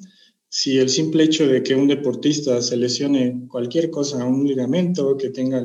Si 0.47 0.79
el 0.79 0.91
simple 0.91 1.23
hecho 1.23 1.47
de 1.47 1.63
que 1.63 1.75
un 1.75 1.89
deportista 1.89 2.61
se 2.61 2.77
lesione 2.77 3.47
cualquier 3.49 3.89
cosa, 3.89 4.27
un 4.27 4.47
ligamento, 4.47 5.17
que 5.17 5.31
tenga 5.31 5.63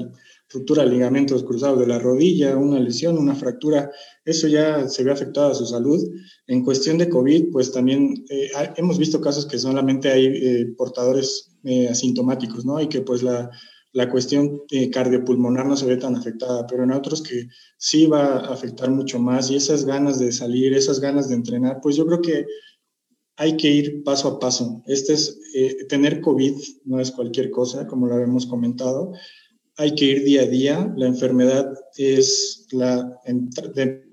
ruptura 0.50 0.84
de 0.84 0.92
ligamentos 0.92 1.44
cruzados 1.44 1.80
de 1.80 1.88
la 1.88 2.00
rodilla, 2.00 2.56
una 2.56 2.80
lesión, 2.80 3.18
una 3.18 3.36
fractura, 3.36 3.92
eso 4.24 4.48
ya 4.48 4.88
se 4.88 5.04
ve 5.04 5.12
afectado 5.12 5.52
a 5.52 5.56
su 5.56 5.66
salud. 5.66 6.00
En 6.48 6.64
cuestión 6.64 6.98
de 6.98 7.10
COVID, 7.10 7.52
pues 7.52 7.72
también 7.72 8.26
eh, 8.30 8.50
hemos 8.78 8.98
visto 8.98 9.20
casos 9.20 9.46
que 9.46 9.58
solamente 9.58 10.12
hay 10.12 10.26
eh, 10.28 10.66
portadores 10.78 11.52
eh, 11.64 11.88
asintomáticos, 11.90 12.66
¿no? 12.66 12.80
Y 12.80 12.88
que 12.88 13.02
pues 13.02 13.24
la, 13.24 13.50
la 13.96 14.10
cuestión 14.10 14.62
eh, 14.72 14.90
cardiopulmonar 14.90 15.66
no 15.66 15.78
se 15.78 15.86
ve 15.86 15.96
tan 15.96 16.18
afectada, 16.18 16.68
pero 16.68 16.84
en 16.84 16.92
otros 16.92 17.24
que 17.24 17.48
sí 17.78 18.08
va 18.08 18.26
a 18.26 18.54
afectar 18.54 18.92
mucho 18.92 19.20
más 19.20 19.50
y 19.50 19.56
esas 19.56 19.86
ganas 19.86 20.20
de 20.20 20.34
salir, 20.34 20.74
esas 20.74 21.00
ganas 21.00 21.30
de 21.30 21.36
entrenar, 21.36 21.80
pues 21.82 21.96
yo 21.96 22.06
creo 22.06 22.22
que 22.22 22.46
hay 23.38 23.56
que 23.56 23.70
ir 23.70 24.04
paso 24.04 24.28
a 24.28 24.40
paso. 24.40 24.84
Este 24.86 25.14
es, 25.14 25.40
eh, 25.56 25.86
tener 25.88 26.20
COVID 26.20 26.56
no 26.84 27.00
es 27.00 27.10
cualquier 27.12 27.50
cosa, 27.52 27.88
como 27.88 28.08
lo 28.08 28.16
habíamos 28.16 28.46
comentado. 28.46 29.14
Hay 29.78 29.94
que 29.96 30.06
ir 30.06 30.24
día 30.24 30.42
a 30.42 30.46
día. 30.46 30.94
La 30.96 31.08
enfermedad 31.08 31.74
es 31.98 32.68
la 32.72 33.20
de 33.74 34.06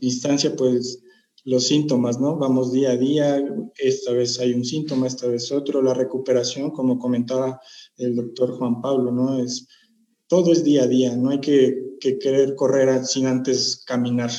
instancia, 0.00 0.54
pues 0.56 1.02
los 1.44 1.66
síntomas, 1.68 2.18
¿no? 2.18 2.36
Vamos 2.36 2.72
día 2.72 2.90
a 2.90 2.96
día, 2.96 3.44
esta 3.78 4.12
vez 4.12 4.40
hay 4.40 4.52
un 4.52 4.64
síntoma, 4.64 5.06
esta 5.06 5.28
vez 5.28 5.52
otro. 5.52 5.82
La 5.82 5.94
recuperación, 5.94 6.70
como 6.70 6.98
comentaba 6.98 7.60
el 7.96 8.16
doctor 8.16 8.56
Juan 8.58 8.80
Pablo, 8.80 9.12
¿no? 9.12 9.38
Es, 9.38 9.68
todo 10.26 10.50
es 10.50 10.64
día 10.64 10.84
a 10.84 10.88
día, 10.88 11.16
no 11.16 11.30
hay 11.30 11.40
que, 11.40 11.96
que 12.00 12.18
querer 12.18 12.56
correr 12.56 13.04
sin 13.04 13.26
antes 13.26 13.84
caminar, 13.86 14.30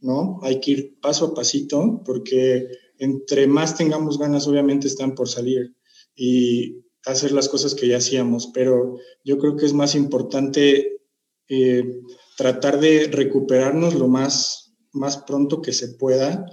¿no? 0.00 0.40
Hay 0.42 0.60
que 0.60 0.70
ir 0.72 0.98
paso 1.00 1.26
a 1.26 1.34
pasito 1.34 2.02
porque 2.04 2.66
entre 2.98 3.46
más 3.46 3.76
tengamos 3.76 4.18
ganas, 4.18 4.46
obviamente 4.46 4.88
están 4.88 5.14
por 5.14 5.28
salir 5.28 5.74
y 6.14 6.82
hacer 7.04 7.32
las 7.32 7.48
cosas 7.48 7.74
que 7.74 7.88
ya 7.88 7.98
hacíamos, 7.98 8.50
pero 8.54 8.98
yo 9.24 9.38
creo 9.38 9.56
que 9.56 9.66
es 9.66 9.72
más 9.72 9.94
importante 9.94 11.00
eh, 11.48 12.00
tratar 12.36 12.80
de 12.80 13.08
recuperarnos 13.10 13.94
lo 13.94 14.08
más, 14.08 14.74
más 14.92 15.18
pronto 15.18 15.60
que 15.60 15.72
se 15.72 15.94
pueda, 15.94 16.46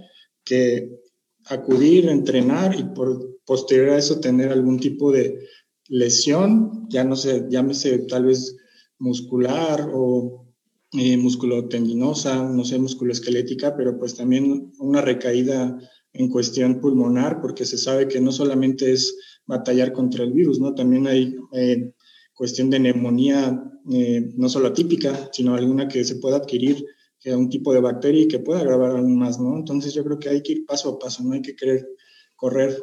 que 0.44 1.00
acudir, 1.46 2.10
entrenar 2.10 2.78
y 2.78 2.84
por 2.84 3.40
posterior 3.46 3.90
a 3.92 3.98
eso 3.98 4.20
tener 4.20 4.52
algún 4.52 4.80
tipo 4.80 5.12
de 5.12 5.40
lesión, 5.88 6.88
ya 6.90 7.04
no 7.04 7.16
sé, 7.16 7.46
llámese 7.50 8.00
tal 8.00 8.26
vez 8.26 8.56
muscular 9.00 9.90
o 9.94 10.46
eh, 10.94 11.18
musculotendinosa, 11.18 12.44
no 12.44 12.64
sé, 12.64 12.78
musculoesquelética, 12.80 13.76
pero 13.76 13.98
pues 13.98 14.16
también 14.16 14.72
una 14.80 15.02
recaída 15.02 15.78
en 16.20 16.28
cuestión 16.28 16.82
pulmonar, 16.82 17.40
porque 17.40 17.64
se 17.64 17.78
sabe 17.78 18.10
que 18.10 18.20
no 18.20 18.34
solamente 18.34 18.92
es 18.92 19.18
batallar 19.46 19.94
contra 19.94 20.26
el 20.26 20.34
virus, 20.34 20.60
¿no? 20.60 20.76
También 20.76 21.08
hay 21.08 21.34
eh, 21.54 21.94
cuestión 22.34 22.70
de 22.70 22.78
neumonía, 22.78 23.64
eh, 23.90 24.30
no 24.36 24.50
solo 24.50 24.68
atípica, 24.68 25.30
sino 25.32 25.56
alguna 25.56 25.88
que 25.88 26.04
se 26.04 26.18
pueda 26.18 26.36
adquirir, 26.36 26.86
que 27.22 27.34
un 27.34 27.50
tipo 27.50 27.74
de 27.74 27.80
bacteria 27.80 28.24
y 28.24 28.28
que 28.28 28.40
pueda 28.40 28.60
agravar 28.60 28.92
aún 28.92 29.18
más, 29.18 29.40
¿no? 29.40 29.58
Entonces 29.58 29.94
yo 29.94 30.04
creo 30.04 30.20
que 30.20 30.28
hay 30.28 30.44
que 30.44 30.52
ir 30.52 30.66
paso 30.66 30.90
a 30.90 31.00
paso, 31.00 31.24
no 31.24 31.36
hay 31.36 31.42
que 31.42 31.56
querer 31.56 31.88
correr 32.36 32.78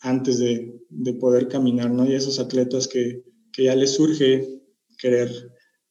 antes 0.00 0.38
de, 0.38 0.80
de 0.88 1.12
poder 1.14 1.48
caminar, 1.48 1.90
¿no? 1.90 2.06
Y 2.06 2.14
esos 2.14 2.40
atletas 2.40 2.88
que, 2.88 3.24
que 3.52 3.64
ya 3.64 3.76
les 3.76 3.90
surge 3.90 4.62
querer, 4.96 5.30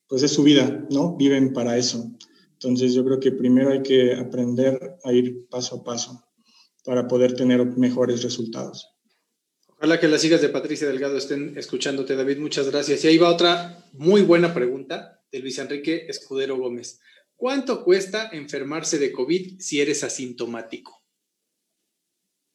pues 0.07 0.23
es 0.23 0.31
su 0.31 0.41
vida, 0.41 0.87
¿no? 0.89 1.15
Viven 1.17 1.53
para 1.53 1.77
eso. 1.77 2.11
Entonces 2.53 2.95
yo 2.95 3.05
creo 3.05 3.19
que 3.19 3.31
primero 3.31 3.69
hay 3.69 3.83
que 3.83 4.15
aprender 4.15 4.97
a 5.03 5.13
ir 5.13 5.47
paso 5.49 5.75
a 5.75 5.83
paso 5.83 6.32
para 6.83 7.07
poder 7.07 7.35
tener 7.35 7.65
mejores 7.65 8.23
resultados. 8.23 8.87
Ojalá 9.77 9.99
que 9.99 10.07
las 10.07 10.23
hijas 10.23 10.41
de 10.41 10.49
Patricia 10.49 10.87
Delgado 10.87 11.17
estén 11.17 11.57
escuchándote, 11.57 12.15
David. 12.15 12.37
Muchas 12.37 12.71
gracias. 12.71 13.03
Y 13.03 13.07
ahí 13.07 13.17
va 13.17 13.29
otra 13.29 13.85
muy 13.93 14.21
buena 14.21 14.53
pregunta 14.53 15.21
de 15.31 15.39
Luis 15.39 15.57
Enrique 15.59 16.05
Escudero 16.07 16.57
Gómez. 16.57 16.99
¿Cuánto 17.35 17.83
cuesta 17.83 18.29
enfermarse 18.31 18.97
de 18.97 19.11
COVID 19.11 19.59
si 19.59 19.81
eres 19.81 20.03
asintomático? 20.03 21.03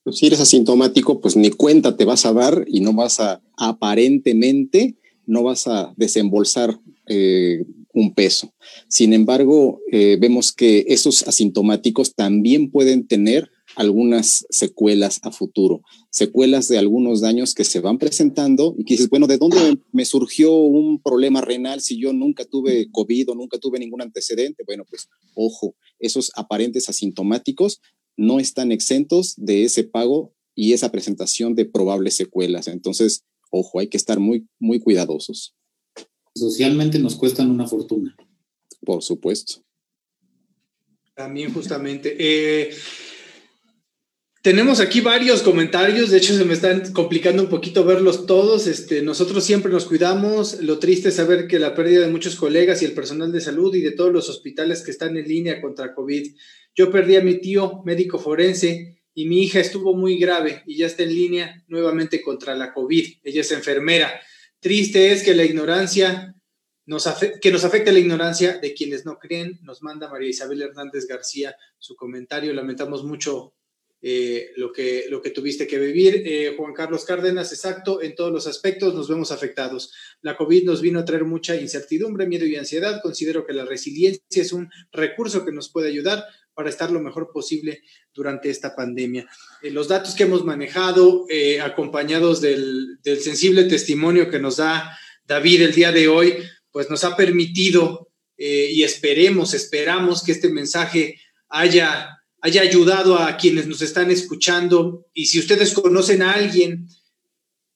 Pues 0.04 0.16
si 0.16 0.26
eres 0.26 0.40
asintomático, 0.40 1.20
pues 1.20 1.36
ni 1.36 1.50
cuenta 1.50 1.96
te 1.96 2.06
vas 2.06 2.24
a 2.24 2.32
dar 2.32 2.64
y 2.66 2.80
no 2.80 2.94
vas 2.94 3.20
a, 3.20 3.42
aparentemente, 3.58 4.96
no 5.26 5.42
vas 5.42 5.66
a 5.66 5.92
desembolsar 5.98 6.80
eh, 7.06 7.66
un 7.92 8.14
peso. 8.14 8.54
Sin 8.88 9.12
embargo, 9.12 9.82
eh, 9.92 10.16
vemos 10.18 10.52
que 10.52 10.86
esos 10.88 11.28
asintomáticos 11.28 12.14
también 12.14 12.70
pueden 12.70 13.06
tener 13.06 13.50
algunas 13.78 14.44
secuelas 14.50 15.20
a 15.22 15.30
futuro, 15.30 15.82
secuelas 16.10 16.66
de 16.66 16.78
algunos 16.78 17.20
daños 17.20 17.54
que 17.54 17.62
se 17.62 17.78
van 17.78 17.96
presentando 17.98 18.74
y 18.76 18.84
que 18.84 18.94
dices, 18.94 19.08
bueno, 19.08 19.28
¿de 19.28 19.38
dónde 19.38 19.78
me 19.92 20.04
surgió 20.04 20.52
un 20.52 21.00
problema 21.00 21.40
renal 21.40 21.80
si 21.80 21.96
yo 21.96 22.12
nunca 22.12 22.44
tuve 22.44 22.90
COVID 22.90 23.30
o 23.30 23.34
nunca 23.36 23.56
tuve 23.58 23.78
ningún 23.78 24.02
antecedente? 24.02 24.64
Bueno, 24.66 24.84
pues 24.84 25.08
ojo, 25.36 25.76
esos 26.00 26.32
aparentes 26.34 26.88
asintomáticos 26.88 27.80
no 28.16 28.40
están 28.40 28.72
exentos 28.72 29.34
de 29.36 29.62
ese 29.62 29.84
pago 29.84 30.34
y 30.56 30.72
esa 30.72 30.90
presentación 30.90 31.54
de 31.54 31.64
probables 31.64 32.14
secuelas. 32.14 32.66
Entonces, 32.66 33.22
ojo, 33.52 33.78
hay 33.78 33.86
que 33.86 33.96
estar 33.96 34.18
muy, 34.18 34.48
muy 34.58 34.80
cuidadosos. 34.80 35.54
Socialmente 36.34 36.98
nos 36.98 37.14
cuestan 37.14 37.48
una 37.48 37.68
fortuna. 37.68 38.16
Por 38.84 39.04
supuesto. 39.04 39.62
También 41.14 41.54
justamente. 41.54 42.16
Eh, 42.18 42.70
tenemos 44.48 44.80
aquí 44.80 45.02
varios 45.02 45.42
comentarios, 45.42 46.08
de 46.08 46.16
hecho 46.16 46.34
se 46.34 46.46
me 46.46 46.54
están 46.54 46.94
complicando 46.94 47.42
un 47.42 47.50
poquito 47.50 47.84
verlos 47.84 48.24
todos. 48.24 48.66
Este, 48.66 49.02
nosotros 49.02 49.44
siempre 49.44 49.70
nos 49.70 49.84
cuidamos. 49.84 50.62
Lo 50.62 50.78
triste 50.78 51.10
es 51.10 51.16
saber 51.16 51.46
que 51.46 51.58
la 51.58 51.74
pérdida 51.74 52.00
de 52.00 52.10
muchos 52.10 52.34
colegas 52.34 52.80
y 52.80 52.86
el 52.86 52.94
personal 52.94 53.30
de 53.30 53.42
salud 53.42 53.74
y 53.74 53.82
de 53.82 53.90
todos 53.90 54.10
los 54.10 54.30
hospitales 54.30 54.82
que 54.82 54.90
están 54.90 55.18
en 55.18 55.28
línea 55.28 55.60
contra 55.60 55.92
COVID. 55.94 56.34
Yo 56.74 56.90
perdí 56.90 57.16
a 57.16 57.20
mi 57.20 57.38
tío, 57.42 57.82
médico 57.84 58.18
forense, 58.18 59.02
y 59.12 59.26
mi 59.26 59.42
hija 59.42 59.60
estuvo 59.60 59.94
muy 59.94 60.18
grave 60.18 60.62
y 60.64 60.78
ya 60.78 60.86
está 60.86 61.02
en 61.02 61.14
línea 61.14 61.62
nuevamente 61.68 62.22
contra 62.22 62.54
la 62.54 62.72
COVID. 62.72 63.06
Ella 63.24 63.42
es 63.42 63.52
enfermera. 63.52 64.18
Triste 64.60 65.12
es 65.12 65.24
que 65.24 65.34
la 65.34 65.44
ignorancia 65.44 66.34
que 67.42 67.52
nos 67.52 67.64
afecte 67.64 67.92
la 67.92 67.98
ignorancia 67.98 68.56
de 68.56 68.72
quienes 68.72 69.04
no 69.04 69.18
creen. 69.18 69.58
Nos 69.60 69.82
manda 69.82 70.08
María 70.08 70.30
Isabel 70.30 70.62
Hernández 70.62 71.06
García 71.06 71.54
su 71.76 71.96
comentario. 71.96 72.54
Lamentamos 72.54 73.04
mucho 73.04 73.52
eh, 74.00 74.52
lo, 74.54 74.72
que, 74.72 75.06
lo 75.08 75.20
que 75.20 75.30
tuviste 75.30 75.66
que 75.66 75.78
vivir. 75.78 76.22
Eh, 76.24 76.54
Juan 76.56 76.72
Carlos 76.72 77.04
Cárdenas, 77.04 77.52
exacto, 77.52 78.00
en 78.00 78.14
todos 78.14 78.30
los 78.30 78.46
aspectos 78.46 78.94
nos 78.94 79.08
vemos 79.08 79.32
afectados. 79.32 79.92
La 80.20 80.36
COVID 80.36 80.64
nos 80.64 80.80
vino 80.80 81.00
a 81.00 81.04
traer 81.04 81.24
mucha 81.24 81.56
incertidumbre, 81.56 82.28
miedo 82.28 82.46
y 82.46 82.54
ansiedad. 82.54 83.00
Considero 83.02 83.44
que 83.44 83.52
la 83.52 83.64
resiliencia 83.64 84.42
es 84.42 84.52
un 84.52 84.70
recurso 84.92 85.44
que 85.44 85.50
nos 85.50 85.70
puede 85.70 85.88
ayudar 85.88 86.24
para 86.54 86.70
estar 86.70 86.92
lo 86.92 87.00
mejor 87.00 87.30
posible 87.32 87.82
durante 88.14 88.50
esta 88.50 88.76
pandemia. 88.76 89.28
Eh, 89.62 89.70
los 89.72 89.88
datos 89.88 90.14
que 90.14 90.22
hemos 90.24 90.44
manejado, 90.44 91.26
acompañados 91.62 92.40
del, 92.40 92.98
del 93.02 93.18
sensible 93.18 93.64
testimonio 93.64 94.30
que 94.30 94.38
nos 94.38 94.58
da 94.58 94.96
David 95.24 95.62
el 95.62 95.74
día 95.74 95.90
de 95.90 96.06
hoy, 96.06 96.36
pues 96.70 96.88
nos 96.88 97.02
ha 97.02 97.16
permitido 97.16 98.12
y 98.36 98.84
esperemos, 98.84 99.52
esperamos 99.52 100.22
que 100.22 100.30
este 100.30 100.48
mensaje 100.48 101.16
haya 101.48 102.17
haya 102.40 102.62
ayudado 102.62 103.18
a 103.18 103.36
quienes 103.36 103.66
nos 103.66 103.82
están 103.82 104.10
escuchando 104.10 105.06
y 105.12 105.26
si 105.26 105.38
ustedes 105.38 105.74
conocen 105.74 106.22
a 106.22 106.32
alguien 106.32 106.88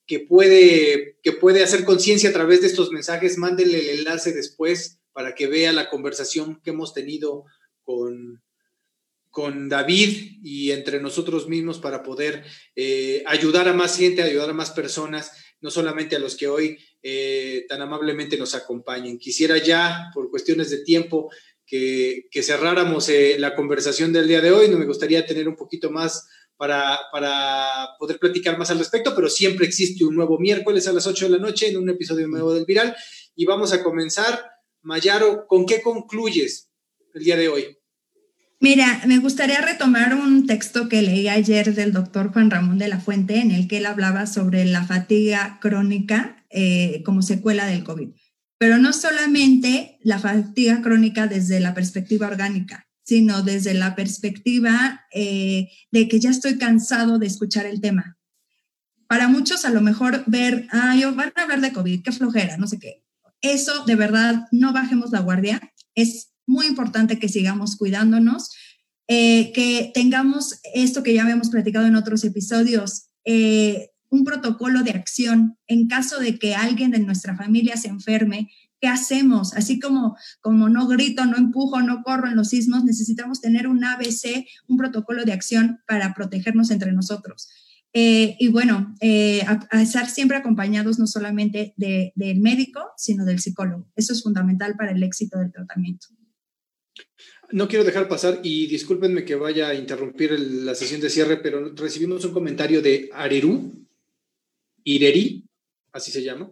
que 0.06 0.20
puede, 0.20 1.18
que 1.22 1.32
puede 1.32 1.62
hacer 1.62 1.84
conciencia 1.84 2.30
a 2.30 2.32
través 2.32 2.60
de 2.60 2.66
estos 2.66 2.90
mensajes, 2.90 3.38
mándenle 3.38 3.78
el 3.80 4.00
enlace 4.00 4.32
después 4.32 4.98
para 5.12 5.34
que 5.34 5.46
vea 5.46 5.72
la 5.72 5.90
conversación 5.90 6.60
que 6.62 6.70
hemos 6.70 6.94
tenido 6.94 7.44
con, 7.82 8.42
con 9.30 9.68
David 9.68 10.38
y 10.42 10.70
entre 10.70 11.00
nosotros 11.00 11.48
mismos 11.48 11.78
para 11.78 12.02
poder 12.02 12.44
eh, 12.76 13.22
ayudar 13.26 13.68
a 13.68 13.72
más 13.72 13.96
gente, 13.96 14.22
ayudar 14.22 14.50
a 14.50 14.54
más 14.54 14.70
personas, 14.70 15.32
no 15.60 15.70
solamente 15.70 16.16
a 16.16 16.18
los 16.18 16.36
que 16.36 16.48
hoy 16.48 16.78
eh, 17.02 17.64
tan 17.68 17.80
amablemente 17.80 18.36
nos 18.36 18.54
acompañen. 18.54 19.18
Quisiera 19.18 19.58
ya, 19.58 20.10
por 20.12 20.30
cuestiones 20.30 20.70
de 20.70 20.84
tiempo, 20.84 21.30
que, 21.66 22.42
cerráramos 22.42 23.08
eh, 23.08 23.36
la 23.38 23.54
conversación 23.54 24.12
del 24.12 24.28
día 24.28 24.40
de 24.40 24.52
hoy. 24.52 24.68
No 24.68 24.78
me 24.78 24.86
gustaría 24.86 25.26
tener 25.26 25.48
un 25.48 25.56
poquito 25.56 25.90
más 25.90 26.28
para, 26.56 26.98
para, 27.10 27.88
poder 27.98 28.18
platicar 28.18 28.58
más 28.58 28.70
al 28.70 28.78
respecto, 28.78 29.14
pero 29.14 29.28
siempre 29.28 29.66
existe 29.66 30.04
un 30.04 30.14
nuevo 30.14 30.38
miércoles 30.38 30.86
a 30.86 30.92
las 30.92 31.06
8 31.06 31.26
de 31.26 31.38
la 31.38 31.38
noche 31.38 31.68
en 31.68 31.78
un 31.78 31.88
episodio 31.88 32.28
nuevo 32.28 32.52
del 32.54 32.64
Viral. 32.64 32.94
Y 33.34 33.44
vamos 33.46 33.72
a 33.72 33.82
comenzar. 33.82 34.50
Mayaro, 34.82 35.46
¿con 35.46 35.64
qué 35.64 35.80
concluyes 35.80 36.70
el 37.14 37.22
día 37.22 37.36
de 37.36 37.48
hoy? 37.48 37.78
Mira, 38.58 39.02
me 39.06 39.18
gustaría 39.18 39.60
retomar 39.60 40.14
un 40.14 40.46
texto 40.46 40.88
que 40.88 41.02
leí 41.02 41.28
ayer 41.28 41.74
del 41.74 41.92
doctor 41.92 42.32
Juan 42.32 42.50
Ramón 42.50 42.78
de 42.78 42.88
la 42.88 43.00
Fuente, 43.00 43.38
en 43.38 43.50
el 43.50 43.68
que 43.68 43.78
él 43.78 43.86
hablaba 43.86 44.26
sobre 44.26 44.64
la 44.64 44.84
fatiga 44.84 45.58
crónica 45.60 46.44
eh, 46.50 47.02
como 47.04 47.22
secuela 47.22 47.66
del 47.66 47.82
COVID 47.84 48.10
pero 48.62 48.78
no 48.78 48.92
solamente 48.92 49.98
la 50.04 50.20
fatiga 50.20 50.82
crónica 50.82 51.26
desde 51.26 51.58
la 51.58 51.74
perspectiva 51.74 52.28
orgánica, 52.28 52.86
sino 53.02 53.42
desde 53.42 53.74
la 53.74 53.96
perspectiva 53.96 55.04
eh, 55.12 55.68
de 55.90 56.06
que 56.06 56.20
ya 56.20 56.30
estoy 56.30 56.58
cansado 56.58 57.18
de 57.18 57.26
escuchar 57.26 57.66
el 57.66 57.80
tema. 57.80 58.18
Para 59.08 59.26
muchos 59.26 59.64
a 59.64 59.70
lo 59.70 59.80
mejor 59.80 60.22
ver, 60.28 60.68
ah, 60.70 60.94
yo 60.94 61.12
van 61.12 61.32
a 61.34 61.42
hablar 61.42 61.60
de 61.60 61.72
COVID, 61.72 62.04
qué 62.04 62.12
flojera, 62.12 62.56
no 62.56 62.68
sé 62.68 62.78
qué. 62.78 63.02
Eso 63.40 63.84
de 63.84 63.96
verdad, 63.96 64.46
no 64.52 64.72
bajemos 64.72 65.10
la 65.10 65.18
guardia. 65.18 65.60
Es 65.96 66.30
muy 66.46 66.66
importante 66.66 67.18
que 67.18 67.28
sigamos 67.28 67.74
cuidándonos, 67.74 68.48
eh, 69.08 69.50
que 69.52 69.90
tengamos 69.92 70.60
esto 70.72 71.02
que 71.02 71.14
ya 71.14 71.22
habíamos 71.22 71.50
platicado 71.50 71.88
en 71.88 71.96
otros 71.96 72.22
episodios, 72.22 73.08
eh, 73.24 73.90
un 74.12 74.24
protocolo 74.24 74.82
de 74.82 74.90
acción 74.90 75.56
en 75.66 75.88
caso 75.88 76.20
de 76.20 76.38
que 76.38 76.54
alguien 76.54 76.90
de 76.90 76.98
nuestra 76.98 77.34
familia 77.34 77.78
se 77.78 77.88
enferme, 77.88 78.50
¿qué 78.78 78.86
hacemos? 78.86 79.54
Así 79.54 79.80
como, 79.80 80.18
como 80.42 80.68
no 80.68 80.86
grito, 80.86 81.24
no 81.24 81.38
empujo, 81.38 81.80
no 81.80 82.02
corro 82.02 82.28
en 82.28 82.36
los 82.36 82.50
sismos, 82.50 82.84
necesitamos 82.84 83.40
tener 83.40 83.66
un 83.66 83.82
ABC, 83.82 84.46
un 84.68 84.76
protocolo 84.76 85.24
de 85.24 85.32
acción 85.32 85.80
para 85.86 86.12
protegernos 86.12 86.70
entre 86.70 86.92
nosotros. 86.92 87.48
Eh, 87.94 88.36
y 88.38 88.48
bueno, 88.48 88.94
eh, 89.00 89.44
a, 89.46 89.80
estar 89.80 90.08
siempre 90.10 90.36
acompañados 90.36 90.98
no 90.98 91.06
solamente 91.06 91.72
del 91.76 92.40
médico, 92.40 92.90
sino 92.98 93.24
del 93.24 93.40
psicólogo. 93.40 93.90
Eso 93.96 94.12
es 94.12 94.22
fundamental 94.22 94.76
para 94.76 94.92
el 94.92 95.02
éxito 95.02 95.38
del 95.38 95.52
tratamiento. 95.52 96.08
No 97.50 97.66
quiero 97.66 97.84
dejar 97.84 98.08
pasar 98.08 98.40
y 98.42 98.66
discúlpenme 98.66 99.24
que 99.24 99.36
vaya 99.36 99.68
a 99.68 99.74
interrumpir 99.74 100.38
la 100.38 100.74
sesión 100.74 101.00
de 101.00 101.08
cierre, 101.08 101.38
pero 101.38 101.74
recibimos 101.74 102.26
un 102.26 102.32
comentario 102.32 102.82
de 102.82 103.08
Areru, 103.14 103.82
Ireri, 104.84 105.44
así 105.92 106.10
se 106.10 106.22
llama. 106.22 106.50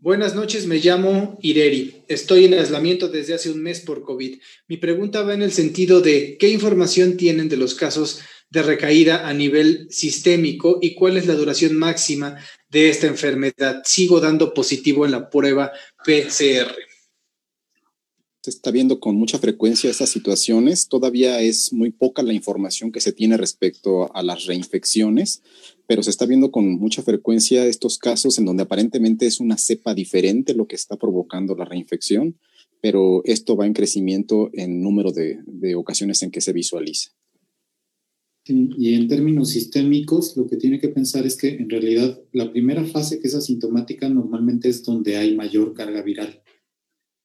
Buenas 0.00 0.34
noches, 0.34 0.66
me 0.66 0.78
llamo 0.78 1.38
Ireri. 1.42 2.04
Estoy 2.08 2.46
en 2.46 2.54
aislamiento 2.54 3.08
desde 3.08 3.34
hace 3.34 3.50
un 3.50 3.62
mes 3.62 3.80
por 3.80 4.02
COVID. 4.02 4.38
Mi 4.68 4.78
pregunta 4.78 5.22
va 5.22 5.34
en 5.34 5.42
el 5.42 5.52
sentido 5.52 6.00
de 6.00 6.38
qué 6.38 6.48
información 6.48 7.16
tienen 7.16 7.48
de 7.48 7.58
los 7.58 7.74
casos 7.74 8.20
de 8.48 8.62
recaída 8.62 9.28
a 9.28 9.34
nivel 9.34 9.86
sistémico 9.90 10.78
y 10.80 10.94
cuál 10.94 11.16
es 11.16 11.26
la 11.26 11.34
duración 11.34 11.76
máxima 11.76 12.36
de 12.68 12.88
esta 12.88 13.06
enfermedad. 13.06 13.82
Sigo 13.84 14.20
dando 14.20 14.54
positivo 14.54 15.04
en 15.04 15.12
la 15.12 15.28
prueba 15.28 15.70
PCR 16.04 16.89
se 18.42 18.50
está 18.50 18.70
viendo 18.70 19.00
con 19.00 19.16
mucha 19.16 19.38
frecuencia 19.38 19.90
estas 19.90 20.08
situaciones. 20.08 20.88
Todavía 20.88 21.40
es 21.42 21.72
muy 21.72 21.90
poca 21.90 22.22
la 22.22 22.32
información 22.32 22.90
que 22.90 23.00
se 23.00 23.12
tiene 23.12 23.36
respecto 23.36 24.14
a 24.14 24.22
las 24.22 24.46
reinfecciones, 24.46 25.42
pero 25.86 26.02
se 26.02 26.10
está 26.10 26.24
viendo 26.24 26.50
con 26.50 26.78
mucha 26.78 27.02
frecuencia 27.02 27.66
estos 27.66 27.98
casos 27.98 28.38
en 28.38 28.46
donde 28.46 28.62
aparentemente 28.62 29.26
es 29.26 29.40
una 29.40 29.58
cepa 29.58 29.94
diferente 29.94 30.54
lo 30.54 30.66
que 30.66 30.76
está 30.76 30.96
provocando 30.96 31.54
la 31.54 31.66
reinfección, 31.66 32.38
pero 32.80 33.20
esto 33.24 33.56
va 33.56 33.66
en 33.66 33.74
crecimiento 33.74 34.48
en 34.54 34.80
número 34.82 35.12
de, 35.12 35.74
ocasiones 35.74 36.22
en 36.22 36.30
que 36.30 36.40
se 36.40 36.54
visualiza. 36.54 37.10
y 38.46 38.94
en 38.94 39.06
términos 39.06 39.50
sistémicos, 39.50 40.34
lo 40.38 40.46
que 40.46 40.56
tiene 40.56 40.80
que 40.80 40.88
pensar 40.88 41.26
es 41.26 41.36
que 41.36 41.48
en 41.48 41.68
realidad 41.68 42.18
la 42.32 42.50
primera 42.50 42.84
fase 42.86 43.20
que 43.20 43.28
es 43.28 43.34
asintomática 43.34 44.08
normalmente 44.08 44.70
es 44.70 44.82
donde 44.82 45.18
hay 45.18 45.36
mayor 45.36 45.74
carga 45.74 46.00
viral 46.00 46.42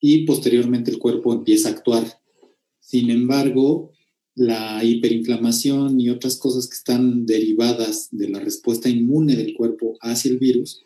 y 0.07 0.23
posteriormente 0.23 0.91
el 0.91 0.99
cuerpo 0.99 1.34
empieza 1.34 1.68
a 1.68 1.72
actuar. 1.72 2.22
Sin 2.80 3.10
embargo, 3.10 3.91
la 4.36 4.84
hiperinflamación 4.84 5.99
y 5.99 6.11
otras 6.11 6.38
cosas 6.38 6.68
que 6.68 6.76
están 6.76 7.26
derivadas 7.26 8.10
de 8.11 8.30
la 8.30 8.40
respuesta 8.40 8.88
inmune 8.88 9.36
del 9.36 9.56
cuerpo 9.56 9.98
hacia 10.02 10.30
el 10.30 10.38
virus, 10.38 10.84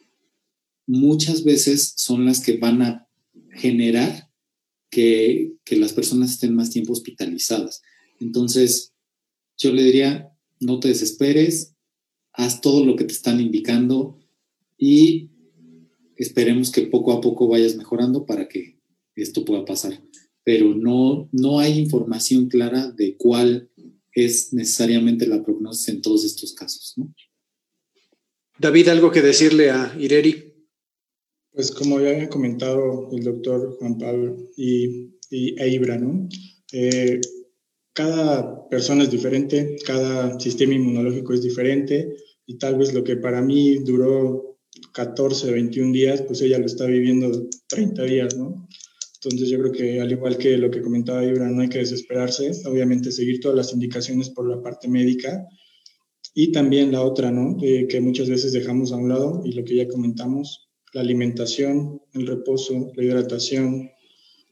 muchas 0.87 1.43
veces 1.43 1.95
son 1.97 2.23
las 2.23 2.39
que 2.39 2.59
van 2.59 2.81
a 2.81 3.09
generar 3.51 4.29
que, 4.89 5.51
que 5.65 5.75
las 5.75 5.91
personas 5.91 6.31
estén 6.31 6.55
más 6.55 6.69
tiempo 6.69 6.93
hospitalizadas. 6.93 7.81
Entonces, 8.21 8.93
yo 9.57 9.73
le 9.73 9.83
diría, 9.83 10.31
no 10.61 10.79
te 10.79 10.87
desesperes, 10.87 11.75
haz 12.31 12.61
todo 12.61 12.85
lo 12.85 12.95
que 12.95 13.03
te 13.03 13.11
están 13.11 13.41
indicando 13.41 14.17
y 14.77 15.29
esperemos 16.15 16.71
que 16.71 16.83
poco 16.83 17.11
a 17.11 17.19
poco 17.19 17.49
vayas 17.49 17.75
mejorando 17.75 18.25
para 18.25 18.47
que 18.47 18.78
esto 19.21 19.45
pueda 19.45 19.65
pasar, 19.65 20.01
pero 20.43 20.73
no, 20.73 21.29
no 21.31 21.59
hay 21.59 21.79
información 21.79 22.47
clara 22.47 22.91
de 22.91 23.15
cuál 23.17 23.69
es 24.13 24.53
necesariamente 24.53 25.27
la 25.27 25.43
prognosis 25.43 25.89
en 25.89 26.01
todos 26.01 26.25
estos 26.25 26.53
casos. 26.53 26.95
David, 28.57 28.89
¿algo 28.89 29.11
que 29.11 29.21
decirle 29.21 29.69
a 29.69 29.95
Ireri? 29.97 30.53
Pues 31.51 31.71
como 31.71 31.99
ya 31.99 32.09
había 32.09 32.29
comentado 32.29 33.09
el 33.11 33.23
doctor 33.23 33.75
Juan 33.79 33.97
Pablo 33.97 34.37
y, 34.55 35.15
y 35.29 35.79
¿no? 35.79 36.27
Eh, 36.71 37.19
cada 37.93 38.69
persona 38.69 39.03
es 39.03 39.11
diferente, 39.11 39.77
cada 39.85 40.39
sistema 40.39 40.73
inmunológico 40.73 41.33
es 41.33 41.41
diferente 41.41 42.15
y 42.45 42.57
tal 42.57 42.77
vez 42.77 42.93
lo 42.93 43.03
que 43.03 43.17
para 43.17 43.41
mí 43.41 43.79
duró 43.79 44.57
14, 44.93 45.51
21 45.51 45.91
días, 45.91 46.21
pues 46.21 46.41
ella 46.41 46.59
lo 46.59 46.65
está 46.65 46.85
viviendo 46.85 47.49
30 47.67 48.03
días, 48.03 48.37
¿no? 48.37 48.68
Entonces 49.21 49.49
yo 49.49 49.59
creo 49.59 49.71
que 49.71 49.99
al 49.99 50.11
igual 50.11 50.37
que 50.37 50.57
lo 50.57 50.71
que 50.71 50.81
comentaba 50.81 51.25
Ibra, 51.25 51.49
no 51.49 51.61
hay 51.61 51.69
que 51.69 51.79
desesperarse, 51.79 52.51
obviamente 52.65 53.11
seguir 53.11 53.39
todas 53.39 53.57
las 53.57 53.73
indicaciones 53.73 54.29
por 54.29 54.49
la 54.49 54.61
parte 54.61 54.87
médica 54.87 55.45
y 56.33 56.51
también 56.51 56.91
la 56.91 57.01
otra, 57.01 57.31
¿no? 57.31 57.57
que 57.57 58.01
muchas 58.01 58.29
veces 58.29 58.53
dejamos 58.53 58.93
a 58.93 58.97
un 58.97 59.09
lado 59.09 59.41
y 59.43 59.51
lo 59.51 59.65
que 59.65 59.75
ya 59.75 59.87
comentamos, 59.87 60.69
la 60.93 61.01
alimentación, 61.01 62.01
el 62.13 62.27
reposo, 62.27 62.91
la 62.95 63.03
hidratación, 63.03 63.89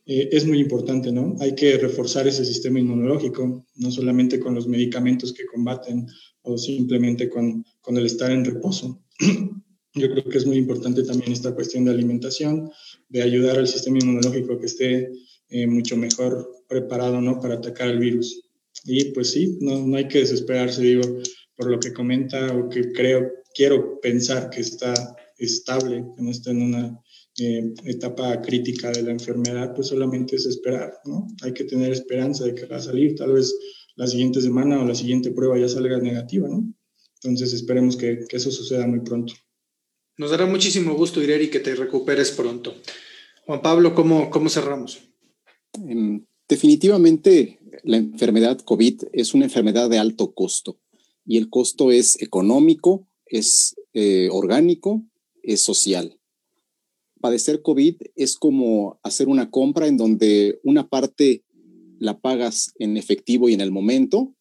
eh, 0.10 0.30
es 0.31 0.45
muy 0.48 0.60
importante, 0.60 1.11
¿no? 1.11 1.35
Hay 1.41 1.53
que 1.53 1.77
reforzar 1.77 2.27
ese 2.27 2.45
sistema 2.45 2.80
inmunológico, 2.80 3.65
no 3.76 3.91
solamente 3.91 4.39
con 4.39 4.56
los 4.56 4.65
medicamentos 4.65 5.34
que 5.34 5.45
combaten 5.45 6.07
o 6.44 6.57
simplemente 6.57 7.30
con, 7.30 7.65
con 7.81 7.98
el 7.98 8.06
estar 8.06 8.31
en 8.31 8.45
reposo. 8.45 9.03
Yo 9.94 10.10
creo 10.10 10.23
que 10.23 10.38
es 10.38 10.45
muy 10.45 10.57
importante 10.57 11.03
también 11.03 11.34
esta 11.34 11.53
cuestión 11.53 11.84
de 11.84 11.91
alimentación, 11.91 12.72
de 13.10 13.22
ayudar 13.22 13.58
al 13.58 13.68
sistema 13.68 13.98
inmunológico 14.00 14.60
que 14.60 14.66
esté 14.66 15.12
eh, 15.50 15.68
mucho 15.68 15.96
mejor 15.96 16.50
preparado 16.68 17.22
¿no? 17.22 17.40
para 17.40 17.56
atacar 17.56 17.90
el 17.90 18.00
virus. 18.00 18.44
Y 18.86 19.06
pues 19.12 19.32
sí, 19.32 19.58
no, 19.62 19.86
no, 19.86 19.98
hay 19.98 20.08
que 20.08 20.20
desesperarse, 20.20 20.82
digo, 20.82 21.02
por 21.56 21.70
lo 21.70 21.80
que 21.80 21.94
comenta 21.94 22.54
o 22.54 22.70
que 22.70 22.92
creo, 22.92 23.32
quiero 23.54 24.00
pensar 24.02 24.50
que 24.50 24.62
está 24.62 24.94
estable, 25.38 26.06
que 26.16 26.22
no 26.22 26.32
está 26.32 26.52
en 26.52 26.62
una 26.62 27.02
eh, 27.40 27.74
etapa 27.86 28.42
crítica 28.42 28.92
de 28.92 29.04
la 29.04 29.12
enfermedad, 29.12 29.74
pues 29.74 29.88
solamente 29.88 30.36
es 30.36 30.46
esperar, 30.46 30.94
¿no? 31.06 31.28
Hay 31.44 31.54
que 31.54 31.64
tener 31.64 31.92
esperanza 31.92 32.46
de 32.46 32.56
que 32.56 32.66
va 32.66 32.78
a 32.78 32.82
salir, 32.82 33.16
tal 33.16 33.34
vez 33.34 33.56
la 33.96 34.08
siguiente 34.08 34.42
semana 34.42 34.82
o 34.82 34.86
la 34.86 34.96
siguiente 34.96 35.32
prueba 35.32 35.58
ya 35.58 35.68
salga 35.68 35.98
negativa, 35.98 36.48
¿no? 36.48 36.74
Entonces 37.22 37.54
esperemos 37.54 37.98
que, 37.98 38.20
que 38.28 38.38
eso 38.38 38.52
suceda 38.52 38.86
muy 38.86 39.00
pronto. 39.02 39.34
Nos 40.18 40.31
dará 40.31 40.48
muchísimo 40.48 40.95
gusto, 40.95 41.22
Ireri, 41.22 41.49
que 41.49 41.60
te 41.60 41.76
recuperes 41.76 42.31
pronto. 42.31 42.73
Juan 43.45 43.61
Pablo, 43.61 43.94
¿cómo, 43.94 44.31
cómo 44.31 44.49
cerramos? 44.49 44.99
Em, 45.88 46.26
definitivamente, 46.49 47.60
la 47.84 47.98
enfermedad 47.98 48.60
COVID 48.60 49.03
es 49.14 49.35
una 49.35 49.45
enfermedad 49.45 49.91
de 49.91 49.99
alto 49.99 50.34
costo 50.34 50.80
y 51.23 51.38
el 51.38 51.49
costo 51.49 51.91
es 51.91 52.19
económico, 52.19 53.07
es 53.27 53.76
eh, 53.94 54.30
orgánico, 54.31 55.03
es 55.44 55.61
social. 55.61 56.19
Padecer 57.22 57.61
COVID 57.61 57.98
es 58.15 58.38
como 58.38 58.99
hacer 59.03 59.27
una 59.27 59.52
compra 59.52 59.85
en 59.85 59.98
donde 59.98 60.60
una 60.64 60.89
parte 60.89 61.44
la 61.99 62.19
pagas 62.19 62.73
en 62.80 62.98
efectivo 62.98 63.49
y 63.49 63.53
en 63.53 63.61
el 63.61 63.72
momento 63.72 64.34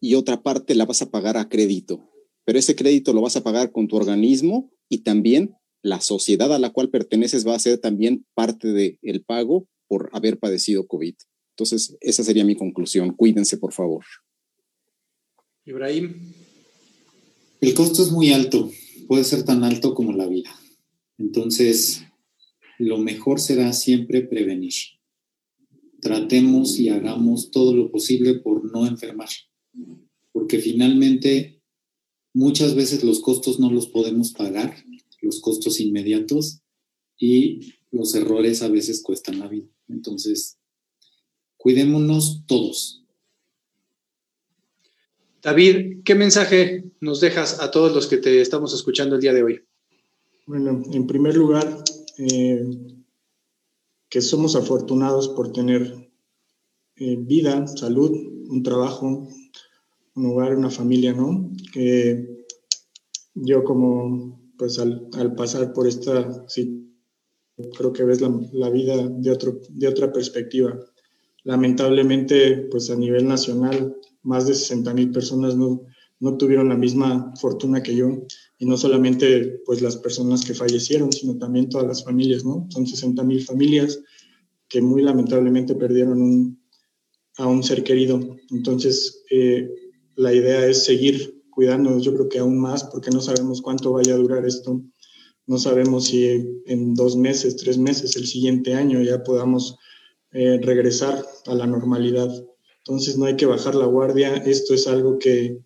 y 0.00 0.14
otra 0.14 0.44
parte 0.44 0.76
la 0.76 0.86
vas 0.86 1.02
a 1.02 1.10
pagar 1.10 1.36
a 1.36 1.48
crédito. 1.48 2.08
Pero 2.44 2.60
ese 2.60 2.76
crédito 2.76 3.12
lo 3.12 3.22
vas 3.22 3.36
a 3.36 3.42
pagar 3.42 3.72
con 3.72 3.88
tu 3.88 3.96
organismo 3.96 4.70
y 4.88 4.98
también 4.98 5.54
la 5.82 6.00
sociedad 6.00 6.52
a 6.52 6.58
la 6.58 6.70
cual 6.70 6.90
perteneces 6.90 7.46
va 7.46 7.54
a 7.54 7.60
ser 7.60 7.78
también 7.78 8.26
parte 8.34 8.68
del 8.72 8.98
el 9.02 9.22
pago 9.22 9.68
por 9.88 10.10
haber 10.12 10.38
padecido 10.38 10.86
COVID. 10.86 11.14
Entonces, 11.50 11.96
esa 12.00 12.24
sería 12.24 12.44
mi 12.44 12.56
conclusión. 12.56 13.14
Cuídense, 13.14 13.56
por 13.56 13.72
favor. 13.72 14.04
Ibrahim. 15.64 16.34
El 17.60 17.74
costo 17.74 18.02
es 18.02 18.12
muy 18.12 18.32
alto, 18.32 18.70
puede 19.08 19.24
ser 19.24 19.44
tan 19.44 19.64
alto 19.64 19.94
como 19.94 20.12
la 20.12 20.26
vida. 20.26 20.50
Entonces, 21.18 22.02
lo 22.78 22.98
mejor 22.98 23.40
será 23.40 23.72
siempre 23.72 24.20
prevenir. 24.22 24.74
Tratemos 26.00 26.78
y 26.78 26.90
hagamos 26.90 27.50
todo 27.50 27.74
lo 27.74 27.90
posible 27.90 28.34
por 28.34 28.70
no 28.70 28.86
enfermar, 28.86 29.30
porque 30.32 30.58
finalmente 30.58 31.55
Muchas 32.36 32.74
veces 32.74 33.02
los 33.02 33.20
costos 33.20 33.58
no 33.58 33.70
los 33.70 33.86
podemos 33.86 34.32
pagar, 34.32 34.76
los 35.22 35.40
costos 35.40 35.80
inmediatos, 35.80 36.60
y 37.18 37.72
los 37.90 38.14
errores 38.14 38.60
a 38.60 38.68
veces 38.68 39.02
cuestan 39.02 39.38
la 39.38 39.48
vida. 39.48 39.68
Entonces, 39.88 40.58
cuidémonos 41.56 42.42
todos. 42.46 43.02
David, 45.40 46.02
¿qué 46.04 46.14
mensaje 46.14 46.84
nos 47.00 47.22
dejas 47.22 47.60
a 47.60 47.70
todos 47.70 47.94
los 47.94 48.06
que 48.06 48.18
te 48.18 48.42
estamos 48.42 48.74
escuchando 48.74 49.14
el 49.14 49.22
día 49.22 49.32
de 49.32 49.42
hoy? 49.42 49.64
Bueno, 50.44 50.82
en 50.92 51.06
primer 51.06 51.34
lugar, 51.36 51.84
eh, 52.18 52.66
que 54.10 54.20
somos 54.20 54.56
afortunados 54.56 55.28
por 55.28 55.54
tener 55.54 56.10
eh, 56.96 57.16
vida, 57.18 57.66
salud, 57.66 58.10
un 58.50 58.62
trabajo, 58.62 59.26
un 60.16 60.26
hogar, 60.26 60.56
una 60.56 60.70
familia, 60.70 61.12
¿no? 61.12 61.52
Que 61.72 62.44
yo 63.34 63.62
como, 63.64 64.40
pues 64.58 64.78
al, 64.78 65.08
pasar 65.36 65.72
por 65.72 65.86
esta 65.86 66.48
situación, 66.48 66.86
creo 67.76 67.92
que 67.92 68.04
ves 68.04 68.20
la, 68.20 68.70
vida 68.70 69.08
de, 69.08 69.30
otro, 69.30 69.60
de 69.70 69.88
otra 69.88 70.12
perspectiva. 70.12 70.78
Lamentablemente, 71.44 72.68
pues 72.70 72.90
a 72.90 72.96
nivel 72.96 73.26
nacional, 73.26 73.96
más 74.22 74.46
de 74.46 74.54
60 74.54 74.92
mil 74.94 75.10
personas 75.10 75.56
no, 75.56 75.82
no 76.20 76.36
tuvieron 76.36 76.68
la 76.68 76.76
misma 76.76 77.32
fortuna 77.40 77.82
que 77.82 77.94
yo 77.94 78.26
y 78.58 78.66
no 78.66 78.76
solamente 78.76 79.62
pues 79.64 79.80
las 79.82 79.96
personas 79.96 80.44
que 80.44 80.54
fallecieron, 80.54 81.12
sino 81.12 81.38
también 81.38 81.68
todas 81.68 81.86
las 81.86 82.04
familias, 82.04 82.44
¿no? 82.44 82.66
Son 82.70 82.86
60 82.86 83.22
mil 83.24 83.42
familias 83.42 84.00
que 84.68 84.82
muy 84.82 85.02
lamentablemente 85.02 85.74
perdieron 85.74 86.58
a 87.38 87.46
un 87.46 87.62
ser 87.62 87.84
querido. 87.84 88.36
Entonces, 88.50 89.22
eh, 89.30 89.70
la 90.16 90.32
idea 90.32 90.66
es 90.66 90.84
seguir 90.84 91.42
cuidándonos, 91.50 92.04
yo 92.04 92.14
creo 92.14 92.28
que 92.28 92.38
aún 92.38 92.58
más, 92.58 92.84
porque 92.84 93.10
no 93.10 93.20
sabemos 93.20 93.62
cuánto 93.62 93.92
vaya 93.92 94.14
a 94.14 94.18
durar 94.18 94.44
esto. 94.46 94.82
No 95.46 95.58
sabemos 95.58 96.06
si 96.06 96.62
en 96.66 96.94
dos 96.94 97.16
meses, 97.16 97.56
tres 97.56 97.78
meses, 97.78 98.16
el 98.16 98.26
siguiente 98.26 98.74
año 98.74 99.00
ya 99.00 99.22
podamos 99.22 99.78
eh, 100.32 100.58
regresar 100.60 101.24
a 101.46 101.54
la 101.54 101.66
normalidad. 101.66 102.30
Entonces 102.78 103.16
no 103.16 103.26
hay 103.26 103.36
que 103.36 103.46
bajar 103.46 103.74
la 103.74 103.86
guardia. 103.86 104.34
Esto 104.36 104.74
es 104.74 104.86
algo 104.86 105.18
que, 105.18 105.60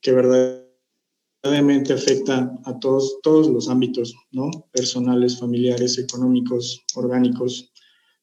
que 0.00 0.12
verdaderamente 0.12 1.92
afecta 1.92 2.52
a 2.64 2.78
todos, 2.80 3.18
todos 3.22 3.48
los 3.48 3.68
ámbitos, 3.68 4.14
¿no? 4.32 4.50
Personales, 4.72 5.38
familiares, 5.38 5.98
económicos, 5.98 6.82
orgánicos, 6.94 7.72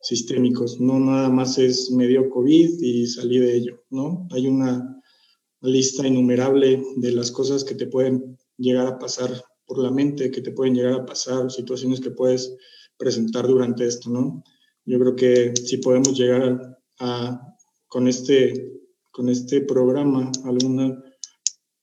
sistémicos. 0.01 0.79
No 0.79 0.99
nada 0.99 1.29
más 1.29 1.57
es 1.57 1.91
medio 1.91 2.29
COVID 2.29 2.81
y 2.81 3.07
salí 3.07 3.39
de 3.39 3.55
ello, 3.55 3.83
¿no? 3.89 4.27
Hay 4.31 4.47
una 4.47 4.96
lista 5.67 6.07
innumerable 6.07 6.81
de 6.95 7.11
las 7.11 7.31
cosas 7.31 7.63
que 7.63 7.75
te 7.75 7.87
pueden 7.87 8.37
llegar 8.57 8.87
a 8.87 8.97
pasar 8.97 9.29
por 9.65 9.79
la 9.79 9.91
mente, 9.91 10.31
que 10.31 10.41
te 10.41 10.51
pueden 10.51 10.75
llegar 10.75 10.93
a 10.93 11.05
pasar, 11.05 11.51
situaciones 11.51 11.99
que 11.99 12.11
puedes 12.11 12.55
presentar 12.97 13.47
durante 13.47 13.85
esto, 13.85 14.09
¿no? 14.09 14.43
Yo 14.85 14.99
creo 14.99 15.15
que 15.15 15.53
si 15.55 15.77
podemos 15.77 16.17
llegar 16.17 16.79
a, 16.99 17.41
con, 17.87 18.07
este, 18.07 18.79
con 19.11 19.29
este 19.29 19.61
programa 19.61 20.31
alguna, 20.45 21.03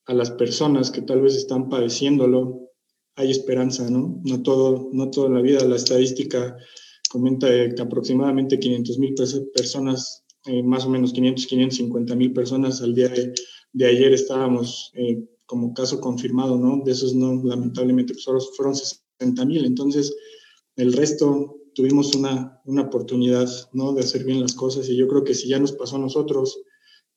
a 0.07 0.15
las 0.15 0.31
personas 0.31 0.91
que 0.91 1.03
tal 1.03 1.21
vez 1.21 1.37
están 1.37 1.69
padeciéndolo, 1.69 2.71
hay 3.17 3.31
esperanza, 3.31 3.89
¿no? 3.91 4.21
No 4.25 4.43
todo, 4.43 4.89
no 4.93 5.11
toda 5.11 5.29
la 5.29 5.41
vida. 5.41 5.65
La 5.65 5.77
estadística 5.77 6.57
comenta 7.11 7.49
que 7.49 7.81
aproximadamente 7.81 8.59
500 8.59 8.99
mil 8.99 9.15
personas, 9.55 10.25
eh, 10.47 10.63
más 10.63 10.85
o 10.85 10.91
menos 10.91 11.13
500, 11.13 11.47
550 11.47 12.17
mil 12.17 12.33
personas 12.33 12.83
al 12.83 12.95
día 12.95 13.09
de, 13.09 13.35
de 13.75 13.87
ayer 13.87 14.13
estábamos 14.15 14.91
eh, 14.95 15.23
como 15.45 15.75
caso 15.75 16.01
confirmado, 16.01 16.57
¿no? 16.57 16.83
De 16.85 16.93
esos 16.93 17.15
no, 17.15 17.43
lamentablemente, 17.45 18.15
pues 18.15 18.49
fueron 18.57 18.75
60 18.75 19.45
mil. 19.45 19.65
Entonces, 19.67 20.15
el 20.77 20.93
resto 20.93 21.57
tuvimos 21.75 22.15
una, 22.15 22.61
una 22.65 22.83
oportunidad, 22.83 23.49
¿no? 23.73 23.93
De 23.93 24.01
hacer 24.01 24.25
bien 24.25 24.41
las 24.41 24.55
cosas 24.55 24.89
y 24.89 24.97
yo 24.97 25.07
creo 25.09 25.25
que 25.25 25.35
si 25.35 25.49
ya 25.49 25.59
nos 25.59 25.73
pasó 25.73 25.97
a 25.97 25.99
nosotros, 26.01 26.59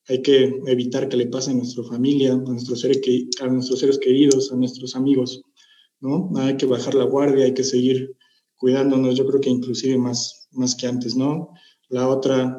hay 0.10 0.22
que 0.22 0.62
evitar 0.66 1.10
que 1.10 1.18
le 1.18 1.28
pase 1.28 1.52
a 1.52 1.54
nuestra 1.54 1.84
familia, 1.84 2.34
a 2.34 2.38
nuestros 2.38 2.82
seres, 2.82 3.02
a 3.40 3.48
nuestros 3.48 3.80
seres 3.80 4.00
queridos, 4.00 4.52
a 4.52 4.56
nuestros 4.56 4.96
amigos, 4.96 5.42
¿no? 6.00 6.32
Hay 6.38 6.58
que 6.58 6.66
bajar 6.66 6.96
la 6.96 7.06
guardia, 7.06 7.46
hay 7.46 7.54
que 7.54 7.64
seguir 7.64 8.16
cuidándonos, 8.56 9.16
yo 9.16 9.26
creo 9.28 9.40
que 9.40 9.50
inclusive 9.50 9.98
más, 9.98 10.48
más 10.52 10.76
que 10.76 10.88
antes, 10.88 11.16
¿no? 11.16 11.50
La 11.90 12.08
otra, 12.08 12.58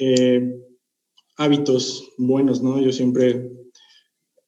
eh, 0.00 0.40
hábitos 1.36 2.12
buenos, 2.18 2.62
¿no? 2.62 2.80
Yo 2.80 2.92
siempre 2.92 3.50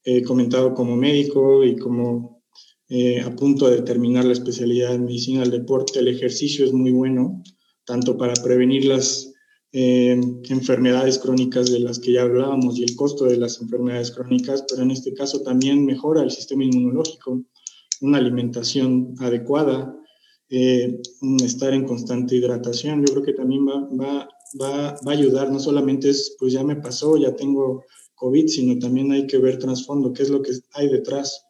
he 0.04 0.22
comentado 0.22 0.74
como 0.74 0.96
médico 0.96 1.64
y 1.64 1.76
como 1.76 2.42
eh, 2.88 3.20
a 3.20 3.34
punto 3.36 3.68
de 3.68 3.82
terminar 3.82 4.24
la 4.24 4.32
especialidad 4.32 4.94
en 4.94 5.04
medicina 5.04 5.40
del 5.40 5.50
deporte, 5.50 5.98
el 5.98 6.08
ejercicio 6.08 6.64
es 6.64 6.72
muy 6.72 6.90
bueno, 6.90 7.42
tanto 7.84 8.16
para 8.16 8.32
prevenir 8.34 8.86
las 8.86 9.34
eh, 9.72 10.18
enfermedades 10.48 11.18
crónicas 11.18 11.70
de 11.70 11.80
las 11.80 11.98
que 11.98 12.12
ya 12.12 12.22
hablábamos 12.22 12.78
y 12.78 12.84
el 12.84 12.96
costo 12.96 13.26
de 13.26 13.36
las 13.36 13.60
enfermedades 13.60 14.10
crónicas, 14.10 14.64
pero 14.66 14.82
en 14.82 14.90
este 14.90 15.12
caso 15.12 15.42
también 15.42 15.84
mejora 15.84 16.22
el 16.22 16.30
sistema 16.30 16.64
inmunológico, 16.64 17.42
una 18.00 18.16
alimentación 18.16 19.14
adecuada, 19.18 19.94
eh, 20.48 20.98
estar 21.44 21.74
en 21.74 21.84
constante 21.84 22.36
hidratación, 22.36 23.04
yo 23.04 23.12
creo 23.12 23.24
que 23.24 23.34
también 23.34 23.66
va, 23.66 23.86
va, 23.94 24.28
va, 24.60 24.96
va 25.06 25.12
a 25.12 25.14
ayudar, 25.14 25.50
no 25.50 25.60
solamente 25.60 26.10
es, 26.10 26.36
pues 26.38 26.52
ya 26.52 26.64
me 26.64 26.76
pasó, 26.76 27.16
ya 27.16 27.34
tengo 27.34 27.84
COVID, 28.14 28.46
sino 28.48 28.78
también 28.78 29.12
hay 29.12 29.26
que 29.26 29.38
ver 29.38 29.58
trasfondo, 29.58 30.12
qué 30.12 30.22
es 30.22 30.30
lo 30.30 30.42
que 30.42 30.52
hay 30.72 30.88
detrás. 30.88 31.44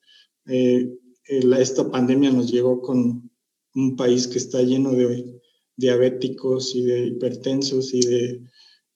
Eh, 0.47 0.89
esta 1.25 1.91
pandemia 1.91 2.31
nos 2.31 2.51
llegó 2.51 2.81
con 2.81 3.31
un 3.75 3.97
país 3.97 4.27
que 4.27 4.39
está 4.39 4.62
lleno 4.62 4.93
de 4.93 5.41
diabéticos 5.77 6.75
y 6.75 6.83
de 6.83 7.07
hipertensos 7.07 7.95
y 7.95 8.01
de 8.01 8.43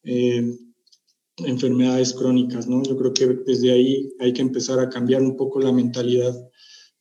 eh, 0.05 0.59
enfermedades 1.39 2.12
crónicas, 2.15 2.66
¿no? 2.66 2.83
Yo 2.83 2.97
creo 2.97 3.12
que 3.12 3.27
desde 3.47 3.73
ahí 3.73 4.12
hay 4.19 4.33
que 4.33 4.43
empezar 4.43 4.79
a 4.81 4.89
cambiar 4.89 5.23
un 5.23 5.37
poco 5.37 5.61
la 5.61 5.73
mentalidad, 5.73 6.35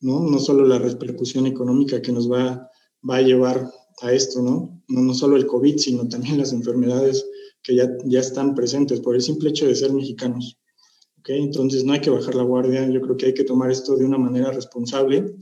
¿no? 0.00 0.20
No 0.20 0.38
solo 0.38 0.66
la 0.66 0.78
repercusión 0.78 1.46
económica 1.46 2.00
que 2.00 2.12
nos 2.12 2.30
va, 2.30 2.70
va 3.08 3.16
a 3.16 3.22
llevar 3.22 3.70
a 4.00 4.12
esto, 4.12 4.42
¿no? 4.42 4.82
¿no? 4.88 5.00
No 5.00 5.14
solo 5.14 5.36
el 5.36 5.46
COVID, 5.46 5.76
sino 5.76 6.08
también 6.08 6.38
las 6.38 6.52
enfermedades 6.52 7.26
que 7.62 7.76
ya, 7.76 7.90
ya 8.04 8.20
están 8.20 8.54
presentes 8.54 9.00
por 9.00 9.14
el 9.14 9.22
simple 9.22 9.50
hecho 9.50 9.66
de 9.66 9.74
ser 9.74 9.92
mexicanos. 9.92 10.58
Entonces 11.24 11.84
no 11.84 11.92
hay 11.92 12.00
que 12.00 12.10
bajar 12.10 12.34
la 12.34 12.42
guardia, 12.42 12.88
yo 12.88 13.00
creo 13.00 13.16
que 13.16 13.26
hay 13.26 13.34
que 13.34 13.44
tomar 13.44 13.70
esto 13.70 13.96
de 13.96 14.04
una 14.04 14.18
manera 14.18 14.50
responsable 14.50 15.36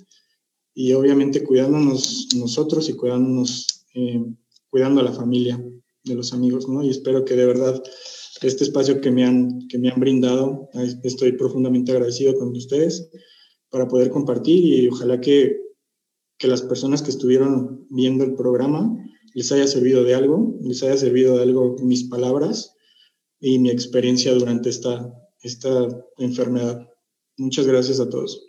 y 0.74 0.92
obviamente 0.92 1.42
cuidándonos 1.42 2.28
nosotros 2.36 2.88
y 2.90 2.92
cuidándonos, 2.92 3.86
eh, 3.94 4.22
cuidando 4.68 5.00
a 5.00 5.04
la 5.04 5.12
familia, 5.12 5.58
de 6.04 6.14
los 6.14 6.32
amigos, 6.32 6.68
¿no? 6.68 6.82
Y 6.82 6.90
espero 6.90 7.24
que 7.24 7.36
de 7.36 7.46
verdad 7.46 7.82
este 8.42 8.64
espacio 8.64 9.00
que 9.00 9.10
me 9.10 9.24
han, 9.24 9.68
que 9.68 9.78
me 9.78 9.90
han 9.90 10.00
brindado, 10.00 10.70
estoy 11.02 11.32
profundamente 11.32 11.92
agradecido 11.92 12.34
con 12.34 12.56
ustedes 12.56 13.10
para 13.68 13.86
poder 13.86 14.10
compartir 14.10 14.64
y 14.64 14.88
ojalá 14.88 15.20
que, 15.20 15.60
que 16.40 16.48
las 16.48 16.62
personas 16.62 17.02
que 17.02 17.10
estuvieron 17.10 17.86
viendo 17.90 18.24
el 18.24 18.34
programa 18.34 18.90
les 19.34 19.52
haya 19.52 19.66
servido 19.66 20.02
de 20.02 20.14
algo, 20.14 20.58
les 20.62 20.82
haya 20.82 20.96
servido 20.96 21.36
de 21.36 21.42
algo 21.42 21.76
mis 21.82 22.04
palabras 22.04 22.74
y 23.38 23.58
mi 23.58 23.70
experiencia 23.70 24.32
durante 24.32 24.70
esta, 24.70 25.12
esta 25.42 25.86
enfermedad. 26.18 26.88
Muchas 27.36 27.66
gracias 27.66 28.00
a 28.00 28.08
todos. 28.08 28.46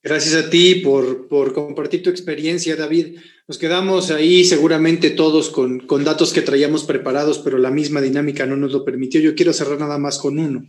Gracias 0.00 0.34
a 0.36 0.48
ti 0.48 0.76
por, 0.76 1.26
por, 1.26 1.52
compartir 1.52 2.04
tu 2.04 2.10
experiencia, 2.10 2.76
David. 2.76 3.16
Nos 3.48 3.58
quedamos 3.58 4.12
ahí 4.12 4.44
seguramente 4.44 5.10
todos 5.10 5.50
con, 5.50 5.80
con, 5.80 6.04
datos 6.04 6.32
que 6.32 6.42
traíamos 6.42 6.84
preparados, 6.84 7.40
pero 7.40 7.58
la 7.58 7.72
misma 7.72 8.00
dinámica 8.00 8.46
no 8.46 8.56
nos 8.56 8.70
lo 8.70 8.84
permitió. 8.84 9.20
Yo 9.20 9.34
quiero 9.34 9.52
cerrar 9.52 9.80
nada 9.80 9.98
más 9.98 10.18
con 10.18 10.38
uno. 10.38 10.64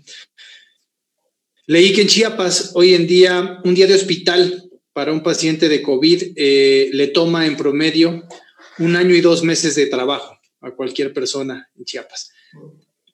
Leí 1.67 1.93
que 1.93 2.01
en 2.01 2.07
Chiapas 2.07 2.71
hoy 2.73 2.95
en 2.95 3.05
día 3.05 3.61
un 3.63 3.75
día 3.75 3.85
de 3.85 3.93
hospital 3.93 4.66
para 4.97 5.13
un 5.13 5.21
paciente 5.21 5.69
de 5.69 5.83
COVID 5.83 6.33
eh, 6.35 6.89
le 6.91 7.09
toma 7.09 7.45
en 7.45 7.55
promedio 7.55 8.23
un 8.79 8.95
año 8.95 9.13
y 9.13 9.21
dos 9.21 9.43
meses 9.43 9.75
de 9.75 9.85
trabajo 9.85 10.35
a 10.59 10.71
cualquier 10.71 11.13
persona 11.13 11.69
en 11.77 11.85
Chiapas. 11.85 12.31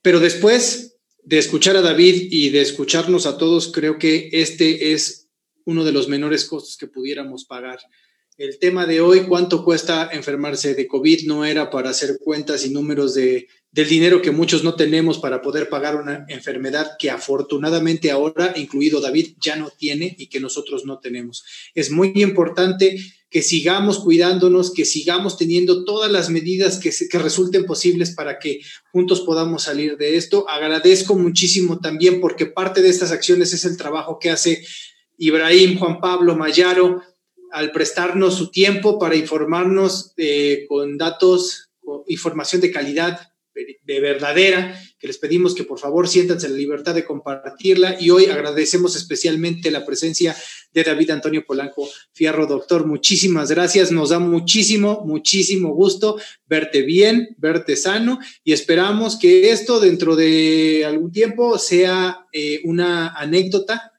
Pero 0.01 0.21
después 0.21 0.95
de 1.25 1.39
escuchar 1.39 1.75
a 1.75 1.81
David 1.81 2.29
y 2.31 2.51
de 2.51 2.61
escucharnos 2.61 3.25
a 3.25 3.37
todos, 3.37 3.69
creo 3.69 3.99
que 3.99 4.29
este 4.31 4.93
es 4.93 5.27
uno 5.65 5.83
de 5.83 5.91
los 5.91 6.07
menores 6.07 6.45
costos 6.45 6.77
que 6.77 6.87
pudiéramos 6.87 7.43
pagar. 7.43 7.79
El 8.37 8.59
tema 8.59 8.85
de 8.85 9.01
hoy, 9.01 9.25
cuánto 9.27 9.65
cuesta 9.65 10.09
enfermarse 10.13 10.75
de 10.75 10.87
COVID, 10.87 11.27
no 11.27 11.43
era 11.43 11.69
para 11.69 11.89
hacer 11.89 12.17
cuentas 12.23 12.65
y 12.65 12.69
números 12.69 13.13
de, 13.13 13.49
del 13.73 13.89
dinero 13.89 14.21
que 14.21 14.29
muchos 14.29 14.63
no 14.63 14.75
tenemos 14.75 15.17
para 15.17 15.41
poder 15.41 15.67
pagar 15.67 15.95
una 15.95 16.25
enfermedad 16.29 16.91
que 16.99 17.09
afortunadamente 17.09 18.11
ahora, 18.11 18.53
incluido 18.55 19.01
David, 19.01 19.33
ya 19.41 19.55
no 19.55 19.71
tiene 19.71 20.15
y 20.19 20.27
que 20.27 20.39
nosotros 20.39 20.85
no 20.85 20.99
tenemos. 20.99 21.43
Es 21.73 21.89
muy 21.89 22.13
importante 22.15 22.99
que 23.31 23.41
sigamos 23.41 23.97
cuidándonos, 23.97 24.71
que 24.71 24.85
sigamos 24.85 25.37
teniendo 25.37 25.85
todas 25.85 26.11
las 26.11 26.29
medidas 26.29 26.77
que, 26.77 27.17
resulten 27.17 27.65
posibles 27.65 28.11
para 28.11 28.37
que 28.37 28.61
juntos 28.91 29.21
podamos 29.21 29.63
salir 29.63 29.97
de 29.97 30.17
esto. 30.17 30.47
Agradezco 30.47 31.15
muchísimo 31.15 31.79
también 31.79 32.21
porque 32.21 32.45
parte 32.45 32.83
de 32.83 32.89
estas 32.89 33.11
acciones 33.11 33.53
es 33.53 33.65
el 33.65 33.75
trabajo 33.75 34.19
que 34.19 34.29
hace 34.29 34.63
Ibrahim, 35.17 35.79
Juan 35.79 35.99
Pablo, 35.99 36.35
Mayaro, 36.35 37.01
al 37.51 37.71
prestarnos 37.71 38.35
su 38.35 38.51
tiempo 38.51 38.99
para 38.99 39.15
informarnos 39.15 40.13
eh, 40.17 40.65
con 40.69 40.99
datos, 40.99 41.71
información 42.07 42.61
de 42.61 42.71
calidad 42.71 43.32
de 43.53 43.99
verdadera, 43.99 44.79
que 44.97 45.07
les 45.07 45.17
pedimos 45.17 45.53
que 45.53 45.63
por 45.63 45.79
favor 45.79 46.07
siéntanse 46.07 46.49
la 46.49 46.55
libertad 46.55 46.95
de 46.95 47.05
compartirla 47.05 47.97
y 47.99 48.09
hoy 48.09 48.25
agradecemos 48.25 48.95
especialmente 48.95 49.69
la 49.69 49.85
presencia 49.85 50.35
de 50.71 50.83
David 50.83 51.11
Antonio 51.11 51.45
Polanco 51.45 51.87
Fierro, 52.13 52.47
doctor. 52.47 52.87
Muchísimas 52.87 53.51
gracias, 53.51 53.91
nos 53.91 54.09
da 54.09 54.19
muchísimo, 54.19 55.03
muchísimo 55.05 55.73
gusto 55.73 56.19
verte 56.45 56.81
bien, 56.81 57.35
verte 57.37 57.75
sano 57.75 58.19
y 58.43 58.53
esperamos 58.53 59.17
que 59.17 59.51
esto 59.51 59.79
dentro 59.79 60.15
de 60.15 60.83
algún 60.85 61.11
tiempo 61.11 61.57
sea 61.59 62.25
eh, 62.31 62.61
una 62.63 63.09
anécdota 63.09 63.91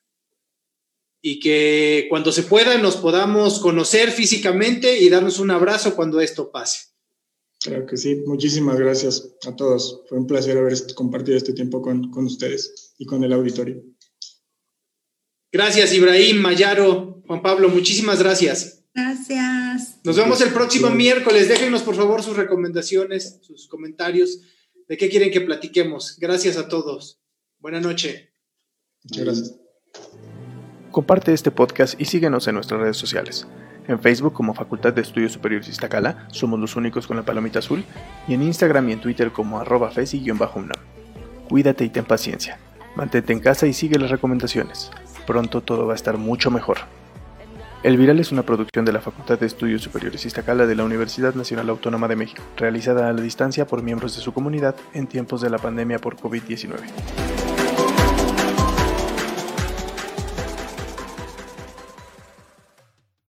y 1.20 1.40
que 1.40 2.06
cuando 2.10 2.32
se 2.32 2.42
pueda 2.42 2.76
nos 2.78 2.96
podamos 2.96 3.58
conocer 3.60 4.10
físicamente 4.10 4.98
y 4.98 5.08
darnos 5.08 5.38
un 5.38 5.50
abrazo 5.50 5.94
cuando 5.94 6.20
esto 6.20 6.50
pase. 6.50 6.93
Claro 7.64 7.86
que 7.86 7.96
sí, 7.96 8.16
muchísimas 8.26 8.78
gracias 8.78 9.36
a 9.46 9.56
todos. 9.56 10.02
Fue 10.06 10.18
un 10.18 10.26
placer 10.26 10.58
haber 10.58 10.74
compartido 10.94 11.38
este 11.38 11.54
tiempo 11.54 11.80
con, 11.80 12.10
con 12.10 12.26
ustedes 12.26 12.94
y 12.98 13.06
con 13.06 13.24
el 13.24 13.32
auditorio. 13.32 13.82
Gracias, 15.50 15.94
Ibrahim, 15.94 16.42
Mayaro, 16.42 17.22
Juan 17.26 17.40
Pablo, 17.40 17.70
muchísimas 17.70 18.18
gracias. 18.22 18.84
Gracias. 18.94 19.98
Nos 20.04 20.16
vemos 20.16 20.42
el 20.42 20.50
próximo 20.50 20.90
miércoles. 20.90 21.48
Déjenos, 21.48 21.82
por 21.82 21.94
favor, 21.94 22.22
sus 22.22 22.36
recomendaciones, 22.36 23.38
sus 23.40 23.66
comentarios 23.66 24.40
de 24.86 24.98
qué 24.98 25.08
quieren 25.08 25.30
que 25.30 25.40
platiquemos. 25.40 26.18
Gracias 26.18 26.58
a 26.58 26.68
todos. 26.68 27.18
Buenas 27.60 27.82
noches. 27.82 28.28
Muchas 29.04 29.24
gracias. 29.24 29.56
Comparte 30.90 31.32
este 31.32 31.50
podcast 31.50 31.98
y 31.98 32.04
síguenos 32.04 32.46
en 32.46 32.56
nuestras 32.56 32.80
redes 32.80 32.98
sociales. 32.98 33.46
En 33.86 34.00
Facebook 34.00 34.32
como 34.32 34.54
Facultad 34.54 34.94
de 34.94 35.02
Estudios 35.02 35.32
Superiores 35.32 35.68
Iztacala, 35.68 36.26
somos 36.30 36.58
los 36.58 36.74
únicos 36.76 37.06
con 37.06 37.16
la 37.16 37.22
palomita 37.22 37.58
azul, 37.58 37.84
y 38.26 38.34
en 38.34 38.42
Instagram 38.42 38.88
y 38.88 38.92
en 38.92 39.00
Twitter 39.00 39.30
como 39.30 39.58
arroba 39.60 39.90
fesi-unam. 39.90 40.70
Cuídate 41.48 41.84
y 41.84 41.90
ten 41.90 42.04
paciencia. 42.04 42.58
Mantente 42.96 43.32
en 43.32 43.40
casa 43.40 43.66
y 43.66 43.74
sigue 43.74 43.98
las 43.98 44.10
recomendaciones. 44.10 44.90
Pronto 45.26 45.60
todo 45.60 45.86
va 45.86 45.92
a 45.92 45.96
estar 45.96 46.16
mucho 46.16 46.50
mejor. 46.50 46.78
El 47.82 47.98
Viral 47.98 48.18
es 48.18 48.32
una 48.32 48.44
producción 48.44 48.86
de 48.86 48.92
la 48.92 49.02
Facultad 49.02 49.38
de 49.38 49.44
Estudios 49.44 49.82
Superiores 49.82 50.24
Iztacala 50.24 50.64
de 50.64 50.74
la 50.74 50.84
Universidad 50.84 51.34
Nacional 51.34 51.68
Autónoma 51.68 52.08
de 52.08 52.16
México, 52.16 52.42
realizada 52.56 53.10
a 53.10 53.12
la 53.12 53.20
distancia 53.20 53.66
por 53.66 53.82
miembros 53.82 54.16
de 54.16 54.22
su 54.22 54.32
comunidad 54.32 54.74
en 54.94 55.06
tiempos 55.06 55.42
de 55.42 55.50
la 55.50 55.58
pandemia 55.58 55.98
por 55.98 56.16
COVID-19. 56.16 57.53